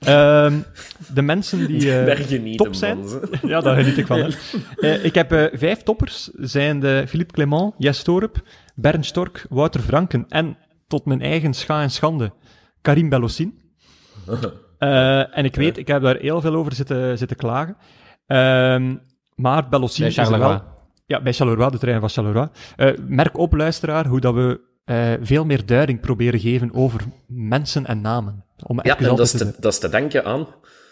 Ehm, 0.00 0.58
de 1.14 1.22
mensen 1.22 1.66
die 1.66 2.00
eh, 2.00 2.54
top 2.54 2.74
zijn, 2.74 2.98
ja, 3.42 3.60
daar 3.60 3.76
geniet 3.76 3.98
ik 3.98 4.06
van. 4.06 4.18
Eh, 4.76 5.04
ik 5.04 5.14
heb 5.14 5.32
eh, 5.32 5.58
vijf 5.58 5.82
toppers, 5.82 6.30
zijn 6.34 6.80
de 6.80 7.04
Philippe 7.08 7.32
Clement, 7.32 7.74
Jes 7.78 8.02
Torup, 8.02 8.42
Bernd 8.74 9.06
Stork, 9.06 9.46
Wouter 9.48 9.80
Franken 9.80 10.24
en 10.28 10.56
tot 10.86 11.04
mijn 11.04 11.22
eigen 11.22 11.54
scha 11.54 11.82
en 11.82 11.90
schande, 11.90 12.32
Karim 12.80 13.08
Bellossin. 13.08 13.60
Eh, 14.80 15.38
en 15.38 15.44
ik 15.44 15.54
weet, 15.54 15.78
ik 15.78 15.86
heb 15.86 16.02
daar 16.02 16.16
heel 16.16 16.40
veel 16.40 16.54
over 16.54 16.72
zitten, 16.72 17.18
zitten 17.18 17.36
klagen. 17.36 17.76
Ehm, 18.26 18.96
maar 19.34 19.68
Bellossin 19.68 20.00
Bij 20.00 20.10
is 20.10 20.16
er 20.16 20.24
Charleroi. 20.24 20.52
wel... 20.52 20.62
Ja, 21.06 21.20
bij 21.22 21.32
Charleroi, 21.32 21.70
de 21.70 21.78
trein 21.78 22.00
van 22.00 22.08
Charleroi. 22.08 22.48
Eh, 22.76 22.92
merk 23.06 23.38
op, 23.38 23.52
luisteraar, 23.52 24.06
hoe 24.06 24.20
dat 24.20 24.34
we 24.34 24.60
eh, 24.90 25.12
veel 25.20 25.44
meer 25.44 25.66
duiding 25.66 26.00
proberen 26.00 26.40
geven 26.40 26.74
over 26.74 27.00
mensen 27.26 27.86
en 27.86 28.00
namen. 28.00 28.44
Om 28.66 28.78
Ja, 28.82 28.98
en 28.98 29.04
dat 29.04 29.20
is, 29.20 29.30
te- 29.30 29.54
dat 29.60 29.72
is 29.72 29.78
te 29.78 29.88
danken 29.88 30.24
aan... 30.24 30.46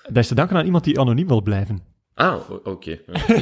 dat 0.06 0.16
is 0.16 0.28
te 0.28 0.34
danken 0.34 0.56
aan 0.56 0.64
iemand 0.64 0.84
die 0.84 1.00
anoniem 1.00 1.26
wil 1.28 1.42
blijven. 1.42 1.80
Ah, 2.14 2.50
oké. 2.64 2.98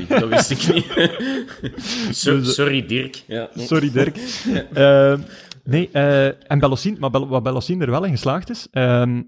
Dat 0.09 0.29
wist 0.29 0.51
ik 0.51 0.75
niet. 0.75 0.87
So- 2.17 2.37
Dus, 2.37 2.47
eh, 2.49 2.53
sorry, 2.55 2.87
Dirk. 2.87 3.23
Ja. 3.27 3.49
Sorry, 3.55 3.91
Dirk. 3.91 4.17
Ehm, 4.73 5.21
nee, 5.65 5.89
eh, 5.93 6.27
en 6.27 6.59
maar 6.99 7.11
wat 7.11 7.43
Bellossin 7.43 7.81
er 7.83 7.91
wel 7.91 8.05
in 8.05 8.11
geslaagd 8.11 8.51
is... 8.51 8.67
ehm, 8.71 9.23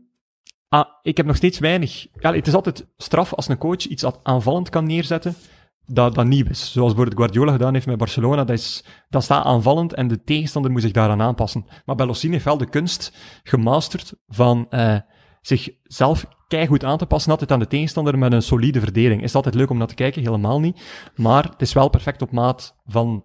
ah, 0.69 0.87
ik 1.03 1.17
heb 1.17 1.27
nog 1.27 1.37
steeds 1.37 1.59
weinig... 1.59 2.07
Ja, 2.21 2.35
het 2.35 2.47
is 2.47 2.55
altijd 2.55 2.87
straf 2.97 3.35
als 3.35 3.49
een 3.49 3.59
coach 3.59 3.87
iets 3.87 4.05
aanvallend 4.23 4.69
kan 4.69 4.87
neerzetten 4.87 5.35
dat, 5.90 6.14
dat 6.14 6.27
nieuw 6.27 6.44
is. 6.48 6.72
Zoals 6.72 6.94
bijvoorbeeld 6.94 7.18
Guardiola 7.20 7.53
gedaan 7.53 7.74
heeft 7.74 7.87
met 7.87 7.98
Barcelona. 7.98 8.44
Dat, 8.44 8.59
is, 8.59 8.85
dat 9.09 9.22
staat 9.22 9.44
aanvallend 9.44 9.94
en 9.94 10.09
de 10.09 10.24
tegenstander 10.24 10.70
moet 10.70 10.83
zich 10.83 10.92
daaraan 10.92 11.22
aanpassen. 11.22 11.66
Maar 11.85 11.96
Bellossin 11.96 12.33
heeft 12.33 12.44
wel 12.44 12.59
de 12.59 12.68
kunst 12.68 13.16
gemasterd 13.42 14.14
van 14.29 14.66
eh, 14.70 14.96
zichzelf 15.40 16.27
keigoed 16.48 16.85
aan 16.85 16.98
te 16.98 17.07
passen 17.07 17.31
altijd 17.31 17.53
aan 17.53 17.59
de 17.59 17.66
tegenstander 17.66 18.18
met 18.18 18.33
een 18.33 18.42
solide 18.42 18.81
verdediging. 18.81 19.22
Is 19.22 19.35
altijd 19.35 19.55
leuk 19.55 19.70
om 19.70 19.79
naar 19.79 19.87
te 19.87 19.94
kijken? 19.94 20.22
Helemaal 20.22 20.61
niet. 20.61 20.81
Maar 21.16 21.44
het 21.44 21.62
is 21.62 21.72
wel 21.72 21.88
perfect 21.88 22.22
op 22.22 22.33
maat 22.33 22.77
van 22.87 23.24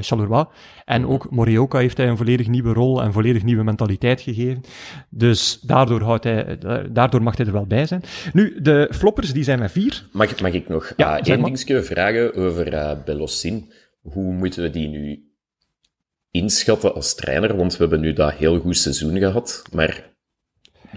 Charleroi. 0.00 0.44
En 0.84 1.06
ook 1.06 1.30
Morioka 1.30 1.78
heeft 1.78 1.96
hij 1.96 2.08
een 2.08 2.16
volledig 2.16 2.46
nieuwe 2.48 2.72
rol 2.72 3.02
en 3.02 3.12
volledig 3.12 3.42
nieuwe 3.42 3.62
mentaliteit 3.64 4.20
gegeven. 4.20 4.60
Dus 5.08 5.60
daardoor, 5.62 6.02
houdt 6.02 6.24
hij, 6.24 6.58
eh, 6.58 6.78
daardoor 6.90 7.22
mag 7.22 7.36
hij 7.36 7.46
er 7.46 7.52
wel 7.52 7.66
bij 7.66 7.86
zijn. 7.86 8.02
Nu, 8.32 8.60
de 8.62 8.88
floppers 8.94 9.32
die 9.32 9.42
zijn 9.44 9.58
met 9.58 9.72
vier. 9.72 10.04
Mag, 10.12 10.30
ik- 10.30 10.40
mag 10.40 10.52
ik 10.52 10.68
nog 10.68 10.92
Ja, 10.96 11.18
eh, 11.18 11.32
één 11.34 11.42
dingetje 11.44 11.82
vragen 11.82 12.34
over 12.34 12.72
eh 12.72 12.92
Belossin? 13.04 13.72
Hoe 14.02 14.32
moeten 14.32 14.62
we 14.62 14.70
die 14.70 14.88
nu 14.88 15.22
inschatten 16.30 16.94
als 16.94 17.14
trainer? 17.14 17.56
Want 17.56 17.72
we 17.72 17.78
hebben 17.78 18.00
nu 18.00 18.12
dat 18.12 18.32
heel 18.32 18.58
goed 18.60 18.76
seizoen 18.76 19.18
gehad, 19.18 19.62
maar 19.72 20.08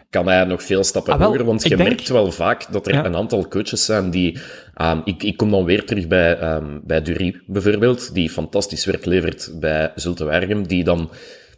kan 0.09 0.27
hij 0.27 0.43
nog 0.43 0.63
veel 0.63 0.83
stappen 0.83 1.13
Ah, 1.13 1.19
wel, 1.19 1.27
hoger? 1.29 1.45
Want 1.45 1.63
je 1.63 1.69
denk- 1.75 1.89
merkt 1.89 2.07
wel 2.09 2.31
vaak 2.31 2.71
dat 2.71 2.87
er 2.87 2.93
Ja. 2.93 3.05
een 3.05 3.15
aantal 3.15 3.47
coaches 3.47 3.85
zijn 3.85 4.09
die... 4.09 4.39
ehm, 4.73 4.99
ik, 5.03 5.23
ik 5.23 5.37
kom 5.37 5.51
dan 5.51 5.65
weer 5.65 5.85
terug 5.85 6.07
bij, 6.07 6.61
bij 6.83 7.01
Dury 7.01 7.41
bijvoorbeeld, 7.47 8.13
die 8.13 8.29
fantastisch 8.29 8.85
werk 8.85 9.05
levert 9.05 9.51
bij 9.59 9.91
Zulte 9.95 10.23
Waregem, 10.25 10.67
die 10.67 10.83
dan 10.83 11.09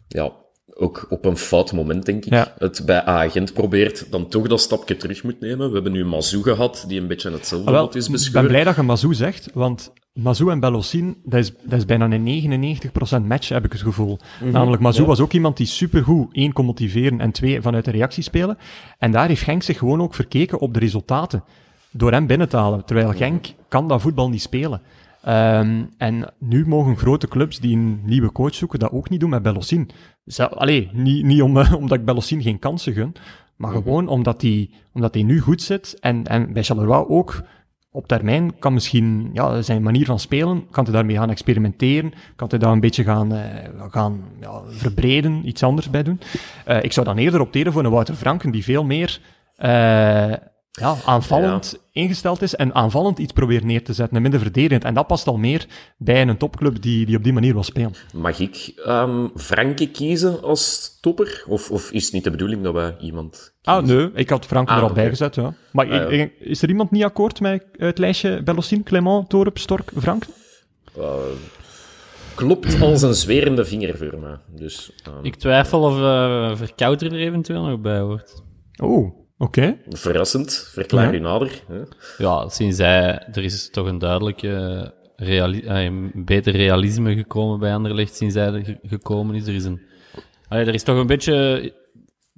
ja, 0.08 0.32
ook 0.78 1.06
op 1.10 1.26
een 1.26 1.38
fout 1.38 1.74
moment, 1.74 2.06
denk 2.06 2.26
ik, 2.26 2.34
Ja. 2.34 2.54
het 2.58 2.82
bij 2.86 3.08
A-agent 3.08 3.54
probeert, 3.54 4.12
dan 4.12 4.28
toch 4.28 4.48
dat 4.48 4.62
stapje 4.62 4.98
terug 4.98 5.24
moet 5.24 5.40
nemen. 5.40 5.68
We 5.68 5.74
hebben 5.74 5.92
nu 5.92 6.06
Mazou 6.06 6.44
gehad, 6.44 6.86
die 6.88 7.02
een 7.02 7.08
beetje 7.08 7.32
hetzelfde 7.32 7.72
Ah, 7.72 7.96
is 7.96 8.28
ik 8.28 8.32
ben 8.32 8.48
blij 8.48 8.64
dat 8.64 8.76
je 8.76 8.82
Mazou 8.82 9.14
zegt, 9.14 9.50
want 9.54 9.94
Mazou 10.14 10.52
en 10.52 10.60
Bellossin, 10.60 11.18
dat 11.24 11.40
is, 11.40 11.52
dat 11.64 11.78
is 11.78 11.86
bijna 11.86 12.12
een 12.12 12.26
99% 13.24 13.26
match, 13.26 13.50
heb 13.50 13.66
ik 13.66 13.72
het 13.72 13.82
gevoel. 13.82 14.20
Namelijk, 14.52 14.82
Mazou 14.82 15.04
ja. 15.04 15.10
was 15.10 15.20
ook 15.20 15.34
iemand 15.34 15.58
die 15.58 15.68
supergoed, 15.68 16.34
één, 16.36 16.54
kon 16.54 16.66
motiveren 16.66 17.20
en 17.20 17.32
twee, 17.32 17.62
vanuit 17.62 17.86
de 17.86 17.92
reactie 17.92 18.24
spelen. 18.24 18.58
En 18.98 19.12
daar 19.12 19.28
heeft 19.28 19.44
Genk 19.44 19.64
zich 19.64 19.78
gewoon 19.78 20.02
ook 20.02 20.16
verkeken 20.16 20.60
op 20.60 20.74
de 20.74 20.80
resultaten. 20.80 21.44
Door 21.98 22.12
hem 22.12 22.28
binnen 22.28 22.50
te 22.50 22.58
halen. 22.58 22.86
Terwijl 22.86 23.12
Genk 23.12 23.46
kan 23.68 23.88
dat 23.88 24.02
voetbal 24.02 24.30
niet 24.30 24.42
spelen. 24.42 24.82
Ehm, 25.22 25.84
en 25.98 26.34
nu 26.40 26.68
mogen 26.68 26.98
grote 26.98 27.28
clubs 27.28 27.60
die 27.60 27.76
een 27.76 28.02
nieuwe 28.04 28.32
coach 28.32 28.56
zoeken, 28.56 28.80
dat 28.80 28.92
ook 28.92 29.10
niet 29.10 29.20
doen 29.20 29.30
met 29.30 29.42
Bellossin. 29.42 29.90
Zel- 30.26 30.50
Allee, 30.58 30.90
niet, 30.94 31.26
niet 31.26 31.42
om, 31.42 31.58
omdat 31.82 31.98
ik 31.98 32.06
Bellossin 32.06 32.42
geen 32.42 32.60
kansen 32.60 32.94
gun, 32.94 33.14
maar 33.56 33.72
gewoon 33.72 34.08
omdat 34.08 34.42
hij 34.42 34.70
omdat 34.94 35.14
hij 35.14 35.24
nu 35.24 35.40
goed 35.40 35.62
zit. 35.62 35.98
En, 36.00 36.28
en 36.28 36.54
bij 36.54 36.64
Charleroi 36.64 37.06
ook 37.08 37.44
op 37.92 38.08
termijn 38.08 38.60
kan 38.60 38.74
misschien 38.74 39.30
ja, 39.34 39.62
zijn 39.62 39.84
manier 39.84 40.06
van 40.06 40.20
spelen, 40.20 40.68
kan 40.72 40.84
hij 40.84 40.94
daarmee 40.94 41.16
gaan 41.16 41.30
experimenteren, 41.30 42.14
kan 42.36 42.48
hij 42.50 42.60
daar 42.60 42.72
een 42.72 42.80
beetje 42.80 43.04
gaan, 43.04 43.34
eh, 43.34 43.72
gaan 43.90 44.24
ja, 44.40 44.62
verbreden, 44.68 45.48
iets 45.48 45.64
anders 45.64 45.90
bij 45.90 46.04
doen. 46.04 46.20
Eh, 46.66 46.84
ik 46.84 46.92
zou 46.92 47.06
dan 47.06 47.18
eerder 47.18 47.42
opteren 47.42 47.74
voor 47.74 47.84
een 47.84 47.92
Wouter 47.92 48.16
Franken, 48.16 48.52
die 48.52 48.64
veel 48.64 48.84
meer 48.84 49.20
eh, 49.56 50.34
ja, 50.80 50.96
aanvallend 51.06 51.80
ingesteld 51.92 52.42
is 52.42 52.56
en 52.56 52.74
aanvallend 52.76 53.20
iets 53.20 53.34
probeert 53.34 53.64
neer 53.64 53.84
te 53.84 53.94
zetten 53.94 54.16
en 54.16 54.22
minder 54.22 54.40
verdedigend. 54.40 54.84
En 54.84 54.94
dat 54.94 55.08
past 55.08 55.28
al 55.28 55.38
meer 55.38 55.66
bij 55.98 56.22
een 56.22 56.38
topclub 56.38 56.82
die, 56.82 57.06
die 57.06 57.18
op 57.18 57.24
die 57.24 57.34
manier 57.34 57.54
wil 57.54 57.64
spelen. 57.64 57.94
Mag 58.14 58.40
ik 58.40 58.84
um, 58.88 59.32
Franke 59.36 59.88
kiezen 59.90 60.42
als 60.44 60.98
topper? 61.02 61.44
Of, 61.48 61.72
of 61.72 61.92
is 61.92 62.04
het 62.04 62.14
niet 62.14 62.24
de 62.24 62.32
bedoeling 62.32 62.64
dat 62.64 62.74
wij 62.74 62.96
iemand 63.00 63.32
kiezen? 63.62 63.82
Ah, 63.82 63.84
nee. 63.88 64.10
Ik 64.14 64.30
had 64.30 64.46
Frank 64.46 64.68
er 64.70 64.74
Ah, 64.76 64.80
al 64.82 64.86
oké. 64.86 64.94
bij 64.94 65.10
gezet, 65.10 65.36
ja. 65.36 65.54
Maar 65.72 65.86
Ah, 65.86 66.12
ja. 66.12 66.24
i- 66.24 66.32
is 66.40 66.62
er 66.62 66.70
iemand 66.70 66.92
niet 66.92 67.04
akkoord 67.04 67.40
met 67.40 67.66
het 67.78 67.98
lijstje 67.98 68.44
Bellossin, 68.44 68.84
Clement, 68.84 69.30
Torup, 69.30 69.58
Stork, 69.58 69.92
Frank? 69.98 70.24
Uh, 70.98 71.14
klopt 72.36 72.82
als 72.82 73.02
een 73.02 73.14
zwerende 73.14 73.66
vinger 73.66 73.98
voor 73.98 74.20
mij. 74.20 74.38
Dus, 74.56 74.92
um, 75.08 75.14
Ik 75.26 75.36
twijfel 75.36 75.82
of 75.82 75.98
eh 76.00 76.56
Verkouter 76.56 77.12
er 77.14 77.20
eventueel 77.20 77.64
nog 77.66 77.80
bij 77.80 78.00
hoort. 78.00 78.44
Oh, 78.82 79.25
oké. 79.38 79.78
verrassend, 79.90 80.70
verklaar 80.72 81.14
Ja. 81.14 81.20
u 81.20 81.22
nader. 81.22 81.64
Hè? 81.68 81.82
Ja, 82.18 82.50
sinds 82.50 82.78
hij... 82.78 83.28
Er 83.34 83.44
is 83.44 83.70
toch 83.70 83.88
een 83.88 83.98
duidelijke... 84.00 84.94
Reali 85.18 85.62
eh, 85.62 85.84
een 85.84 86.12
beter 86.26 86.56
realisme 86.56 87.16
gekomen 87.16 87.60
bij 87.60 87.74
Anderlecht 87.74 88.16
sinds 88.16 88.36
hij 88.36 88.54
er 88.54 88.66
ge- 88.66 88.80
gekomen 88.84 89.36
is. 89.36 89.48
Er 89.48 89.54
is 89.56 89.64
een... 89.66 89.82
Allee, 90.48 90.66
er 90.66 90.74
is 90.74 90.84
toch 90.84 90.98
een 90.98 91.08
beetje 91.08 91.74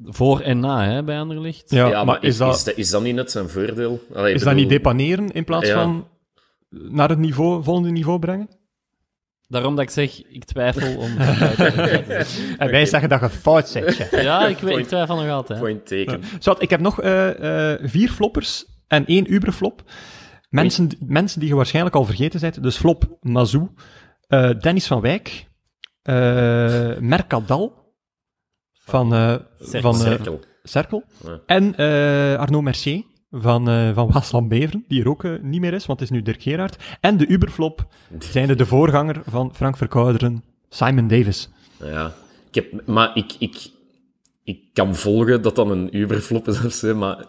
voor 0.03 0.39
en 0.39 0.59
na 0.59 0.85
hè, 0.85 1.03
bij 1.03 1.19
Anderlecht. 1.19 1.71
Ja, 1.71 2.03
maar 2.03 2.23
is, 2.23 2.27
is, 2.29 2.37
dat, 2.37 2.55
is, 2.55 2.63
dat, 2.63 2.77
is 2.77 2.89
dat 2.89 3.03
niet 3.03 3.15
net 3.15 3.31
zijn 3.31 3.49
voordeel? 3.49 3.99
Allee, 4.13 4.33
is 4.33 4.43
dat 4.43 4.55
niet 4.55 4.69
depaneren 4.69 5.31
in 5.31 5.43
plaats 5.43 5.67
Ja. 5.67 5.73
van 5.83 6.07
naar 6.69 7.09
het 7.09 7.19
niveau, 7.19 7.63
volgende 7.63 7.89
niveau 7.91 8.19
brengen? 8.19 8.49
Daarom 9.47 9.75
dat 9.75 9.83
ik 9.83 9.89
zeg, 9.89 10.25
ik 10.27 10.43
twijfel 10.45 10.97
om. 10.97 11.17
En 12.57 12.71
wij 12.71 12.85
zeggen 12.85 13.09
dat 13.09 13.19
je 13.19 13.29
fout 13.29 13.69
chef. 13.69 14.11
Ja, 14.21 14.47
ik, 14.47 14.57
weet, 14.57 14.77
ik 14.77 14.87
twijfel 14.87 15.15
nog 15.15 15.29
altijd. 15.29 15.59
Point 15.59 15.85
taken. 15.87 16.21
Ik 16.59 16.69
heb 16.69 16.79
nog 16.79 17.01
eh, 17.01 17.73
eh, 17.73 17.79
vier 17.83 18.09
floppers 18.09 18.65
en 18.87 19.05
één 19.05 19.33
Uberflop. 19.33 19.83
Mensen, 20.49 20.89
mensen 21.05 21.39
die 21.39 21.49
je 21.49 21.55
waarschijnlijk 21.55 21.95
al 21.95 22.05
vergeten 22.05 22.39
bent. 22.39 22.63
Dus 22.63 22.77
flop 22.77 23.17
Mazou, 23.21 23.69
eh, 24.27 24.49
Dennis 24.59 24.87
van 24.87 25.01
Wijk, 25.01 25.45
eh 26.01 26.97
Mercadal 26.99 27.93
van, 28.73 29.13
eh 29.13 29.35
Cerkel. 29.59 29.81
van 29.81 30.01
eh, 30.05 30.07
Cirkel. 30.11 30.39
Cerkel 30.63 31.03
Ja. 31.25 31.39
en 31.45 31.75
eh, 31.75 32.39
Arnaud 32.39 32.63
Mercier 32.63 33.03
van, 33.31 33.69
eh 33.69 33.93
van 33.93 34.11
Waasland 34.11 34.49
Beveren, 34.49 34.85
die 34.87 35.01
er 35.01 35.09
ook 35.09 35.23
eh, 35.23 35.31
niet 35.41 35.61
meer 35.61 35.73
is, 35.73 35.85
want 35.85 35.99
het 35.99 36.09
is 36.09 36.15
nu 36.15 36.23
Dirk 36.23 36.41
Gerard. 36.41 36.77
En 37.01 37.17
de 37.17 37.27
Uberflop 37.27 37.87
zijn 38.19 38.57
de 38.57 38.65
voorganger 38.65 39.21
van 39.25 39.55
Frank 39.55 39.77
Verkouderen, 39.77 40.43
Simon 40.69 41.07
Davis. 41.07 41.49
Ja. 41.83 42.13
Ik 42.51 42.55
heb, 42.55 42.87
maar 42.87 43.11
ik, 43.17 43.35
ik, 43.39 43.69
ik 44.43 44.59
kan 44.73 44.95
volgen 44.95 45.41
dat 45.41 45.55
dan 45.55 45.71
een 45.71 45.97
Uberflop 45.97 46.47
is 46.47 46.65
of 46.65 46.73
zo, 46.73 46.95
maar 46.95 47.25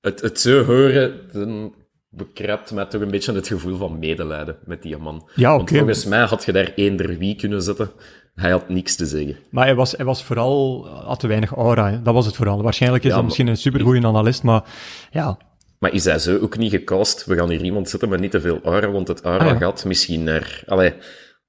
het, 0.00 0.20
het 0.20 0.40
zo 0.40 0.64
horen, 0.64 1.20
dan 1.32 1.74
bekrapt 2.08 2.72
mij 2.72 2.84
toch 2.84 3.00
een 3.00 3.10
beetje 3.10 3.32
het 3.32 3.46
gevoel 3.46 3.76
van 3.76 3.98
medelijden 3.98 4.56
met 4.64 4.82
die 4.82 4.96
man. 4.96 5.28
Ja, 5.34 5.56
Want 5.56 5.70
volgens 5.70 6.04
mij 6.04 6.24
had 6.24 6.44
je 6.44 6.52
daar 6.52 6.72
eender 6.74 7.18
wie 7.18 7.36
kunnen 7.36 7.62
zetten. 7.62 7.90
Hij 8.34 8.50
had 8.50 8.68
niks 8.68 8.96
te 8.96 9.06
zeggen. 9.06 9.36
Maar 9.50 9.64
hij 9.64 9.74
was, 9.74 9.92
hij 9.92 10.04
was 10.04 10.24
vooral, 10.24 10.88
had 10.88 11.20
te 11.20 11.26
weinig 11.26 11.54
aura, 11.54 11.90
hè. 11.90 12.02
dat 12.02 12.14
was 12.14 12.26
het 12.26 12.36
vooral. 12.36 12.62
Waarschijnlijk 12.62 13.02
is 13.04 13.10
Ja, 13.10 13.16
hij 13.16 13.24
misschien 13.24 13.46
een 13.46 13.56
supergoeie 13.56 14.06
analist, 14.06 14.42
maar 14.42 14.64
ja, 15.10 15.38
Maar 15.78 15.92
is 15.92 16.04
hij 16.04 16.18
zo 16.18 16.38
ook 16.38 16.56
niet 16.56 16.70
gecast? 16.70 17.24
We 17.24 17.36
gaan 17.36 17.50
hier 17.50 17.62
iemand 17.64 17.88
zetten 17.88 18.08
met 18.08 18.20
niet 18.20 18.30
te 18.30 18.40
veel 18.40 18.60
aura, 18.64 18.90
want 18.90 19.08
het 19.08 19.20
aura 19.22 19.44
Ah, 19.44 19.50
ja. 19.52 19.56
gaat 19.58 19.84
misschien 19.84 20.24
naar... 20.24 20.62
Allee, 20.66 20.94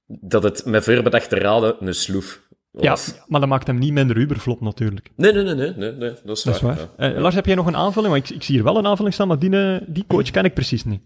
dat 0.06 0.44
het 0.44 0.66
met 0.66 0.84
voorbedachte 0.84 1.36
raden 1.36 1.76
een 1.80 1.94
sloef 1.96 2.42
ja, 2.72 2.90
was. 2.90 3.14
maar 3.28 3.40
dat 3.40 3.50
maakt 3.50 3.68
hem 3.68 3.78
niet 3.78 3.92
minder 3.94 4.18
Uberflop 4.18 4.62
natuurlijk. 4.62 5.10
Nee, 5.16 5.34
nee, 5.34 5.44
nee, 5.44 5.56
nee, 5.56 5.74
nee, 5.76 5.92
nee, 5.92 6.14
dat 6.24 6.38
is 6.38 6.44
Dat 6.44 6.56
is 6.56 6.62
waar. 6.62 6.78
ja. 6.98 7.10
Eh, 7.14 7.20
Lars, 7.22 7.36
heb 7.36 7.46
jij 7.46 7.56
nog 7.56 7.66
een 7.68 7.76
aanvulling? 7.76 8.14
Want 8.14 8.30
ik, 8.30 8.36
ik 8.36 8.44
zie 8.44 8.56
hier 8.56 8.64
wel 8.64 8.78
een 8.78 8.88
aanvulling 8.88 9.14
staan, 9.14 9.28
maar 9.28 9.40
die, 9.40 9.58
eh, 9.58 9.82
die 9.88 10.06
coach 10.08 10.32
ken 10.32 10.44
ik 10.46 10.54
precies 10.54 10.84
niet. 10.86 11.02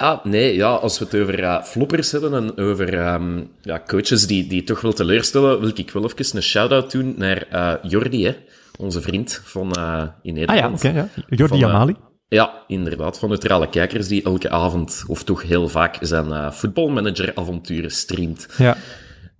Ah, 0.00 0.24
nee, 0.24 0.54
ja, 0.54 0.68
als 0.68 0.98
we 0.98 1.04
het 1.04 1.14
over 1.14 1.42
eh, 1.42 1.62
floppers 1.62 2.12
hebben 2.12 2.34
en 2.34 2.58
over 2.58 2.98
ehm, 2.98 3.42
ja, 3.62 3.82
coaches 3.86 4.26
die, 4.26 4.46
die 4.46 4.64
toch 4.64 4.80
wel 4.80 4.92
teleurstellen, 4.92 5.60
wil 5.60 5.70
ik 5.74 5.90
wel 5.90 6.04
even 6.04 6.36
een 6.36 6.42
shout-out 6.42 6.92
doen 6.92 7.14
naar 7.16 7.46
eh, 7.50 7.72
Jordi, 7.90 8.26
hè, 8.26 8.36
onze 8.78 9.00
vriend 9.00 9.40
van 9.44 9.72
eh, 9.72 10.02
in 10.22 10.32
Ah 10.32 10.38
ja, 10.38 10.46
Nederland. 10.52 10.84
oké, 10.84 10.88
ja. 10.88 11.08
Jordi 11.28 11.58
Van, 11.58 11.68
eh, 11.68 11.74
Amali. 11.74 11.96
Ja, 12.28 12.64
inderdaad, 12.66 13.18
van 13.18 13.28
neutrale 13.28 13.68
kijkers 13.68 14.08
die 14.08 14.22
elke 14.22 14.50
avond, 14.50 15.04
of 15.06 15.24
toch 15.24 15.42
heel 15.42 15.68
vaak, 15.68 15.96
zijn 16.00 16.52
voetbalmanager-avonturen 16.52 17.90
streamt. 17.90 18.48
Ja, 18.58 18.76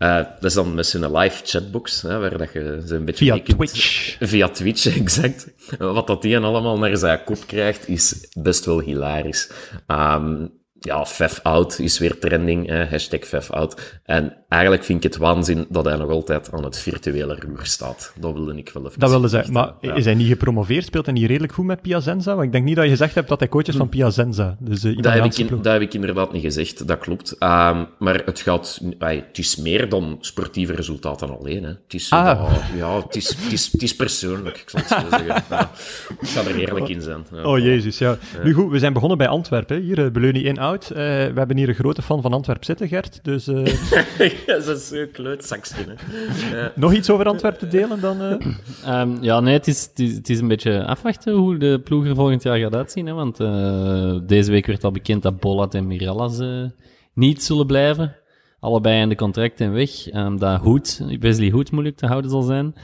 Eh, 0.00 0.16
dat 0.16 0.44
is 0.44 0.54
dan 0.54 0.74
met 0.74 0.86
zijn 0.86 1.16
live 1.16 1.40
chatbox, 1.44 2.02
hè, 2.02 2.18
waar 2.18 2.38
dat 2.38 2.52
je 2.52 2.82
ze 2.86 2.94
een 2.94 3.04
beetje 3.04 3.24
via 3.24 3.38
kunt- 3.38 3.56
Twitch. 3.56 4.16
Via 4.20 4.48
Twitch, 4.48 4.86
exact. 5.00 5.46
Wat 5.78 6.06
dat 6.06 6.22
die 6.22 6.34
en 6.34 6.44
allemaal 6.44 6.78
naar 6.78 6.96
zijn 6.96 7.24
kop 7.24 7.38
krijgt, 7.46 7.88
is 7.88 8.26
best 8.38 8.64
wel 8.64 8.80
hilarisch. 8.80 9.50
Ehm, 9.86 10.46
ja, 10.80 11.06
FefOut 11.06 11.78
is 11.78 11.98
weer 11.98 12.18
trending, 12.18 12.66
hè, 12.66 12.86
hashtag 12.86 13.20
FefOut. 13.20 14.00
En 14.04 14.36
eigenlijk 14.48 14.84
vind 14.84 15.04
ik 15.04 15.12
het 15.12 15.20
waanzin 15.20 15.66
dat 15.68 15.84
hij 15.84 15.96
nog 15.96 16.10
altijd 16.10 16.52
aan 16.52 16.64
het 16.64 16.78
virtuele 16.78 17.38
roer 17.46 17.60
staat. 17.62 18.12
Dat 18.18 18.32
wilde 18.32 18.56
ik 18.56 18.70
wel 18.72 18.86
even 18.86 19.00
Dat 19.00 19.10
wilde 19.10 19.28
zeggen, 19.28 19.52
maar 19.52 19.72
is 19.80 20.04
hij 20.04 20.14
niet 20.14 20.28
gepromoveerd? 20.28 20.84
Speelt 20.84 21.04
hij 21.04 21.14
niet 21.14 21.26
redelijk 21.26 21.52
goed 21.52 21.64
met 21.64 21.82
Piazenza? 21.82 22.32
Want 22.32 22.46
ik 22.46 22.52
denk 22.52 22.64
niet 22.64 22.76
dat 22.76 22.84
je 22.84 22.90
gezegd 22.90 23.14
hebt 23.14 23.28
dat 23.28 23.38
hij 23.38 23.48
coach 23.48 23.66
is 23.66 23.76
van 23.76 23.86
hm. 23.86 23.92
Piazenza. 23.92 24.56
Dus, 24.60 24.84
eh, 24.84 24.96
dat, 24.96 25.12
heb 25.12 25.24
ik 25.24 25.48
heb 25.62 25.80
ik 25.80 25.94
inderdaad 25.94 26.32
niet 26.32 26.42
gezegd, 26.42 26.86
dat 26.86 26.98
klopt. 26.98 27.38
Ehm, 27.38 27.84
maar 27.98 28.22
het 28.24 28.40
gaat... 28.40 28.80
Het 28.98 29.38
is 29.38 29.56
meer 29.56 29.88
dan 29.88 30.18
sportieve 30.20 30.72
resultaten 30.72 31.38
alleen. 31.38 31.62
Hè. 31.62 31.68
Het 31.68 31.94
is, 31.94 32.10
ah. 32.10 32.52
ja, 32.76 32.96
het 33.02 33.16
is, 33.16 33.28
het, 33.72 33.82
is, 33.82 33.96
persoonlijk, 33.96 34.56
ik 34.56 34.70
zal 34.70 34.80
het 34.80 34.88
zo 34.88 35.16
zeggen. 35.18 35.44
Ik 36.20 36.28
ga 36.28 36.40
er 36.40 36.56
eerlijk 36.56 36.88
in 36.88 37.00
zijn. 37.00 37.24
Oh, 37.44 37.58
jezus, 37.58 37.98
ja. 37.98 38.18
Nu 38.42 38.52
goed, 38.52 38.70
we 38.70 38.78
zijn 38.78 38.92
begonnen 38.92 39.18
bij 39.18 39.28
Antwerpen. 39.28 39.80
Hier, 39.80 40.04
eh, 40.04 40.10
Beleunie 40.10 40.44
1A 40.44 40.69
eh, 40.74 40.88
we 40.96 41.32
hebben 41.34 41.56
hier 41.56 41.68
een 41.68 41.74
grote 41.74 42.02
fan 42.02 42.22
van 42.22 42.32
Antwerp 42.32 42.64
zitten, 42.64 42.88
Gert. 42.88 43.20
Dus, 43.22 43.46
eh, 43.46 43.66
ja, 44.46 44.58
dat 44.58 44.76
is 44.76 44.90
een 44.90 45.10
kleutzakje. 45.12 45.96
Nog 46.74 46.92
iets 46.92 47.10
over 47.10 47.26
Antwerp 47.26 47.58
te 47.58 47.68
delen 47.68 48.00
dan? 48.00 48.22
Eh? 48.22 48.34
Ehm, 48.84 49.16
ja, 49.20 49.40
nee, 49.40 49.54
het 49.54 49.66
is, 49.66 49.90
het 49.94 50.30
is, 50.30 50.40
een 50.40 50.48
beetje 50.48 50.84
afwachten 50.84 51.32
hoe 51.32 51.56
de 51.56 51.80
ploeg 51.84 52.06
er 52.06 52.14
volgend 52.14 52.42
jaar 52.42 52.58
gaat 52.58 52.74
uitzien. 52.74 53.06
Hè, 53.06 53.12
want 53.12 53.36
deze 54.28 54.50
week 54.50 54.66
werd 54.66 54.84
al 54.84 54.90
bekend 54.90 55.22
dat 55.22 55.40
Bollat 55.40 55.74
en 55.74 55.86
Mirallas 55.86 56.40
niet 57.14 57.42
zullen 57.42 57.66
blijven. 57.66 58.16
Allebei 58.60 59.00
in 59.00 59.08
de 59.08 59.14
contracten 59.14 59.72
weg. 59.72 60.14
Um, 60.14 60.38
dat 60.38 61.02
Wesley 61.20 61.50
Hoed 61.50 61.70
moeilijk 61.70 61.96
te 61.96 62.06
houden 62.06 62.30
zal 62.30 62.42
zijn. 62.42 62.74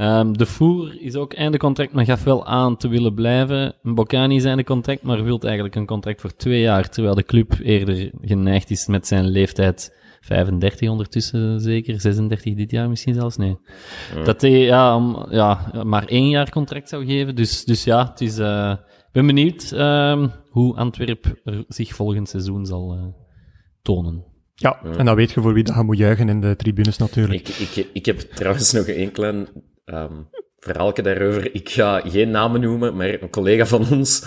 Um, 0.00 0.38
de 0.38 0.46
Voer 0.46 1.00
is 1.00 1.14
ook 1.14 1.32
einde 1.32 1.58
contract, 1.58 1.92
maar 1.92 2.04
gaf 2.04 2.24
wel 2.24 2.46
aan 2.46 2.76
te 2.76 2.88
willen 2.88 3.14
blijven. 3.14 3.74
Bocani 3.82 4.36
is 4.36 4.44
einde 4.44 4.64
contract, 4.64 5.02
maar 5.02 5.24
wil 5.24 5.40
eigenlijk 5.40 5.74
een 5.74 5.86
contract 5.86 6.20
voor 6.20 6.36
twee 6.36 6.60
jaar. 6.60 6.88
Terwijl 6.88 7.14
de 7.14 7.22
club 7.22 7.58
eerder 7.62 8.10
geneigd 8.20 8.70
is 8.70 8.86
met 8.86 9.06
zijn 9.06 9.28
leeftijd 9.28 9.98
35 10.20 10.88
ondertussen 10.88 11.60
zeker, 11.60 12.00
36 12.00 12.54
dit 12.54 12.70
jaar 12.70 12.88
misschien 12.88 13.14
zelfs, 13.14 13.36
nee. 13.36 13.58
Ja. 14.14 14.24
Dat 14.24 14.40
hij 14.40 14.50
ja, 14.50 14.96
om, 14.96 15.26
ja, 15.30 15.72
maar 15.84 16.04
één 16.06 16.28
jaar 16.28 16.50
contract 16.50 16.88
zou 16.88 17.06
geven. 17.06 17.34
Dus, 17.34 17.64
dus 17.64 17.84
ja, 17.84 18.08
het 18.10 18.20
is, 18.20 18.38
uh, 18.38 18.74
ik 18.80 19.12
ben 19.12 19.26
benieuwd 19.26 19.70
uh, 19.74 20.26
hoe 20.48 20.76
Antwerp 20.76 21.40
zich 21.68 21.94
volgend 21.94 22.28
seizoen 22.28 22.66
zal 22.66 22.94
uh, 22.96 23.04
tonen. 23.82 24.24
Ja, 24.54 24.82
en 24.82 25.04
dan 25.04 25.14
weet 25.14 25.30
je 25.30 25.40
voor 25.40 25.54
wie 25.54 25.64
dat 25.64 25.74
je 25.74 25.82
moet 25.82 25.98
juichen 25.98 26.28
in 26.28 26.40
de 26.40 26.56
tribunes 26.56 26.96
natuurlijk. 26.96 27.48
Ik, 27.48 27.56
ik, 27.76 27.88
ik 27.92 28.06
heb 28.06 28.20
trouwens 28.20 28.72
nog 28.72 28.88
een 28.88 29.12
klein 29.12 29.48
um, 29.84 30.28
verhaaltje 30.58 31.02
daarover. 31.02 31.54
Ik 31.54 31.68
ga 31.68 32.00
geen 32.00 32.30
namen 32.30 32.60
noemen, 32.60 32.96
maar 32.96 33.22
een 33.22 33.30
collega 33.30 33.66
van 33.66 33.86
ons 33.90 34.24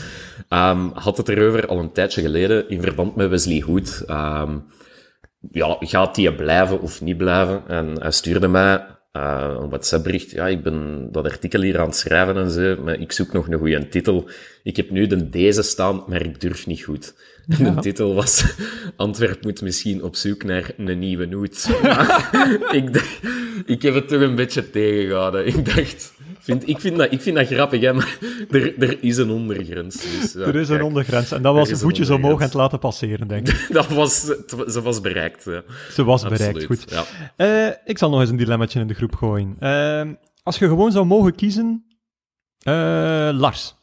um, 0.49 0.91
had 0.93 1.17
het 1.17 1.29
erover 1.29 1.67
al 1.67 1.79
een 1.79 1.91
tijdje 1.91 2.21
geleden 2.21 2.69
in 2.69 2.81
verband 2.81 3.15
met 3.15 3.29
Wesley 3.29 3.59
Hood. 3.59 4.03
Um, 4.09 4.65
ja, 5.51 5.77
gaat 5.79 6.15
die 6.15 6.35
blijven 6.35 6.81
of 6.81 7.01
niet 7.01 7.17
blijven? 7.17 7.67
En 7.67 8.01
hij 8.01 8.11
stuurde 8.11 8.47
mij 8.47 8.85
uh, 9.17 9.55
een 9.59 9.69
WhatsApp-bericht. 9.69 10.31
Ja, 10.31 10.47
ik 10.47 10.63
ben 10.63 11.07
dat 11.11 11.25
artikel 11.25 11.61
hier 11.61 11.79
aan 11.79 11.85
het 11.85 11.95
schrijven 11.95 12.37
en 12.37 12.51
zo, 12.51 12.81
maar 12.83 12.99
ik 12.99 13.11
zoek 13.11 13.33
nog 13.33 13.47
een 13.47 13.57
goede 13.57 13.87
titel. 13.87 14.29
Ik 14.63 14.75
heb 14.75 14.89
nu 14.89 15.07
de 15.07 15.29
deze 15.29 15.61
staan, 15.61 16.03
maar 16.07 16.25
ik 16.25 16.41
durf 16.41 16.67
niet 16.67 16.83
goed. 16.83 17.13
En 17.47 17.65
ja. 17.65 17.71
de 17.71 17.81
titel 17.81 18.13
was 18.13 18.55
Antwerp 18.95 19.43
moet 19.43 19.61
misschien 19.61 20.03
op 20.03 20.15
zoek 20.15 20.43
naar 20.43 20.71
een 20.77 20.99
nieuwe 20.99 21.25
noot. 21.25 21.69
ik, 22.79 22.93
dacht, 22.93 23.19
ik 23.65 23.81
heb 23.81 23.93
het 23.93 24.07
toch 24.07 24.21
een 24.21 24.35
beetje 24.35 24.69
tegengehouden. 24.69 25.47
Ik 25.47 25.75
dacht, 25.75 26.12
vind, 26.43 26.67
ik, 26.67 26.79
vind 26.79 26.97
dat, 26.97 27.11
ik 27.11 27.21
vind 27.21 27.35
dat 27.35 27.47
grappig, 27.47 27.81
hè, 27.81 27.93
maar 27.93 28.17
er, 28.49 28.79
er 28.79 29.03
is 29.03 29.17
een 29.17 29.29
ondergrens. 29.29 30.01
Dus, 30.01 30.33
ja, 30.33 30.39
er 30.39 30.55
is 30.55 30.67
kijk, 30.67 30.79
een 30.79 30.85
ondergrens. 30.85 31.31
En 31.31 31.41
dat 31.41 31.55
was 31.55 31.71
voetjes 31.71 32.09
omhoog 32.09 32.39
en 32.39 32.45
het 32.45 32.53
laten 32.53 32.79
passeren, 32.79 33.27
denk 33.27 33.47
ik. 33.47 33.67
dat 33.73 33.87
was, 33.87 34.21
ze 34.67 34.81
was 34.83 35.01
bereikt. 35.01 35.43
Ja. 35.43 35.63
Ze 35.91 36.03
was 36.03 36.23
Absoluut, 36.23 36.53
bereikt, 36.53 36.65
goed. 36.65 37.05
Ja. 37.37 37.67
Uh, 37.67 37.73
ik 37.85 37.97
zal 37.97 38.09
nog 38.09 38.19
eens 38.19 38.29
een 38.29 38.37
dilemmaatje 38.37 38.79
in 38.79 38.87
de 38.87 38.93
groep 38.93 39.15
gooien. 39.15 39.55
Uh, 39.59 40.13
als 40.43 40.57
je 40.57 40.67
gewoon 40.67 40.91
zou 40.91 41.05
mogen 41.05 41.35
kiezen, 41.35 41.85
uh, 42.67 43.29
Lars. 43.33 43.75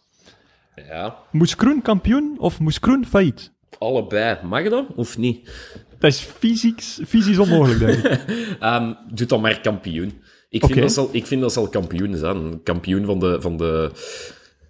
Ja. 0.88 1.16
Moes 1.30 1.56
Kroen 1.56 1.82
kampioen 1.82 2.36
of 2.38 2.60
Moes 2.60 2.78
Kroen 2.78 3.06
failliet? 3.06 3.52
Allebei. 3.78 4.38
Mag 4.42 4.68
dat 4.68 4.86
of 4.94 5.18
niet? 5.18 5.50
Dat 5.98 6.10
is 6.10 6.20
fysieks, 6.20 7.00
fysisch 7.06 7.38
onmogelijk, 7.38 7.78
denk 7.78 8.04
ik. 8.04 8.56
um, 8.62 8.96
doe 9.14 9.26
dan 9.26 9.40
maar 9.40 9.60
kampioen. 9.60 10.22
Ik, 10.50 10.62
okay. 10.62 10.74
vind 10.74 10.86
dat 10.86 10.94
zal, 10.94 11.08
ik 11.12 11.26
vind 11.26 11.40
dat 11.40 11.52
zal 11.52 11.68
kampioen 11.68 12.16
zijn. 12.16 12.62
Kampioen 12.62 13.04
van 13.04 13.18
de, 13.18 13.40
van 13.40 13.56
de 13.56 13.90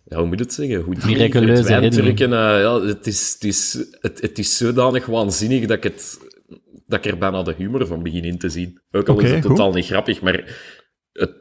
ja, 0.04 0.16
hoe 0.18 0.26
moet 0.26 0.38
je 0.38 0.44
het 0.44 0.54
zeggen? 0.54 0.80
Hoe 0.80 0.96
Miraculeuze 1.06 1.62
wijntrukken, 1.62 2.32
eh, 2.32 2.60
ja, 2.60 2.80
het 2.80 3.06
is, 3.06 3.32
het, 3.32 3.44
is, 3.44 3.86
het, 4.00 4.20
het 4.20 4.38
is 4.38 4.56
zodanig 4.56 5.06
waanzinnig 5.06 5.66
dat 5.66 5.76
ik, 5.76 5.82
het, 5.82 6.18
dat 6.86 7.04
ik 7.04 7.12
er 7.12 7.18
bijna 7.18 7.42
de 7.42 7.54
humor 7.56 7.86
van 7.86 8.02
begin 8.02 8.24
in 8.24 8.38
te 8.38 8.48
zien. 8.48 8.80
Ook 8.90 9.08
al 9.08 9.20
is 9.20 9.30
het 9.30 9.40
goed. 9.40 9.56
totaal 9.56 9.72
niet 9.72 9.86
grappig, 9.86 10.20
maar 10.20 10.34
het, 11.12 11.34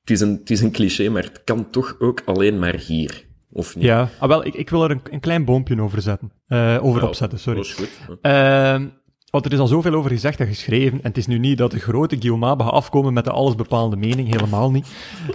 het, 0.00 0.10
is 0.10 0.20
een, 0.20 0.36
het 0.40 0.50
is 0.50 0.60
een 0.60 0.72
cliché, 0.72 1.08
maar 1.08 1.22
het 1.22 1.44
kan 1.44 1.70
toch 1.70 1.96
ook 1.98 2.22
alleen 2.24 2.58
maar 2.58 2.74
hier. 2.74 3.26
Of 3.50 3.76
niet? 3.76 3.84
Ja, 3.84 4.10
ah, 4.18 4.28
wel, 4.28 4.46
ik, 4.46 4.54
ik 4.54 4.70
wil 4.70 4.84
er 4.84 4.90
een, 4.90 5.00
een 5.10 5.20
klein 5.20 5.44
boompje 5.44 5.82
over 5.82 6.02
zetten. 6.02 6.32
Eh, 6.46 6.78
over 6.82 7.00
Ja, 7.00 7.06
opzetten, 7.06 7.38
sorry. 7.38 7.58
Dat 7.58 7.66
is 7.66 7.72
goed. 7.72 8.18
hè. 8.20 9.02
Want 9.34 9.46
er 9.46 9.52
is 9.52 9.58
al 9.58 9.66
zoveel 9.66 9.94
over 9.94 10.10
gezegd 10.10 10.40
en 10.40 10.46
geschreven. 10.46 10.98
En 11.02 11.08
het 11.08 11.16
is 11.16 11.26
nu 11.26 11.38
niet 11.38 11.58
dat 11.58 11.70
de 11.70 11.78
grote 11.78 12.16
Guillaume 12.16 12.46
gaat 12.46 12.72
afkomen 12.72 13.12
met 13.12 13.24
de 13.24 13.30
allesbepalende 13.30 13.96
mening. 13.96 14.30
Helemaal 14.30 14.70
niet. 14.70 14.86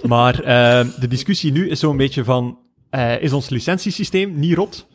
Maar 0.04 0.40
ehm, 0.40 0.88
de 1.00 1.08
discussie 1.08 1.52
nu 1.52 1.70
is 1.70 1.80
zo'n 1.80 1.98
beetje 1.98 2.24
van... 2.24 2.58
eh, 2.90 3.22
is 3.22 3.34
ons 3.34 3.50
licentiesysteem 3.50 4.40
niet 4.40 4.56
rot? 4.56 4.88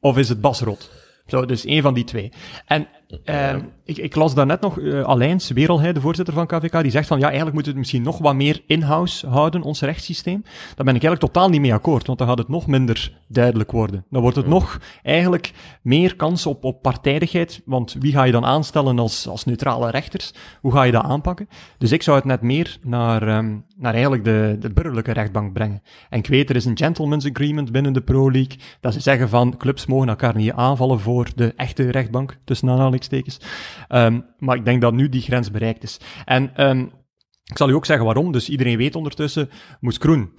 Of 0.00 0.18
is 0.18 0.28
het 0.28 0.40
Bas 0.40 0.60
rot? 0.60 0.90
Zo, 1.26 1.46
dus 1.46 1.64
één 1.64 1.82
van 1.82 1.94
die 1.94 2.04
twee. 2.04 2.32
En 2.66 2.88
ehm, 3.24 3.60
ik, 3.84 3.96
ik 3.96 4.14
las 4.14 4.34
daarnet 4.34 4.60
nog 4.60 4.80
eh 4.80 5.02
Alijns 5.02 5.46
de 5.46 6.00
voorzitter 6.00 6.34
van 6.34 6.46
KVK, 6.46 6.82
die 6.82 6.90
zegt 6.90 7.06
van 7.06 7.18
ja, 7.18 7.26
eigenlijk 7.26 7.54
moeten 7.54 7.72
we 7.72 7.78
het 7.78 7.88
misschien 7.88 8.02
nog 8.02 8.18
wat 8.18 8.34
meer 8.34 8.62
in-house 8.66 9.26
houden, 9.26 9.62
ons 9.62 9.80
rechtssysteem. 9.80 10.42
Daar 10.42 10.84
ben 10.84 10.94
ik 10.94 11.02
eigenlijk 11.02 11.20
totaal 11.20 11.48
niet 11.48 11.60
mee 11.60 11.74
akkoord, 11.74 12.06
want 12.06 12.18
dan 12.18 12.28
gaat 12.28 12.38
het 12.38 12.48
nog 12.48 12.66
minder 12.66 13.18
duidelijk 13.28 13.70
worden. 13.70 14.04
Dan 14.10 14.22
wordt 14.22 14.36
het 14.36 14.46
nog 14.46 14.80
eigenlijk 15.02 15.52
meer 15.82 16.16
kans 16.16 16.46
op, 16.46 16.64
op 16.64 16.82
partijdigheid, 16.82 17.62
want 17.64 17.96
wie 17.98 18.12
ga 18.12 18.24
je 18.24 18.32
dan 18.32 18.44
aanstellen 18.44 18.98
als, 18.98 19.28
als 19.28 19.44
neutrale 19.44 19.90
rechters? 19.90 20.34
Hoe 20.60 20.72
ga 20.72 20.82
je 20.82 20.92
dat 20.92 21.04
aanpakken? 21.04 21.48
Dus 21.78 21.92
ik 21.92 22.02
zou 22.02 22.16
het 22.16 22.26
net 22.26 22.42
meer 22.42 22.78
naar, 22.82 23.28
ehm, 23.28 23.56
naar 23.76 23.92
eigenlijk 23.92 24.24
de, 24.24 24.56
de 24.60 24.70
burgerlijke 24.70 25.12
rechtbank 25.12 25.52
brengen. 25.52 25.82
En 26.10 26.18
ik 26.18 26.26
weet, 26.26 26.50
er 26.50 26.56
is 26.56 26.64
een 26.64 26.78
gentleman's 26.78 27.26
agreement 27.26 27.72
binnen 27.72 27.92
de 27.92 28.00
Pro 28.00 28.30
League, 28.30 28.58
dat 28.80 28.92
ze 28.92 29.00
zeggen 29.00 29.28
van 29.28 29.56
clubs 29.56 29.86
mogen 29.86 30.08
elkaar 30.08 30.36
niet 30.36 30.52
aanvallen 30.52 31.00
voor 31.00 31.28
de 31.34 31.52
echte 31.56 31.90
rechtbank, 31.90 32.36
tussen 32.44 32.68
aanhalingstekens. 32.68 32.99
Ehm, 33.88 34.20
maar 34.38 34.56
ik 34.56 34.64
denk 34.64 34.80
dat 34.80 34.92
nu 34.92 35.08
die 35.08 35.22
grens 35.22 35.50
bereikt 35.50 35.82
is. 35.82 36.00
En 36.24 36.50
ehm, 36.54 36.86
ik 37.44 37.56
zal 37.56 37.68
u 37.68 37.74
ook 37.74 37.86
zeggen 37.86 38.04
waarom. 38.06 38.32
Dus 38.32 38.48
iedereen 38.48 38.76
weet 38.76 38.96
ondertussen, 38.96 39.50
Moes 39.80 39.98
Kroen. 39.98 40.32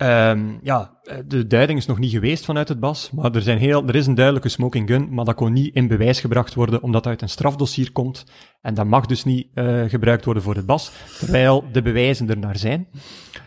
Ehm, 0.00 0.48
ja, 0.62 0.98
de 1.26 1.46
duiding 1.46 1.78
is 1.78 1.86
nog 1.86 1.98
niet 1.98 2.10
geweest 2.10 2.44
vanuit 2.44 2.68
het 2.68 2.80
BAS, 2.80 3.10
maar 3.10 3.34
er, 3.34 3.42
zijn 3.42 3.58
heel, 3.58 3.86
er 3.86 3.94
is 3.94 4.06
een 4.06 4.14
duidelijke 4.14 4.48
smoking 4.48 4.88
gun, 4.88 5.14
maar 5.14 5.24
dat 5.24 5.34
kon 5.34 5.52
niet 5.52 5.74
in 5.74 5.88
bewijs 5.88 6.20
gebracht 6.20 6.54
worden 6.54 6.82
omdat 6.82 7.02
dat 7.02 7.12
uit 7.12 7.22
een 7.22 7.28
strafdossier 7.28 7.92
komt. 7.92 8.24
En 8.60 8.74
dat 8.74 8.86
mag 8.86 9.06
dus 9.06 9.24
niet 9.24 9.46
eh, 9.54 9.82
gebruikt 9.86 10.24
worden 10.24 10.42
voor 10.42 10.54
het 10.54 10.66
BAS, 10.66 10.92
terwijl 11.18 11.64
de 11.72 11.82
bewijzen 11.82 12.30
er 12.30 12.38
naar 12.38 12.56
zijn. 12.56 12.88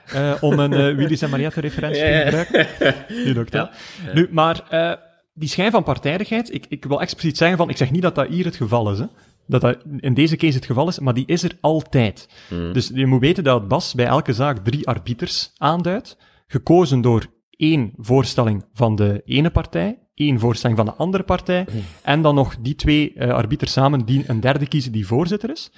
Eh, 0.05 0.33
om 0.41 0.59
een 0.59 0.73
eh 0.73 0.95
Willy's 0.95 1.21
en 1.21 1.29
Mariette 1.29 1.61
referentie 1.61 2.01
te 2.01 2.21
gebruiken. 2.25 2.95
Nu 3.25 3.33
lukt 3.33 3.51
dat. 3.51 3.71
Nu, 4.13 4.27
maar 4.31 4.63
die 5.33 5.49
schijn 5.49 5.71
van 5.71 5.83
partijdigheid, 5.83 6.53
ik, 6.53 6.65
ik 6.69 6.85
wil 6.85 7.01
expliciet 7.01 7.37
zeggen 7.37 7.57
van, 7.57 7.69
ik 7.69 7.77
zeg 7.77 7.91
niet 7.91 8.01
dat 8.01 8.15
dat 8.15 8.27
hier 8.27 8.45
het 8.45 8.55
geval 8.55 8.91
is, 8.91 8.99
hè. 8.99 9.05
Dat 9.47 9.61
dat 9.61 9.77
in 9.97 10.13
deze 10.13 10.35
case 10.35 10.55
het 10.55 10.65
geval 10.65 10.87
is, 10.87 10.99
maar 10.99 11.13
die 11.13 11.25
is 11.25 11.43
er 11.43 11.57
altijd. 11.61 12.29
Dus 12.73 12.91
je 12.93 13.05
moet 13.05 13.19
weten 13.19 13.43
dat 13.43 13.67
BAS 13.67 13.93
bij 13.93 14.05
elke 14.05 14.33
zaak 14.33 14.57
drie 14.57 14.87
arbiters 14.87 15.51
aanduidt, 15.57 16.17
gekozen 16.47 17.01
door 17.01 17.25
één 17.49 17.93
voorstelling 17.97 18.65
van 18.73 18.95
de 18.95 19.21
ene 19.25 19.49
partij, 19.49 19.99
één 20.13 20.39
voorstelling 20.39 20.77
van 20.77 20.87
de 20.87 20.93
andere 20.93 21.23
partij, 21.23 21.65
en 22.01 22.21
dan 22.21 22.35
nog 22.35 22.57
die 22.57 22.75
twee 22.75 23.13
eh, 23.13 23.29
arbiters 23.29 23.71
samen 23.71 24.05
die 24.05 24.23
een 24.27 24.39
derde 24.39 24.67
kiezen 24.67 24.91
die 24.91 25.07
voorzitter 25.07 25.49
is. 25.49 25.71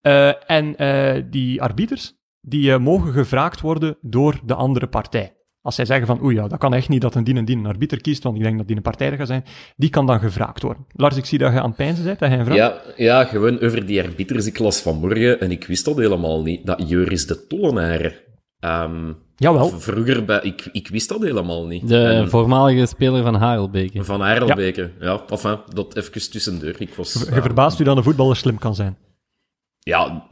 Eh, 0.00 0.50
en 0.50 0.76
eh, 0.76 1.22
die 1.30 1.62
arbiters, 1.62 2.14
die 2.40 2.78
mogen 2.78 3.12
gevraagd 3.12 3.60
worden 3.60 3.98
door 4.00 4.40
de 4.44 4.54
andere 4.54 4.86
partij. 4.86 5.37
Als 5.62 5.74
zij 5.74 5.84
zeggen 5.84 6.06
van, 6.06 6.22
oei 6.22 6.34
ja, 6.34 6.48
dat 6.48 6.58
kan 6.58 6.74
echt 6.74 6.88
niet 6.88 7.00
dat 7.00 7.14
een 7.14 7.24
dien 7.24 7.36
en 7.36 7.44
dien 7.44 7.58
een 7.58 7.66
arbiter 7.66 8.00
kiest, 8.00 8.22
want 8.22 8.36
ik 8.36 8.42
denk 8.42 8.58
dat 8.58 8.66
die 8.66 8.76
een 8.76 8.82
partijdig 8.82 9.18
gaat 9.18 9.26
zijn, 9.26 9.44
die 9.76 9.90
kan 9.90 10.06
dan 10.06 10.20
gevraagd 10.20 10.62
worden. 10.62 10.86
Lars, 10.92 11.16
ik 11.16 11.24
zie 11.24 11.38
dat 11.38 11.52
je 11.52 11.60
aan 11.60 11.66
het 11.66 11.76
pijnzen 11.76 12.04
bent, 12.04 12.18
dat 12.18 12.28
jij 12.28 12.38
een 12.38 12.44
vraag 12.44 12.56
Ja, 12.56 12.82
ja, 12.96 13.24
gewoon 13.24 13.60
over 13.60 13.86
die 13.86 14.02
arbiters. 14.02 14.46
Ik 14.46 14.58
las 14.58 14.80
vanmorgen, 14.80 15.40
en 15.40 15.50
ik 15.50 15.66
wist 15.66 15.84
dat 15.84 15.96
helemaal 15.96 16.42
niet, 16.42 16.66
dat 16.66 16.88
Joris 16.88 17.26
de 17.26 17.46
Tollenaar... 17.46 18.22
ehm, 18.60 19.12
Jawel. 19.36 19.68
vroeger 19.68 20.24
bij... 20.24 20.40
Ik, 20.42 20.68
ik 20.72 20.88
wist 20.88 21.08
dat 21.08 21.22
helemaal 21.22 21.66
niet. 21.66 21.88
De 21.88 22.04
En 22.04 22.28
voormalige 22.30 22.86
speler 22.86 23.22
van 23.22 23.34
Harelbeke. 23.34 24.04
van 24.04 24.22
Aardelbeke. 24.22 24.90
Ja, 25.00 25.22
enfin, 25.28 25.58
dat 25.74 25.96
even 25.96 26.30
tussendoor. 26.30 26.74
Ik 26.78 26.94
was... 26.94 27.12
Je 27.12 27.26
eh, 27.26 27.42
verbaast 27.42 27.80
u 27.80 27.84
dat 27.84 27.96
een 27.96 28.02
voetballer 28.02 28.36
slim 28.36 28.58
kan 28.58 28.74
zijn. 28.74 28.96
Ja, 29.78 30.26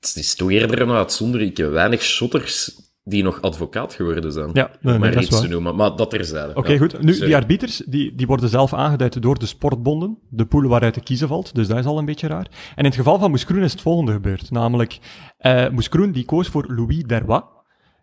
het 0.00 0.12
is 0.14 0.34
toch 0.34 0.50
eerder 0.50 0.80
een 0.80 0.90
uitzondering. 0.90 1.50
Ik 1.50 1.56
heb 1.56 1.70
weinig 1.70 2.02
shotters 2.02 2.70
die 3.04 3.22
nog 3.22 3.42
advocaat 3.42 3.94
geworden 3.94 4.32
zijn. 4.32 4.50
Ja, 4.52 4.70
nee, 4.80 4.98
maar 4.98 5.22
iets 5.22 5.40
te 5.40 5.48
noemen. 5.48 5.76
Maar 5.76 5.96
dat 5.96 6.10
terzijde. 6.10 6.54
Oké, 6.54 6.72
Ja, 6.72 6.78
goed. 6.78 7.02
Nu, 7.02 7.12
sorry. 7.12 7.26
die 7.26 7.36
arbiters, 7.36 7.82
die, 7.86 8.14
die 8.14 8.26
worden 8.26 8.48
zelf 8.48 8.74
aangeduid 8.74 9.22
door 9.22 9.38
de 9.38 9.46
sportbonden, 9.46 10.18
de 10.28 10.46
pool 10.46 10.68
waaruit 10.68 10.94
te 10.94 11.00
kiezen 11.00 11.28
valt, 11.28 11.54
dus 11.54 11.68
dat 11.68 11.78
is 11.78 11.84
al 11.84 11.98
een 11.98 12.04
beetje 12.04 12.26
raar. 12.26 12.46
En 12.50 12.76
in 12.76 12.84
het 12.84 12.94
geval 12.94 13.18
van 13.18 13.30
Moes 13.30 13.44
Kroen 13.44 13.62
is 13.62 13.72
het 13.72 13.80
volgende 13.80 14.12
gebeurd, 14.12 14.50
namelijk, 14.50 14.98
eh 15.38 15.66
Kroen 15.88 16.12
die 16.12 16.24
koos 16.24 16.48
voor 16.48 16.74
Louis 16.74 17.02
Derrois. 17.02 17.42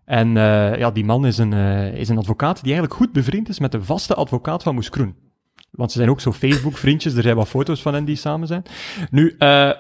En 0.06 0.38
eh, 0.38 0.78
ja, 0.78 0.92
die 0.92 1.06
man 1.06 1.26
is 1.26 1.38
een, 1.38 1.54
eh, 1.54 1.94
is 1.94 2.10
een 2.10 2.18
advocaat 2.18 2.56
die 2.56 2.74
eigenlijk 2.74 2.94
goed 2.94 3.12
bevriend 3.12 3.50
is 3.50 3.60
met 3.60 3.72
de 3.72 3.84
vaste 3.84 4.16
advocaat 4.16 4.64
van 4.64 4.74
Moes 4.74 4.90
Kroen. 4.90 5.16
Want 5.72 5.92
ze 5.92 5.98
zijn 5.98 6.10
ook 6.10 6.22
zo 6.22 6.32
Facebook-vriendjes, 6.32 7.16
er 7.16 7.24
zijn 7.24 7.36
wat 7.36 7.48
foto's 7.48 7.82
van 7.82 7.94
hen 7.94 8.06
die 8.06 8.16
samen 8.16 8.48
zijn. 8.48 8.64
Nu, 9.12 9.36
eh, 9.38 9.72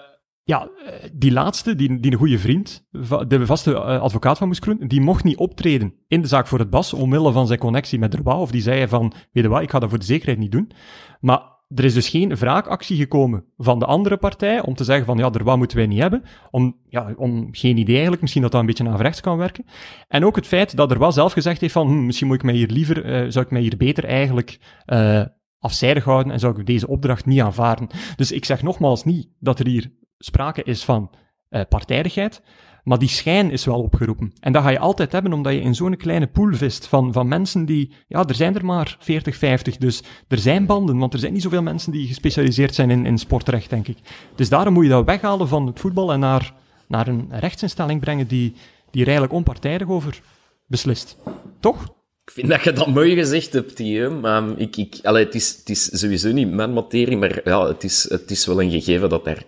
ja, 0.50 0.70
eh, 0.86 1.10
die 1.14 1.32
laatste, 1.32 1.76
die, 1.76 2.00
die 2.00 2.12
een 2.12 2.18
goede 2.18 2.39
vriend, 2.39 2.86
de 3.28 3.45
vaste 3.45 3.74
eh, 3.74 4.02
advocaat 4.02 4.38
van 4.38 4.47
Moes 4.47 4.60
die 4.80 5.02
mocht 5.02 5.24
niet 5.24 5.38
optreden 5.38 5.93
in 6.08 6.22
de 6.22 6.28
zaak 6.28 6.47
voor 6.47 6.60
het 6.60 6.70
BAS, 6.70 6.93
omwille 6.93 7.32
van 7.32 7.47
zijn 7.47 7.60
connectie 7.60 8.00
met 8.00 8.12
Derwa, 8.12 8.39
of 8.39 8.52
die 8.52 8.62
zei 8.62 8.88
van, 8.88 9.14
weet 9.32 9.43
je 9.43 9.50
wat, 9.50 9.62
ik 9.62 9.70
ga 9.70 9.80
dat 9.80 9.89
voor 9.89 10.00
de 10.00 10.06
zekerheid 10.06 10.39
niet 10.39 10.52
doen. 10.52 10.72
Maar 11.20 11.41
er 11.76 11.84
is 11.84 11.93
dus 11.93 12.10
geen 12.10 12.36
wraakactie 12.36 12.97
gekomen 12.97 13.45
van 13.58 13.80
de 13.80 13.86
andere 13.86 14.18
partij, 14.18 14.62
om 14.62 14.74
te 14.74 14.84
zeggen 14.84 15.06
van, 15.06 15.18
ja, 15.18 15.30
Derwa 15.30 15.56
moeten 15.56 15.78
wij 15.78 15.88
niet 15.88 16.00
hebben, 16.00 16.24
om, 16.52 16.78
ja, 16.88 17.14
om 17.18 17.47
geen 17.52 17.78
idee 17.78 17.93
eigenlijk, 17.93 18.22
misschien 18.22 18.41
dat 18.41 18.52
dat 18.52 18.62
een 18.62 18.68
beetje 18.68 18.84
naar 18.84 19.02
rechts 19.02 19.22
kan 19.22 19.38
werken. 19.38 19.66
En 20.08 20.26
ook 20.26 20.36
het 20.36 20.47
feit 20.47 20.76
dat 20.76 20.89
Derwa 20.89 21.12
zelf 21.12 21.34
gezegd 21.34 21.62
heeft 21.62 21.74
van, 21.74 21.88
hm, 21.88 22.06
misschien 22.06 22.28
moet 22.28 22.36
ik 22.36 22.43
mij 22.43 22.54
hier 22.54 22.70
liever, 22.70 23.06
eh, 23.06 23.26
zou 23.30 23.45
ik 23.45 23.52
mij 23.52 23.62
hier 23.62 23.78
beter 23.78 24.06
eigenlijk... 24.06 24.60
eh, 24.86 25.24
afzijdig 25.60 26.04
houden 26.04 26.34
en 26.34 26.39
zou 26.39 26.60
ik 26.60 26.66
deze 26.66 26.88
opdracht 26.88 27.26
niet 27.26 27.41
aanvaarden. 27.41 27.88
Dus 28.16 28.32
ik 28.32 28.45
zeg 28.45 28.62
nogmaals 28.62 29.04
niet 29.04 29.28
dat 29.39 29.60
er 29.60 29.68
hier 29.68 29.91
sprake 30.20 30.64
is 30.64 30.84
van 30.84 31.10
eh, 31.50 31.62
partijdigheid, 31.70 32.42
maar 32.84 33.00
die 33.00 33.10
schijn 33.10 33.52
is 33.52 33.66
wel 33.66 33.82
opgeroepen. 33.82 34.34
En 34.40 34.52
dat 34.52 34.64
ga 34.64 34.70
je 34.70 34.80
altijd 34.80 35.12
hebben, 35.12 35.34
omdat 35.34 35.54
je 35.54 35.60
in 35.60 35.76
zo'n 35.76 35.98
kleine 35.98 36.28
pool 36.28 36.54
vist 36.54 36.88
van, 36.88 37.14
van 37.14 37.28
mensen 37.28 37.66
die... 37.66 37.92
Ja, 38.08 38.26
er 38.26 38.36
zijn 38.36 38.56
er 38.56 38.66
maar 38.66 38.98
40, 39.00 39.36
50, 39.36 39.78
dus 39.78 40.04
er 40.28 40.38
zijn 40.38 40.66
banden, 40.66 40.98
want 40.98 41.14
er 41.14 41.20
zijn 41.20 41.34
niet 41.34 41.42
zoveel 41.42 41.62
mensen 41.62 41.92
die 41.92 42.08
gespecialiseerd 42.08 42.76
zijn 42.76 42.90
in, 42.90 43.06
in 43.06 43.18
sportrecht, 43.18 43.70
denk 43.70 43.88
ik. 43.88 43.98
Dus 44.36 44.50
daarom 44.50 44.74
moet 44.74 44.84
je 44.84 44.90
dat 44.90 45.06
weghalen 45.06 45.48
van 45.48 45.68
het 45.68 45.80
voetbal 45.80 46.12
en 46.12 46.20
naar, 46.20 46.54
naar 46.88 47.08
een 47.08 47.28
rechtsinstelling 47.32 48.02
brengen 48.02 48.28
die, 48.28 48.54
die 48.92 49.02
er 49.02 49.08
eigenlijk 49.08 49.34
onpartijdig 49.34 49.90
over 49.90 50.22
beslist. 50.68 51.18
Toch? 51.60 51.84
Ik 52.26 52.32
vind 52.36 52.48
dat 52.48 52.64
je 52.64 52.74
dat 52.74 52.88
mooi 52.88 53.16
gezegd 53.16 53.54
hebt, 53.54 53.80
maar 54.22 54.44
ik, 54.58 54.78
ik, 54.78 55.00
allee, 55.04 55.26
het, 55.26 55.36
is, 55.36 55.56
het 55.60 55.70
is 55.70 56.00
sowieso 56.00 56.32
niet 56.32 56.52
mijn 56.52 56.74
materie, 56.74 57.18
maar 57.18 57.42
ja, 57.44 57.68
het, 57.68 57.84
is, 57.84 58.10
het 58.10 58.32
is 58.32 58.46
wel 58.46 58.62
een 58.62 58.72
gegeven 58.72 59.10
dat 59.10 59.28
er 59.28 59.46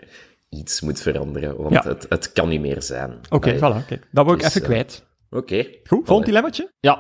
iets 0.52 0.82
moet 0.82 1.02
veranderen, 1.02 1.58
want 1.58 1.74
Ja. 1.74 1.84
het, 1.84 2.06
het 2.10 2.32
kan 2.32 2.50
niet 2.50 2.62
meer 2.62 2.82
zijn. 2.82 3.20
Oké, 3.30 3.56
voilà. 3.58 3.86
Kijk, 3.88 4.08
dat 4.12 4.26
wil 4.26 4.34
ik 4.34 4.40
Dus, 4.40 4.48
even 4.50 4.62
eh, 4.62 4.68
kwijt. 4.68 5.06
Oké. 5.30 5.66
Goed, 5.84 6.06
volgend 6.06 6.26
dilemmaatje? 6.26 6.72
Ja, 6.80 7.00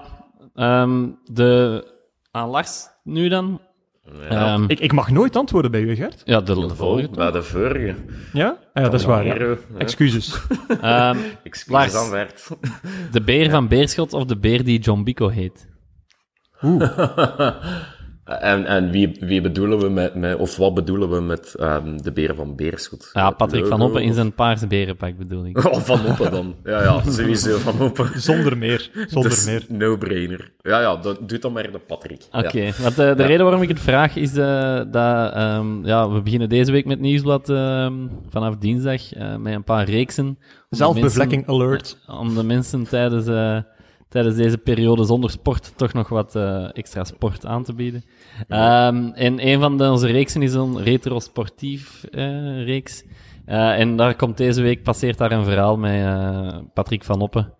ehm, 0.56 1.08
de, 1.24 1.84
aan 2.32 2.49
Lars 2.49 2.88
nu 3.04 3.28
dan. 3.30 3.62
Ehm, 4.30 4.64
Ik, 4.68 4.80
ik 4.80 4.91
mag 4.93 5.10
nooit 5.12 5.36
antwoorden 5.36 5.72
bij 5.72 5.82
u, 5.82 5.95
Gert. 5.95 6.22
ja, 6.26 6.41
de, 6.41 6.54
de 6.68 6.76
vorige. 6.76 7.10
Bij 7.10 7.32
de 7.32 7.43
vorige. 7.43 7.95
Ja? 8.34 8.47
Ah, 8.74 8.84
ja, 8.84 8.89
dat 8.89 8.93
is 8.99 9.06
waar. 9.06 9.26
Ja. 9.26 9.36
Eh, 9.36 9.52
Excuses. 9.78 10.41
Ehm, 10.82 11.18
Excuses 11.43 11.93
Lars. 11.93 11.95
aanwaard. 11.95 12.47
de 13.12 13.22
beer 13.22 13.49
van 13.49 13.68
Beerschot 13.68 14.14
of 14.14 14.26
de 14.26 14.38
beer 14.38 14.64
die 14.64 14.80
John 14.80 15.04
Bico 15.04 15.28
heet? 15.28 15.68
En, 18.40 18.66
en 18.66 18.90
wie, 18.90 19.18
wie 19.20 19.42
bedoelen 19.42 19.80
we 19.80 19.90
met, 19.90 20.16
met, 20.16 20.38
of 20.38 20.58
wat 20.58 20.74
bedoelen 20.74 21.10
we 21.10 21.22
met 21.22 21.56
ehm, 21.56 21.98
de 21.98 22.12
beer 22.12 22.36
van 22.36 22.56
Beerschot? 22.56 23.10
Ja, 23.14 23.32
Patrick 23.32 23.66
van 23.66 23.82
Oppen 23.82 24.02
in 24.04 24.14
zijn 24.14 24.34
paarse 24.34 24.68
berenpak 24.68 25.18
bedoel 25.18 25.46
ik. 25.46 25.58
Oh, 25.66 25.74
van 25.80 26.06
Oppen 26.06 26.32
dan. 26.32 26.56
Ja, 26.64 26.84
ja, 26.84 27.02
sowieso 27.12 27.58
van 27.58 27.82
Oppen. 27.82 28.10
Zonder 28.22 28.58
meer. 28.58 28.90
Zonder 29.08 29.32
is 29.32 29.46
meer. 29.46 29.66
no-brainer. 29.68 30.52
Ja, 30.62 30.80
ja, 30.82 30.96
dat, 30.96 31.30
doe 31.30 31.40
dan 31.40 31.52
maar 31.54 31.72
de 31.72 31.80
Patrick. 31.88 32.22
Oké, 32.32 32.60
Ja. 32.62 32.72
want 32.82 33.00
eh, 33.00 33.16
de 33.16 33.24
reden 33.26 33.44
waarom 33.44 33.62
ik 33.62 33.70
het 33.70 33.80
vraag 33.80 34.16
is 34.16 34.38
eh, 34.38 34.82
dat 34.92 35.34
ehm, 35.34 35.86
ja, 35.86 36.10
we 36.12 36.22
beginnen 36.22 36.50
deze 36.50 36.72
week 36.72 36.86
met 36.86 37.00
Nieuwsblad 37.00 37.50
ehm, 37.50 37.94
vanaf 38.30 38.58
dinsdag 38.58 39.14
eh, 39.14 39.36
met 39.36 39.54
een 39.54 39.64
paar 39.64 39.90
reeksen. 39.90 40.38
Zelfbevlekking 40.70 41.48
alert. 41.48 41.98
Om 42.08 42.36
de 42.36 42.44
mensen 42.44 42.88
tijdens, 42.88 43.28
eh, 43.28 43.58
tijdens 44.12 44.36
deze 44.36 44.57
periode 44.57 45.03
zonder 45.03 45.30
sport 45.30 45.74
toch 45.76 45.93
nog 45.93 46.09
wat 46.09 46.36
eh, 46.36 46.78
extra 46.78 47.03
sport 47.03 47.45
aan 47.45 47.64
te 47.64 47.74
bieden. 47.74 48.03
Ehm, 48.47 49.05
en 49.14 49.47
een 49.47 49.59
van 49.59 49.78
de, 49.78 49.89
onze 49.89 50.07
reeksen 50.07 50.41
is 50.41 50.53
een 50.53 50.84
retrosportief 50.84 52.03
eh, 52.03 52.64
reeks. 52.66 53.03
Eh, 53.45 53.80
en 53.80 53.95
daar 53.95 54.16
komt 54.16 54.38
deze 54.38 54.62
week, 54.62 54.84
passeert 54.84 55.18
daar 55.18 55.32
een 55.32 55.43
verhaal 55.43 55.78
met 55.78 56.74
Patrick 56.74 57.03
van 57.03 57.22
Oppen. 57.22 57.53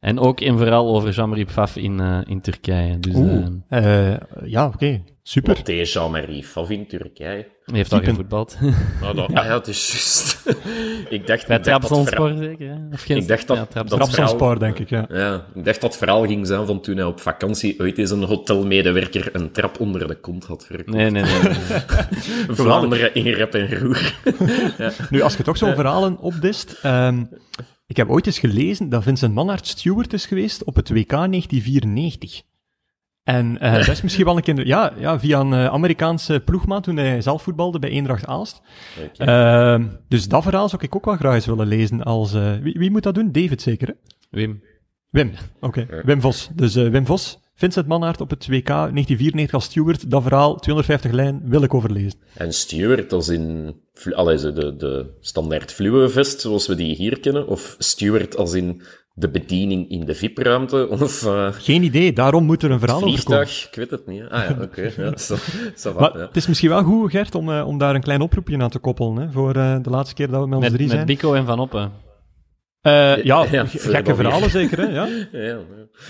En 0.00 0.18
ook 0.18 0.40
en 0.40 0.58
vooral 0.58 0.94
over 0.94 1.10
Jean-Marie 1.10 1.44
Pfaff 1.44 1.76
in, 1.76 2.00
uh, 2.00 2.18
in 2.24 2.40
Turkije. 2.40 2.98
Dus, 2.98 3.14
Oeh, 3.14 3.46
uh, 3.70 4.16
ja, 4.44 4.66
oké. 4.66 4.74
Okay. 4.74 5.04
Super. 5.22 5.54
Wat 5.54 5.66
deed 5.66 5.92
Jean-Marie 5.92 6.42
Pfaff 6.42 6.70
in 6.70 6.86
Turkije? 6.86 7.54
Hij 7.64 7.76
heeft 7.76 7.92
al 7.92 8.00
gevoetbald. 8.02 8.58
Oh, 9.02 9.14
dat, 9.14 9.30
ja. 9.30 9.40
Ah, 9.40 9.46
ja, 9.46 9.54
het 9.54 9.66
is 9.66 9.90
juist. 9.90 10.42
ik 11.16 11.26
dacht... 11.26 11.46
Bij 11.46 11.58
Trabzonspor 11.58 12.34
zeker? 12.36 12.68
Hè? 12.68 12.76
Of 12.92 13.02
geen... 13.02 13.16
Ik 13.16 13.28
dacht 13.28 13.46
dat... 13.46 13.56
Ja, 13.56 13.64
Trabzonspor, 13.84 14.58
denk 14.58 14.78
ik, 14.78 14.88
ja. 14.88 15.06
ja. 15.08 15.46
Ik 15.54 15.64
dacht 15.64 15.80
dat 15.80 15.90
het 15.90 15.96
verhaal 15.96 16.26
ging 16.26 16.46
zijn 16.46 16.66
van 16.66 16.80
toen 16.80 16.96
hij 16.96 17.04
op 17.04 17.20
vakantie 17.20 17.80
ooit 17.80 17.98
eens 17.98 18.10
een 18.10 18.22
hotelmedewerker 18.22 19.28
een 19.32 19.52
trap 19.52 19.80
onder 19.80 20.08
de 20.08 20.14
kont 20.14 20.44
had 20.44 20.66
verkocht. 20.66 20.96
Nee, 20.96 21.10
nee, 21.10 21.22
nee. 21.22 21.42
nee. 21.42 21.54
Vlaanderen 22.56 23.14
in 23.14 23.26
rep 23.26 23.54
en 23.54 23.78
roer. 23.78 24.14
ja. 24.78 24.92
Nu, 25.10 25.20
als 25.20 25.36
je 25.36 25.42
toch 25.42 25.56
zo'n 25.56 25.74
verhalen 25.74 26.18
opdist... 26.18 26.80
Um, 26.84 27.28
ik 27.86 27.96
heb 27.96 28.08
ooit 28.08 28.26
eens 28.26 28.38
gelezen 28.38 28.88
dat 28.88 29.02
Vincent 29.02 29.34
Manhart 29.34 29.66
steward 29.66 30.12
is 30.12 30.26
geweest 30.26 30.64
op 30.64 30.74
het 30.74 30.88
WK 30.88 31.10
1994. 31.10 32.42
En 33.22 33.58
uh, 33.62 33.72
dat 33.72 33.88
is 33.88 34.02
misschien 34.02 34.24
wel 34.24 34.36
een 34.36 34.42
keer, 34.42 34.66
ja, 34.66 34.92
ja 34.98 35.20
via 35.20 35.40
een 35.40 35.52
uh, 35.52 35.66
Amerikaanse 35.66 36.42
ploegmaat 36.44 36.82
toen 36.82 36.96
hij 36.96 37.20
zelf 37.20 37.42
voetbalde 37.42 37.78
bij 37.78 37.90
Eendracht 37.90 38.26
Aalst. 38.26 38.62
Okay. 39.20 39.78
Uh, 39.78 39.86
dus 40.08 40.28
dat 40.28 40.42
verhaal 40.42 40.68
zou 40.68 40.82
ik 40.84 40.96
ook 40.96 41.04
wel 41.04 41.16
graag 41.16 41.34
eens 41.34 41.46
willen 41.46 41.66
lezen. 41.66 42.02
Als, 42.02 42.34
eh, 42.34 42.56
wie, 42.56 42.74
wie, 42.78 42.90
moet 42.90 43.02
dat 43.02 43.14
doen? 43.14 43.32
David 43.32 43.62
zeker, 43.62 43.88
hè? 43.88 43.94
Wim. 44.30 44.62
Wim, 45.10 45.32
oké. 45.60 45.80
Okay. 45.80 46.02
Wim 46.04 46.20
Vos. 46.20 46.50
Dus 46.54 46.74
Wim 46.74 47.06
Vos, 47.06 47.38
Vincent 47.58 47.86
Manhart 47.86 48.20
op 48.20 48.30
het 48.30 48.46
WK 48.46 48.66
1994 48.66 49.54
als 49.54 49.64
steward. 49.64 50.10
Dat 50.10 50.22
verhaal, 50.22 50.56
250 50.56 51.10
lijn, 51.10 51.40
wil 51.44 51.62
ik 51.62 51.74
overlezen. 51.74 52.18
En 52.34 52.52
steward 52.52 53.12
als 53.12 53.28
in 53.28 53.74
allee, 54.14 54.36
de, 54.36 54.76
de 54.76 55.06
standaard 55.20 55.72
fluwevest 55.72 56.40
zoals 56.40 56.66
we 56.66 56.74
die 56.74 56.94
hier 56.94 57.20
kennen? 57.20 57.46
Of 57.46 57.74
steward 57.78 58.36
als 58.36 58.52
in 58.52 58.82
de 59.14 59.28
bediening 59.28 59.90
in 59.90 60.04
de 60.04 60.14
VIP-ruimte? 60.14 60.88
Of, 61.00 61.26
uh, 61.26 61.48
Geen 61.52 61.82
idee, 61.82 62.12
daarom 62.12 62.44
moet 62.44 62.62
er 62.62 62.70
een 62.70 62.78
verhaal 62.78 63.02
over 63.02 63.24
komen. 63.24 63.42
ik 63.42 63.74
weet 63.74 63.90
het 63.90 64.06
niet. 64.06 64.28
Ah 64.28 64.42
ja, 64.48 64.50
oké. 64.50 64.62
Okay. 64.62 64.92
Ja, 64.96 65.16
so, 65.26 65.36
so 65.74 65.94
maar 65.98 66.18
ja. 66.18 66.26
Het 66.26 66.36
is 66.36 66.46
misschien 66.46 66.68
wel 66.68 66.82
goed, 66.82 67.10
Gert, 67.10 67.34
om, 67.34 67.48
uh, 67.48 67.66
om 67.66 67.78
daar 67.78 67.94
een 67.94 68.00
klein 68.00 68.20
oproepje 68.20 68.58
aan 68.58 68.70
te 68.70 68.78
koppelen, 68.78 69.16
hè, 69.16 69.32
voor 69.32 69.56
uh, 69.56 69.76
de 69.82 69.90
laatste 69.90 70.14
keer 70.14 70.28
dat 70.28 70.40
we 70.40 70.48
met 70.48 70.58
ons 70.58 70.68
drie 70.68 70.86
zijn. 70.86 70.98
Met 70.98 71.06
Bico 71.06 71.34
en 71.34 71.46
Van 71.46 71.58
Oppen. 71.58 71.92
Uh, 72.86 73.24
ja, 73.24 73.46
ja, 73.50 73.64
gekke 73.66 74.14
verhalen 74.14 74.50
zeker, 74.50 74.78
hè? 74.78 74.84
Ja? 74.84 75.06
ja, 75.32 75.40
ja, 75.40 75.58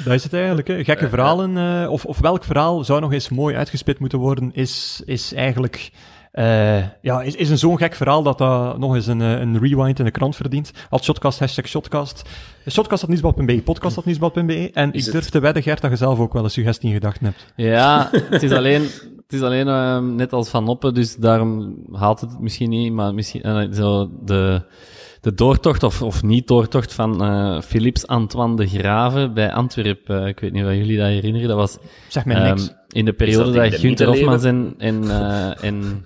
Dat 0.04 0.14
is 0.14 0.22
het 0.22 0.32
eigenlijk, 0.32 0.68
hè? 0.68 0.84
Gekke 0.84 1.08
verhalen, 1.08 1.56
uh, 1.56 1.90
of, 1.90 2.04
of 2.04 2.18
welk 2.18 2.44
verhaal 2.44 2.84
zou 2.84 3.00
nog 3.00 3.12
eens 3.12 3.28
mooi 3.28 3.56
uitgespit 3.56 3.98
moeten 3.98 4.18
worden, 4.18 4.50
is, 4.54 5.02
is 5.04 5.34
eigenlijk 5.34 5.90
uh, 6.36 6.78
ja, 7.02 7.22
is, 7.22 7.34
is 7.34 7.50
een 7.50 7.58
zo'n 7.58 7.78
gek 7.78 7.94
verhaal 7.94 8.22
dat 8.22 8.38
dat 8.38 8.78
nog 8.78 8.94
eens 8.94 9.06
een, 9.06 9.20
eh, 9.20 9.40
een 9.40 9.58
rewind 9.58 9.98
in 9.98 10.04
de 10.04 10.10
krant 10.10 10.36
verdient. 10.36 10.72
Als 10.90 11.02
shotcast, 11.02 11.38
hashtag 11.38 11.66
shotcast. 11.68 12.28
Shotcast.nieuwsblad.be, 12.70 13.62
podcast.nieuwsblad.be. 13.62 14.70
En 14.72 14.92
is 14.92 15.06
ik 15.06 15.12
durf 15.12 15.24
het? 15.24 15.32
te 15.32 15.40
wedden, 15.40 15.62
Gert, 15.62 15.80
dat 15.80 15.90
je 15.90 15.96
zelf 15.96 16.18
ook 16.18 16.32
wel 16.32 16.44
een 16.44 16.50
suggestie 16.50 16.88
in 16.88 16.94
gedachten 16.94 17.24
hebt. 17.24 17.46
Ja, 17.56 18.08
het 18.12 18.42
is 18.42 18.52
alleen, 18.52 18.82
het 18.82 19.32
is 19.32 19.42
alleen 19.42 19.66
uh, 19.66 19.98
net 19.98 20.32
als 20.32 20.48
Van 20.48 20.64
Noppen, 20.64 20.94
dus 20.94 21.16
daarom 21.16 21.76
haalt 21.92 22.20
het 22.20 22.40
misschien 22.40 22.70
niet, 22.70 22.92
maar 22.92 23.14
misschien 23.14 23.46
uh, 23.46 23.72
zo 23.72 24.10
de, 24.24 24.62
de 25.20 25.34
doortocht 25.34 25.82
of, 25.82 26.02
of 26.02 26.22
niet-doortocht 26.22 26.94
van 26.94 27.24
uh, 27.24 27.60
Philips 27.60 28.06
Antoine 28.06 28.56
de 28.56 28.66
Graven 28.66 29.34
bij 29.34 29.52
Antwerpen. 29.52 30.22
Uh, 30.22 30.28
ik 30.28 30.40
weet 30.40 30.52
niet 30.52 30.64
of 30.64 30.70
jullie 30.70 30.98
dat 30.98 31.06
herinneren. 31.06 31.48
Dat 31.48 31.56
was 31.56 31.78
zeg 32.08 32.24
mij 32.24 32.48
niks. 32.48 32.68
Um, 32.68 32.74
in 32.88 33.04
de 33.04 33.12
periode 33.12 33.52
dat, 33.52 33.70
dat 33.70 33.80
Gunther 33.80 34.06
Hofmans 34.06 34.44
en, 34.44 34.74
en, 34.78 35.04
uh, 35.04 35.64
en 35.64 36.04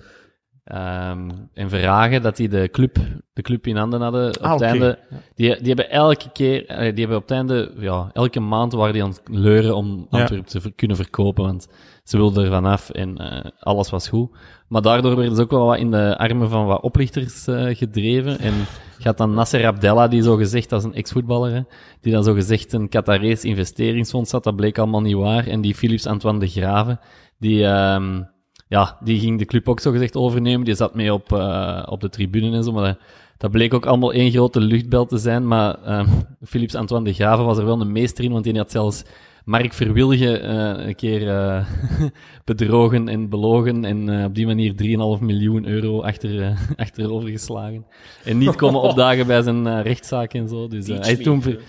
Um, 0.73 1.49
en 1.53 1.69
vragen 1.69 2.21
dat 2.21 2.35
die 2.35 2.49
de 2.49 2.69
club, 2.71 2.97
de 3.33 3.41
club 3.41 3.67
in 3.67 3.75
handen 3.75 4.01
hadden. 4.01 4.27
Op 4.27 4.41
ah, 4.41 4.51
het 4.51 4.61
einde, 4.61 4.99
die, 5.35 5.55
die 5.55 5.67
hebben 5.67 5.89
elke 5.89 6.31
keer, 6.33 6.65
die 6.67 6.77
hebben 6.77 7.15
op 7.15 7.21
het 7.21 7.31
einde, 7.31 7.71
ja, 7.77 8.09
elke 8.13 8.39
maand 8.39 8.73
waren 8.73 8.93
die 8.93 9.03
aan 9.03 9.09
het 9.09 9.21
leuren 9.25 9.75
om 9.75 10.07
Antwerpen 10.09 10.45
ja. 10.53 10.59
te 10.59 10.71
kunnen 10.71 10.97
verkopen, 10.97 11.43
want 11.43 11.67
ze 12.03 12.17
wilden 12.17 12.43
er 12.43 12.49
vanaf 12.49 12.89
en 12.89 13.21
uh, 13.21 13.51
alles 13.59 13.89
was 13.89 14.07
goed. 14.07 14.35
Maar 14.67 14.81
daardoor 14.81 15.15
werden 15.15 15.35
ze 15.35 15.41
ook 15.41 15.51
wel 15.51 15.65
wat 15.65 15.77
in 15.77 15.91
de 15.91 16.17
armen 16.17 16.49
van 16.49 16.65
wat 16.65 16.81
oplichters 16.81 17.47
uh, 17.47 17.75
gedreven. 17.75 18.39
En 18.39 18.53
gaat 19.01 19.17
dan 19.17 19.33
Nasser 19.33 19.65
Abdella, 19.65 20.07
die 20.07 20.21
zo 20.21 20.35
gezegd, 20.35 20.71
als 20.71 20.83
een 20.83 20.93
ex-voetballer, 20.93 21.65
die 22.01 22.13
dan 22.13 22.23
zo 22.23 22.33
gezegd 22.33 22.73
een 22.73 22.89
Qatarees 22.89 23.43
investeringsfonds 23.43 24.31
had, 24.31 24.43
dat 24.43 24.55
bleek 24.55 24.77
allemaal 24.77 25.01
niet 25.01 25.15
waar. 25.15 25.47
En 25.47 25.61
die 25.61 25.75
Philips 25.75 26.05
Antoine 26.05 26.39
de 26.39 26.47
Graven, 26.47 26.99
die, 27.37 27.63
um, 27.63 28.29
ja, 28.67 28.97
die 29.03 29.19
ging 29.19 29.39
de 29.39 29.45
club 29.45 29.69
ook 29.69 29.79
zo 29.79 29.91
gezegd 29.91 30.15
overnemen. 30.15 30.65
Die 30.65 30.75
zat 30.75 30.95
mee 30.95 31.13
op, 31.13 31.31
uh, 31.31 31.83
op 31.85 32.01
de 32.01 32.09
tribune 32.09 32.55
en 32.55 32.63
zo. 32.63 32.71
Maar 32.71 32.83
dat, 32.83 32.97
dat, 33.37 33.51
bleek 33.51 33.73
ook 33.73 33.85
allemaal 33.85 34.13
één 34.13 34.31
grote 34.31 34.59
luchtbel 34.59 35.05
te 35.05 35.17
zijn. 35.17 35.47
Maar 35.47 35.77
uh, 35.85 36.07
Philips 36.43 36.75
Antoine 36.75 37.05
de 37.05 37.13
Graven 37.13 37.45
was 37.45 37.57
er 37.57 37.65
wel 37.65 37.81
een 37.81 37.91
meester 37.91 38.23
in, 38.23 38.31
want 38.31 38.43
die 38.43 38.57
had 38.57 38.71
zelfs 38.71 39.03
Mark 39.45 39.73
Verwilge 39.73 40.41
uh, 40.41 40.85
een 40.87 40.95
keer 40.95 41.21
bedrogen 42.45 43.07
en 43.07 43.29
belogen. 43.29 43.85
En 43.85 44.25
op 44.25 44.35
die 44.35 44.45
manier 44.45 44.73
3,5 45.19 45.23
miljoen 45.23 45.67
euro 45.67 46.01
achter, 46.01 46.57
achterover 46.75 47.29
geslagen. 47.29 47.85
En 48.25 48.37
niet 48.37 48.55
komen 48.55 48.81
opdagen 48.81 49.27
bij 49.27 49.41
zijn 49.41 49.81
rechtszaak 49.81 50.33
en 50.33 50.47
zo. 50.47 50.67
Dus 50.67 50.87
hij 50.87 51.11
is 51.11 51.23
toen 51.23 51.41
ver, 51.41 51.59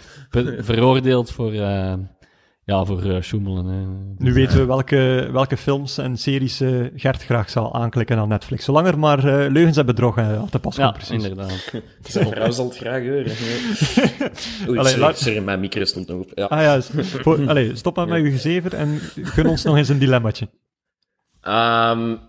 veroordeeld 0.64 1.30
voor 1.30 1.52
ja, 2.64 2.84
voor 2.84 3.04
uh, 3.04 3.20
Schoemelen. 3.20 3.66
Hè. 3.66 3.86
Nu 4.24 4.32
weten 4.32 4.58
we 4.58 4.64
welke, 4.64 5.28
welke 5.32 5.56
films 5.56 5.98
en 5.98 6.16
series 6.16 6.60
uh, 6.60 6.86
Gert 6.96 7.22
graag 7.22 7.50
zal 7.50 7.74
aanklikken 7.74 8.18
aan 8.18 8.28
Netflix. 8.28 8.64
Zolang 8.64 8.86
er 8.86 8.98
maar 8.98 9.18
uh, 9.18 9.50
leugens 9.50 9.76
en 9.76 9.86
bedroggen 9.86 10.38
aan 10.38 10.48
te 10.48 10.58
pas 10.58 10.76
ja, 10.76 10.90
precies. 10.90 11.10
inderdaad. 11.10 11.72
Zijn 12.02 12.28
vrouw 12.28 12.50
zal 12.50 12.64
het 12.68 12.76
graag 12.76 13.02
horen. 13.02 13.26
Oei, 14.68 14.78
allee, 14.78 14.92
sorry, 14.92 15.14
sorry, 15.14 15.38
mijn 15.42 15.60
micro 15.60 15.84
stond 15.84 16.08
nog 16.08 16.20
op. 16.20 16.30
Ja. 16.34 16.44
Ah 16.44 16.60
ja, 16.60 16.80
voor, 17.02 17.46
allee, 17.50 17.76
stop 17.76 17.96
maar 17.96 18.08
met 18.08 18.22
uw 18.22 18.30
gezever 18.30 18.74
en 18.74 18.98
gun 19.14 19.46
ons 19.46 19.62
nog 19.62 19.76
eens 19.76 19.88
een 19.88 19.98
dilemmaatje. 19.98 20.48
Um, 21.42 22.20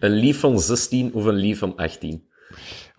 een 0.00 0.12
lief 0.12 0.40
van 0.40 0.60
16 0.60 1.12
of 1.12 1.24
een 1.24 1.34
lief 1.34 1.58
van 1.58 1.76
18? 1.76 2.28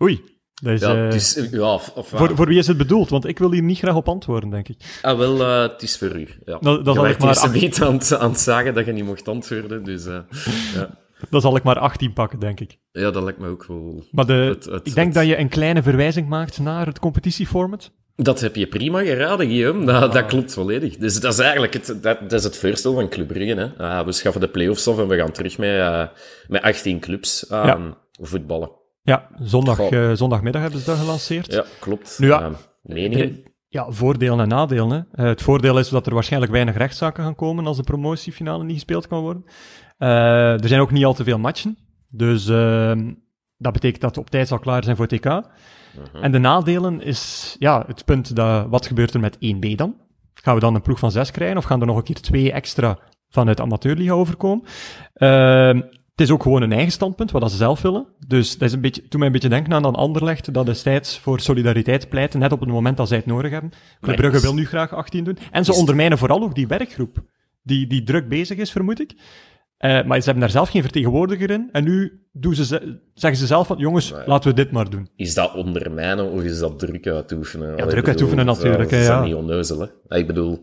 Oei. 0.02 0.31
Dat 0.62 0.72
is, 0.72 0.80
ja, 0.80 0.96
uh, 0.96 1.04
het 1.04 1.14
is, 1.14 1.48
ja, 1.50 1.74
of, 1.74 1.92
of, 1.94 2.08
voor, 2.08 2.36
voor 2.36 2.46
wie 2.46 2.58
is 2.58 2.66
het 2.66 2.76
bedoeld? 2.76 3.10
Want 3.10 3.26
ik 3.26 3.38
wil 3.38 3.52
hier 3.52 3.62
niet 3.62 3.78
graag 3.78 3.94
op 3.94 4.08
antwoorden, 4.08 4.50
denk 4.50 4.68
ik. 4.68 4.98
Ah, 5.02 5.18
wel, 5.18 5.40
uh, 5.40 5.60
het 5.60 5.82
is 5.82 5.98
voor 5.98 6.16
u. 6.16 6.28
Ja. 6.44 6.58
Dat, 6.60 6.84
dat 6.84 6.94
je 6.94 7.00
zal 7.00 7.08
ik 7.08 7.18
maar... 7.18 7.44
een 7.44 7.52
beetje 7.52 7.84
aan 7.84 7.94
het, 7.94 8.16
aan 8.18 8.30
het 8.30 8.40
zagen 8.40 8.74
dat 8.74 8.86
je 8.86 8.92
niet 8.92 9.04
mocht 9.04 9.28
antwoorden, 9.28 9.84
dus... 9.84 10.06
Uh, 10.06 10.18
ja. 10.74 11.00
Dan 11.30 11.40
zal 11.40 11.56
ik 11.56 11.62
maar 11.62 11.78
18 11.78 12.12
pakken, 12.12 12.38
denk 12.38 12.60
ik. 12.60 12.78
Ja, 12.92 13.10
dat 13.10 13.22
lijkt 13.22 13.38
me 13.38 13.48
ook 13.48 13.64
wel... 13.66 14.04
Maar 14.10 14.26
de, 14.26 14.32
het, 14.32 14.64
het, 14.64 14.86
ik 14.86 14.94
denk 14.94 15.14
dat 15.14 15.26
je 15.26 15.38
een 15.38 15.48
kleine 15.48 15.82
verwijzing 15.82 16.28
maakt 16.28 16.58
naar 16.58 16.86
het 16.86 16.98
competitieformat. 16.98 17.90
Dat 18.16 18.40
heb 18.40 18.56
je 18.56 18.66
prima 18.66 19.02
geraden, 19.02 19.46
Guillaume. 19.46 19.84
Dat, 19.84 20.02
ah. 20.02 20.12
dat 20.12 20.26
klopt 20.26 20.52
volledig. 20.52 20.96
Dus 20.96 21.20
dat 21.20 21.32
is 21.32 21.38
eigenlijk 21.38 21.72
het, 21.72 21.86
dat, 21.86 22.20
dat 22.20 22.32
is 22.32 22.44
het 22.44 22.56
voorstel 22.56 22.94
van 22.94 23.08
Club 23.08 23.26
Brugge. 23.28 23.54
Hè. 23.54 23.84
Uh, 23.84 24.04
we 24.04 24.12
schaffen 24.12 24.40
de 24.40 24.48
play-offs 24.48 24.88
af 24.88 24.98
en 24.98 25.08
we 25.08 25.16
gaan 25.16 25.32
terug 25.32 25.58
met, 25.58 26.10
met 26.48 26.62
18 26.62 27.00
clubs 27.00 27.46
ja. 27.48 27.96
voetballen. 28.20 28.70
Ja, 29.02 29.28
zondag, 29.40 29.90
uh, 29.90 30.12
zondagmiddag 30.12 30.62
hebben 30.62 30.80
ze 30.80 30.86
dat 30.86 30.98
gelanceerd. 30.98 31.52
Ja, 31.52 31.64
klopt. 31.80 32.18
Nu 32.18 32.26
ja, 32.26 32.50
meningen? 32.82 33.42
Ja, 33.68 33.90
voordelen 33.90 34.40
en 34.40 34.48
nadelen. 34.48 34.90
Hè. 34.90 35.22
Uh, 35.22 35.28
het 35.28 35.42
voordeel 35.42 35.78
is 35.78 35.88
dat 35.88 36.06
er 36.06 36.14
waarschijnlijk 36.14 36.52
weinig 36.52 36.76
rechtszaken 36.76 37.24
gaan 37.24 37.34
komen 37.34 37.66
als 37.66 37.76
de 37.76 37.82
promotiefinale 37.82 38.64
niet 38.64 38.74
gespeeld 38.74 39.06
kan 39.06 39.20
worden. 39.20 39.44
Uh, 39.98 40.62
er 40.62 40.68
zijn 40.68 40.80
ook 40.80 40.90
niet 40.90 41.04
al 41.04 41.14
te 41.14 41.24
veel 41.24 41.38
matchen. 41.38 41.78
Dus 42.08 42.48
ehm, 42.48 43.12
dat 43.56 43.72
betekent 43.72 44.00
dat 44.00 44.10
het 44.10 44.24
op 44.24 44.30
tijd 44.30 44.48
zal 44.48 44.58
klaar 44.58 44.84
zijn 44.84 44.96
voor 44.96 45.06
TK. 45.06 45.24
-huh. 45.24 45.42
Mhm. 46.12 46.22
En 46.22 46.32
de 46.32 46.38
nadelen 46.38 47.02
is 47.02 47.56
ja, 47.58 47.84
het 47.86 48.04
punt 48.04 48.36
dat 48.36 48.66
wat 48.68 48.86
gebeurt 48.86 49.14
er 49.14 49.20
met 49.20 49.36
1B 49.36 49.74
dan? 49.74 49.96
Gaan 50.34 50.54
we 50.54 50.60
dan 50.60 50.74
een 50.74 50.82
ploeg 50.82 50.98
van 50.98 51.10
6 51.10 51.30
krijgen 51.30 51.56
of 51.56 51.64
gaan 51.64 51.80
er 51.80 51.86
nog 51.86 51.96
een 51.96 52.02
keer 52.02 52.20
twee 52.20 52.52
extra 52.52 52.98
vanuit 53.28 53.60
amateurliga 53.60 54.12
overkomen? 54.12 54.64
Uh, 55.14 55.80
het 56.12 56.20
is 56.20 56.30
ook 56.30 56.42
gewoon 56.42 56.62
een 56.62 56.72
eigen 56.72 56.92
standpunt, 56.92 57.30
wat 57.30 57.50
ze 57.50 57.56
zelf 57.56 57.82
willen. 57.82 58.06
Dus 58.26 58.58
dat 58.58 58.68
is 58.68 58.74
een 58.74 58.80
beetje, 58.80 59.08
toen 59.08 59.18
mij 59.18 59.26
een 59.26 59.34
beetje 59.34 59.48
denken 59.48 59.72
aan 59.72 59.82
dan 59.82 59.94
Anderlecht, 59.94 60.54
dat 60.54 60.66
destijds 60.66 61.18
voor 61.18 61.40
solidariteit 61.40 62.08
pleiten, 62.08 62.40
net 62.40 62.52
op 62.52 62.60
het 62.60 62.68
moment 62.68 62.96
dat 62.96 63.08
zij 63.08 63.16
het 63.16 63.26
nodig 63.26 63.50
hebben. 63.50 63.72
Club 64.00 64.16
Brugge 64.16 64.40
wil 64.40 64.54
nu 64.54 64.66
graag 64.66 64.94
18 64.94 65.24
doen. 65.24 65.38
En 65.50 65.64
ze 65.64 65.72
ondermijnen 65.72 66.18
vooral 66.18 66.42
ook 66.42 66.54
die 66.54 66.66
werkgroep, 66.66 67.24
die, 67.62 67.86
die 67.86 68.02
druk 68.02 68.28
bezig 68.28 68.58
is, 68.58 68.70
vermoed 68.70 69.00
ik. 69.00 69.12
Uh, 69.12 70.04
maar 70.04 70.18
ze 70.18 70.24
hebben 70.24 70.40
daar 70.40 70.50
zelf 70.50 70.68
geen 70.68 70.82
vertegenwoordiger 70.82 71.50
in. 71.50 71.68
En 71.72 71.84
nu 71.84 72.26
doen 72.32 72.54
ze, 72.54 72.64
zeggen 73.14 73.40
ze 73.40 73.46
zelf 73.46 73.66
van, 73.66 73.78
jongens, 73.78 74.12
maar, 74.12 74.26
laten 74.26 74.50
we 74.50 74.56
dit 74.56 74.70
maar 74.70 74.90
doen. 74.90 75.08
Is 75.16 75.34
dat 75.34 75.54
ondermijnen 75.54 76.30
of 76.30 76.42
is 76.42 76.58
dat 76.58 76.78
druk 76.78 77.06
uitoefenen? 77.06 77.76
Ja, 77.76 77.86
druk 77.86 78.06
uitoefenen 78.06 78.46
natuurlijk. 78.46 78.90
Dat 78.90 79.00
is 79.00 79.06
ja. 79.06 79.24
niet 79.24 79.34
onneuzel, 79.34 79.80
hè? 79.80 80.16
Ik 80.18 80.26
bedoel, 80.26 80.58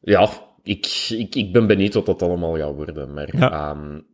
ja, 0.00 0.28
ik, 0.62 1.06
ik, 1.08 1.34
ik 1.34 1.52
ben 1.52 1.66
benieuwd 1.66 1.94
wat 1.94 2.06
dat 2.06 2.22
allemaal 2.22 2.56
gaat 2.56 2.74
worden. 2.74 3.14
Maar 3.14 3.36
ja. 3.36 3.70
um, 3.70 4.06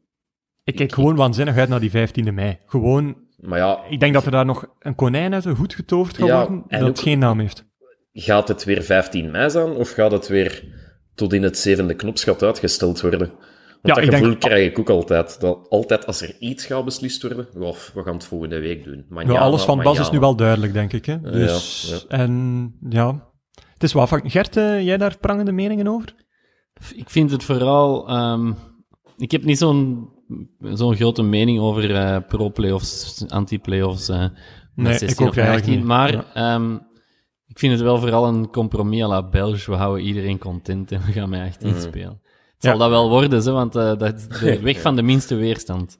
ik 0.65 0.77
kijk 0.77 0.93
gewoon 0.93 1.17
waanzinnig 1.17 1.57
uit 1.57 1.69
naar 1.69 1.81
die 1.81 1.91
15e 1.91 2.33
mei. 2.33 2.59
Gewoon, 2.67 3.17
maar 3.37 3.59
ja, 3.59 3.85
ik 3.89 4.01
denk 4.01 4.15
dat 4.15 4.25
er 4.25 4.31
daar 4.31 4.45
nog 4.45 4.67
een 4.79 4.95
konijn 4.95 5.35
uit 5.35 5.43
de 5.43 5.51
hoed 5.51 5.75
getoverd 5.75 6.17
gaat 6.17 6.27
ja, 6.27 6.47
worden, 6.47 6.65
dat 6.69 6.83
ook, 6.83 6.99
geen 6.99 7.19
naam 7.19 7.41
heeft. 7.41 7.71
Gaat 8.13 8.49
het 8.49 8.65
weer 8.65 8.83
15 8.83 9.31
mei 9.31 9.51
zijn, 9.51 9.71
of 9.71 9.91
gaat 9.91 10.13
het 10.13 10.29
weer 10.29 10.65
tot 11.15 11.33
in 11.33 11.43
het 11.43 11.59
zevende 11.59 11.95
knopsgat 11.95 12.43
uitgesteld 12.43 13.01
worden? 13.01 13.33
dat 13.83 13.99
ik 13.99 14.05
gevoel 14.05 14.29
denk- 14.29 14.41
krijg 14.41 14.71
ik 14.71 14.79
ook 14.79 14.91
altijd. 14.91 15.41
Dat 15.41 15.69
altijd 15.69 16.07
als 16.07 16.23
er 16.23 16.37
iets 16.39 16.67
gaat 16.67 16.85
beslist 16.85 17.23
worden, 17.23 17.49
well, 17.53 17.75
we 17.95 18.03
gaan 18.03 18.15
het 18.15 18.25
volgende 18.25 18.61
week 18.61 18.85
doen. 18.85 18.97
Ja, 18.97 19.05
Manjana, 19.09 19.39
alles 19.39 19.63
van 19.63 19.83
Bas 19.83 19.99
is 19.99 20.11
nu 20.11 20.19
wel 20.19 20.37
duidelijk, 20.37 20.73
denk 20.73 20.93
ik. 20.93 21.07
Hè? 21.07 21.21
Dus, 21.21 22.05
ja. 22.09 22.17
En 22.17 22.75
ja, 22.89 23.33
het 23.73 23.83
is 23.83 23.93
wel 23.93 24.07
van... 24.07 24.31
Gert, 24.31 24.57
eh, 24.57 24.85
jij 24.85 24.97
daar 24.97 25.19
prangende 25.19 25.53
meningen 25.53 25.89
over? 25.89 26.15
Ik 26.95 27.11
vind 27.11 27.31
het 27.31 27.45
vooral. 27.45 28.09
ehm, 28.09 28.53
ik 29.17 29.31
heb 29.31 29.45
niet 29.45 29.59
zo'n 29.59 30.09
zo'n 30.73 30.97
grote 30.97 31.23
mening 31.23 31.61
over 31.61 31.95
eh, 31.95 32.17
pro-playoffs, 32.29 33.25
anti-playoffs. 33.29 34.09
eh 34.09 34.19
met 34.75 34.85
Nee, 34.87 34.99
16 34.99 35.09
ik 35.09 35.31
ook 35.31 35.37
eigenlijk 35.37 35.65
18. 35.65 35.77
niet, 35.79 35.85
Maar 35.87 36.13
ja. 36.13 36.25
ehm, 36.35 36.75
ik 37.47 37.59
vind 37.59 37.73
het 37.73 37.81
wel 37.83 37.99
vooral 37.99 38.27
een 38.27 38.51
compromis 38.51 39.03
à 39.03 39.09
la 39.09 39.29
Belge. 39.29 39.71
We 39.71 39.77
houden 39.77 40.05
iedereen 40.07 40.39
content 40.39 40.93
en 40.93 41.01
we 41.07 41.13
gaan 41.13 41.29
met 41.29 41.41
18 41.49 41.81
spelen. 41.81 42.21
Het 42.55 42.63
zal 42.71 42.73
Ja. 42.73 42.79
dat 42.79 42.89
wel 42.91 43.09
worden, 43.09 43.53
want 43.53 43.77
eh, 43.77 43.97
dat 43.97 44.15
is 44.15 44.29
de 44.41 44.61
weg 44.71 44.81
van 44.81 44.97
de 44.97 45.03
minste 45.03 45.35
weerstand. 45.35 45.99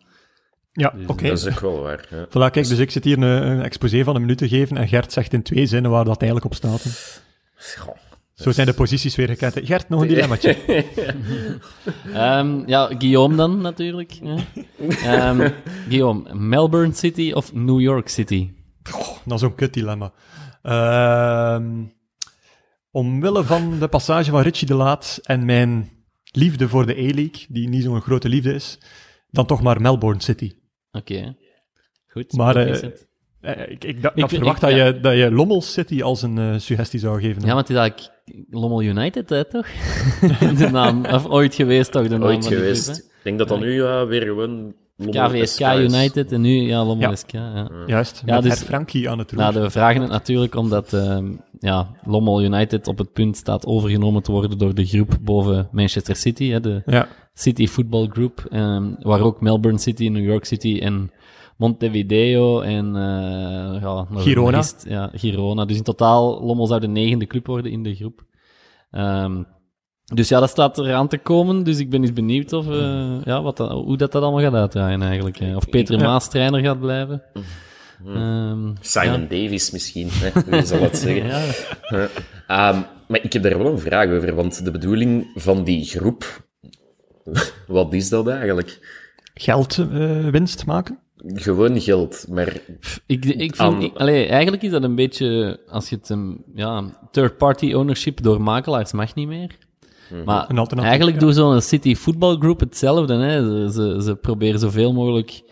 Ja, 0.73 0.91
Dus 0.97 1.07
oké. 1.07 1.29
Dat 1.29 1.39
is 1.39 1.49
ook 1.49 1.61
wel 1.61 1.81
waar. 1.81 2.07
Ja. 2.11 2.27
Voilà, 2.27 2.51
kijk, 2.53 2.69
dus 2.69 2.79
ik 2.79 2.91
zit 2.91 3.05
hier 3.05 3.17
een, 3.17 3.23
een 3.51 3.63
exposé 3.63 4.05
van 4.05 4.15
een 4.15 4.21
minuut 4.21 4.39
te 4.39 4.49
geven 4.49 4.77
en 4.77 4.89
Gert 4.89 5.13
zegt 5.13 5.33
in 5.33 5.43
twee 5.43 5.67
zinnen 5.67 5.91
waar 5.91 6.05
dat 6.05 6.21
eigenlijk 6.23 6.45
op 6.45 6.55
staat. 6.55 6.83
Goh. 7.79 7.97
Zo 8.43 8.51
zijn 8.51 8.67
de 8.67 8.73
posities 8.73 9.17
weer 9.17 9.29
gekend. 9.29 9.61
Gert, 9.63 9.89
nog 9.89 10.01
een 10.03 10.09
dilemmaatje. 10.15 10.57
Ehm, 12.15 12.63
ja, 12.69 12.87
Guillaume 12.99 13.37
dan 13.37 13.61
natuurlijk. 13.61 14.13
Ja. 14.13 14.37
Ehm, 14.89 15.51
Guillaume, 15.89 16.35
Melbourne 16.35 16.95
City 16.95 17.33
of 17.33 17.53
New 17.55 17.81
York 17.81 18.09
City? 18.09 18.51
Dat 19.25 19.35
is 19.35 19.41
zo'n 19.41 19.55
kut 19.55 19.75
dilemma. 19.75 20.13
Ehm, 20.63 21.65
omwille 22.91 23.45
van 23.45 23.79
de 23.79 23.89
passage 23.89 24.31
van 24.31 24.41
Richie 24.43 24.67
de 24.67 24.75
Laat 24.75 25.19
en 25.23 25.45
mijn 25.45 25.91
liefde 26.31 26.69
voor 26.69 26.87
de 26.87 26.93
A-League, 26.95 27.47
die 27.49 27.69
niet 27.69 27.83
zo'n 27.83 28.01
grote 28.01 28.29
liefde 28.29 28.55
is, 28.55 28.79
dan 29.31 29.47
toch 29.47 29.63
maar 29.63 29.81
Melbourne 29.81 30.23
City. 30.23 30.53
Oké. 30.93 31.37
Goed. 32.07 32.33
Maar, 32.33 32.57
eh. 32.57 32.89
Eh, 33.41 33.71
ik, 33.71 33.85
ik, 33.85 34.11
Ik- 34.15 34.29
verwacht 34.29 34.63
ik- 34.63 34.69
dat, 34.69 34.71
ja. 34.71 34.87
je, 34.87 35.01
dat 35.01 35.15
je 35.17 35.31
Lommel 35.31 35.63
City 35.63 36.03
als 36.03 36.23
een 36.23 36.39
eh, 36.39 36.55
suggestie 36.59 37.01
zou 37.01 37.21
geven. 37.21 37.43
Ja, 37.43 37.55
want 37.55 37.69
het 37.69 37.77
is 37.77 37.77
eigenlijk 37.83 38.12
Lommel 38.51 38.83
United, 38.83 39.29
hè, 39.31 39.45
toch? 39.45 39.67
de 40.59 40.69
naam, 40.73 41.05
of 41.05 41.27
ooit 41.27 41.55
geweest 41.55 41.93
toch, 41.93 42.09
de 42.09 42.19
naam 42.19 42.23
Ooit 42.23 42.43
van 42.43 42.49
die 42.49 42.59
geweest. 42.59 42.85
club, 42.85 42.97
ik 42.99 43.21
denk 43.23 43.39
dat 43.39 43.49
dat 43.49 43.61
nu 43.61 43.73
ja, 43.83 44.07
weer 44.07 44.23
gewoon... 44.23 44.75
Lommel 44.97 45.29
KVSK. 45.29 45.61
United 45.61 46.33
en 46.33 46.41
nu 46.41 46.51
ja, 46.51 46.85
Lommel 46.85 47.09
Ja. 47.11 47.17
SK. 47.17 47.31
Ja. 47.31 47.71
Juist, 47.87 48.23
Ja, 48.27 48.35
met 48.35 48.43
dus- 48.43 48.63
Frankie 48.63 49.09
aan 49.11 49.19
het 49.19 49.31
roer. 49.33 49.41
Nou, 49.41 49.61
we 49.61 49.71
vragen 49.71 50.01
het 50.01 50.11
natuurlijk 50.11 50.55
omdat 50.55 50.93
ehm, 50.93 51.33
ja, 51.59 51.89
Lommel 52.05 52.43
United 52.43 52.87
op 52.89 52.99
het 52.99 53.13
punt 53.13 53.37
staat 53.37 53.67
overgenomen 53.67 54.23
te 54.23 54.31
worden 54.33 54.59
door 54.59 54.75
de 54.75 54.87
groep 54.87 55.19
boven 55.21 55.69
Manchester 55.73 56.17
City, 56.17 56.51
hè, 56.51 56.61
de 56.61 56.83
ja, 56.87 57.09
City 57.35 57.67
Football 57.67 58.07
Group, 58.13 58.47
ehm, 58.51 58.93
waar 58.99 59.21
ook 59.21 59.41
Melbourne 59.41 59.79
City, 59.81 60.09
New 60.09 60.25
York 60.25 60.45
City 60.45 60.79
en 60.83 61.11
Montevideo 61.57 62.61
en 62.61 62.97
eh, 62.97 63.81
ja, 63.81 64.07
nog 64.11 64.23
Girona. 64.23 64.57
rest, 64.57 64.85
ja, 64.89 65.11
Girona. 65.15 65.65
Dus 65.65 65.77
in 65.77 65.83
totaal, 65.83 66.45
Lommel 66.45 66.67
zou 66.67 66.81
de 66.81 66.89
negende 66.89 67.27
club 67.27 67.47
worden 67.47 67.73
in 67.73 67.83
de 67.83 67.95
groep. 67.95 68.25
Ehm, 68.91 69.43
dus 70.05 70.29
ja, 70.29 70.41
dat 70.41 70.51
staat 70.51 70.79
eraan 70.79 71.09
te 71.09 71.19
komen. 71.19 71.65
Dus 71.65 71.79
ik 71.79 71.91
ben 71.91 72.01
eens 72.01 72.13
benieuwd 72.13 72.53
of, 72.53 72.69
eh, 72.69 73.23
ja, 73.25 73.43
wat 73.43 73.57
dat, 73.57 73.71
hoe 73.71 73.97
dat, 73.97 74.13
dat 74.13 74.23
allemaal 74.23 74.43
gaat 74.43 74.55
uitdraaien 74.55 75.03
eigenlijk. 75.03 75.39
hè. 75.39 75.57
Of 75.57 75.69
Peter. 75.69 75.99
Maas 75.99 76.31
trainer 76.31 76.61
gaat 76.61 76.81
blijven. 76.81 77.23
Ehm, 78.07 78.73
Simon 78.81 79.21
ja. 79.21 79.27
Davis 79.27 79.71
misschien, 79.71 80.09
hè? 80.11 80.31
wie 80.51 80.67
zal 80.67 80.81
het 80.81 80.97
zeggen. 80.97 81.27
Ja. 81.91 82.09
Ehm, 82.47 82.83
maar 83.09 83.23
ik 83.23 83.33
heb 83.33 83.43
daar 83.43 83.59
wel 83.59 83.73
een 83.73 83.79
vraag 83.79 84.11
over, 84.11 84.35
want 84.35 84.65
de 84.65 84.71
bedoeling 84.71 85.31
van 85.35 85.65
die 85.65 85.85
groep, 85.85 86.47
wat 87.67 87.93
is 87.93 88.09
dat 88.09 88.29
eigenlijk? 88.29 89.01
geld 89.35 89.79
eh, 89.79 90.29
winst 90.29 90.67
maken. 90.67 90.99
Gewoon 91.17 91.81
geld, 91.81 92.27
maar 92.29 92.61
Ik, 93.07 93.25
ik 93.25 93.39
vind, 93.39 93.59
Aan- 93.59 93.83
ik- 93.83 93.97
allee, 93.97 94.27
eigenlijk 94.27 94.63
is 94.63 94.71
dat 94.71 94.83
een 94.83 94.95
beetje, 94.95 95.61
als 95.69 95.89
je 95.89 95.97
het, 95.97 96.11
um, 96.11 96.45
ja, 96.55 96.85
third-party 97.11 97.73
ownership 97.73 98.23
door 98.23 98.41
makelaars 98.43 98.93
mag 98.93 99.15
niet 99.15 99.29
meer. 99.29 99.59
Maar 100.25 100.51
Een 100.51 100.59
alternatief, 100.59 100.91
eigenlijk 100.91 101.21
ja. 101.21 101.27
doet 101.27 101.35
zo'n 101.35 101.61
City 101.61 101.95
Football 101.95 102.37
Group 102.39 102.61
hetzelfde. 102.61 103.15
Hè. 103.15 103.43
Ze, 103.45 103.73
ze, 103.73 104.03
ze 104.03 104.17
proberen 104.17 104.61
zoveel 104.61 104.93
mogelijk 104.93 105.43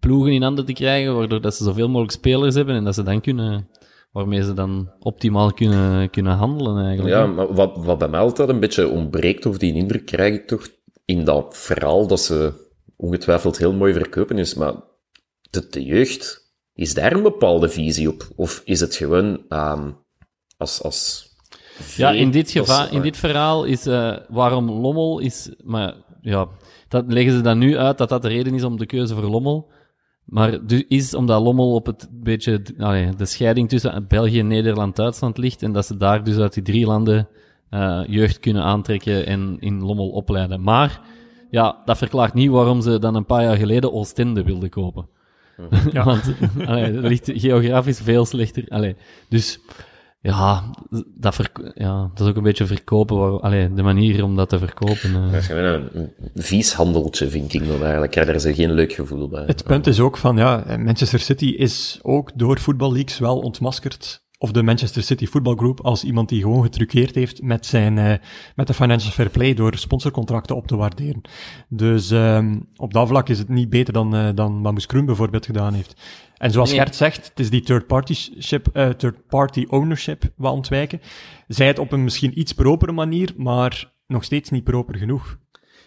ploegen 0.00 0.32
in 0.32 0.42
handen 0.42 0.64
te 0.64 0.72
krijgen, 0.72 1.16
waardoor 1.16 1.40
dat 1.40 1.54
ze 1.54 1.64
zoveel 1.64 1.86
mogelijk 1.88 2.12
spelers 2.12 2.54
hebben 2.54 2.74
en 2.74 2.84
dat 2.84 2.94
ze 2.94 3.02
dan 3.02 3.20
kunnen, 3.20 3.68
waarmee 4.12 4.42
ze 4.42 4.54
dan 4.54 4.90
optimaal 4.98 5.52
kunnen, 5.52 6.10
kunnen 6.10 6.32
handelen 6.36 6.84
eigenlijk. 6.84 7.14
ja, 7.16 7.26
maar 7.26 7.54
wat, 7.54 7.76
wat 7.84 7.98
bij 7.98 8.08
mij 8.08 8.20
altijd 8.20 8.48
een 8.48 8.60
beetje 8.60 8.88
ontbreekt, 8.88 9.46
of 9.46 9.58
die 9.58 9.74
indruk 9.74 10.06
krijg 10.06 10.34
ik 10.34 10.46
toch, 10.46 10.68
in 11.04 11.24
dat 11.24 11.56
verhaal 11.56 12.06
dat 12.06 12.20
ze 12.20 12.52
ongetwijfeld 13.02 13.58
heel 13.58 13.72
mooi 13.72 13.92
verkopen 13.92 14.38
is, 14.38 14.54
maar 14.54 14.74
de, 15.50 15.66
de 15.70 15.84
jeugd, 15.84 16.52
is 16.74 16.94
daar 16.94 17.12
een 17.12 17.22
bepaalde 17.22 17.68
visie 17.68 18.08
op? 18.08 18.28
Of 18.36 18.62
is 18.64 18.80
het 18.80 18.94
gewoon 18.94 19.44
ehm, 19.48 19.90
als... 20.56 20.82
als 20.82 21.30
Ja, 21.96 22.10
in 22.10 22.30
dit, 22.30 22.50
geval, 22.50 22.88
in 22.90 23.02
dit 23.02 23.16
verhaal 23.16 23.64
is 23.64 23.86
uh, 23.86 24.16
waarom 24.28 24.70
Lommel 24.70 25.18
is. 25.18 25.50
Maar 25.64 25.94
ja, 26.20 26.48
dat 26.88 27.04
leggen 27.12 27.32
ze 27.32 27.40
dan 27.40 27.58
nu 27.58 27.78
uit 27.78 27.98
dat 27.98 28.08
dat 28.08 28.22
de 28.22 28.28
reden 28.28 28.54
is 28.54 28.64
om 28.64 28.78
de 28.78 28.86
keuze 28.86 29.14
voor 29.14 29.22
Lommel. 29.22 29.70
Maar 30.24 30.66
dus 30.66 30.84
is 30.88 31.14
omdat 31.14 31.42
Lommel 31.42 31.74
op 31.74 31.86
het 31.86 32.08
beetje 32.10 32.62
allee, 32.78 33.14
de 33.14 33.24
scheiding 33.24 33.68
tussen 33.68 34.06
België, 34.08 34.42
Nederland, 34.42 34.96
Duitsland 34.96 35.38
ligt. 35.38 35.62
En 35.62 35.72
dat 35.72 35.86
ze 35.86 35.96
daar 35.96 36.24
dus 36.24 36.36
uit 36.36 36.54
die 36.54 36.62
drie 36.62 36.86
landen 36.86 37.28
uh, 37.70 38.02
jeugd 38.06 38.38
kunnen 38.38 38.62
aantrekken 38.62 39.26
en 39.26 39.56
in 39.60 39.82
Lommel 39.82 40.10
opleiden. 40.10 40.62
Maar 40.62 41.00
ja, 41.52 41.82
dat 41.84 41.98
verklaart 41.98 42.34
niet 42.34 42.50
waarom 42.50 42.80
ze 42.80 42.98
dan 42.98 43.14
een 43.14 43.26
paar 43.26 43.42
jaar 43.42 43.56
geleden 43.56 43.92
Oostende 43.92 44.42
wilden 44.42 44.68
kopen. 44.68 45.08
Ja. 45.92 46.04
Want 46.10 46.34
allee, 46.66 46.92
dat 46.92 47.04
ligt 47.04 47.30
geografisch 47.34 48.00
veel 48.00 48.24
slechter. 48.24 48.64
Allee, 48.68 48.96
dus 49.28 49.60
ja 50.20 50.62
dat, 51.14 51.50
ja, 51.74 52.10
dat 52.14 52.20
is 52.20 52.26
ook 52.26 52.36
een 52.36 52.42
beetje 52.42 52.66
verkopen. 52.66 53.18
Waar, 53.18 53.40
allee, 53.40 53.72
de 53.72 53.82
manier 53.82 54.24
om 54.24 54.36
dat 54.36 54.48
te 54.48 54.58
verkopen. 54.58 55.14
eh. 55.14 55.24
Dat 55.24 55.40
is 55.40 55.46
gewoon 55.46 55.64
een, 55.64 55.88
een 55.92 56.12
vies 56.42 56.72
handeltje, 56.74 57.30
vind 57.30 57.54
ik 57.54 57.66
dan 57.66 57.82
eigenlijk. 57.82 58.14
Daar 58.14 58.40
zo 58.40 58.52
geen 58.52 58.72
leuk 58.72 58.92
gevoel 58.92 59.28
bij. 59.28 59.44
Het 59.46 59.64
punt 59.64 59.86
is 59.86 60.00
ook 60.00 60.16
van, 60.16 60.36
ja, 60.36 60.64
Manchester 60.78 61.18
City 61.18 61.46
is 61.46 61.98
ook 62.02 62.30
door 62.34 62.58
voetballeaks 62.58 63.18
wel 63.18 63.38
ontmaskerd. 63.38 64.21
Of 64.42 64.52
de 64.52 64.62
Manchester 64.62 65.02
City 65.02 65.26
Football 65.26 65.56
Group 65.56 65.80
als 65.80 66.04
iemand 66.04 66.28
die 66.28 66.40
gewoon 66.40 66.62
getruckeerd 66.62 67.14
heeft 67.14 67.42
met, 67.42 67.66
zijn, 67.66 67.96
uh, 67.96 68.14
met 68.56 68.66
de 68.66 68.74
financial 68.74 69.12
fair 69.12 69.30
play 69.30 69.54
door 69.54 69.76
sponsorcontracten 69.76 70.56
op 70.56 70.66
te 70.66 70.76
waarderen. 70.76 71.20
Dus 71.68 72.10
um, 72.10 72.68
op 72.76 72.92
dat 72.92 73.08
vlak 73.08 73.28
is 73.28 73.38
het 73.38 73.48
niet 73.48 73.70
beter 73.70 73.92
dan, 73.92 74.14
uh, 74.14 74.28
dan 74.34 74.60
Mamus 74.60 74.86
Kroen 74.86 75.06
bijvoorbeeld 75.06 75.46
gedaan 75.46 75.74
heeft. 75.74 76.00
En 76.36 76.50
zoals 76.50 76.70
Nee. 76.70 76.78
Gert 76.78 76.96
zegt, 76.96 77.28
het 77.28 77.40
is 77.40 77.50
die 77.50 77.60
third 77.60 77.86
party, 77.86 78.14
ship, 78.40 78.68
uh, 78.74 78.88
third 78.88 79.26
party 79.26 79.66
ownership 79.68 80.32
wat 80.36 80.52
ontwijken. 80.52 81.00
Zij 81.48 81.66
het 81.66 81.78
op 81.78 81.92
een 81.92 82.04
misschien 82.04 82.38
iets 82.38 82.52
propere 82.52 82.92
manier, 82.92 83.32
maar 83.36 83.92
nog 84.06 84.24
steeds 84.24 84.50
niet 84.50 84.64
proper 84.64 84.96
genoeg. 84.96 85.38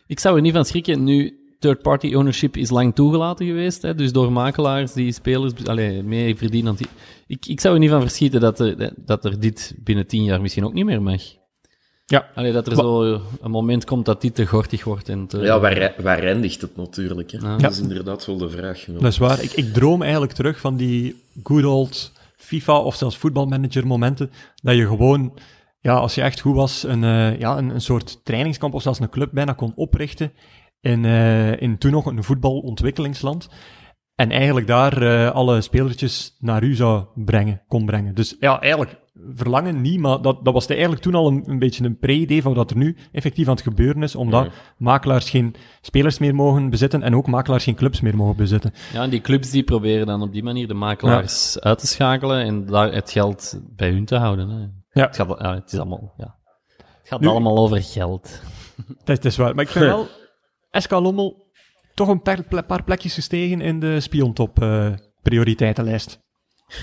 Ik 0.08 0.20
zou 0.20 0.36
er 0.36 0.42
niet 0.42 0.54
van 0.54 0.66
schrikken. 0.66 1.04
Nu, 1.04 1.45
third-party 1.60 2.14
ownership 2.16 2.58
is 2.58 2.70
lang 2.70 2.96
toegelaten 2.96 3.46
geweest. 3.46 3.82
Hè, 3.82 3.96
dus 3.96 4.12
door 4.12 4.32
makelaars 4.32 4.94
die 4.94 5.12
spelers 5.12 5.54
allee, 5.66 6.04
mee 6.04 6.36
verdienen. 6.38 6.76
die- 6.76 6.88
Ik, 7.28 7.46
ik 7.46 7.60
zou 7.60 7.74
er 7.74 7.80
niet 7.80 7.90
van 7.90 8.02
verschieten 8.02 8.40
dat 8.42 8.60
er, 8.60 8.94
dat 9.06 9.26
er 9.26 9.40
dit 9.40 9.76
binnen 9.84 10.08
tien 10.08 10.24
jaar 10.24 10.42
misschien 10.42 10.66
ook 10.66 10.74
niet 10.74 10.86
meer 10.86 11.02
mag. 11.02 11.22
Ja. 12.06 12.30
Allee, 12.36 12.52
dat 12.52 12.68
er 12.68 12.76
zo 12.76 13.22
een 13.42 13.52
moment 13.52 13.86
komt 13.86 14.06
dat 14.06 14.22
dit 14.22 14.36
te 14.36 14.46
gortig 14.46 14.84
wordt. 14.84 15.10
En 15.10 15.28
te, 15.28 15.40
Ja, 15.40 15.60
waar, 15.60 15.94
waar 16.02 16.24
eindigt 16.24 16.62
het 16.62 16.78
natuurlijk? 16.78 17.32
Hè? 17.32 17.38
Ja. 17.38 17.58
Dat 17.58 17.72
is 17.72 17.80
inderdaad 17.80 18.26
wel 18.26 18.38
de 18.38 18.50
vraag. 18.50 18.86
Dat 18.88 19.04
is 19.04 19.18
waar. 19.18 19.44
Ik, 19.44 19.52
ik 19.52 19.74
droom 19.74 20.02
eigenlijk 20.02 20.32
terug 20.34 20.60
van 20.60 20.76
die 20.76 21.22
good 21.44 21.64
old 21.66 22.12
FIFA 22.38 22.78
of 22.80 22.96
zelfs 22.96 23.18
voetbalmanager 23.18 23.88
momenten. 23.88 24.32
Dat 24.62 24.76
je 24.76 24.88
gewoon, 24.88 25.34
ja, 25.80 25.94
als 25.94 26.16
je 26.16 26.22
echt 26.22 26.40
goed 26.40 26.56
was, 26.56 26.84
een, 26.84 27.04
eh, 27.04 27.40
ja, 27.40 27.58
een, 27.58 27.70
een 27.70 27.82
soort 27.82 28.20
trainingskamp 28.26 28.74
of 28.74 28.82
zelfs 28.82 29.00
een 29.00 29.10
club 29.10 29.30
bijna 29.34 29.54
kon 29.54 29.74
oprichten 29.76 30.32
in, 30.86 31.06
eh, 31.06 31.62
in 31.62 31.78
toen 31.78 31.92
nog 31.92 32.06
een 32.06 32.24
voetbalontwikkelingsland. 32.24 33.50
En 34.16 34.32
eigenlijk 34.32 34.68
daar 34.68 35.02
eh, 35.02 35.32
alle 35.32 35.62
spelertjes 35.62 36.38
naar 36.40 36.64
u 36.64 36.76
zou 36.76 37.06
brengen, 37.16 37.62
kon 37.68 37.86
brengen. 37.86 38.16
Dus 38.16 38.36
ja, 38.40 38.62
eigenlijk 38.62 39.04
verlangen 39.36 39.82
niet, 39.82 40.00
maar 40.00 40.22
dat, 40.22 40.46
dat 40.46 40.54
was 40.54 40.68
eigenlijk 40.68 41.02
toen 41.02 41.16
al 41.16 41.28
een, 41.28 41.44
een 41.46 41.60
beetje 41.60 41.84
een 41.84 41.98
pre-idee 41.98 42.42
van 42.42 42.54
wat 42.54 42.72
er 42.72 42.78
nu 42.78 42.98
effectief 43.12 43.48
aan 43.48 43.54
het 43.54 43.64
gebeuren 43.64 44.04
is, 44.04 44.16
omdat 44.16 44.48
makelaars 44.78 45.30
geen 45.30 45.56
spelers 45.82 46.20
meer 46.20 46.36
mogen 46.36 46.70
bezitten 46.70 47.04
en 47.04 47.16
ook 47.16 47.28
makelaars 47.28 47.64
geen 47.64 47.76
clubs 47.76 48.02
meer 48.02 48.16
mogen 48.16 48.36
bezitten. 48.36 48.74
Ja, 48.94 49.04
en 49.04 49.10
die 49.10 49.22
clubs 49.22 49.50
die 49.50 49.64
proberen 49.64 50.08
dan 50.08 50.22
op 50.22 50.34
die 50.34 50.44
manier 50.44 50.68
de 50.68 50.74
makelaars 50.74 51.60
uit 51.60 51.80
te 51.80 51.88
schakelen 51.88 52.44
en 52.46 52.66
daar 52.66 52.94
het 52.94 53.12
geld 53.12 53.60
bij 53.76 53.90
hun 53.90 54.06
te 54.06 54.16
houden. 54.16 54.50
Hè. 54.50 54.60
Ja. 55.02 55.08
Het, 55.08 55.16
gaat, 55.16 55.36
ja, 55.40 55.54
het 55.54 55.72
is 55.74 55.80
allemaal, 55.80 56.14
ja. 56.18 56.36
Het 56.78 57.08
gaat 57.08 57.20
Nu- 57.20 57.28
allemaal 57.28 57.58
over 57.58 57.84
geld. 57.84 58.42
Dat 58.88 59.10
is, 59.10 59.16
dat 59.16 59.26
is 59.26 59.38
waar. 59.38 59.56
Maar 59.56 59.64
ik 59.64 59.70
vind 59.70 59.86
wel, 59.96 60.08
SK 60.82 60.92
Lommel 60.92 61.52
toch 61.94 62.08
een 62.08 62.22
paar, 62.22 62.44
ple- 62.44 62.64
paar 62.64 62.84
plekjes 62.84 63.14
gestegen 63.14 63.62
in 63.62 63.80
de 63.80 64.00
spiontop 64.00 64.62
eh 64.62 64.88
prioriteitenlijst. 65.22 66.24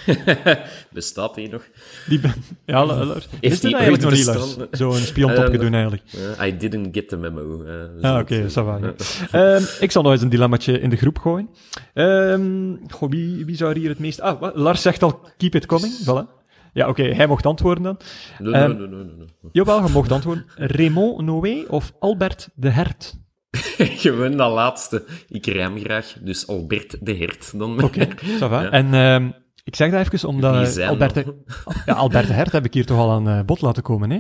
Bestaat 0.93 1.35
die 1.35 1.49
nog? 1.49 1.63
Die 2.09 2.21
ben... 2.21 2.35
Ja, 2.67 3.15
is 3.41 3.61
die 3.61 3.75
eigenlijk 3.77 4.03
nog 4.03 4.13
niet? 4.13 4.69
Zo'n 4.71 4.93
spiontopje 4.97 5.53
Eh, 5.59 5.61
doen, 5.61 5.73
eigenlijk. 5.75 6.03
Eh, 6.39 6.47
I 6.47 6.57
didn't 6.57 6.89
get 6.97 7.09
the 7.09 7.17
memo. 7.17 7.65
Ah, 8.01 8.19
oké, 8.19 8.51
va, 8.51 8.79
ja. 8.81 8.93
Ehm, 9.57 9.63
ik 9.81 9.91
zal 9.91 10.03
nog 10.03 10.13
eens 10.13 10.23
een 10.23 10.29
dilemmaatje 10.29 10.81
in 10.81 10.91
de 10.91 10.97
groep 10.97 11.19
gooien. 11.19 11.49
Ehm, 11.95 12.75
goh, 12.89 13.11
wie, 13.11 13.45
wie 13.45 13.57
zou 13.57 13.71
er 13.71 13.77
hier 13.77 13.89
het 13.89 13.99
meest... 13.99 14.21
Ah, 14.21 14.41
wat? 14.41 14.57
Lars 14.57 14.83
zegt 14.83 15.03
al, 15.03 15.21
keep 15.37 15.55
it 15.55 15.67
coming. 15.67 15.93
Voilà. 16.05 16.41
Ja, 16.73 16.89
oké, 16.89 17.03
hij 17.03 17.27
mocht 17.27 17.47
antwoorden 17.47 17.83
dan. 17.85 17.97
Nee, 18.39 18.53
Ehm, 18.53 18.69
nee, 18.69 18.79
nee, 18.79 18.89
nee, 18.89 19.05
nee, 19.05 19.17
nee. 19.17 19.27
Jawel, 19.53 19.85
je 19.87 19.93
mocht 19.93 20.13
antwoorden. 20.13 20.45
Raymond 20.57 21.21
Noé 21.21 21.65
of 21.69 21.93
Albert 21.99 22.49
de 22.55 22.69
Hert? 22.71 23.15
Gewoon 24.03 24.37
dat 24.37 24.53
laatste. 24.53 25.05
Ik 25.29 25.47
rijm 25.47 25.79
graag, 25.79 26.17
dus 26.21 26.47
Albert 26.47 26.97
de 27.01 27.15
Hert 27.15 27.59
dan. 27.59 27.83
Oké. 27.83 28.09
Ja. 28.41 28.71
En 28.71 28.95
ehm, 28.95 29.31
ik 29.65 29.77
zeg 29.77 29.91
dat 29.91 30.13
even 30.13 30.29
omdat 30.29 30.79
Albert 30.81 31.15
de, 31.15 31.43
ja, 31.87 31.95
Albert 31.95 32.27
de 32.27 32.33
Hert 32.33 32.53
heb 32.53 32.65
ik 32.65 32.75
hier 32.75 32.87
toch 32.87 32.99
al 32.99 33.11
aan 33.11 33.29
eh, 33.29 33.41
bod 33.45 33.61
laten 33.61 33.83
komen, 33.83 34.11
hè? 34.11 34.19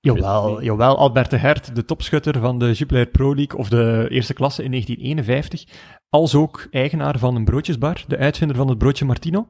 Jawel, 0.00 0.62
jawel, 0.62 0.98
Albert 0.98 1.30
de 1.30 1.36
Hert, 1.36 1.74
de 1.74 1.84
topschutter 1.84 2.40
van 2.40 2.58
de 2.58 2.72
Jupiler 2.72 3.06
Pro 3.06 3.34
League 3.34 3.58
of 3.58 3.68
de 3.68 4.06
eerste 4.08 4.34
klasse 4.34 4.62
in 4.62 4.70
1951, 4.70 5.64
als 6.08 6.34
ook 6.34 6.66
eigenaar 6.70 7.18
van 7.18 7.36
een 7.36 7.44
broodjesbar, 7.44 8.04
de 8.06 8.16
uitvinder 8.16 8.56
van 8.56 8.68
het 8.68 8.78
broodje 8.78 9.04
Martino. 9.04 9.48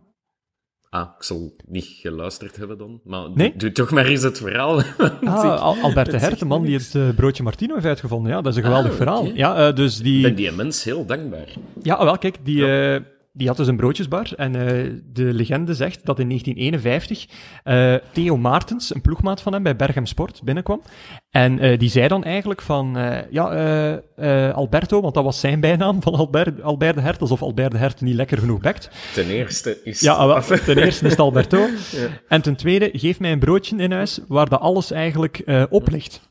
Ah, 0.91 1.09
ik 1.18 1.22
zal 1.22 1.57
niet 1.66 1.84
geluisterd 1.84 2.57
hebben 2.57 2.78
dan. 2.78 3.01
Maar 3.05 3.30
Nee? 3.34 3.49
doe, 3.51 3.59
doe 3.59 3.72
toch 3.72 3.91
maar 3.91 4.07
eens 4.07 4.22
het 4.22 4.39
verhaal. 4.39 4.76
Ah, 5.01 5.14
ik 5.20 5.28
Al- 5.61 5.76
Albert 5.82 6.11
de 6.11 6.18
Hert, 6.18 6.39
de 6.39 6.45
man 6.45 6.62
die 6.62 6.76
het 6.76 6.95
eh, 6.95 7.09
broodje 7.16 7.43
Martino 7.43 7.74
heeft 7.74 7.86
uitgevonden. 7.86 8.32
Ja, 8.32 8.41
dat 8.41 8.53
is 8.53 8.59
een 8.59 8.64
geweldig 8.64 8.91
Ah, 8.91 8.97
verhaal. 8.97 9.24
Ja, 9.34 9.68
eh, 9.68 9.74
dus 9.74 9.97
die... 9.97 10.22
ben 10.22 10.34
die 10.34 10.53
mens 10.53 10.84
heel 10.84 11.05
dankbaar. 11.07 11.49
Ja, 11.82 12.05
wel, 12.05 12.18
kijk, 12.18 12.36
die, 12.43 12.66
eh, 12.72 13.01
die 13.39 13.49
had 13.49 13.57
dus 13.57 13.66
een 13.66 13.76
broodjesbar. 13.76 14.32
En 14.36 14.55
eh, 14.55 14.93
de 15.12 15.22
legende 15.22 15.74
zegt 15.74 16.07
dat 16.07 16.18
in 16.18 16.28
1951 16.28 17.26
eh, 17.64 17.95
Theo 18.12 18.36
Maartens, 18.36 18.95
een 18.95 19.01
ploegmaat 19.01 19.43
van 19.43 19.53
hem 19.53 19.62
bij 19.62 19.76
Berghem 19.76 20.07
Sport, 20.07 20.43
binnenkwam. 20.45 20.82
En 21.30 21.59
eh, 21.59 21.78
die 21.78 21.89
zei 21.91 22.09
dan 22.09 22.24
eigenlijk 22.24 22.62
van, 22.62 22.97
ja, 23.30 23.45
Alberto, 24.53 25.01
want 25.01 25.14
dat 25.14 25.24
was 25.24 25.41
zijn 25.41 25.61
bijnaam 25.61 26.03
van 26.03 26.14
Albert, 26.14 26.62
Albert 26.62 26.95
de 26.95 27.01
Hert, 27.01 27.20
alsof 27.20 27.43
Albert 27.43 27.72
de 27.72 27.78
Hert 27.78 28.01
niet 28.01 28.14
lekker 28.14 28.39
genoeg 28.39 28.61
bekt. 28.61 28.91
Ten 29.14 29.28
eerste 29.28 29.82
is... 29.84 30.01
Ja, 30.01 30.41
ten 30.41 30.78
eerste 30.78 31.05
is 31.05 31.11
het 31.11 31.20
Alberto. 31.20 31.66
En 32.28 32.43
ten 32.43 32.57
tweede, 32.57 32.91
geef 32.93 33.20
mij 33.20 33.32
een 33.32 33.39
broodje 33.39 33.76
in 33.76 33.93
huis 33.93 34.20
waar 34.28 34.49
dat 34.49 34.61
alles 34.61 34.91
eigenlijk 34.91 35.66
op 35.70 35.91
ligt. 35.91 36.30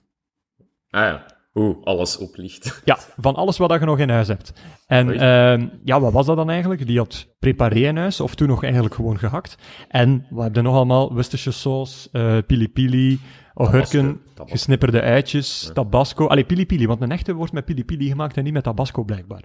Ah 0.90 1.02
ja. 1.02 1.37
Oeh, 1.58 1.76
alles 1.84 2.18
oplicht. 2.18 2.82
Ja, 2.86 2.98
van 3.18 3.36
alles 3.36 3.58
wat 3.58 3.80
je 3.80 3.86
nog 3.86 4.00
in 4.00 4.10
huis 4.10 4.28
hebt. 4.28 4.54
En 4.88 5.20
ehm, 5.20 5.68
ja, 5.84 6.00
wat 6.00 6.14
was 6.14 6.26
dat 6.26 6.36
dan 6.38 6.50
eigenlijk? 6.50 6.88
Die 6.88 6.98
had 6.98 7.28
preparé 7.40 7.80
in 7.80 7.98
huis, 7.98 8.20
of 8.20 8.36
toen 8.36 8.48
nog 8.48 8.64
eigenlijk 8.64 8.96
gewoon 8.96 9.18
gehakt. 9.18 9.58
En 9.88 10.26
we 10.30 10.42
hebben 10.42 10.64
nog 10.64 10.76
allemaal 10.76 11.14
Worcestershire 11.14 11.58
saus, 11.58 12.10
eh 12.12 12.38
pili 12.48 12.70
pili, 12.70 13.20
Tabasco. 13.56 14.18
gesnipperde 14.36 15.00
eitjes, 15.00 15.70
tabasco. 15.74 16.28
Allee, 16.28 16.44
pili 16.44 16.66
pili, 16.66 16.88
want 16.88 17.02
een 17.02 17.12
echte 17.12 17.34
wordt 17.34 17.52
met 17.54 17.66
pili 17.66 17.86
pili 17.86 18.08
gemaakt 18.08 18.38
en 18.38 18.44
niet 18.44 18.54
met 18.54 18.64
tabasco 18.64 19.04
blijkbaar. 19.04 19.42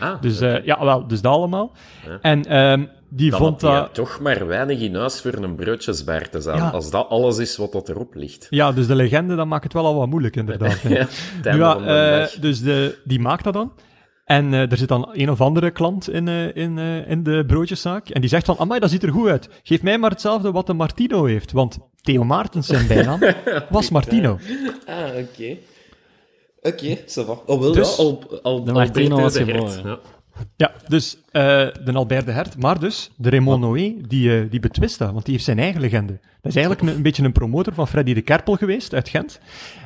Ah, 0.00 0.20
Dus 0.20 0.40
eh, 0.40 0.64
ja, 0.64 0.84
wel, 0.84 1.06
dus 1.06 1.20
dat 1.20 1.32
allemaal. 1.32 1.72
Ja. 2.06 2.18
En 2.20 2.44
ehm, 2.44 2.84
die 3.14 3.30
dan 3.30 3.38
vond 3.38 3.60
dat... 3.60 3.94
toch 3.94 4.20
maar 4.20 4.46
weinig 4.46 4.80
in 4.80 4.94
huis 4.94 5.20
voor 5.20 5.34
een 5.34 5.54
broodjesbaar 5.54 6.28
te 6.28 6.40
zijn. 6.40 6.56
Ja. 6.56 6.68
Als 6.68 6.90
dat 6.90 7.08
alles 7.08 7.38
is 7.38 7.56
wat 7.56 7.72
dat 7.72 7.88
erop 7.88 8.14
ligt. 8.14 8.46
Ja, 8.50 8.72
dus 8.72 8.86
de 8.86 8.94
legende, 8.94 9.36
dat 9.36 9.46
maakt 9.46 9.64
het 9.64 9.72
wel 9.72 9.86
al 9.86 9.94
wat 9.94 10.08
moeilijk, 10.08 10.36
inderdaad. 10.36 10.80
ja. 10.88 11.06
Ja, 11.42 11.76
eh, 11.78 12.40
dus 12.40 12.60
de, 12.60 12.98
die 13.04 13.20
maakt 13.20 13.44
dat 13.44 13.52
dan. 13.52 13.72
En 14.24 14.54
eh, 14.54 14.70
er 14.70 14.76
zit 14.76 14.88
dan 14.88 15.08
een 15.12 15.30
of 15.30 15.40
andere 15.40 15.70
klant 15.70 16.10
in, 16.10 16.28
eh, 16.28 16.56
in, 16.56 16.78
eh, 16.78 17.10
in 17.10 17.22
de 17.22 17.44
broodjeszaak. 17.46 18.08
En 18.08 18.20
die 18.20 18.30
zegt 18.30 18.46
van, 18.46 18.58
amai, 18.58 18.80
dat 18.80 18.90
ziet 18.90 19.02
er 19.02 19.12
goed 19.12 19.28
uit. 19.28 19.48
Geef 19.62 19.82
mij 19.82 19.98
maar 19.98 20.10
hetzelfde 20.10 20.52
wat 20.52 20.66
de 20.66 20.72
Martino 20.72 21.24
heeft. 21.24 21.52
Want 21.52 21.78
Theo 22.00 22.24
Maartens 22.24 22.66
zijn 22.66 22.86
bijnaam 22.86 23.20
was 23.70 23.90
Martino. 23.90 24.38
Ah, 24.86 24.96
oké. 25.16 25.56
Oké, 26.60 26.96
ça 26.96 27.26
va. 27.26 27.38
Oh, 27.46 27.60
wel, 27.60 27.72
Dus- 27.72 27.96
ja, 27.96 28.02
al, 28.02 28.40
al, 28.42 28.64
De 28.64 28.72
Martino 28.72 29.20
was 29.20 29.36
geboren. 29.36 29.84
Ja. 29.84 29.98
Ja, 30.56 30.72
dus 30.88 31.16
eh, 31.30 31.42
de 31.84 31.92
Albert 31.92 32.26
de 32.26 32.32
Hert. 32.32 32.58
Maar 32.58 32.80
dus, 32.80 33.10
de 33.16 33.30
Raymond 33.30 33.60
Noé, 33.60 33.94
die, 34.08 34.40
eh, 34.40 34.50
die 34.50 34.60
betwist 34.60 34.98
dat. 34.98 35.12
Want 35.12 35.24
die 35.24 35.34
heeft 35.34 35.44
zijn 35.44 35.58
eigen 35.58 35.80
legende. 35.80 36.12
Dat 36.12 36.54
is 36.54 36.56
eigenlijk 36.56 36.86
een, 36.86 36.96
een 36.96 37.02
beetje 37.02 37.22
een 37.22 37.32
promotor 37.32 37.74
van 37.74 37.88
Freddy 37.88 38.14
de 38.14 38.22
Kerpel 38.22 38.56
geweest, 38.56 38.94
uit 38.94 39.08
Gent. 39.08 39.40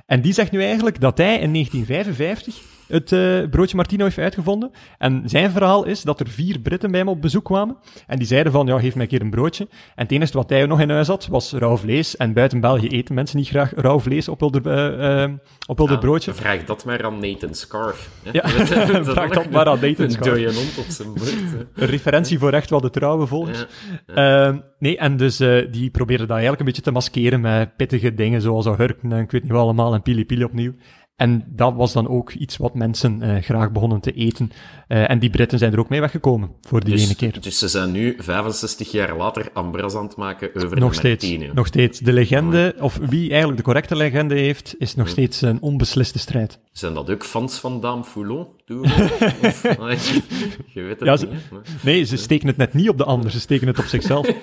En 0.07 0.20
die 0.20 0.32
zegt 0.32 0.51
nu 0.51 0.62
eigenlijk 0.62 1.01
dat 1.01 1.18
hij 1.18 1.38
in 1.38 1.53
1955 1.53 2.76
het 2.89 3.12
eh, 3.12 3.49
broodje 3.51 3.76
Martino 3.76 4.05
heeft 4.05 4.18
uitgevonden. 4.18 4.70
En 4.99 5.22
zijn 5.24 5.51
verhaal 5.51 5.84
is 5.84 6.03
dat 6.03 6.20
er 6.20 6.28
vier 6.28 6.59
Britten 6.59 6.91
bij 6.91 7.01
hem 7.01 7.09
op 7.09 7.20
bezoek 7.22 7.45
kwamen. 7.45 7.76
En 8.07 8.18
die 8.18 8.26
zeiden 8.26 8.53
van, 8.53 8.66
ja, 8.66 8.78
geef 8.78 8.95
mij 8.95 9.03
een 9.03 9.09
keer 9.09 9.20
een 9.20 9.30
broodje. 9.30 9.68
En 9.95 10.03
het 10.03 10.12
enige 10.12 10.32
wat 10.32 10.51
hij 10.51 10.66
nog 10.66 10.80
in 10.80 10.91
huis 10.91 11.07
had, 11.09 11.26
was 11.26 11.53
rauw 11.53 11.76
vlees. 11.76 12.16
En 12.16 12.32
buiten 12.32 12.61
België 12.61 12.89
eten 12.89 13.14
mensen 13.14 13.37
niet 13.37 13.49
graag 13.49 13.72
rauw 13.76 14.01
vlees 14.01 14.28
op 14.28 14.41
hun 14.41 14.64
eh, 14.64 15.22
eh, 15.22 15.30
op 15.66 15.97
broodje. 16.01 16.34
Vraag 16.34 16.64
dat 16.64 16.84
maar 16.84 17.05
aan 17.05 17.18
Nathan 17.20 17.55
Scarf. 17.55 18.11
hè. 18.22 18.30
Ja, 18.32 18.49
vraag 19.14 19.30
dat 19.30 19.51
maar 19.51 19.66
aan 19.66 19.80
Nathan 19.80 20.11
Scarf. 20.11 20.28
dode 20.28 20.55
hond 20.55 20.78
op 20.78 20.84
zijn 20.89 21.09
bord. 21.09 21.30
hè. 21.30 21.82
Een 21.82 21.89
referentie 21.89 22.39
voor 22.39 22.53
echt 22.53 22.70
wel 22.70 22.80
de 22.80 22.91
trouwe 22.91 23.26
volgers. 23.26 23.66
Ehm, 24.07 24.59
nee, 24.78 24.99
en 24.99 25.16
dus 25.16 25.37
die 25.70 25.91
probeerden 25.91 26.26
dat 26.26 26.37
eigenlijk 26.37 26.61
een 26.61 26.66
beetje 26.66 26.82
te 26.82 26.91
maskeren 26.91 27.41
met 27.41 27.76
pittige 27.76 28.14
dingen 28.14 28.41
zoals 28.41 28.66
augurken 28.66 29.12
en 29.12 29.22
ik 29.22 29.30
weet 29.30 29.43
niet 29.43 29.53
wat 29.53 29.61
allemaal 29.61 29.95
en 29.95 30.03
pili 30.03 30.26
pili 30.26 30.45
opnieuw. 30.45 30.72
En 31.16 31.44
dat 31.48 31.74
was 31.74 31.92
dan 31.92 32.08
ook 32.08 32.32
iets 32.32 32.56
wat 32.56 32.74
mensen 32.74 33.22
eh, 33.22 33.42
graag 33.42 33.72
begonnen 33.72 34.00
te 34.00 34.12
eten. 34.12 34.50
Eh, 34.88 35.10
en 35.10 35.18
die 35.18 35.30
Britten 35.30 35.58
zijn 35.58 35.72
er 35.72 35.78
ook 35.78 35.88
mee 35.88 36.00
weggekomen 36.00 36.50
voor 36.60 36.84
die 36.84 36.94
ene 36.94 37.06
Dus, 37.06 37.16
keer. 37.16 37.40
dus 37.40 37.58
ze 37.58 37.68
zijn 37.68 37.92
nu 37.92 38.14
65 38.18 38.90
jaar 38.90 39.16
later 39.16 39.48
ambras 39.52 39.94
aan 39.94 40.06
het 40.06 40.16
maken 40.16 40.50
over 40.64 40.78
Nog 40.78 40.90
de 40.90 40.96
steeds, 40.96 41.28
nog 41.54 41.66
steeds. 41.66 41.98
De 42.00 42.12
legende, 42.12 42.74
of 42.80 42.98
wie 43.08 43.28
eigenlijk 43.28 43.56
de 43.56 43.62
correcte 43.64 43.96
legende 43.96 44.34
heeft, 44.34 44.74
is 44.78 44.94
nog 44.94 45.08
steeds 45.08 45.40
een 45.42 45.60
onbesliste 45.62 46.18
strijd. 46.18 46.58
Zijn 46.72 46.94
dat 46.94 47.10
ook 47.10 47.24
fans 47.24 47.58
van 47.58 47.80
Dame 47.80 48.04
Foulon? 48.04 48.46
Doe 48.66 48.86
je 50.74 50.82
weet 50.82 51.00
het 51.00 51.04
Ja, 51.04 51.10
niet. 51.10 51.20
ze- 51.20 51.26
hè, 51.28 51.36
maar- 51.50 51.62
Nee, 51.82 52.04
ze 52.04 52.16
steken 52.16 52.46
het 52.46 52.56
net 52.56 52.74
niet 52.74 52.88
op 52.88 52.98
de 52.98 53.04
ander, 53.04 53.30
ze 53.30 53.40
steken 53.40 53.66
het 53.66 53.78
op 53.78 53.84
zichzelf. 53.84 54.26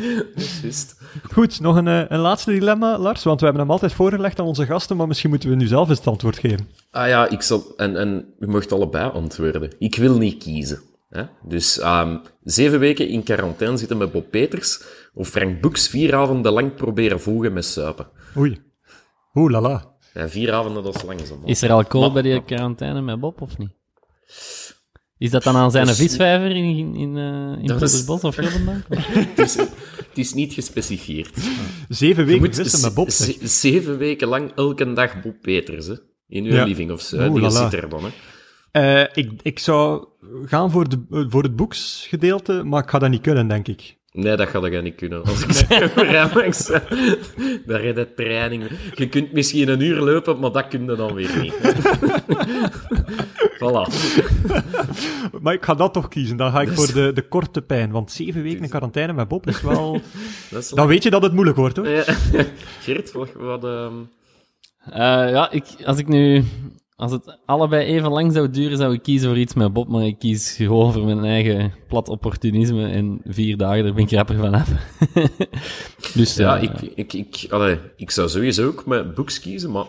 Goed, 1.34 1.60
nog 1.60 1.76
een, 1.76 1.88
eh, 1.88 2.02
een 2.08 2.18
laatste 2.18 2.50
dilemma, 2.50 2.98
Lars, 2.98 3.22
want 3.22 3.38
we 3.40 3.44
hebben 3.44 3.62
hem 3.64 3.72
altijd 3.72 3.92
voorgelegd 3.92 4.38
aan 4.40 4.46
onze 4.46 4.66
gasten, 4.66 4.96
maar 4.96 5.06
misschien 5.06 5.30
moeten 5.30 5.48
we 5.48 5.54
nu 5.54 5.66
zelf 5.66 5.88
eens 5.88 5.98
het 5.98 6.06
antwoord 6.06 6.38
geven. 6.38 6.68
Ah 6.90 7.08
ja, 7.08 7.28
ik 7.28 7.42
zal, 7.42 7.72
en, 7.76 7.96
en 7.96 8.34
u 8.38 8.46
mocht 8.46 8.72
allebei 8.72 9.10
antwoorden. 9.10 9.74
Ik 9.78 9.94
wil 9.96 10.18
niet 10.18 10.42
kiezen. 10.42 10.80
Hè? 11.08 11.22
Dus 11.42 11.78
ehm, 11.78 12.16
zeven 12.42 12.78
weken 12.78 13.08
in 13.08 13.22
quarantaine 13.22 13.76
zitten 13.76 13.96
met 13.96 14.12
Bob 14.12 14.30
Peters 14.30 14.82
of 15.14 15.28
Frank 15.28 15.60
Boeks 15.60 15.88
vier 15.88 16.14
avonden 16.14 16.52
lang 16.52 16.74
proberen 16.74 17.20
volgen 17.20 17.52
met 17.52 17.64
suipen. 17.64 18.08
Oei. 18.36 18.60
Oeh, 19.34 19.50
lala. 19.50 19.84
Ja, 20.14 20.28
vier 20.28 20.52
avonden, 20.52 20.82
dat 20.82 20.94
is 20.94 21.02
langzaam. 21.02 21.38
Is 21.44 21.62
er 21.62 21.72
alcohol 21.72 22.10
Maar- 22.10 22.22
bij 22.22 22.32
die 22.32 22.44
quarantaine 22.44 23.00
met 23.00 23.20
Bob, 23.20 23.40
of 23.40 23.58
niet? 23.58 23.70
Is 25.20 25.30
dat 25.30 25.42
dan 25.42 25.56
aan 25.56 25.70
zijn 25.70 25.86
Dus- 25.86 25.96
visvijver 25.96 26.50
in, 26.50 26.64
in, 26.76 26.94
in, 26.94 27.16
eh, 27.16 27.60
in 27.60 27.66
Dat 27.66 27.82
is- 27.82 28.04
Puldersbos 28.04 28.24
of 28.24 28.34
Gelderland? 28.34 28.84
Het 29.28 29.38
is, 29.38 29.54
het 29.54 29.68
is 30.18 30.34
niet 30.34 30.52
gespecificeerd. 30.52 31.36
Zeven 31.88 32.24
weken 32.26 32.42
moet 32.42 32.56
vissen 32.56 32.78
z- 32.78 32.82
met 32.82 32.94
Bob, 32.94 33.10
zeven 33.42 33.98
weken 33.98 34.28
lang 34.28 34.52
elke 34.54 34.92
dag 34.92 35.20
Bob 35.22 35.34
Peters, 35.42 35.86
hè? 35.86 35.94
In 36.28 36.44
uw 36.44 36.52
Ja. 36.52 36.64
living 36.64 36.90
of 36.90 37.00
zo. 37.00 37.28
Oeh, 37.28 37.40
Die 37.40 37.50
zit 37.50 37.72
er 37.72 37.88
dan, 37.88 38.02
hè? 38.04 38.10
Eh, 39.02 39.08
ik, 39.24 39.30
ik 39.42 39.58
zou 39.58 40.06
gaan 40.44 40.70
voor, 40.70 40.88
de, 40.88 41.02
eh, 41.10 41.24
voor 41.28 41.42
het 41.42 41.56
boeksgedeelte, 41.56 42.62
maar 42.64 42.82
ik 42.82 42.90
ga 42.90 42.98
dat 42.98 43.10
niet 43.10 43.20
kunnen, 43.22 43.48
denk 43.48 43.68
ik. 43.68 43.96
Nee, 44.12 44.36
dat 44.36 44.48
gaat 44.48 44.64
ik 44.64 44.82
niet 44.82 44.94
kunnen. 44.94 45.24
Als 45.24 45.42
ik 45.44 45.52
zeg, 45.68 45.94
Rijmax, 45.94 46.66
daar 47.66 47.80
is 47.84 47.94
de 47.94 48.08
training. 48.16 48.64
Je 48.94 49.08
kunt 49.08 49.32
misschien 49.32 49.68
een 49.68 49.80
uur 49.80 50.00
lopen, 50.00 50.38
maar 50.38 50.52
dat 50.52 50.68
kun 50.68 50.84
je 50.84 50.96
dan 50.96 51.14
weer 51.14 51.38
niet. 51.40 51.52
voilà. 53.60 53.88
Maar 55.42 55.54
ik 55.54 55.64
ga 55.64 55.74
dat 55.74 55.92
toch 55.92 56.08
kiezen. 56.08 56.36
Dan 56.36 56.52
ga 56.52 56.60
ik 56.60 56.68
Dus- 56.68 56.76
voor 56.76 56.94
de, 56.94 57.12
de 57.12 57.28
korte 57.28 57.62
pijn. 57.62 57.90
Want 57.90 58.12
zeven 58.12 58.42
weken 58.42 58.62
in 58.62 58.68
quarantaine 58.68 59.12
met 59.12 59.28
Bob 59.28 59.46
is 59.46 59.62
wel... 59.62 59.92
Dat 60.50 60.62
is 60.62 60.68
Dan 60.68 60.86
weet 60.86 61.02
je 61.02 61.10
dat 61.10 61.22
het 61.22 61.32
moeilijk 61.32 61.56
wordt, 61.56 61.76
hoor. 61.76 61.88
Ja. 61.88 62.04
Geert, 62.80 63.12
wat... 63.12 63.32
wat 63.32 63.64
ehm, 63.64 63.92
Eh, 64.84 65.30
ja, 65.30 65.50
ik, 65.50 65.64
als 65.84 65.98
ik 65.98 66.08
nu... 66.08 66.44
Als 67.00 67.12
het 67.12 67.38
allebei 67.46 67.84
even 67.84 68.10
lang 68.10 68.32
zou 68.32 68.50
duren, 68.50 68.76
zou 68.76 68.92
ik 68.92 69.02
kiezen 69.02 69.28
voor 69.28 69.38
iets 69.38 69.54
met 69.54 69.72
Bob, 69.72 69.88
maar 69.88 70.06
ik 70.06 70.18
kies 70.18 70.52
gewoon 70.52 70.92
voor 70.92 71.04
mijn 71.04 71.24
eigen 71.24 71.72
plat 71.88 72.08
opportunisme 72.08 72.88
en 72.88 73.20
vier 73.24 73.56
dagen, 73.56 73.84
daar 73.84 73.92
ben 73.92 74.04
ik 74.04 74.10
rapper 74.10 74.36
van 74.36 74.54
af. 74.54 74.68
dus 76.14 76.34
ja, 76.34 76.56
eh, 76.56 76.62
ik, 76.62 76.92
ik, 76.94 77.12
ik, 77.12 77.46
allee, 77.50 77.78
ik 77.96 78.10
zou 78.10 78.28
sowieso 78.28 78.66
ook 78.66 78.86
met 78.86 79.14
boeks 79.14 79.40
kiezen, 79.40 79.70
maar 79.70 79.84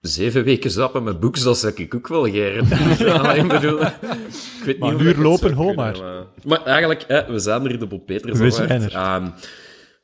zeven 0.00 0.44
weken 0.44 0.70
zappen 0.70 1.02
met 1.02 1.20
boeks, 1.20 1.42
dat 1.42 1.58
zou 1.58 1.72
ik 1.76 1.94
ook 1.94 2.08
wel 2.08 2.24
geren. 2.24 2.64
ik 3.42 3.48
bedoel... 3.48 3.80
Ik 3.80 4.64
weet 4.64 4.78
Maar 4.78 4.90
niet 4.90 5.00
een 5.00 5.06
uur 5.06 5.16
lopen, 5.16 5.52
ho 5.52 5.74
maar... 5.74 5.96
Maar 6.44 6.62
eigenlijk, 6.62 7.04
hè, 7.08 7.32
we 7.32 7.38
zijn 7.38 7.66
er, 7.66 7.78
de 7.78 7.86
Bob 7.86 8.06
Peters 8.06 8.38
We 8.38 8.50
zijn 8.50 8.82
er. 8.82 8.94
Ehm, 8.94 9.24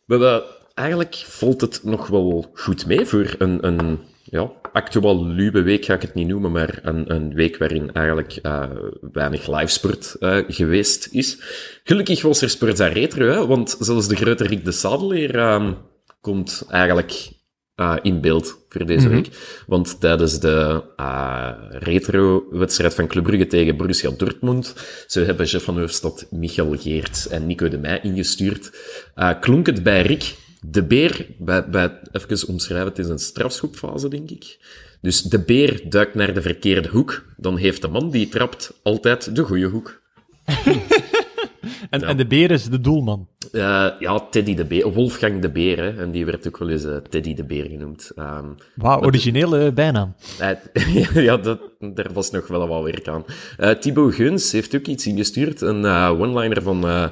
we 0.07 0.15
hebben... 0.15 0.43
Eigenlijk 0.75 1.25
valt 1.27 1.61
het 1.61 1.81
nog 1.85 2.07
wel 2.07 2.51
goed 2.55 2.87
mee 2.87 3.07
voor 3.07 3.35
een... 3.39 3.67
een 3.67 3.99
ja, 4.31 4.53
actueel 4.73 5.27
lube 5.27 5.63
week 5.63 5.85
ga 5.85 5.95
ik 5.95 6.03
het 6.03 6.15
niet 6.15 6.29
noemen, 6.29 6.53
maar 6.53 6.79
een, 6.83 7.15
een 7.15 7.35
week 7.35 7.59
waarin 7.59 7.93
eigenlijk 7.93 8.39
uh, 8.43 8.71
weinig 9.13 9.47
livesport 9.47 10.17
uh, 10.21 10.39
geweest 10.49 11.09
is. 11.13 11.39
Gelukkig 11.85 12.23
was 12.23 12.43
er 12.43 12.51
Sports 12.51 12.81
Retro, 12.81 13.27
hè, 13.27 13.47
want 13.47 13.77
zelfs 13.81 14.09
de 14.09 14.17
grote 14.17 14.45
Rick 14.45 14.65
de 14.65 14.73
Sadeleer 14.73 15.35
uh, 15.35 15.71
komt 16.21 16.65
eigenlijk 16.69 17.31
uh, 17.77 17.97
in 18.03 18.21
beeld 18.21 18.59
voor 18.69 18.87
deze 18.87 19.07
mm 19.07 19.13
-hmm. 19.13 19.23
week. 19.23 19.63
Want 19.67 20.01
tijdens 20.01 20.41
de 20.41 20.83
uh, 20.97 21.53
retro-wedstrijd 21.71 22.95
van 22.95 23.07
Club 23.07 23.25
Brugge 23.25 23.47
tegen 23.47 23.77
Borussia 23.77 24.11
Dortmund, 24.17 24.75
zo 25.07 25.25
hebben 25.25 25.47
chef 25.47 25.65
van 25.65 25.79
Hoofdstad 25.79 26.27
Michael 26.31 26.77
Geert 26.79 27.27
en 27.27 27.47
Nico 27.47 27.69
de 27.69 27.79
Meij 27.79 28.01
ingestuurd, 28.03 28.71
uh, 29.17 29.31
klonk 29.41 29.67
het 29.67 29.83
bij 29.83 30.03
Rick 30.03 30.37
de 30.61 30.85
beer, 30.85 31.27
bij, 31.39 31.69
bij, 31.69 32.01
even 32.13 32.49
omschrijven, 32.49 32.89
het 32.89 32.99
is 32.99 33.09
een 33.09 33.19
strafschopfase, 33.19 34.09
denk 34.09 34.31
ik. 34.31 34.59
Dus 35.01 35.23
de 35.23 35.39
beer 35.45 35.81
duikt 35.89 36.15
naar 36.15 36.35
de 36.35 36.43
verkeerde 36.43 36.89
hoek, 36.89 37.25
dan 37.37 37.57
heeft 37.57 37.83
de 37.83 37.89
man 37.89 38.11
die 38.11 38.29
trapt 38.29 38.73
altijd 38.83 39.37
de 39.37 39.43
goede 39.43 39.67
hoek. 39.67 40.01
en, 41.91 42.01
ja. 42.01 42.07
en 42.07 42.17
de 42.17 42.27
beer 42.27 42.51
is 42.51 42.65
de 42.65 42.81
doelman? 42.81 43.29
Uh, 43.53 43.89
ja, 43.99 44.21
Teddy 44.31 44.55
de 44.55 44.65
Beer, 44.65 44.93
Wolfgang 44.93 45.41
de 45.41 45.51
Beer, 45.51 45.79
hè, 45.79 46.03
en 46.03 46.11
die 46.11 46.25
werd 46.25 46.47
ook 46.47 46.59
wel 46.59 46.69
eens 46.69 46.85
uh, 46.85 46.97
Teddy 46.97 47.35
de 47.35 47.45
Beer 47.45 47.65
genoemd. 47.65 48.11
Um, 48.17 48.55
Wauw, 48.75 49.03
originele 49.03 49.65
uh, 49.65 49.73
bijnaam. 49.73 50.15
ja, 51.15 51.37
dat, 51.37 51.61
daar 51.79 52.13
was 52.13 52.31
nog 52.31 52.47
wel 52.47 52.69
wat 52.69 52.83
werk 52.83 53.09
aan. 53.09 53.25
Thibaut 53.81 54.15
Geuns 54.15 54.53
heeft 54.53 54.77
ook 54.77 54.87
iets 54.87 55.07
ingestuurd, 55.07 55.61
een 55.61 55.85
one-liner 55.87 56.63
van 56.63 57.11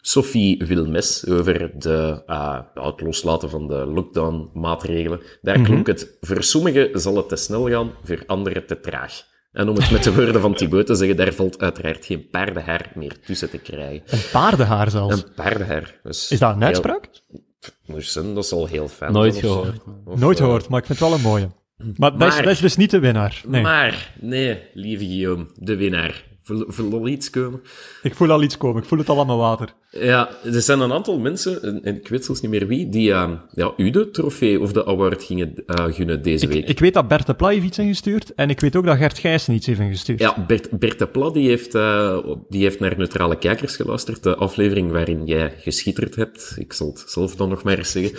Sophie 0.00 0.64
Wilmes 0.66 1.26
over 1.26 1.70
de, 1.78 2.22
uh, 2.26 2.60
het 2.74 3.00
loslaten 3.00 3.50
van 3.50 3.66
de 3.66 3.86
lockdown-maatregelen. 3.86 5.20
Daar 5.42 5.58
mm 5.58 5.64
-hmm. 5.64 5.72
klonk 5.72 5.86
het, 5.86 6.16
voor 6.20 6.42
sommigen 6.42 7.00
zal 7.00 7.16
het 7.16 7.28
te 7.28 7.36
snel 7.36 7.68
gaan, 7.68 7.90
voor 8.02 8.22
anderen 8.26 8.66
te 8.66 8.80
traag. 8.80 9.28
En 9.52 9.68
om 9.68 9.76
het 9.76 9.90
met 9.90 10.04
de 10.04 10.14
woorden 10.14 10.40
van 10.40 10.54
Thibaut 10.54 10.86
te 10.86 10.94
zeggen, 10.94 11.16
daar 11.16 11.32
valt 11.32 11.60
uiteraard 11.60 12.06
geen 12.06 12.28
paardenhaar 12.28 12.92
meer 12.94 13.20
tussen 13.20 13.50
te 13.50 13.58
krijgen. 13.58 14.02
Een 14.06 14.30
paardenhaar 14.32 14.90
zelfs? 14.90 15.22
Een 15.22 15.34
paardenhaar. 15.34 16.00
Dus 16.02 16.30
is 16.30 16.38
dat 16.38 16.54
een 16.54 16.64
uitspraak? 16.64 17.08
Heel, 17.86 18.34
dat 18.34 18.44
is 18.44 18.52
al 18.52 18.66
heel 18.66 18.88
fijn. 18.88 19.12
Nooit 19.12 19.36
gehoord. 19.36 19.76
Of, 20.04 20.20
Nooit 20.20 20.38
gehoord, 20.38 20.68
maar 20.68 20.80
ik 20.80 20.86
vind 20.86 20.98
het 20.98 21.08
wel 21.08 21.16
een 21.18 21.24
mooie. 21.24 21.50
Maar, 21.76 21.94
maar 21.96 22.18
dat, 22.18 22.28
is, 22.28 22.36
dat, 22.36 22.52
is, 22.52 22.60
dus 22.60 22.76
niet 22.76 22.90
de 22.90 22.98
winnaar. 22.98 23.42
Nee. 23.46 23.62
Maar, 23.62 24.12
nee, 24.20 24.62
lieve 24.74 25.04
Guillaume, 25.04 25.46
de 25.54 25.76
winnaar. 25.76 26.24
Voel 26.66 27.08
iets 27.08 27.30
komen? 27.30 27.60
Ik 28.02 28.14
voel 28.14 28.30
al 28.30 28.42
iets 28.42 28.56
komen, 28.56 28.82
ik 28.82 28.88
voel 28.88 28.98
het 28.98 29.08
al 29.08 29.20
aan 29.20 29.26
mijn 29.26 29.38
water. 29.38 29.74
Ja, 29.90 30.30
er 30.44 30.62
zijn 30.62 30.80
een 30.80 30.92
aantal 30.92 31.18
mensen, 31.18 31.82
en 31.84 31.96
ik 31.96 32.08
weet 32.08 32.24
zelfs 32.24 32.40
niet 32.40 32.50
meer 32.50 32.66
wie, 32.66 32.88
die 32.88 33.08
uh, 33.08 33.30
ja, 33.54 33.72
u 33.76 33.90
de 33.90 34.10
trofee 34.10 34.60
of 34.60 34.72
de 34.72 34.86
award 34.86 35.22
gingen 35.22 35.54
uh, 35.66 35.84
gunnen 35.84 36.22
deze 36.22 36.44
ik, 36.44 36.52
week. 36.52 36.68
Ik 36.68 36.78
weet 36.78 36.94
dat 36.94 37.08
Bert 37.08 37.26
de 37.26 37.34
Pla 37.34 37.48
heeft 37.48 37.64
iets 37.64 37.78
ingestuurd, 37.78 38.34
en 38.34 38.50
ik 38.50 38.60
weet 38.60 38.76
ook 38.76 38.84
dat 38.84 38.96
Gert 38.96 39.18
Gijssen 39.18 39.54
iets 39.54 39.66
heeft 39.66 39.80
ingestuurd. 39.80 40.20
Ja, 40.20 40.44
Bert, 40.46 40.78
Bert 40.78 40.98
de 40.98 41.06
Pla 41.06 41.30
die 41.30 41.48
heeft, 41.48 41.74
uh, 41.74 42.18
die 42.48 42.62
heeft 42.62 42.80
naar 42.80 42.94
Neutrale 42.96 43.38
Kijkers 43.38 43.76
geluisterd, 43.76 44.22
de 44.22 44.36
aflevering 44.36 44.90
waarin 44.90 45.26
jij 45.26 45.54
geschitterd 45.58 46.14
hebt. 46.14 46.54
Ik 46.58 46.72
zal 46.72 46.86
het 46.86 47.04
zelf 47.06 47.36
dan 47.36 47.48
nog 47.48 47.62
maar 47.62 47.78
eens 47.78 47.92
zeggen. 47.92 48.18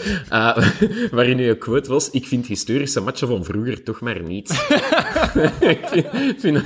waarin 1.15 1.37
je 1.37 1.57
quote 1.57 1.89
was, 1.89 2.09
ik 2.09 2.25
vind 2.25 2.47
historische 2.47 3.01
matchen 3.01 3.27
van 3.27 3.43
vroeger 3.43 3.83
toch 3.83 4.01
maar 4.01 4.23
niet. 4.23 4.49
ik 5.59 5.79
vind, 5.83 6.07
vind, 6.37 6.63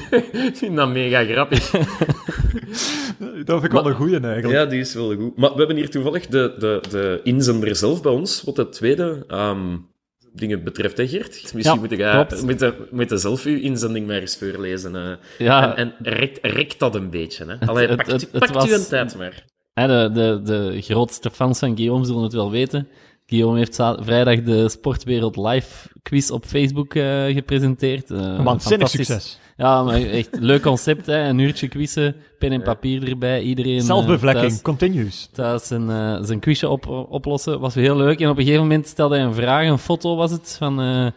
vind 0.53 0.76
dat 0.76 0.89
mega 0.89 1.24
grappig. 1.24 1.55
dat 3.45 3.60
vind 3.60 3.64
ik 3.64 3.72
wel 3.72 3.88
een 3.88 3.95
goeie 3.95 4.20
eigenlijk. 4.20 4.53
Ja, 4.53 4.66
die 4.66 4.80
is 4.80 4.93
wel 4.93 5.16
goed. 5.16 5.38
Maar 5.38 5.51
we 5.51 5.58
hebben 5.58 5.76
hier 5.76 5.89
toevallig 5.89 6.28
de, 6.28 6.56
de, 6.60 6.82
de 6.89 7.20
inzender 7.24 7.76
zelf 7.76 8.01
bij 8.01 8.12
ons, 8.12 8.41
wat 8.43 8.58
het 8.58 8.72
tweede 8.72 9.26
um, 9.32 9.88
dingen 10.34 10.64
betreft, 10.64 10.97
hè? 10.97 11.03
Misschien 11.03 11.60
ja, 11.60 11.76
moet, 11.76 11.91
ik, 11.91 12.41
moet, 12.41 12.60
je, 12.60 12.88
moet 12.91 13.10
je 13.10 13.18
zelf 13.18 13.45
uw 13.45 13.60
inzending 13.60 14.08
maar 14.08 14.20
eens 14.20 14.38
voorlezen. 14.38 14.95
Uh, 14.95 15.12
ja. 15.38 15.76
En, 15.76 15.93
en 15.97 16.14
rekt, 16.14 16.39
rekt 16.41 16.80
dat 16.80 16.95
een 16.95 17.10
beetje. 17.10 17.45
Hè? 17.45 17.68
Allee, 17.68 17.88
het, 17.88 17.95
pakt, 17.95 18.12
het, 18.12 18.22
het, 18.22 18.32
pakt 18.32 18.53
was, 18.53 18.70
u 18.70 18.74
een 18.74 18.88
tijd 18.88 19.18
maar. 19.18 19.43
De, 19.74 20.10
de, 20.14 20.39
de 20.43 20.82
grootste 20.82 21.32
fans 21.32 21.60
van 21.60 21.76
Guillaume 21.76 22.06
zullen 22.06 22.24
het 22.24 22.34
wel 22.34 22.51
weten. 22.51 22.88
Guillaume 23.26 23.58
heeft 23.58 23.76
vrijdag 23.99 24.41
de 24.41 24.70
Sportwereld 24.70 25.38
Live 25.38 25.89
quiz 26.01 26.30
op 26.30 26.45
Facebook 26.45 26.93
uh, 26.93 27.26
gepresenteerd. 27.26 28.10
Uh, 28.10 28.18
een 28.18 28.43
waanzinnig 28.43 28.89
succes. 28.89 29.39
Ja, 29.58 29.84
maar 29.84 30.01
echt 30.01 30.30
leuk 30.39 30.62
concept, 30.62 31.06
hè. 31.06 31.28
Een 31.28 31.39
uurtje 31.39 31.68
quizzen, 31.68 32.16
pen 32.39 32.51
en 32.51 32.62
papier 32.62 33.10
erbij, 33.10 33.41
iedereen... 33.41 33.82
Zelfbevlekking, 33.82 34.47
thuis, 34.47 34.62
continuous. 34.62 35.30
Thuis 35.32 35.68
zijn, 35.68 35.89
uh, 35.89 36.18
zijn 36.22 36.39
quizje 36.39 36.70
op, 36.70 36.88
oplossen, 37.10 37.60
was 37.60 37.74
heel 37.74 37.95
leuk. 37.95 38.20
En 38.20 38.30
op 38.30 38.38
een 38.38 38.43
gegeven 38.43 38.64
moment 38.64 38.88
stelde 38.88 39.16
hij 39.16 39.26
een 39.26 39.34
vraag, 39.34 39.68
een 39.68 39.78
foto 39.78 40.16
was 40.16 40.32
het, 40.32 40.56
van 40.60 40.82
uh, 40.82 41.08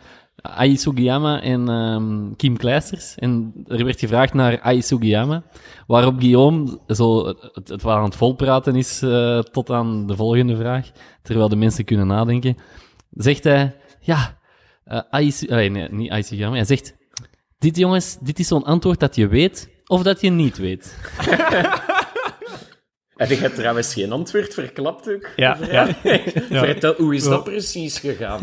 Ai 0.43 0.77
Sugiyama 0.77 1.43
en 1.43 1.69
um, 1.69 2.37
Kim 2.37 2.57
Kleisters. 2.57 3.15
En 3.15 3.53
er 3.67 3.85
werd 3.85 3.99
gevraagd 3.99 4.35
naar 4.35 4.61
Ai 4.61 4.83
Sugiyama, 4.83 5.43
waarop 5.87 6.19
Guillaume 6.19 6.79
zo 6.87 7.27
het, 7.27 7.69
het 7.69 7.85
aan 7.85 8.05
het 8.05 8.17
volpraten 8.17 8.77
is 8.77 9.03
uh, 9.03 9.39
tot 9.39 9.71
aan 9.71 10.07
de 10.07 10.17
volgende 10.17 10.57
vraag, 10.57 10.91
terwijl 11.23 11.49
de 11.49 11.57
mensen 11.57 11.85
kunnen 11.85 12.07
nadenken. 12.07 12.57
Zegt 13.11 13.45
hij, 13.45 13.77
ja, 14.01 14.39
uh, 14.87 15.01
Ai, 15.11 15.33
nee, 15.49 15.71
nee, 15.71 15.89
niet 15.91 16.11
Ai 16.11 16.23
Sugiyama, 16.23 16.55
hij 16.55 16.65
zegt... 16.65 16.97
Dit, 17.59 17.77
jongens, 17.77 18.17
dit 18.21 18.39
is 18.39 18.49
zo'n 18.49 18.65
antwoord 18.65 19.01
dat 19.01 19.17
je 19.17 19.29
weet 19.29 19.69
of 19.87 20.03
dat 20.03 20.21
je 20.21 20.31
niet 20.31 20.59
weet. 20.59 20.97
En 23.17 23.29
je 23.29 23.37
hebt 23.37 23.55
trouwens 23.55 23.95
geen 23.95 24.13
antwoord 24.13 24.55
verklapt 24.55 25.11
ook. 25.11 25.29
Ja, 25.37 25.59
ja. 25.71 25.87
ja. 26.51 26.65
Vertel, 26.65 26.95
hoe 26.97 27.15
is 27.15 27.25
dat 27.25 27.45
precies 27.45 27.99
gegaan? 27.99 28.41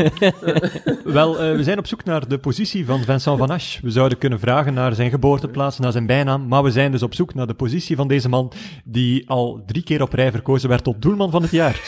Wel, 1.03 1.43
uh, 1.43 1.55
we 1.55 1.63
zijn 1.63 1.78
op 1.78 1.88
zoek 1.88 2.03
naar 2.03 2.28
de 2.28 2.38
positie 2.38 2.86
van 2.86 3.03
Vincent 3.03 3.38
Van 3.38 3.49
Asch. 3.49 3.80
We 3.80 3.89
zouden 3.89 4.18
kunnen 4.18 4.39
vragen 4.39 4.74
naar 4.74 4.95
zijn 4.95 5.09
geboorteplaats, 5.09 5.80
naar 5.80 5.91
zijn 5.91 6.05
bijnaam, 6.05 6.47
maar 6.47 6.63
we 6.63 6.72
zijn 6.72 6.91
dus 6.91 7.03
op 7.03 7.13
zoek 7.13 7.34
naar 7.34 7.47
de 7.47 7.53
positie 7.53 7.95
van 7.95 8.07
deze 8.07 8.30
man 8.30 8.51
die 8.84 9.30
al 9.30 9.63
drie 9.66 9.84
keer 9.84 10.01
op 10.01 10.13
rij 10.13 10.32
verkozen 10.32 10.70
werd 10.70 10.84
tot 10.84 11.01
doelman 11.01 11.32
van 11.32 11.41
het 11.41 11.51
jaar. 11.51 11.82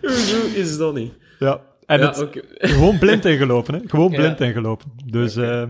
hoe 0.00 0.50
is 0.54 0.76
dat 0.76 0.94
niet? 0.94 1.12
Ja, 1.38 1.60
en 1.90 2.00
Ja, 2.00 2.06
het, 2.14 2.30
gewoon 2.58 2.98
blind 2.98 3.24
ingelopen, 3.24 3.74
hè? 3.74 3.80
Gewoon 3.86 4.10
blind 4.20 4.38
Ja. 4.38 4.44
ingelopen. 4.46 4.92
Dus 5.06 5.36
uh, 5.36 5.62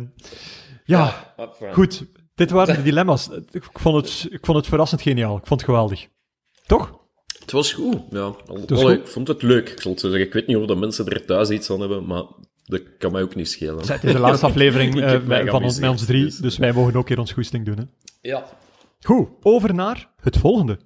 ja, 0.84 1.34
goed. 1.72 2.04
Dit 2.34 2.50
waren 2.50 2.74
de 2.74 2.82
dilemma's. 2.90 3.28
Ik 3.50 3.64
vond, 3.72 3.96
het, 3.96 4.26
ik 4.32 4.38
vond 4.46 4.56
het 4.58 4.66
verrassend 4.66 5.02
geniaal. 5.02 5.36
Ik 5.36 5.46
vond 5.46 5.60
het 5.60 5.68
geweldig. 5.68 6.06
Toch? 6.66 6.98
Het 7.40 7.52
was 7.52 7.72
goed, 7.72 7.98
ja. 8.10 8.18
Al- 8.20 8.36
was 8.66 8.80
allee, 8.82 8.96
goed. 8.96 9.06
Ik 9.06 9.12
vond 9.12 9.28
het 9.28 9.42
leuk, 9.42 9.68
ik 9.68 9.80
zal 9.80 9.90
het 9.90 10.00
zo 10.00 10.08
zeggen. 10.08 10.26
Ik 10.26 10.32
weet 10.32 10.46
niet 10.46 10.56
of 10.56 10.66
de 10.66 10.74
mensen 10.76 11.08
er 11.08 11.24
thuis 11.24 11.50
iets 11.50 11.70
aan 11.70 11.80
hebben, 11.80 12.06
maar 12.06 12.22
dat 12.64 12.82
kan 12.98 13.12
mij 13.12 13.22
ook 13.22 13.34
niet 13.34 13.48
schelen. 13.50 13.78
Het 13.78 14.04
is 14.04 14.12
de 14.12 14.18
laatste 14.18 14.46
aflevering 14.50 15.00
eh, 15.00 15.46
van 15.50 15.62
ons, 15.62 15.78
met 15.78 15.90
ons 15.90 16.04
drie, 16.04 16.34
dus 16.40 16.56
wij 16.58 16.72
mogen 16.72 16.96
ook 16.96 17.08
hier 17.08 17.18
ons 17.18 17.32
goesting 17.32 17.64
doen. 17.64 17.76
Hè? 17.76 17.84
Ja. 18.20 18.44
Goed, 19.00 19.28
over 19.42 19.74
naar 19.74 20.10
het 20.20 20.36
volgende. 20.36 20.78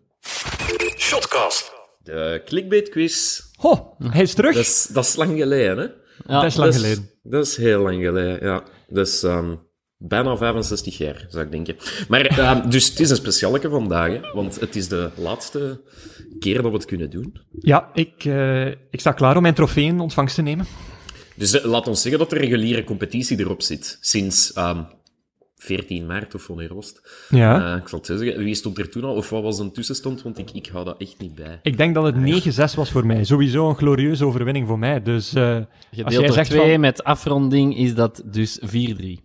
Shotcast. 0.98 1.72
De 2.04 2.42
clickbait 2.44 2.88
quiz. 2.88 3.40
Ho, 3.56 3.96
hij 3.98 4.22
is 4.22 4.34
terug. 4.34 4.54
Dat 4.54 4.64
is, 4.64 4.88
dat 4.92 5.04
is 5.04 5.16
lang 5.16 5.38
geleden, 5.38 5.78
hè? 5.78 5.84
Ja, 6.32 6.40
dat 6.40 6.44
is 6.44 6.56
lang 6.56 6.72
dat 6.72 6.80
geleden. 6.80 7.10
Dat 7.22 7.46
is 7.46 7.56
heel 7.56 7.82
lang 7.82 8.04
geleden, 8.04 8.42
ja. 8.42 8.62
Dus 8.88 9.22
ehm, 9.22 9.54
bijna 9.96 10.36
65 10.36 10.98
jaar, 10.98 11.26
zou 11.28 11.44
ik 11.44 11.50
denken. 11.50 11.76
Maar, 12.08 12.26
ehm, 12.26 12.68
dus 12.70 12.88
het 12.88 13.00
is 13.00 13.10
een 13.10 13.16
specialeke 13.16 13.68
vandaag, 13.68 14.12
hè, 14.12 14.20
want 14.32 14.60
het 14.60 14.76
is 14.76 14.88
de 14.88 15.10
laatste 15.16 15.80
keer 16.38 16.62
dat 16.62 16.70
we 16.70 16.76
het 16.76 16.86
kunnen 16.86 17.10
doen. 17.10 17.40
Ja, 17.60 17.90
ik, 17.94 18.24
eh, 18.24 18.66
ik 18.66 19.00
sta 19.00 19.12
klaar 19.12 19.36
om 19.36 19.42
mijn 19.42 19.54
trofee 19.54 19.84
in 19.84 20.00
ontvangst 20.00 20.34
te 20.34 20.42
nemen. 20.42 20.66
Dus 21.36 21.52
eh, 21.52 21.64
laat 21.64 21.88
ons 21.88 22.02
zeggen 22.02 22.20
dat 22.20 22.30
de 22.30 22.36
reguliere 22.36 22.84
competitie 22.84 23.38
erop 23.38 23.62
zit. 23.62 23.98
Sinds 24.00 24.52
ehm 24.52 24.82
14 25.64 26.06
maart, 26.06 26.34
of 26.34 26.46
wanneer 26.46 26.74
was 26.74 26.88
het? 26.88 27.26
Ja. 27.28 27.72
Eh, 27.72 27.80
ik 27.80 27.88
zal 27.88 27.98
het 27.98 28.06
zo 28.06 28.16
zeggen. 28.16 28.44
Wie 28.44 28.54
stond 28.54 28.78
er 28.78 28.90
toen 28.90 29.04
al, 29.04 29.14
of 29.14 29.30
wat 29.30 29.42
was 29.42 29.58
een 29.58 29.72
tussenstand? 29.72 30.22
Want 30.22 30.38
ik, 30.38 30.50
ik 30.50 30.66
hou 30.66 30.84
dat 30.84 31.00
echt 31.00 31.14
niet 31.18 31.34
bij. 31.34 31.58
Ik 31.62 31.76
denk 31.76 31.94
dat 31.94 32.04
het 32.04 32.14
9-6 32.72 32.76
was 32.76 32.90
voor 32.90 33.06
mij. 33.06 33.24
Sowieso 33.24 33.68
een 33.68 33.76
glorieuze 33.76 34.24
overwinning 34.24 34.66
voor 34.66 34.78
mij. 34.78 35.02
Dus 35.02 35.34
eh, 35.34 35.56
als 36.04 36.14
jij 36.14 36.26
door 36.26 36.32
zegt 36.32 36.50
2 36.50 36.70
van... 36.70 36.80
met 36.80 37.04
afronding 37.04 37.76
is 37.76 37.94
dat 37.94 38.22
dus 38.24 38.60
4-3. 38.60 39.23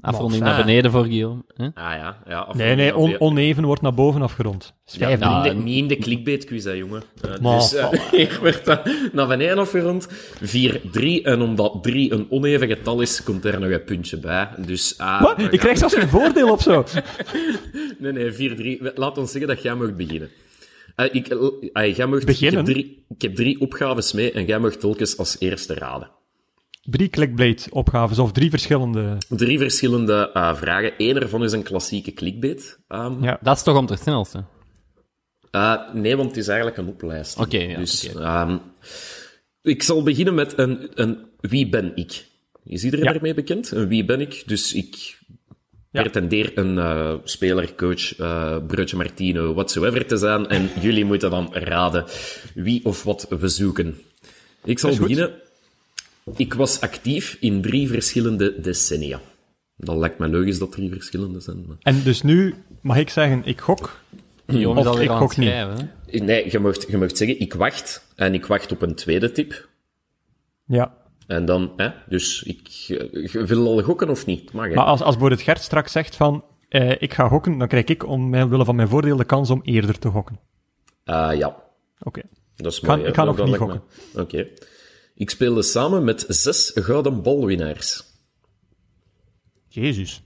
Afronding 0.00 0.42
naar 0.42 0.64
beneden 0.64 0.90
voor 0.90 1.04
Guillaume. 1.04 1.42
Hè? 1.54 1.64
Ah 1.64 1.72
ja, 1.74 2.22
ja. 2.26 2.48
Nee, 2.52 2.74
nee, 2.76 2.96
on- 2.96 3.20
oneven 3.20 3.64
wordt 3.64 3.82
naar 3.82 3.94
boven 3.94 4.22
afgerond. 4.22 4.74
Ja, 4.84 5.06
vijf, 5.18 5.20
niet, 5.20 5.52
in 5.52 5.56
de, 5.58 5.62
niet 5.64 5.76
in 5.76 5.88
de 5.88 5.96
clickbait 5.96 6.44
quiz, 6.44 6.64
hè, 6.64 6.70
jongen. 6.72 7.02
Eh, 7.22 7.38
Maar- 7.40 7.58
dus 7.58 7.74
eh, 7.74 7.90
hier 8.10 8.38
werd 8.42 8.64
dat 8.64 8.80
naar 9.12 9.26
beneden 9.26 9.58
afgerond. 9.58 10.08
4-3. 10.08 11.22
En 11.22 11.40
omdat 11.40 11.78
3 11.82 12.12
een 12.12 12.26
oneven 12.30 12.68
getal 12.68 13.00
is, 13.00 13.22
komt 13.22 13.44
er 13.44 13.60
nog 13.60 13.70
een 13.70 13.84
puntje 13.84 14.18
bij. 14.18 14.48
Dus, 14.56 14.98
ah, 14.98 15.22
Wat? 15.22 15.38
Ik 15.52 15.58
krijg 15.58 15.78
zelfs 15.78 15.94
geen 15.94 16.08
voordeel 16.08 16.50
of 16.52 16.62
zo. 16.62 16.84
Nee, 17.98 18.12
nee, 18.12 18.78
4-3. 18.80 18.94
Laat 18.94 19.18
ons 19.18 19.30
zeggen 19.30 19.50
dat 19.50 19.62
jij 19.62 19.74
mag 19.74 19.94
beginnen. 19.96 20.30
Eh, 20.96 21.06
ik, 21.12 21.26
jij 21.96 22.06
mag, 22.06 22.24
Beginnen? 22.24 22.60
Ik 22.60 22.66
heb, 22.66 22.74
drie, 22.74 23.04
ik 23.08 23.22
heb 23.22 23.34
drie 23.34 23.60
opgaves 23.60 24.12
mee 24.12 24.32
en 24.32 24.44
jij 24.44 24.58
mag 24.58 24.72
telkens 24.76 25.16
als 25.16 25.36
eerste 25.38 25.74
raden. 25.74 26.10
Drie 26.90 27.08
clickbait-opgaves 27.08 28.18
of 28.18 28.32
drie 28.32 28.50
verschillende... 28.50 29.16
Drie 29.28 29.58
verschillende 29.58 30.30
eh, 30.32 30.54
vragen. 30.56 30.92
Eén 30.98 31.16
ervan 31.20 31.44
is 31.44 31.52
een 31.52 31.62
klassieke 31.62 32.12
clickbait. 32.12 32.78
Ehm, 32.88 33.24
Ja. 33.24 33.38
Dat 33.42 33.56
is 33.56 33.62
toch 33.62 33.76
om 33.76 33.86
het 33.86 34.00
snelste? 34.00 34.44
eh, 35.50 35.74
nee, 35.92 36.16
want 36.16 36.28
het 36.28 36.36
is 36.38 36.48
eigenlijk 36.48 36.78
een 36.78 36.86
oplijst. 36.88 37.38
Oké, 37.38 37.58
ja, 37.58 37.78
Dus 37.78 38.12
ehm, 38.14 38.56
Ik 39.62 39.82
zal 39.82 40.02
beginnen 40.02 40.34
met 40.34 40.58
een, 40.58 40.88
een 40.94 41.18
wie 41.40 41.68
ben 41.68 41.92
ik? 41.96 42.26
Is 42.64 42.84
iedereen 42.84 43.04
Ja. 43.06 43.14
ermee 43.14 43.34
bekend? 43.34 43.70
Een 43.70 43.88
wie 43.88 44.04
ben 44.04 44.20
ik? 44.20 44.42
Dus 44.46 44.72
ik 44.72 45.18
Ja. 45.90 46.00
pretendeer 46.02 46.58
een 46.58 46.78
eh, 46.78 47.14
speler, 47.24 47.74
coach, 47.74 48.16
eh 48.18 48.56
broodje 48.66 48.96
Martino, 48.96 49.54
whatsoever 49.54 50.06
te 50.06 50.16
zijn. 50.16 50.48
En 50.48 50.70
jullie 50.80 51.04
moeten 51.04 51.30
dan 51.30 51.54
raden 51.54 52.04
wie 52.54 52.84
of 52.84 53.02
wat 53.02 53.26
we 53.28 53.48
zoeken. 53.48 53.98
Ik 54.64 54.78
zal 54.78 54.96
goed. 54.96 55.30
Ik 56.36 56.54
was 56.54 56.80
actief 56.80 57.36
in 57.40 57.62
drie 57.62 57.88
verschillende 57.88 58.60
decennia. 58.60 59.20
Dan 59.76 59.98
lijkt 59.98 60.18
me 60.18 60.28
logisch 60.28 60.58
dat 60.58 60.72
drie 60.72 60.90
verschillende 60.92 61.40
zijn. 61.40 61.64
maar- 61.66 61.76
En 61.80 62.02
dus 62.02 62.22
nu 62.22 62.54
mag 62.82 62.96
ik 62.96 63.10
zeggen, 63.10 63.42
ik 63.44 63.60
gok. 63.60 64.00
Guillaume 64.46 64.88
Of 64.90 65.00
ik 65.00 65.10
gok 65.10 65.34
het 65.34 65.38
niet. 66.06 66.22
Nee, 66.22 66.50
je 66.50 66.58
mag, 66.58 66.86
je 66.90 66.96
mag 66.98 67.16
zeggen, 67.16 67.40
ik 67.40 67.54
wacht. 67.54 68.06
En 68.16 68.34
ik 68.34 68.46
wacht 68.46 68.72
op 68.72 68.82
een 68.82 68.94
tweede 68.94 69.32
tip. 69.32 69.68
Ja. 70.66 70.94
En 71.26 71.44
dan, 71.44 71.72
hè, 71.76 71.88
dus 72.08 72.42
ik 72.42 72.68
eh, 72.88 73.26
je 73.32 73.44
wil 73.44 73.66
al 73.66 73.82
gokken 73.82 74.08
of 74.10 74.26
niet? 74.26 74.52
Mag, 74.52 74.68
hè? 74.68 74.74
Maar 74.74 74.84
als, 74.84 75.00
als 75.00 75.10
bijvoorbeeld 75.10 75.42
Gert 75.42 75.62
straks 75.62 75.92
zegt 75.92 76.16
van, 76.16 76.44
eh, 76.68 77.02
ik 77.02 77.14
ga 77.14 77.28
gokken, 77.28 77.58
dan 77.58 77.68
krijg 77.68 77.84
ik 77.84 78.06
om 78.06 78.30
willen 78.30 78.64
van 78.66 78.76
mijn 78.76 78.88
voordeel 78.88 79.16
de 79.16 79.24
kans 79.24 79.50
om 79.50 79.60
eerder 79.64 79.98
te 79.98 80.08
gokken. 80.08 80.38
Ah, 81.04 81.36
ja, 81.36 81.56
Oké. 82.02 82.22
dat 82.56 82.72
is 82.72 82.80
Kan- 82.80 82.96
mooi. 82.98 83.08
ik 83.08 83.14
ga 83.14 83.24
nog 83.24 83.44
niet 83.44 83.58
me- 83.58 83.80
Oké. 84.20 84.46
Ik 85.18 85.30
speelde 85.30 85.62
samen 85.62 86.04
met 86.04 86.24
zes 86.28 86.70
gouden 86.74 87.22
balwinnaars. 87.22 88.04
Jezus. 89.68 90.22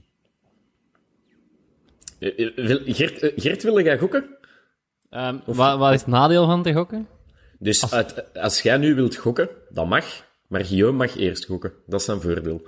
Eh, 2.19 2.39
eh, 2.39 2.55
wil- 2.55 2.81
Gert, 2.85 3.19
eh, 3.19 3.31
Gert, 3.35 3.63
wil 3.63 3.81
jij 3.81 3.97
gokken? 3.97 4.37
Ehm, 5.09 5.37
wat, 5.45 5.77
wat 5.77 5.93
is 5.93 5.99
het 5.99 6.09
nadeel 6.09 6.45
van 6.45 6.63
te 6.63 6.73
gokken? 6.73 7.07
Dus 7.59 7.91
als... 7.91 8.13
als 8.33 8.61
jij 8.61 8.77
nu 8.77 8.95
wilt 8.95 9.15
gokken, 9.15 9.49
dat 9.69 9.87
mag. 9.87 10.25
Maar 10.47 10.65
Guillaume 10.65 10.97
mag 10.97 11.17
eerst 11.17 11.45
gokken. 11.45 11.73
Dat 11.87 11.99
is 11.99 12.05
zijn 12.05 12.21
voordeel. 12.21 12.67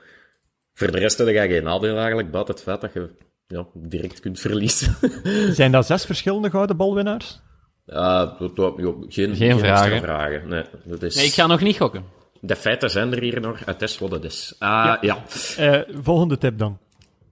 Voor 0.73 0.91
de 0.91 0.97
rest 0.97 1.17
heb 1.17 1.27
je 1.27 1.33
geen 1.33 1.63
nadeel 1.63 1.97
eigenlijk, 1.97 2.31
buiten 2.31 2.53
het 2.53 2.63
feit 2.63 2.81
dat 2.81 2.93
je 2.93 3.09
ja, 3.47 3.67
direct 3.73 4.19
kunt 4.19 4.39
verliezen. 4.39 4.95
Zijn 5.55 5.71
dat 5.71 5.85
zes 5.85 6.05
verschillende 6.05 6.49
gouden 6.49 6.77
balwinnaars? 6.77 7.41
Ah, 7.87 8.39
dat- 8.39 8.55
dat- 8.55 8.73
ja, 8.77 8.93
geen, 9.09 9.35
vragen. 9.59 10.01
vragen. 10.01 10.47
Nee, 10.47 10.63
dat 10.83 11.03
is... 11.03 11.15
Nee, 11.15 11.25
ik 11.25 11.33
ga 11.33 11.47
nog 11.47 11.61
niet 11.61 11.77
gokken. 11.77 12.03
De 12.41 12.55
feiten 12.55 12.89
zijn 12.89 13.13
er 13.13 13.21
hier 13.21 13.41
nog. 13.41 13.65
Het 13.65 13.81
is 13.81 13.97
wat 13.97 14.11
het 14.11 14.23
is. 14.23 14.55
Ah, 14.59 14.95
ja. 15.01 15.17
Eh, 15.57 15.79
volgende 16.01 16.37
tip 16.37 16.57
dan. 16.57 16.77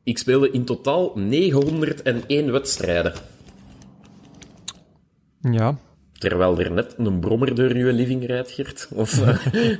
Ik 0.04 0.18
speelde 0.18 0.52
in 0.52 0.66
totaal 0.66 1.12
901 1.16 2.52
wedstrijden. 2.52 3.14
Ja. 5.42 5.78
Terwijl 6.14 6.60
er 6.60 6.72
net 6.72 6.96
een 6.98 7.20
brommer 7.20 7.56
door 7.56 7.78
je 7.78 7.94
living 7.94 8.26
rijdt, 8.26 8.52
Gert. 8.52 8.88
Of, 8.94 9.22
eh, 9.22 9.38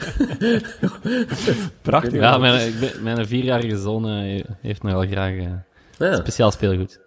Prachtig. 1.82 2.14
Ja, 2.14 2.38
mijn, 2.38 2.74
mijn 3.02 3.28
vierjarige 3.28 3.78
zoon 3.78 4.10
eh, 4.10 4.44
heeft 4.62 4.84
nogal 4.84 5.08
graag 5.08 5.34
eh, 5.36 5.52
ja, 5.98 6.16
speciaal 6.16 6.52
speelgoed. 6.52 7.00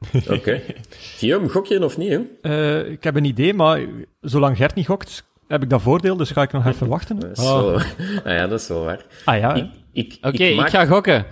oké. 0.36 0.62
Guillaume, 0.90 1.48
gok 1.48 1.66
je 1.66 1.84
of 1.84 1.96
niet, 1.96 2.08
hè? 2.10 2.20
Eh, 2.42 2.90
ik 2.90 3.04
heb 3.04 3.16
een 3.16 3.24
idee, 3.24 3.54
maar 3.54 3.80
zolang 4.20 4.56
Gert 4.56 4.74
niet 4.74 4.86
gokt, 4.86 5.24
heb 5.48 5.62
ik 5.62 5.70
dat 5.70 5.82
voordeel, 5.82 6.16
dus 6.16 6.30
ga 6.30 6.42
ik 6.42 6.52
nog 6.52 6.66
even 6.66 6.88
wachten. 6.88 7.18
Dat 7.20 7.38
is 7.38 7.44
wel- 7.44 7.74
ah 7.74 7.84
ja, 8.38 8.46
dat 8.46 8.60
is 8.60 8.68
wel 8.68 8.84
waar. 8.84 9.04
Ah 9.24 9.38
ja, 9.38 9.54
Ik, 9.54 9.70
ik, 9.92 10.18
Oké, 10.22 10.44
ik, 10.44 10.56
maak- 10.56 10.70
ga 10.70 10.84
gokken. 10.86 11.26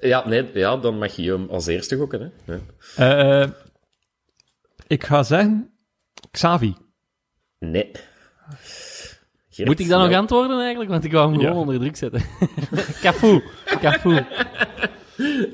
Ja, 0.00 0.28
nee, 0.28 0.50
ja, 0.54 0.76
dan 0.76 0.98
mag 0.98 1.14
Guillaume 1.14 1.46
als 1.48 1.66
eerste 1.66 1.96
gokken, 1.96 2.32
hè. 2.46 2.54
Ja. 2.96 3.42
Eh, 3.42 3.48
ik 4.86 5.04
ga 5.04 5.22
zeggen 5.22 5.70
Xavi. 6.30 6.74
Nee. 7.58 7.90
Gert, 9.50 9.68
Moet 9.68 9.80
ik 9.80 9.88
dan 9.88 10.08
nog 10.08 10.18
antwoorden 10.18 10.60
eigenlijk? 10.60 10.90
Want 10.90 11.04
ik 11.04 11.12
wou 11.12 11.26
hem 11.30 11.38
gewoon 11.38 11.54
Ja. 11.54 11.60
onder 11.60 11.78
druk 11.78 11.96
zetten. 11.96 12.22
Cafu. 13.02 13.42
Cafu. 13.80 14.24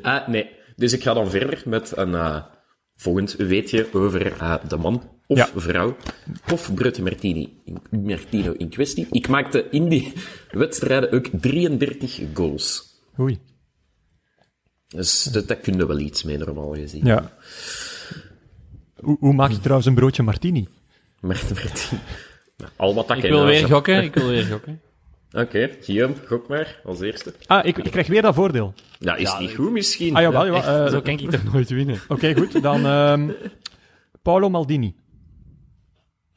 Ah, 0.03 0.29
nee. 0.29 0.51
Dus 0.81 0.93
ik 0.93 1.03
ga 1.03 1.15
dan 1.15 1.31
verder 1.31 1.63
met 1.67 1.97
een 1.97 2.15
eh, 2.15 2.43
volgend 2.97 3.33
weetje 3.37 3.87
over 3.93 4.33
eh, 4.33 4.55
de 4.69 4.77
man 4.77 5.03
of 5.27 5.39
Ja. 5.39 5.49
vrouw 5.55 5.97
of 6.53 6.75
Brutte 6.75 7.03
Martini, 7.03 7.61
in, 7.65 7.81
Martino 8.03 8.53
in 8.53 8.69
kwestie. 8.69 9.07
Ik 9.11 9.29
maakte 9.29 9.67
in 9.71 9.89
die 9.89 10.13
wedstrijden 10.51 11.13
ook 11.13 11.27
33 11.33 12.21
goals. 12.35 12.83
Oei. 13.19 13.39
Dus 14.89 15.23
dat, 15.23 15.49
dat 15.49 15.61
kun 15.61 15.77
je 15.77 15.87
wel 15.87 15.99
iets 15.99 16.23
mee 16.23 16.39
normaal 16.39 16.75
gezien. 16.75 17.05
Ja. 17.05 17.33
Hoe, 18.97 19.17
hoe 19.21 19.35
maak 19.35 19.51
je 19.51 19.59
trouwens 19.61 19.87
een 19.87 19.95
broodje 19.95 20.23
martini? 20.23 20.69
Martini. 21.21 21.61
Al 22.77 22.95
wat 22.95 23.09
dat 23.09 23.17
Ik 23.17 23.23
wil 23.23 23.45
naast 23.45 23.61
weer 23.61 23.69
gokken. 23.69 24.03
Ik 24.03 24.15
wil 24.15 24.29
weer 24.37 24.45
gokken. 24.45 24.81
Oké, 25.33 25.71
Guillaume, 25.81 26.15
gok 26.27 26.49
maar 26.49 26.81
als 26.85 27.01
eerste. 27.01 27.35
Ah, 27.47 27.67
ik, 27.67 27.79
ik 27.79 27.91
krijg 27.91 28.07
weer 28.07 28.23
dat 28.23 28.35
voordeel. 28.35 28.75
Ja, 28.99 29.17
is 29.17 29.39
niet 29.39 29.55
goed 29.55 29.71
misschien? 29.71 30.17
Ah, 30.17 30.23
jawel, 30.23 30.45
jawel. 30.45 30.59
Echt, 30.61 30.69
eh, 30.69 30.87
zo 30.89 31.01
kan 31.01 31.19
ik 31.19 31.31
toch 31.31 31.53
nooit 31.53 31.71
winnen. 31.71 32.01
Oké, 32.09 32.35
goed. 32.35 32.63
Dan 32.63 32.87
ehm 32.87 33.31
Paolo 34.23 34.49
Maldini. 34.49 34.95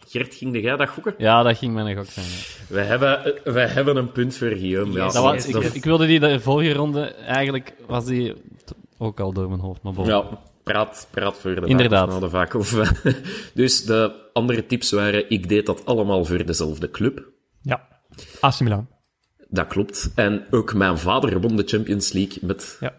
Gert, 0.08 0.36
ging 0.36 0.62
jij 0.62 0.76
dat 0.76 0.90
gokken? 0.90 1.14
Ja, 1.18 1.44
dat 1.44 1.58
ging 1.58 1.74
mijn 1.74 1.96
gok 1.98 2.06
zijn. 2.06 2.26
ja. 2.26 2.74
Wij 2.74 2.84
hebben, 2.86 3.26
eh, 3.46 3.54
wij 3.54 3.68
hebben 3.68 3.96
een 3.96 4.12
punt 4.12 4.36
voor 4.36 4.48
Guillaume. 4.50 4.94
Ja, 4.94 5.04
Dat 5.06 5.14
was, 5.24 5.48
dat- 5.52 5.64
ik, 5.64 5.74
ik 5.74 5.84
wilde 5.84 6.06
die 6.06 6.20
de 6.20 6.40
vorige 6.40 6.74
ronde, 6.74 7.02
eigenlijk 7.14 7.74
was 7.88 8.06
die 8.06 8.34
ook 8.98 9.20
al 9.20 9.34
door 9.34 9.48
mijn 9.50 9.62
hoofd, 9.62 9.82
maar 9.84 9.94
bon. 9.94 10.06
Ja, 10.06 10.24
praat, 10.64 11.08
praat 11.12 11.38
voor 11.38 11.56
de 11.56 11.68
Inderdaad. 11.68 12.20
de 12.20 12.30
vaak. 12.30 12.54
Of, 12.54 12.78
eh, 12.78 12.90
dus 13.54 13.84
de 13.86 14.12
andere 14.34 14.66
tips 14.66 14.92
waren, 14.92 15.30
ik 15.30 15.50
deed 15.50 15.66
dat 15.66 15.86
allemaal 15.86 16.26
voor 16.26 16.46
dezelfde 16.46 16.92
club. 16.92 17.32
AC 18.40 18.60
Milan. 18.60 18.88
Dat 19.50 19.68
klopt. 19.68 20.12
En 20.16 20.46
ook 20.52 20.74
mijn 20.74 20.98
vader 20.98 21.42
won 21.42 21.56
de 21.56 21.64
Champions 21.66 22.12
League 22.14 22.38
met 22.42 22.78
Ja. 22.80 22.94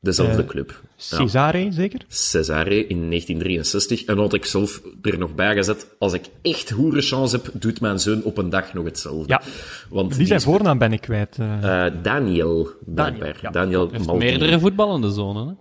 dezelfde 0.00 0.42
Eh, 0.42 0.48
club. 0.48 0.70
Ja. 0.70 0.76
Cesare, 0.96 1.72
zeker? 1.72 2.04
Cesare 2.08 2.86
in 2.86 3.08
1963. 3.08 4.04
En 4.04 4.18
had 4.18 4.34
ik 4.34 4.44
zelf 4.44 4.80
er 5.02 5.18
nog 5.18 5.34
bij 5.34 5.54
gezet, 5.54 5.86
als 5.98 6.12
ik 6.12 6.24
echt 6.42 6.70
hoere 6.70 7.00
chance 7.00 7.36
heb, 7.36 7.50
doet 7.52 7.80
mijn 7.80 7.98
zoon 7.98 8.22
op 8.22 8.38
een 8.38 8.50
dag 8.50 8.72
nog 8.74 8.84
hetzelfde. 8.84 9.28
Ja. 9.28 9.42
Want 9.88 10.16
Die 10.16 10.26
zijn 10.26 10.40
voornaam 10.40 10.78
ben 10.78 10.92
ik 10.92 11.00
kwijt. 11.00 11.36
eh. 11.38 11.86
eh, 11.86 11.92
Daniel, 12.02 12.68
blijkbaar. 12.86 13.38
ja. 13.42 13.50
Daniel 13.50 13.90
meerdere 14.16 14.58
voetballende 14.60 15.10
zonen. 15.10 15.46
Hè? 15.48 15.52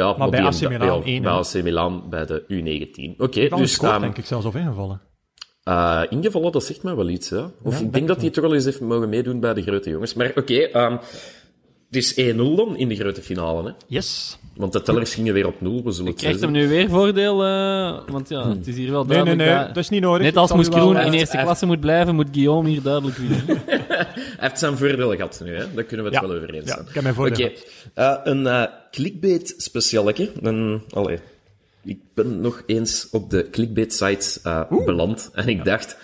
Ja, 0.00 0.14
Maar 0.16 0.30
bij 0.30 0.42
AC 0.44 0.68
Milan 0.68 1.02
bij? 1.02 1.26
AC 1.26 1.62
Milan 1.62 2.04
bij 2.10 2.26
de 2.26 2.42
U19. 2.48 3.16
Oké, 3.18 3.40
al 3.50 3.58
dus... 3.58 3.68
gescoord, 3.68 3.92
ehm, 3.92 4.00
denk 4.00 4.18
ik, 4.18 4.26
zelfs, 4.26 4.46
of 4.46 4.54
ingevallen. 4.54 5.00
Uh, 5.68 6.02
ingevallen, 6.08 6.52
dat 6.52 6.64
zegt 6.64 6.82
mij 6.82 6.94
wel 6.96 7.08
iets, 7.08 7.28
ja. 7.28 7.50
Of 7.62 7.80
ik 7.80 7.92
denk 7.92 8.08
dat 8.08 8.20
hij 8.20 8.30
toch 8.30 8.44
wel 8.44 8.54
eens 8.54 8.64
heeft 8.64 8.80
mogen 8.80 9.08
meedoen 9.08 9.40
bij 9.40 9.54
de 9.54 9.62
grote 9.62 9.90
jongens. 9.90 10.14
Maar 10.14 10.32
oké, 10.34 10.54
ehm, 10.54 10.92
het 11.86 11.96
is 11.96 12.14
1-0 12.18 12.56
dan 12.56 12.76
in 12.76 12.88
de 12.88 12.96
grote 12.96 13.22
finale, 13.22 13.64
hè. 13.68 13.70
Yes. 13.86 14.38
Want 14.56 14.72
de 14.72 14.82
tellers 14.82 15.14
gingen 15.14 15.34
weer 15.34 15.46
op 15.46 15.60
nul, 15.60 15.82
we 15.84 15.90
zullen 15.92 16.10
het 16.10 16.20
Krijgt 16.20 16.40
hem 16.40 16.50
nu 16.50 16.68
weer 16.68 16.88
voordeel? 16.88 17.44
eh, 17.44 17.98
want 18.08 18.28
ja, 18.28 18.48
het 18.48 18.66
is 18.66 18.76
hier 18.76 18.90
wel 18.90 19.04
Nee, 19.04 19.16
nee, 19.16 19.24
duidelijk. 19.24 19.56
nee, 19.58 19.66
dat- 19.66 19.76
is 19.76 19.88
niet 19.88 20.00
nodig. 20.02 20.22
Net 20.22 20.36
als 20.36 20.48
zal 20.48 20.56
Moes 20.56 20.66
u 20.66 20.70
wel- 20.70 20.80
Kroen 20.90 21.00
in 21.00 21.12
eerste 21.12 21.36
klasse 21.36 21.66
moet 21.66 21.80
blijven, 21.80 22.14
moet 22.14 22.28
Guillaume 22.32 22.68
hier 22.68 22.82
duidelijk 22.82 23.16
winnen. 23.28 23.44
Hij 23.66 24.06
heeft 24.38 24.58
zijn 24.58 24.76
voordeel 24.76 25.10
gehad 25.16 25.40
nu, 25.44 25.54
hè. 25.56 25.64
Daar 25.74 25.84
kunnen 25.84 26.06
we 26.06 26.12
het 26.12 26.20
Ja. 26.22 26.28
wel 26.28 26.36
over 26.36 26.54
eens 26.54 26.64
Ja, 26.68 26.74
zijn. 26.74 26.86
ik 26.88 26.94
heb 26.94 27.02
mijn 27.02 27.14
voordeel 27.14 27.46
Oké, 27.46 27.54
eh, 27.94 28.16
een 28.24 28.46
eh 28.46 28.62
clickbait 28.90 29.54
specialeke. 29.56 30.30
Een, 30.42 30.82
allee, 30.90 31.18
ik 31.84 32.00
ben 32.14 32.40
nog 32.40 32.62
eens 32.66 33.08
op 33.10 33.30
de 33.30 33.50
clickbait-sites 33.50 34.40
eh, 34.42 34.70
beland. 34.84 35.30
En 35.34 35.48
ik 35.48 35.64
dacht... 35.64 35.96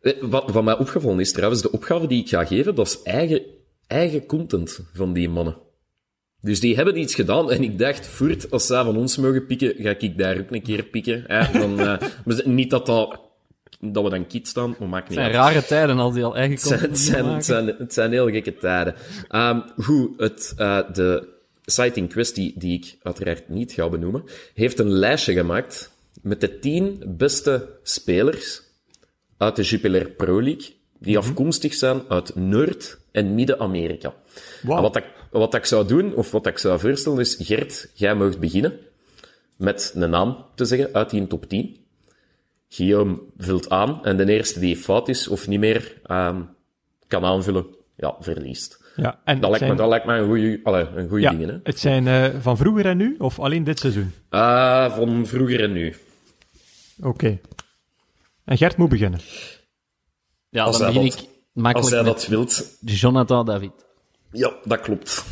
eh, 0.00 0.12
Wat, 0.20 0.50
wat 0.50 0.64
mij 0.64 0.78
opgevallen 0.78 1.20
is 1.20 1.32
trouwens, 1.32 1.62
de 1.62 1.70
opgave 1.72 2.06
die 2.06 2.22
ik 2.22 2.28
ga 2.28 2.44
geven, 2.44 2.74
dat 2.74 2.86
is 2.86 3.02
eigen, 3.02 3.42
eigen 3.86 4.26
content 4.26 4.80
van 4.92 5.12
die 5.12 5.28
mannen. 5.28 5.56
Dus 6.40 6.60
die 6.60 6.76
hebben 6.76 6.98
iets 6.98 7.14
gedaan 7.14 7.50
en 7.50 7.62
ik 7.62 7.78
dacht, 7.78 8.06
voert, 8.06 8.50
als 8.50 8.66
zij 8.66 8.84
van 8.84 8.96
ons 8.96 9.16
mogen 9.16 9.46
pikken, 9.46 9.74
ga 9.78 9.94
ik 9.98 10.18
daar 10.18 10.38
ook 10.38 10.50
een 10.50 10.62
keer 10.62 10.82
pikken. 10.84 11.24
Hè? 11.26 11.58
Dan, 11.58 11.80
eh, 11.80 11.98
niet 12.44 12.70
dat, 12.70 12.86
dat, 12.86 13.20
dat 13.80 14.02
we 14.04 14.10
dan 14.10 14.26
kiet 14.26 14.48
staan, 14.48 14.76
maar 14.78 14.88
maakt 14.88 15.08
Het 15.08 15.16
niet 15.16 15.18
zijn 15.26 15.36
uit. 15.36 15.54
rare 15.54 15.64
tijden 15.66 15.98
als 15.98 16.14
die 16.14 16.24
al 16.24 16.36
eigen 16.36 16.52
Het 16.54 16.62
zijn, 16.62 16.80
het, 16.80 16.88
content 16.88 17.04
zijn, 17.04 17.22
maken. 17.22 17.34
het, 17.36 17.44
zijn, 17.44 17.66
het 17.78 17.94
zijn 17.94 18.12
heel 18.12 18.28
gekke 18.30 18.56
tijden. 18.56 18.94
Ehm 19.28 19.60
goed, 19.76 20.20
het, 20.20 20.52
eh, 20.56 20.78
de 20.92 21.32
site 21.64 22.00
in 22.00 22.08
kwestie, 22.08 22.52
die 22.56 22.78
ik 22.78 22.96
uiteraard 23.02 23.48
niet 23.48 23.72
ga 23.72 23.88
benoemen, 23.88 24.24
heeft 24.54 24.78
een 24.78 24.92
lijstje 24.92 25.32
gemaakt 25.32 25.90
met 26.22 26.40
de 26.40 26.58
tien 26.58 27.02
beste 27.06 27.68
spelers 27.82 28.62
uit 29.36 29.56
de 29.56 29.62
Jupiler 29.62 30.10
Pro 30.10 30.42
League, 30.42 30.74
die 30.98 31.18
afkomstig 31.18 31.74
zijn 31.74 32.02
uit 32.08 32.34
Noord- 32.34 32.98
en 33.12 33.34
Midden-Amerika. 33.34 34.14
En 34.62 34.68
Wat, 34.68 34.96
ik, 34.96 35.04
wat 35.30 35.54
ik 35.54 35.64
zou 35.64 35.86
doen, 35.86 36.14
of 36.14 36.30
wat 36.30 36.46
ik 36.46 36.58
zou 36.58 36.78
voorstellen, 36.78 37.18
is 37.18 37.36
Gert, 37.38 37.88
jij 37.94 38.14
mag 38.14 38.38
beginnen 38.38 38.78
met 39.56 39.92
een 39.94 40.10
naam 40.10 40.44
te 40.54 40.64
zeggen 40.64 40.94
uit 40.94 41.10
die 41.10 41.26
top 41.26 41.48
10. 41.48 41.76
Guillaume 42.68 43.18
vult 43.36 43.68
aan 43.70 44.04
en 44.04 44.16
de 44.16 44.32
eerste 44.32 44.60
die 44.60 44.76
fout 44.76 45.08
is 45.08 45.28
of 45.28 45.48
niet 45.48 45.60
meer 45.60 46.00
ehm, 46.04 46.42
kan 47.06 47.24
aanvullen, 47.24 47.66
ja, 47.96 48.16
verliest. 48.20 48.83
Ja, 48.96 49.20
en 49.24 49.40
Dat 49.40 49.50
lijkt, 49.50 49.60
me, 49.60 49.66
zijn, 49.66 49.76
dat 49.76 49.88
lijkt 49.88 50.06
me 50.06 50.14
een 50.16 50.26
goede 50.26 50.60
allee, 50.62 50.86
een 50.96 51.08
goeie 51.08 51.22
ja, 51.24 51.30
ding, 51.30 51.50
hè? 51.50 51.56
het 51.62 51.78
zijn 51.78 52.06
eh, 52.08 52.40
van 52.40 52.56
vroeger 52.56 52.86
en 52.86 52.96
nu, 52.96 53.14
of 53.18 53.38
alleen 53.38 53.64
dit 53.64 53.78
seizoen? 53.78 54.12
Ah, 54.28 54.94
van 54.96 55.26
vroeger 55.26 55.62
en 55.62 55.72
nu. 55.72 55.94
Oké. 57.02 57.38
En 58.44 58.56
Gert 58.56 58.76
moet 58.76 58.88
beginnen. 58.88 59.20
Ja, 60.48 60.64
Als 60.64 60.78
dan 60.78 60.86
begin 60.92 61.04
dat- 61.10 61.20
ik 61.20 61.28
Makkelijk 61.52 61.84
Als 61.94 61.94
hij 62.04 62.12
dat 62.12 62.26
wilt. 62.26 62.76
Jonathan 62.80 63.46
David. 63.46 63.70
Ja, 64.32 64.52
dat 64.64 64.80
klopt. 64.80 65.24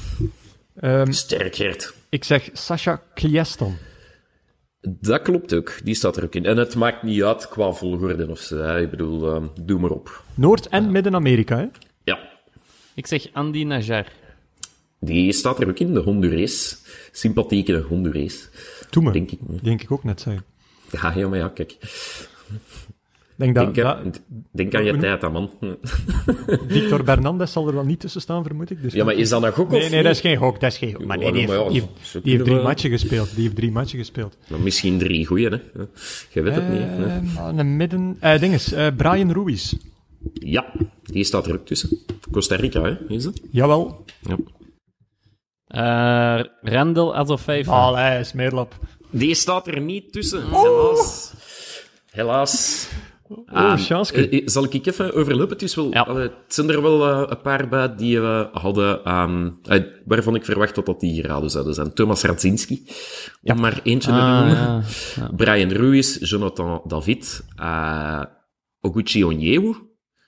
Ehm, 0.76 1.10
Sterk, 1.12 1.56
Gert. 1.56 1.94
ik 2.08 2.24
zeg 2.24 2.48
Sasha 2.52 3.02
Klieston. 3.14 3.76
Dat 4.80 5.22
klopt 5.22 5.54
ook. 5.54 5.78
Die 5.84 5.94
staat 5.94 6.16
er 6.16 6.24
ook 6.24 6.34
in. 6.34 6.44
En 6.44 6.56
het 6.56 6.74
maakt 6.74 7.02
niet 7.02 7.22
uit 7.22 7.48
qua 7.48 7.72
volgorde 7.72 8.28
of 8.30 8.38
zo. 8.40 8.56
hè. 8.56 8.80
Ik 8.80 8.90
bedoel, 8.90 9.34
ehm, 9.34 9.46
doe 9.60 9.78
maar 9.80 9.90
op. 9.90 10.22
Noord- 10.34 10.68
en 10.68 10.90
Midden-Amerika, 10.92 11.56
hè? 11.56 11.66
Ja. 12.04 12.18
Ik 12.94 13.06
zeg 13.06 13.26
Andy 13.32 13.62
Najar. 13.64 14.06
Die 15.00 15.32
staat 15.32 15.60
er 15.60 15.68
ook 15.68 15.78
in, 15.78 15.94
de 15.94 16.00
Hondurees. 16.00 16.78
Sympathieke 17.12 17.80
Hondurees. 17.88 18.48
Doe 18.90 19.02
me. 19.02 19.10
Denk 19.12 19.30
ik. 19.30 19.38
Denk 19.62 19.82
ik 19.82 19.90
ook 19.90 20.04
net 20.04 20.20
zeggen. 20.20 20.44
Ja, 20.90 21.12
ja, 21.16 21.28
maar 21.28 21.38
ja, 21.38 21.48
kijk. 21.48 21.76
Denk 23.36 23.54
dat, 23.54 23.64
Denk, 23.74 23.86
dat- 23.86 23.96
aan- 23.96 24.12
denk 24.52 24.74
aan 24.74 24.84
je 24.84 24.96
tijd, 24.96 25.32
man. 25.32 25.50
Victor 26.68 27.04
Bernandez 27.04 27.52
zal 27.52 27.68
er 27.68 27.74
wel 27.74 27.84
niet 27.84 28.00
tussen 28.00 28.20
staan, 28.20 28.44
vermoed 28.44 28.70
ik. 28.70 28.82
Dus 28.82 28.92
Ja, 28.92 29.04
maar 29.04 29.14
is 29.14 29.28
dat 29.28 29.42
een 29.42 29.52
gok 29.52 29.70
Nee, 29.70 29.82
of 29.84 29.90
nee, 29.90 30.02
dat 30.02 30.12
is 30.12 30.20
geen 30.20 30.36
gok, 30.36 30.60
dat 30.60 30.72
is 30.72 30.78
geen 30.78 30.92
gok. 30.94 31.04
Maar 31.04 31.18
nee, 31.18 31.32
die 31.32 31.46
maar 31.46 31.56
heeft, 31.56 31.66
ja, 31.66 31.70
die 31.72 31.80
zo 31.80 31.86
heeft, 31.86 32.12
die 32.12 32.20
kunnen 32.22 32.36
heeft 32.36 32.44
drie 32.44 32.62
matchen 32.62 32.90
gespeeld. 32.90 33.34
Die 33.34 33.42
heeft 33.44 33.56
drie 33.56 33.70
matchen 33.70 33.98
gespeeld. 33.98 34.36
Maar 34.48 34.60
misschien 34.60 34.98
drie 34.98 35.26
goeie, 35.26 35.48
hè. 35.48 35.56
Je 36.32 36.42
weet 36.42 36.54
het 36.54 36.68
niet. 36.68 36.80
hè. 36.80 37.06
Ehm, 37.06 37.58
een 37.58 37.76
midden... 37.76 38.16
eh 38.20 38.40
dinges, 38.40 38.72
eh, 38.72 38.86
Brian 38.96 39.32
Ruiz. 39.32 39.74
Ja, 40.32 40.72
die 41.02 41.24
staat 41.24 41.46
er 41.46 41.54
ook 41.54 41.66
tussen. 41.66 41.98
Costa 42.30 42.56
Rica, 42.56 42.82
hè, 42.82 42.96
is 43.08 43.24
het? 43.24 43.40
Jawel. 43.50 44.04
Ja. 44.20 44.36
Eh 45.66 46.44
Randall 46.60 47.12
Azofeifa. 47.12 47.72
Allee, 47.72 48.24
smeerlap. 48.24 48.74
Die 49.10 49.34
staat 49.34 49.66
er 49.66 49.80
niet 49.80 50.12
tussen, 50.12 50.42
helaas. 50.50 51.32
Helaas. 52.10 52.88
Oh, 53.52 53.76
Sjanske. 53.76 54.28
eh, 54.28 54.38
eh, 54.38 54.46
zal 54.46 54.64
ik 54.64 54.86
even 54.86 55.14
overlopen? 55.14 55.48
Het, 55.52 55.62
is 55.62 55.74
wel, 55.74 55.90
Ja. 55.92 56.00
allee, 56.00 56.22
het 56.22 56.32
zijn 56.54 56.68
er 56.70 56.82
wel 56.82 57.08
een 57.30 57.40
paar 57.40 57.68
bij 57.68 57.94
die 57.96 58.20
we 58.20 58.48
hadden, 58.52 59.04
ehm, 59.04 59.50
eh, 59.64 59.82
waarvan 60.04 60.34
ik 60.34 60.44
verwacht 60.44 60.74
dat 60.74 60.86
dat 60.86 61.00
die 61.00 61.20
geraden 61.22 61.50
zouden 61.50 61.74
zijn. 61.74 61.92
Thomas 61.94 62.22
Radzinski, 62.22 62.86
om 63.42 63.60
maar 63.60 63.80
eentje 63.82 64.10
te 64.10 64.16
Ah, 64.16 64.38
noemen. 64.38 64.56
ja. 65.16 65.30
Brian 65.36 65.70
Ruiz, 65.72 66.16
Jonathan 66.30 66.80
David, 66.86 67.44
eh 67.56 68.22
Oguchi 68.80 69.24
Onyewu, 69.24 69.74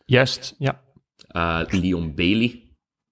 Juist, 0.05 0.55
ja. 0.59 0.81
eh, 1.29 1.61
Leon 1.81 2.15
Bailey, 2.15 2.63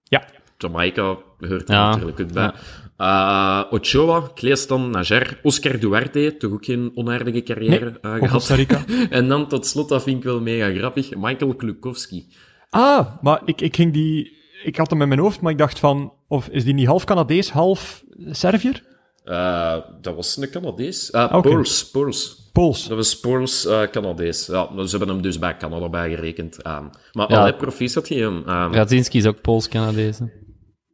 Ja. 0.03 0.25
Jamaica 0.59 1.03
hoort 1.39 1.69
er 1.69 1.75
Ja. 1.75 1.91
natuurlijk 1.91 2.21
ook 2.21 2.33
bij. 2.33 2.53
Eh, 2.97 3.63
Ochoa, 3.71 4.31
Kleestan, 4.35 4.91
Najar, 4.91 5.39
Oscar 5.43 5.79
Duarte, 5.79 6.35
toch 6.39 6.53
ook 6.53 6.65
geen 6.65 6.91
onaardige 6.95 7.43
carrière 7.43 7.85
Nee, 7.85 7.99
eh, 8.01 8.13
gehad. 8.13 8.31
Costa 8.31 8.55
Rica. 8.55 8.85
en 9.11 9.29
dan 9.29 9.49
tot 9.49 9.67
slot, 9.67 9.89
dat 9.89 10.03
vind 10.03 10.17
ik 10.17 10.23
wel 10.25 10.41
mega 10.41 10.73
grappig, 10.79 11.15
Michael 11.17 11.55
Klukowski. 11.55 12.27
Ah, 12.71 13.07
maar 13.23 13.43
ik, 13.45 13.61
ik 13.61 13.77
ging 13.77 13.93
die... 13.93 14.41
Ik 14.65 14.77
had 14.77 14.91
hem 14.91 15.03
in 15.03 15.09
mijn 15.09 15.21
hoofd, 15.21 15.41
maar 15.41 15.53
ik 15.53 15.59
dacht 15.59 15.79
van... 15.79 16.13
Of 16.29 16.49
is 16.49 16.65
die 16.65 16.75
niet 16.75 16.87
half 16.87 17.05
Canadees, 17.05 17.51
half 17.51 18.05
Serviër? 18.31 18.83
Eh, 19.25 19.77
dat 20.01 20.15
was 20.15 20.37
een 20.37 20.51
Canadees. 20.51 21.11
Uh, 21.11 21.31
Oké. 21.33 21.49
Pools, 21.49 21.91
Pools. 21.91 22.51
Pools. 22.53 22.89
Dat 22.89 22.97
was 22.97 23.21
Pools 23.21 23.67
eh, 23.67 23.83
Canadees. 23.83 24.47
Ja, 24.47 24.69
ze 24.87 24.91
hebben 24.97 25.09
hem 25.09 25.23
dus 25.23 25.39
bij 25.39 25.57
Canada 25.57 25.89
bijgerekend. 25.89 26.67
Um, 26.67 26.91
maar 27.13 27.31
Ja. 27.31 27.41
allee, 27.41 27.55
proficiat. 27.55 28.11
Um, 28.11 28.45
Radzinski 28.47 29.19
is 29.19 29.27
ook 29.27 29.41
Pools-Canadees. 29.41 30.19
hè. 30.19 30.25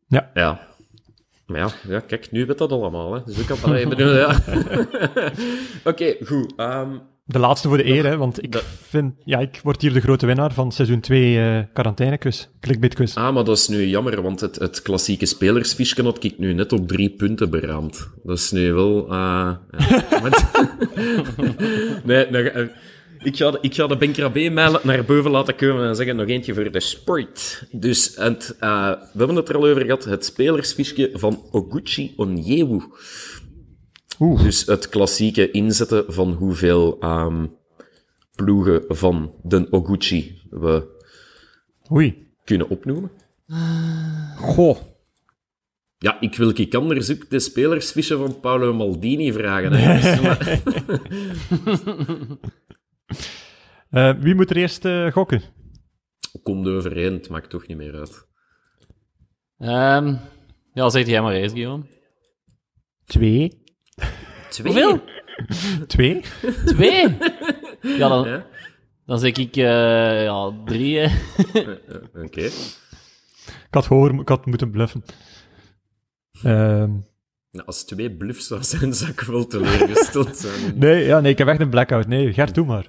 Ja. 0.08 0.30
Ja. 0.34 0.66
Maar 1.46 1.58
ja, 1.60 1.68
ja, 1.88 2.00
kijk, 2.00 2.30
nu 2.30 2.46
weet 2.46 2.58
dat 2.58 2.72
allemaal. 2.72 3.12
Hè. 3.14 3.20
Dus 3.24 3.38
ik 3.38 3.46
kan 3.46 3.56
allee, 3.62 3.82
ik 3.82 3.88
bedoel, 3.88 4.14
ja. 4.16 4.36
Oké, 5.90 6.16
goed. 6.24 6.52
ehm, 6.56 6.96
De 7.30 7.38
laatste 7.38 7.68
voor 7.68 7.76
de 7.76 7.86
eer, 7.86 8.06
hè, 8.06 8.16
want 8.16 8.42
ik 8.42 8.62
vind... 8.88 9.14
Ja, 9.24 9.38
ik 9.38 9.60
word 9.62 9.82
hier 9.82 9.92
de 9.92 10.00
grote 10.00 10.26
winnaar 10.26 10.52
van 10.52 10.72
seizoen 10.72 11.00
2 11.00 11.38
eh 11.38 11.58
quarantainequiz. 11.72 12.46
Clickbait-quiz. 12.60 13.16
ah, 13.16 13.34
maar 13.34 13.44
dat 13.44 13.56
is 13.58 13.68
nu 13.68 13.86
jammer, 13.86 14.22
want 14.22 14.40
het, 14.40 14.56
het 14.58 14.82
klassieke 14.82 15.26
spelersfiche 15.26 16.02
had 16.02 16.24
ik 16.24 16.38
nu 16.38 16.52
net 16.52 16.72
op 16.72 16.88
drie 16.88 17.10
punten 17.10 17.50
beraamd. 17.50 18.08
Dat 18.24 18.38
is 18.38 18.50
nu 18.50 18.72
wel... 18.72 19.06
ja. 19.14 19.60
Maar- 20.22 20.50
nee, 22.04 22.24
eh, 22.26 22.66
ik, 23.22 23.36
ga 23.36 23.50
de, 23.50 23.58
ik 23.60 23.74
ga 23.74 23.86
de 23.86 23.96
Benkrabé 23.96 24.48
naar 24.48 25.04
boven 25.06 25.30
laten 25.30 25.56
komen 25.56 25.88
en 25.88 25.96
zeggen 25.96 26.16
nog 26.16 26.28
eentje 26.28 26.54
voor 26.54 26.72
de 26.72 26.80
sport. 26.80 27.62
Dus 27.70 28.12
het, 28.16 28.56
eh, 28.60 28.90
we 28.90 29.18
hebben 29.18 29.36
het 29.36 29.48
er 29.48 29.56
al 29.56 29.66
over 29.66 29.82
gehad, 29.82 30.04
het 30.04 30.24
spelersfiche 30.24 31.10
van 31.14 31.42
Oguchi 31.50 32.12
Onyewu. 32.16 32.80
Oeh. 34.20 34.42
Dus 34.42 34.66
het 34.66 34.88
klassieke 34.88 35.50
inzetten 35.50 36.12
van 36.12 36.32
hoeveel 36.32 36.98
ehm, 37.00 37.46
ploegen 38.34 38.84
van 38.88 39.34
de 39.42 39.66
Oguchi 39.70 40.40
we 40.50 40.96
Oei. 41.92 42.26
kunnen 42.44 42.68
opnoemen. 42.68 43.10
Goh. 44.36 44.76
Ja, 45.98 46.20
ik 46.20 46.34
wil 46.36 46.48
ik 46.54 46.74
anders 46.74 47.10
ook 47.10 47.30
de 47.30 47.38
spelersfiche 47.40 48.16
van 48.16 48.40
Paolo 48.40 48.74
Maldini 48.74 49.32
vragen. 49.32 49.70
Dus, 49.70 50.20
maar- 50.20 50.60
Eh, 53.90 54.14
wie 54.20 54.34
moet 54.34 54.50
er 54.50 54.56
eerst 54.56 54.84
eh, 54.84 55.12
gokken? 55.12 55.42
Komt 56.42 56.66
overeen, 56.66 57.12
het 57.12 57.28
maakt 57.28 57.50
toch 57.50 57.66
niet 57.66 57.76
meer 57.76 57.94
uit. 57.94 58.26
Ehm, 59.58 60.14
ja, 60.72 60.88
zeg 60.90 61.06
jij 61.06 61.22
maar 61.22 61.32
eens, 61.34 61.52
Guillaume. 61.52 61.84
Twee. 63.04 63.62
Twee? 64.50 64.72
Hoeveel? 64.72 65.02
Twee? 65.86 66.20
Twee? 66.64 67.16
Ja, 67.80 68.08
dan, 68.08 68.28
Ja? 68.28 68.46
dan 69.06 69.18
zeg 69.18 69.32
ik 69.32 69.56
eh, 69.56 70.22
ja, 70.24 70.52
drie. 70.64 70.98
hè. 70.98 71.04
Eh, 71.52 72.22
Oké. 72.24 72.40
Ik 72.40 73.74
had 73.74 73.86
hoger, 73.86 74.20
ik 74.20 74.28
had 74.28 74.46
moeten 74.46 74.70
bluffen. 74.70 75.04
Ehm, 76.42 76.90
Nou, 77.50 77.66
als 77.66 77.84
twee 77.84 78.16
bluffs 78.16 78.46
zou 78.46 78.62
zijn, 78.62 78.94
zou 78.94 79.10
ik 79.10 79.20
wel 79.20 79.46
teleurgesteld 79.46 80.36
zijn. 80.36 80.78
nee, 80.78 81.04
ja, 81.04 81.20
nee, 81.20 81.32
ik 81.32 81.38
heb 81.38 81.48
echt 81.48 81.60
een 81.60 81.70
blackout. 81.70 82.06
Nee, 82.06 82.32
Gert, 82.32 82.54
doe 82.54 82.66
maar. 82.66 82.86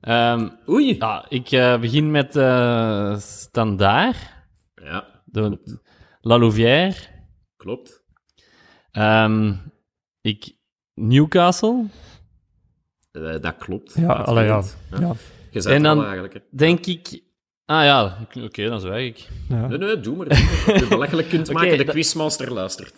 Ehm, 0.00 0.48
Oei! 0.68 0.96
ja, 0.98 1.26
ik 1.28 1.50
eh, 1.50 1.80
begin 1.80 2.10
met 2.10 2.36
eh 2.36 3.16
Standaard, 3.18 4.16
Ja, 4.74 5.22
de 5.24 5.58
La 6.20 6.38
Louvière. 6.38 6.94
klopt. 7.56 8.04
Ehm, 8.90 9.54
ik, 10.26 10.56
Newcastle, 10.94 11.84
Eh, 13.12 13.22
dat 13.40 13.56
klopt. 13.58 13.94
Ja, 13.96 14.12
allee, 14.12 14.44
ja. 14.46 14.62
Ja. 14.98 15.12
Je 15.50 15.60
zei 15.60 15.74
En 15.74 15.80
het 15.80 15.88
al 15.90 15.94
dan- 15.96 16.04
eigenlijk. 16.04 16.34
Hè. 16.34 16.40
denk 16.50 16.86
ik... 16.86 17.24
Ah 17.64 17.84
ja, 17.84 18.26
oké, 18.44 18.68
dan 18.68 18.80
zwijg 18.80 19.08
ik. 19.08 19.28
ja. 19.48 19.66
Nee, 19.66 19.78
nee, 19.78 20.00
doe 20.00 20.16
maar. 20.16 20.28
Doe 20.28 20.38
maar. 20.38 20.72
Als 20.72 20.80
je 20.80 20.86
belachelijk 20.88 21.28
kunt 21.28 21.52
maken, 21.52 21.78
de 21.78 21.84
quizmaster 21.84 22.52
luistert. 22.52 22.94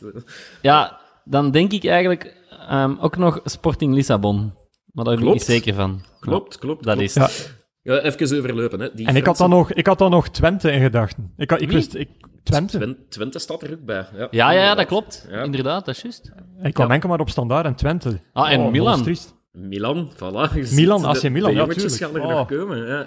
Ja, 0.63 1.01
dan 1.25 1.51
denk 1.51 1.73
ik 1.73 1.85
eigenlijk 1.85 2.37
ehm, 2.69 2.95
ook 3.01 3.17
nog 3.17 3.41
Sporting 3.45 3.95
Lissabon. 3.95 4.55
Maar 4.93 5.05
daar 5.05 5.17
ben 5.17 5.27
ik 5.27 5.33
niet 5.33 5.43
zeker 5.43 5.75
van. 5.75 6.01
Klopt, 6.21 6.59
klopt. 6.59 6.85
Dat 6.85 6.97
klopt. 6.97 7.17
is 7.17 7.51
Ja. 7.95 8.01
even 8.01 8.39
overlopen. 8.39 8.81
Hè. 8.81 8.89
Die 8.95 9.07
En 9.07 9.17
ik 9.17 9.25
had, 9.25 9.37
dan 9.37 9.51
nog, 9.51 9.73
ik 9.73 9.87
had 9.87 9.99
dan 9.99 10.11
nog 10.11 10.29
Twente 10.29 10.71
in 10.73 10.81
gedachten. 10.81 11.33
Ik, 11.37 11.51
had- 11.51 11.61
ik 11.61 11.71
wist... 11.71 11.95
Ik, 11.95 12.09
Twente. 12.43 12.77
Twente, 12.77 12.99
Twente 13.09 13.39
staat 13.39 13.63
er 13.63 13.71
ook 13.73 13.85
bij. 13.85 14.07
Ja, 14.17 14.29
Ja, 14.31 14.51
ja, 14.51 14.75
dat 14.75 14.87
klopt. 14.87 15.27
Ja. 15.31 15.43
Inderdaad, 15.43 15.85
dat 15.85 15.95
is 15.97 16.03
juist. 16.03 16.31
Ik 16.63 16.75
kwam 16.75 16.87
Ja. 16.89 16.95
enkel 16.95 17.09
maar 17.09 17.21
op 17.21 17.31
standaard 17.31 17.67
en 17.67 17.75
Twente. 17.75 18.21
Ah, 18.33 18.51
en 18.53 18.61
Oh, 18.61 18.71
Milan. 18.71 19.17
Milan, 19.53 20.11
voilà. 20.15 20.55
je 20.55 20.69
Milan, 20.75 21.05
AC 21.05 21.21
de- 21.21 21.31
Milan, 21.31 21.51
de 21.51 21.57
ja, 21.57 21.65
gaan 21.65 21.71
er 21.75 21.89
tuurlijk. 21.89 22.13
nog 22.13 22.33
Oh. 22.41 22.47
komen. 22.47 22.87
Ja. 22.87 23.05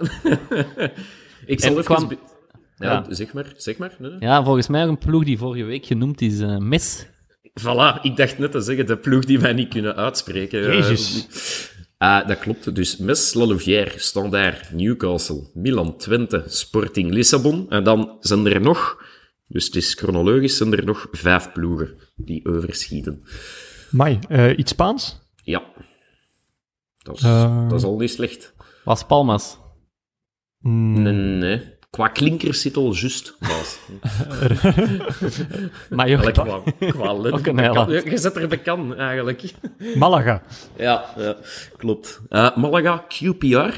ik 1.45 1.60
zal 1.60 1.70
En 1.72 1.78
even... 1.78 1.84
kwam- 1.84 2.10
Ja, 2.76 2.91
Ja. 2.91 3.06
zeg 3.10 3.34
maar, 3.34 3.45
zeg 3.58 3.78
maar. 3.78 3.95
Nee, 3.99 4.10
nee. 4.12 4.20
Ja, 4.20 4.44
volgens 4.44 4.68
mij 4.68 4.82
een 4.82 4.98
ploeg 4.98 5.24
die 5.24 5.38
vorige 5.38 5.64
week 5.66 5.86
genoemd 5.86 6.22
is 6.22 6.40
eh 6.40 6.58
Mes. 6.58 7.08
Voilà, 7.62 8.02
ik 8.02 8.18
dacht 8.18 8.38
net 8.38 8.52
te 8.52 8.62
zeggen, 8.62 8.86
de 8.86 8.98
ploeg 8.98 9.26
die 9.26 9.40
wij 9.40 9.53
niet 9.53 9.70
kunnen 9.70 9.95
uitspreken. 9.95 10.68
Eh, 10.68 10.74
Jezus. 10.74 11.28
Ah, 12.02 12.28
dat 12.28 12.40
klopt. 12.40 12.76
Dus 12.76 12.98
Mes, 12.98 13.34
La 13.34 13.45
Louvière, 13.45 13.99
Standaard, 13.99 14.72
Newcastle, 14.72 15.49
Milan, 15.53 15.98
Twente, 15.98 16.44
Sporting 16.48 17.11
Lissabon. 17.11 17.69
En 17.69 17.84
dan 17.84 18.18
zijn 18.19 18.45
er 18.45 18.61
nog, 18.61 19.03
dus 19.48 19.65
het 19.65 19.76
is 19.76 19.94
chronologisch, 19.94 20.57
zijn 20.57 20.73
er 20.73 20.86
nog 20.86 21.07
vijf 21.11 21.52
ploegen 21.52 21.98
die 22.15 22.45
overschieten. 22.45 23.23
Mai, 23.91 24.19
eh, 24.30 24.57
iets 24.57 24.72
Spaans? 24.72 25.19
Ja. 25.44 25.64
Dat 26.98 27.15
is, 27.15 27.23
Eh. 27.23 27.69
dat 27.69 27.80
is 27.80 27.86
al 27.86 27.98
niet 27.98 28.10
slecht. 28.11 28.53
Las 28.86 29.06
Palmas. 29.06 29.57
Mm, 30.60 31.02
Nee, 31.02 31.14
nee. 31.14 31.70
Qua 31.91 32.07
klinkers 32.07 32.61
zit 32.61 32.77
al 32.77 32.93
juist 32.93 33.35
baas. 33.39 33.80
Maar 35.89 36.05
Allee, 36.18 36.31
qua, 36.31 36.61
qua 36.77 37.13
letter. 37.22 37.39
Ook 37.39 37.45
een 37.45 37.59
eiland. 37.59 38.03
Je 38.03 38.18
zet 38.18 38.35
er 38.35 38.49
de 38.49 38.57
kan, 38.57 38.95
eigenlijk. 38.95 39.43
Malaga. 39.95 40.41
Ja, 40.77 41.05
ja 41.18 41.35
klopt. 41.77 42.22
Eh, 42.30 42.55
Malaga, 42.55 43.05
QPR. 43.07 43.73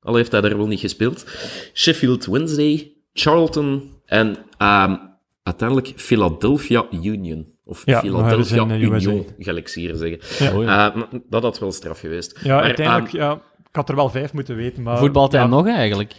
Al 0.00 0.14
heeft 0.14 0.32
hij 0.32 0.40
daar 0.40 0.56
wel 0.56 0.66
niet 0.66 0.80
gespeeld. 0.80 1.26
Sheffield 1.74 2.26
Wednesday, 2.26 2.92
Charlton 3.12 3.90
en 4.06 4.36
ehm, 4.58 4.96
uiteindelijk 5.42 5.92
Philadelphia 5.96 6.86
Union. 6.90 7.54
Of 7.64 7.82
Ja, 7.84 8.00
Philadelphia. 8.00 8.64
Union, 8.76 9.26
ze 9.68 9.80
hier 9.80 9.94
zeggen. 9.94 10.18
Ja. 10.38 10.56
Oh. 10.56 10.64
Eh, 10.64 11.20
dat 11.28 11.42
had 11.42 11.58
wel 11.58 11.72
straf 11.72 12.00
geweest. 12.00 12.38
Ja, 12.42 12.54
Maar, 12.54 12.64
uiteindelijk... 12.64 13.12
ehm, 13.12 13.22
ja, 13.22 13.32
ik 13.68 13.76
had 13.76 13.88
er 13.88 13.96
wel 13.96 14.10
vijf 14.10 14.32
moeten 14.32 14.56
weten, 14.56 14.82
maar... 14.82 14.98
Voetbalt 14.98 15.32
hij 15.32 15.40
ja, 15.40 15.46
nog 15.46 15.66
eigenlijk? 15.66 16.14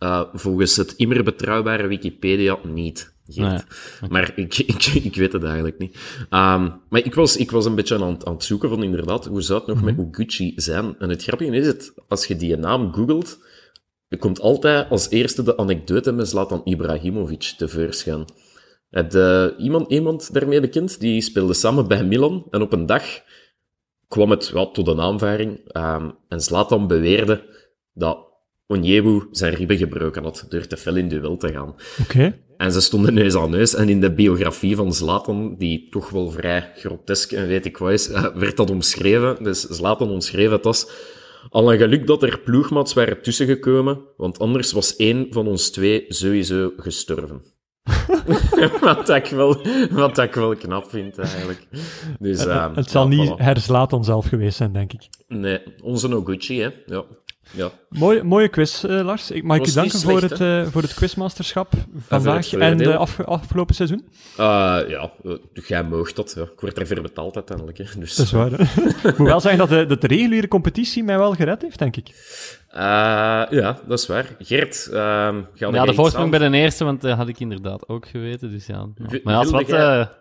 Uh, 0.00 0.22
volgens 0.32 0.76
het 0.76 0.94
immer 0.96 1.24
betrouwbare 1.24 1.86
Wikipedia 1.86 2.58
niet. 2.62 3.14
Maar 4.08 4.32
ik, 4.36 4.58
ik, 4.74 4.86
ik 4.86 5.16
weet 5.16 5.32
het 5.32 5.44
eigenlijk 5.44 5.78
niet. 5.78 5.94
Um, 6.30 6.80
maar 6.88 7.04
ik 7.04 7.14
was, 7.14 7.36
ik 7.36 7.50
was 7.50 7.64
een 7.64 7.74
beetje 7.74 7.94
aan, 7.94 8.26
aan 8.26 8.32
het 8.32 8.44
zoeken 8.44 8.68
van 8.68 8.82
inderdaad, 8.82 9.26
hoe 9.26 9.42
zou 9.42 9.58
het 9.58 9.68
nog 9.68 9.82
met 9.82 9.98
Uguchi 9.98 10.52
zijn? 10.56 10.98
En 10.98 11.08
het 11.08 11.22
grappige 11.22 11.56
is 11.56 11.66
het, 11.66 11.94
als 12.08 12.26
je 12.26 12.36
die 12.36 12.56
naam 12.56 12.92
googelt, 12.92 13.38
komt 14.18 14.40
altijd 14.40 14.90
als 14.90 15.10
eerste 15.10 15.42
de 15.42 15.56
anekdote 15.56 16.12
met 16.12 16.28
Zlatan 16.28 16.60
Ibrahimovic 16.64 17.42
tevoorschijn. 17.42 18.24
Heb 18.90 19.14
uh, 19.14 19.46
iemand, 19.58 19.90
iemand 19.90 20.32
daarmee 20.32 20.60
bekend? 20.60 21.00
Die 21.00 21.20
speelde 21.20 21.54
samen 21.54 21.88
bij 21.88 22.04
Milan 22.04 22.46
en 22.50 22.62
op 22.62 22.72
een 22.72 22.86
dag 22.86 23.04
kwam 24.08 24.30
het 24.30 24.50
wel 24.50 24.70
tot 24.70 24.88
een 24.88 25.00
aanvaring 25.00 25.76
um, 25.76 26.14
en 26.28 26.40
Zlatan 26.40 26.86
beweerde 26.86 27.44
dat 27.92 28.29
Onyewu 28.70 29.22
zijn 29.30 29.54
ribben 29.54 29.76
gebroken 29.76 30.22
had 30.22 30.46
door 30.48 30.66
te 30.66 30.76
fel 30.76 30.96
in 30.96 31.08
duel 31.08 31.36
te 31.36 31.52
gaan. 31.52 31.74
Oké. 32.00 32.38
En 32.56 32.72
ze 32.72 32.80
stonden 32.80 33.14
neus 33.14 33.36
aan 33.36 33.50
neus. 33.50 33.74
En 33.74 33.88
in 33.88 34.00
de 34.00 34.12
biografie 34.12 34.76
van 34.76 34.94
Zlatan, 34.94 35.54
die 35.58 35.88
toch 35.88 36.10
wel 36.10 36.30
vrij 36.30 36.72
grotesk 36.74 37.32
en 37.32 37.46
weet 37.46 37.64
ik 37.64 37.76
wat 37.76 37.90
is, 37.90 38.08
eh, 38.08 38.26
werd 38.34 38.56
dat 38.56 38.70
omschreven. 38.70 39.44
Dus 39.44 39.60
Zlatan 39.60 40.10
omschreef 40.10 40.50
het 40.50 40.66
als 40.66 40.90
al 41.48 41.72
een 41.72 41.78
geluk 41.78 42.06
dat 42.06 42.22
er 42.22 42.40
ploegmats 42.40 42.92
waren 42.92 43.22
tussengekomen, 43.22 44.00
want 44.16 44.38
anders 44.38 44.72
was 44.72 44.96
één 44.96 45.26
van 45.30 45.46
ons 45.46 45.70
twee 45.70 46.04
sowieso 46.08 46.72
gestorven. 46.76 47.42
wat, 48.80 49.08
ik 49.08 49.26
wel, 49.26 49.66
wat 49.90 50.18
ik 50.18 50.34
wel 50.34 50.56
knap 50.56 50.90
vind, 50.90 51.18
eigenlijk. 51.18 51.66
Dus, 52.18 52.46
uh, 52.46 52.74
het 52.74 52.90
zal 52.90 53.08
niet 53.08 53.30
voilà. 53.30 53.42
Herzlatan 53.42 54.04
zelf 54.04 54.26
geweest 54.26 54.56
zijn, 54.56 54.72
denk 54.72 54.92
ik. 54.92 55.08
Nee, 55.28 55.60
onze 55.82 56.08
Noguchi, 56.08 56.60
hè. 56.60 56.68
Ja. 56.86 57.04
Ja. 57.50 57.70
Mooie, 57.88 58.22
mooie 58.22 58.48
quiz, 58.48 58.84
uh, 58.84 59.04
Lars. 59.04 59.30
Ik 59.30 59.42
mag 59.42 59.56
ik 59.56 59.64
je 59.64 59.72
danken 59.72 59.98
slecht, 59.98 60.20
voor, 60.20 60.30
het, 60.30 60.40
uh, 60.40 60.72
voor 60.72 60.82
het 60.82 60.94
quizmasterschap 60.94 61.72
vandaag 62.06 62.52
en 62.52 62.76
de 62.76 62.96
af, 62.96 63.20
afgelopen 63.20 63.74
seizoen. 63.74 64.08
Uh, 64.30 64.78
ja, 64.88 65.10
jij 65.52 65.84
moogt 65.84 66.16
dat. 66.16 66.32
Ja. 66.36 66.42
Ik 66.42 66.60
word 66.60 66.78
ervoor 66.78 67.00
betaald 67.00 67.34
uiteindelijk. 67.34 67.78
Hè. 67.78 67.84
Dus, 67.98 68.14
dat 68.14 68.26
is 68.26 68.32
waar. 68.32 68.52
Ik 69.10 69.18
moet 69.18 69.26
wel 69.28 69.40
zeggen 69.40 69.58
dat 69.58 69.68
de, 69.68 69.86
dat 69.86 70.00
de 70.00 70.06
reguliere 70.06 70.48
competitie 70.48 71.04
mij 71.04 71.18
wel 71.18 71.32
gered 71.32 71.62
heeft, 71.62 71.78
denk 71.78 71.96
ik. 71.96 72.08
ja, 73.50 73.78
dat 73.86 73.98
is 73.98 74.06
waar. 74.06 74.26
Gert, 74.38 74.86
ehm, 74.86 75.40
ga 75.54 75.68
Ja, 75.70 75.84
de 75.84 75.94
voorsprong 75.94 76.30
bij 76.30 76.48
de 76.48 76.56
eerste, 76.56 76.84
want 76.84 77.00
dat 77.00 77.16
had 77.16 77.28
ik 77.28 77.40
inderdaad 77.40 77.88
ook 77.88 78.08
geweten. 78.08 78.50
Dus 78.50 78.66
ja. 78.66 78.86
Maar 79.22 79.36
als 79.36 79.50
wat... 79.50 80.18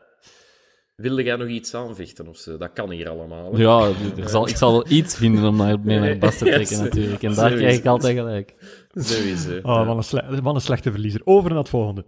Wilde 0.99 1.23
jij 1.23 1.35
nog 1.35 1.47
iets 1.47 1.73
aanvechten 1.73 2.27
of 2.27 2.37
zo? 2.37 2.57
Dat 2.57 2.73
kan 2.73 2.91
hier 2.91 3.09
allemaal. 3.09 3.53
Hè? 3.53 3.61
Ja, 3.61 3.91
er 4.17 4.29
zal, 4.29 4.47
ik 4.47 4.57
zal 4.57 4.71
wel 4.71 4.85
iets 4.87 5.15
vinden 5.15 5.43
om 5.43 5.55
naar, 5.55 5.79
mee 5.79 5.99
naar 5.99 6.17
bas 6.17 6.37
te 6.37 6.45
trekken, 6.53 6.77
yes, 6.77 6.79
natuurlijk. 6.79 7.23
En 7.23 7.33
daar 7.33 7.51
krijg 7.51 7.77
ik 7.77 7.85
altijd 7.85 8.17
gelijk. 8.17 8.55
Sowieso. 8.93 9.59
Oh, 9.61 9.87
wat, 9.87 9.97
een 9.97 10.03
sle 10.03 10.41
wat 10.41 10.55
een 10.55 10.61
slechte 10.61 10.91
verliezer. 10.91 11.21
Over 11.23 11.49
naar 11.49 11.59
het 11.59 11.69
volgende. 11.69 12.05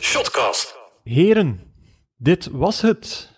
Shotcast. 0.00 0.76
Heren, 1.02 1.60
dit 2.16 2.48
was 2.52 2.80
het. 2.80 3.34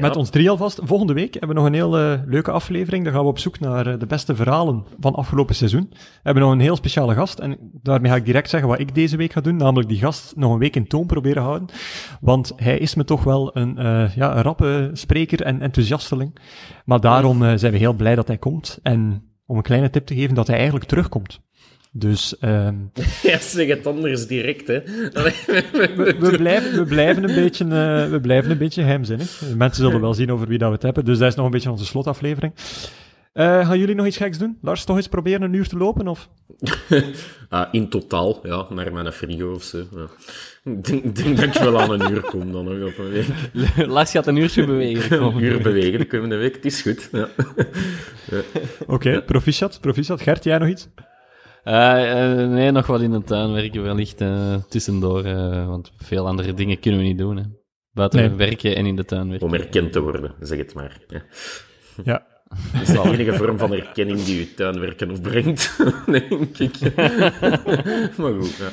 Met 0.00 0.16
ons 0.16 0.30
drie 0.30 0.50
alvast. 0.50 0.80
Volgende 0.82 1.12
week 1.12 1.32
hebben 1.32 1.48
we 1.48 1.54
nog 1.54 1.64
een 1.64 1.74
hele 1.74 2.24
leuke 2.26 2.50
aflevering. 2.50 3.04
Dan 3.04 3.12
gaan 3.12 3.22
we 3.22 3.28
op 3.28 3.38
zoek 3.38 3.60
naar 3.60 3.86
uh, 3.86 3.98
de 3.98 4.06
beste 4.06 4.34
verhalen 4.34 4.84
van 5.00 5.14
afgelopen 5.14 5.54
seizoen. 5.54 5.86
We 5.90 5.96
hebben 6.22 6.42
nog 6.42 6.52
een 6.52 6.60
heel 6.60 6.76
speciale 6.76 7.14
gast. 7.14 7.38
En 7.38 7.58
daarmee 7.82 8.10
ga 8.10 8.16
ik 8.16 8.24
direct 8.24 8.50
zeggen 8.50 8.68
wat 8.68 8.78
ik 8.78 8.94
deze 8.94 9.16
week 9.16 9.32
ga 9.32 9.40
doen. 9.40 9.56
Namelijk 9.56 9.88
die 9.88 9.98
gast 9.98 10.36
nog 10.36 10.52
een 10.52 10.58
week 10.58 10.76
in 10.76 10.86
toon 10.86 11.06
proberen 11.06 11.42
houden. 11.42 11.68
Want 12.20 12.52
hij 12.56 12.78
is 12.78 12.94
me 12.94 13.04
toch 13.04 13.24
wel 13.24 13.56
een, 13.56 13.76
uh, 13.78 14.16
ja, 14.16 14.36
een 14.36 14.42
rappe 14.42 14.90
spreker 14.92 15.42
en 15.42 15.60
enthousiasteling. 15.60 16.38
Maar 16.84 17.00
daarom 17.00 17.58
zijn 17.58 17.72
we 17.72 17.78
heel 17.78 17.94
blij 17.94 18.14
dat 18.14 18.26
hij 18.26 18.38
komt. 18.38 18.78
En 18.82 19.22
om 19.46 19.56
een 19.56 19.62
kleine 19.62 19.90
tip 19.90 20.06
te 20.06 20.14
geven, 20.14 20.34
dat 20.34 20.46
hij 20.46 20.56
eigenlijk 20.56 20.86
terugkomt. 20.86 21.40
Dus... 21.92 22.36
Um... 22.40 22.90
Ja, 23.22 23.38
zeg 23.38 23.68
het 23.68 23.86
anders 23.86 24.26
direct, 24.26 24.66
hè. 24.66 24.82
we, 24.82 26.16
we, 26.18 26.36
blijven, 26.36 26.72
we, 26.72 26.84
blijven 26.84 27.28
een 27.28 27.34
beetje, 27.34 27.64
uh, 27.64 28.10
we 28.10 28.18
blijven 28.22 28.50
een 28.50 28.58
beetje 28.58 28.82
geheimzinnig. 28.82 29.40
Mensen 29.56 29.84
zullen 29.84 30.00
wel 30.00 30.14
zien 30.14 30.32
over 30.32 30.48
wie 30.48 30.58
dat 30.58 30.68
we 30.68 30.74
het 30.74 30.82
hebben. 30.82 31.04
Dus 31.04 31.18
dat 31.18 31.28
is 31.28 31.34
nog 31.34 31.44
een 31.44 31.50
beetje 31.50 31.70
onze 31.70 31.84
slotaflevering. 31.84 32.52
Uh, 33.34 33.66
gaan 33.66 33.78
jullie 33.78 33.94
nog 33.94 34.06
iets 34.06 34.16
geks 34.16 34.38
doen? 34.38 34.58
Lars, 34.62 34.84
toch 34.84 34.96
eens 34.96 35.08
proberen 35.08 35.42
een 35.42 35.52
uur 35.52 35.68
te 35.68 35.76
lopen, 35.76 36.08
of? 36.08 36.28
uh, 37.50 37.64
in 37.72 37.88
totaal, 37.88 38.40
ja, 38.42 38.66
naar 38.70 38.92
mijn 38.92 39.12
frigo 39.12 39.52
of 39.52 39.62
zo. 39.62 39.78
Ja. 39.94 40.06
Ik 40.72 40.84
denk, 40.84 41.16
denk 41.16 41.36
dat 41.36 41.44
ik 41.44 41.62
wel 41.62 41.80
aan 41.80 41.90
een 41.90 42.12
uur 42.12 42.20
kom 42.20 42.52
dan 42.52 42.64
nog 42.64 42.90
op 42.90 42.98
een 42.98 43.10
week. 43.10 43.26
Lars 43.94 44.10
gaat 44.10 44.26
een 44.26 44.36
uurtje 44.36 44.66
bewegen. 44.66 45.22
een 45.22 45.42
uur 45.42 45.62
bewegen 45.62 45.98
de 45.98 46.06
komende 46.06 46.36
week, 46.36 46.54
het 46.54 46.64
is 46.64 46.82
goed. 46.82 47.08
Ja. 47.12 47.28
ja. 48.30 48.40
Oké, 48.80 48.92
okay, 48.92 49.22
proficiat, 49.22 49.78
proficiat. 49.80 50.20
Gert, 50.20 50.44
jij 50.44 50.58
nog 50.58 50.68
iets? 50.68 50.88
Uh, 51.64 51.74
uh, 51.74 52.48
nee, 52.48 52.70
nog 52.70 52.86
wat 52.86 53.00
in 53.00 53.10
de 53.10 53.22
tuin 53.24 53.52
werken 53.52 53.82
wellicht 53.82 54.20
uh, 54.20 54.54
tussendoor, 54.68 55.22
want 55.66 55.92
veel 55.96 56.26
andere 56.26 56.54
dingen 56.54 56.80
kunnen 56.80 57.00
we 57.00 57.06
niet 57.06 57.18
doen. 57.18 57.36
Hè. 57.36 57.42
Buiten 57.92 58.20
nee. 58.20 58.30
werken 58.30 58.76
en 58.76 58.86
in 58.86 58.96
de 58.96 59.04
tuin 59.04 59.28
werken. 59.28 59.46
Om 59.46 59.54
erkend 59.54 59.92
te 59.92 60.00
worden, 60.00 60.34
zeg 60.40 60.58
het 60.58 60.74
maar. 60.74 61.00
Ja. 61.08 61.22
ja. 62.12 62.26
Dat 62.72 62.82
is 62.82 62.88
de 62.88 63.00
enige 63.02 63.32
vorm 63.32 63.58
van 63.58 63.72
erkenning 63.72 64.22
die 64.22 64.38
je 64.38 64.54
tuinwerken 64.54 65.10
opbrengt, 65.10 65.78
denk 66.06 66.58
ik. 66.58 66.96
maar 68.18 68.32
goed, 68.32 68.56
ja. 68.56 68.68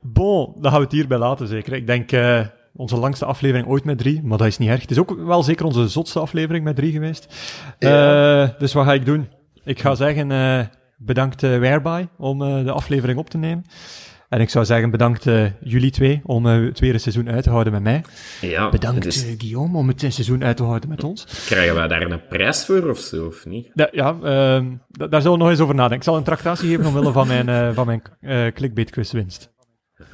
Bon, 0.00 0.54
dan 0.60 0.70
gaan 0.70 0.80
we 0.80 0.86
het 0.86 0.92
hierbij 0.92 1.18
laten, 1.18 1.46
zeker. 1.46 1.72
Ik 1.72 1.86
denk 1.86 2.10
onze 2.76 2.96
langste 2.96 3.24
aflevering 3.24 3.66
ooit 3.66 3.84
met 3.84 3.98
drie, 3.98 4.22
maar 4.22 4.38
dat 4.38 4.46
is 4.46 4.58
niet 4.58 4.68
erg. 4.68 4.80
Het 4.80 4.90
is 4.90 4.98
ook 4.98 5.16
wel 5.16 5.42
zeker 5.42 5.64
onze 5.64 5.88
zotste 5.88 6.18
aflevering 6.20 6.64
met 6.64 6.76
drie 6.76 6.92
geweest. 6.92 7.34
Ja. 7.78 8.54
dus 8.58 8.72
wat 8.72 8.84
ga 8.84 8.92
ik 8.92 9.04
doen? 9.04 9.28
Ik 9.64 9.80
ga 9.80 9.94
zeggen 9.94 10.30
bedankt 10.96 11.42
uh, 11.42 11.58
Whereby 11.58 12.06
om 12.18 12.42
uh, 12.42 12.64
de 12.64 12.72
aflevering 12.72 13.18
op 13.18 13.30
te 13.30 13.38
nemen. 13.38 13.64
En 14.28 14.40
ik 14.40 14.50
zou 14.50 14.64
zeggen, 14.64 14.90
bedankt 14.90 15.26
uh, 15.26 15.44
jullie 15.60 15.90
twee 15.90 16.20
om 16.24 16.46
het 16.46 16.74
tweede 16.74 16.98
seizoen 16.98 17.30
uit 17.30 17.42
te 17.42 17.50
houden 17.50 17.72
met 17.72 17.82
mij. 17.82 18.04
Ja, 18.40 18.68
bedankt 18.68 19.06
is... 19.06 19.26
Guillaume 19.38 19.78
om 19.78 19.88
het 19.88 20.00
seizoen 20.00 20.44
uit 20.44 20.56
te 20.56 20.62
houden 20.62 20.88
met 20.88 21.04
ons. 21.04 21.44
Krijgen 21.46 21.74
wij 21.74 21.88
daar 21.88 22.02
een 22.02 22.26
prijs 22.28 22.64
voor 22.64 22.90
of 22.90 22.98
zo, 22.98 23.26
of 23.26 23.46
niet? 23.46 23.70
Da 23.74 23.88
ja, 23.92 24.16
ehm, 24.22 24.72
daar 24.88 25.22
zullen 25.22 25.38
we 25.38 25.42
nog 25.42 25.50
eens 25.50 25.60
over 25.60 25.74
nadenken. 25.74 25.98
Ik 25.98 26.02
zal 26.02 26.16
een 26.16 26.22
tractatie 26.22 26.68
geven 26.68 26.86
omwille 26.86 27.12
van 27.12 27.26
mijn, 27.26 27.74
van 27.74 27.86
mijn 27.86 28.02
clickbait. 28.52 28.90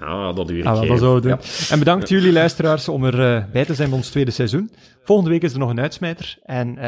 Ah, 0.01 0.37
dat 0.37 0.51
uur 0.51 0.67
ah, 0.67 0.89
dat 0.89 1.23
doen. 1.23 1.31
Ja. 1.31 1.39
En 1.71 1.79
bedankt 1.79 2.09
jullie 2.09 2.33
luisteraars 2.33 2.89
om 2.89 3.05
erbij 3.05 3.47
bij 3.53 3.65
te 3.65 3.75
zijn 3.75 3.89
bij 3.89 3.99
ons 3.99 4.11
tweede 4.11 4.31
seizoen. 4.31 4.71
Volgende 5.03 5.31
week 5.31 5.43
is 5.43 5.53
er 5.53 5.59
nog 5.59 5.71
een 5.71 5.81
uitsmijter. 5.81 6.39
En 6.43 6.79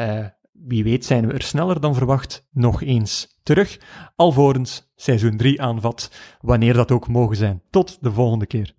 wie 0.53 0.83
weet 0.83 1.05
zijn 1.05 1.27
we 1.27 1.33
er 1.33 1.41
sneller 1.41 1.79
dan 1.79 1.95
verwacht 1.95 2.47
nog 2.51 2.81
eens 2.81 3.39
terug, 3.43 3.79
alvorens 4.15 4.91
seizoen 4.95 5.37
3 5.37 5.61
aanvat, 5.61 6.11
wanneer 6.41 6.73
dat 6.73 6.91
ook 6.91 7.07
mogen 7.07 7.35
zijn. 7.35 7.61
Tot 7.69 7.97
de 8.01 8.11
volgende 8.11 8.45
keer. 8.45 8.75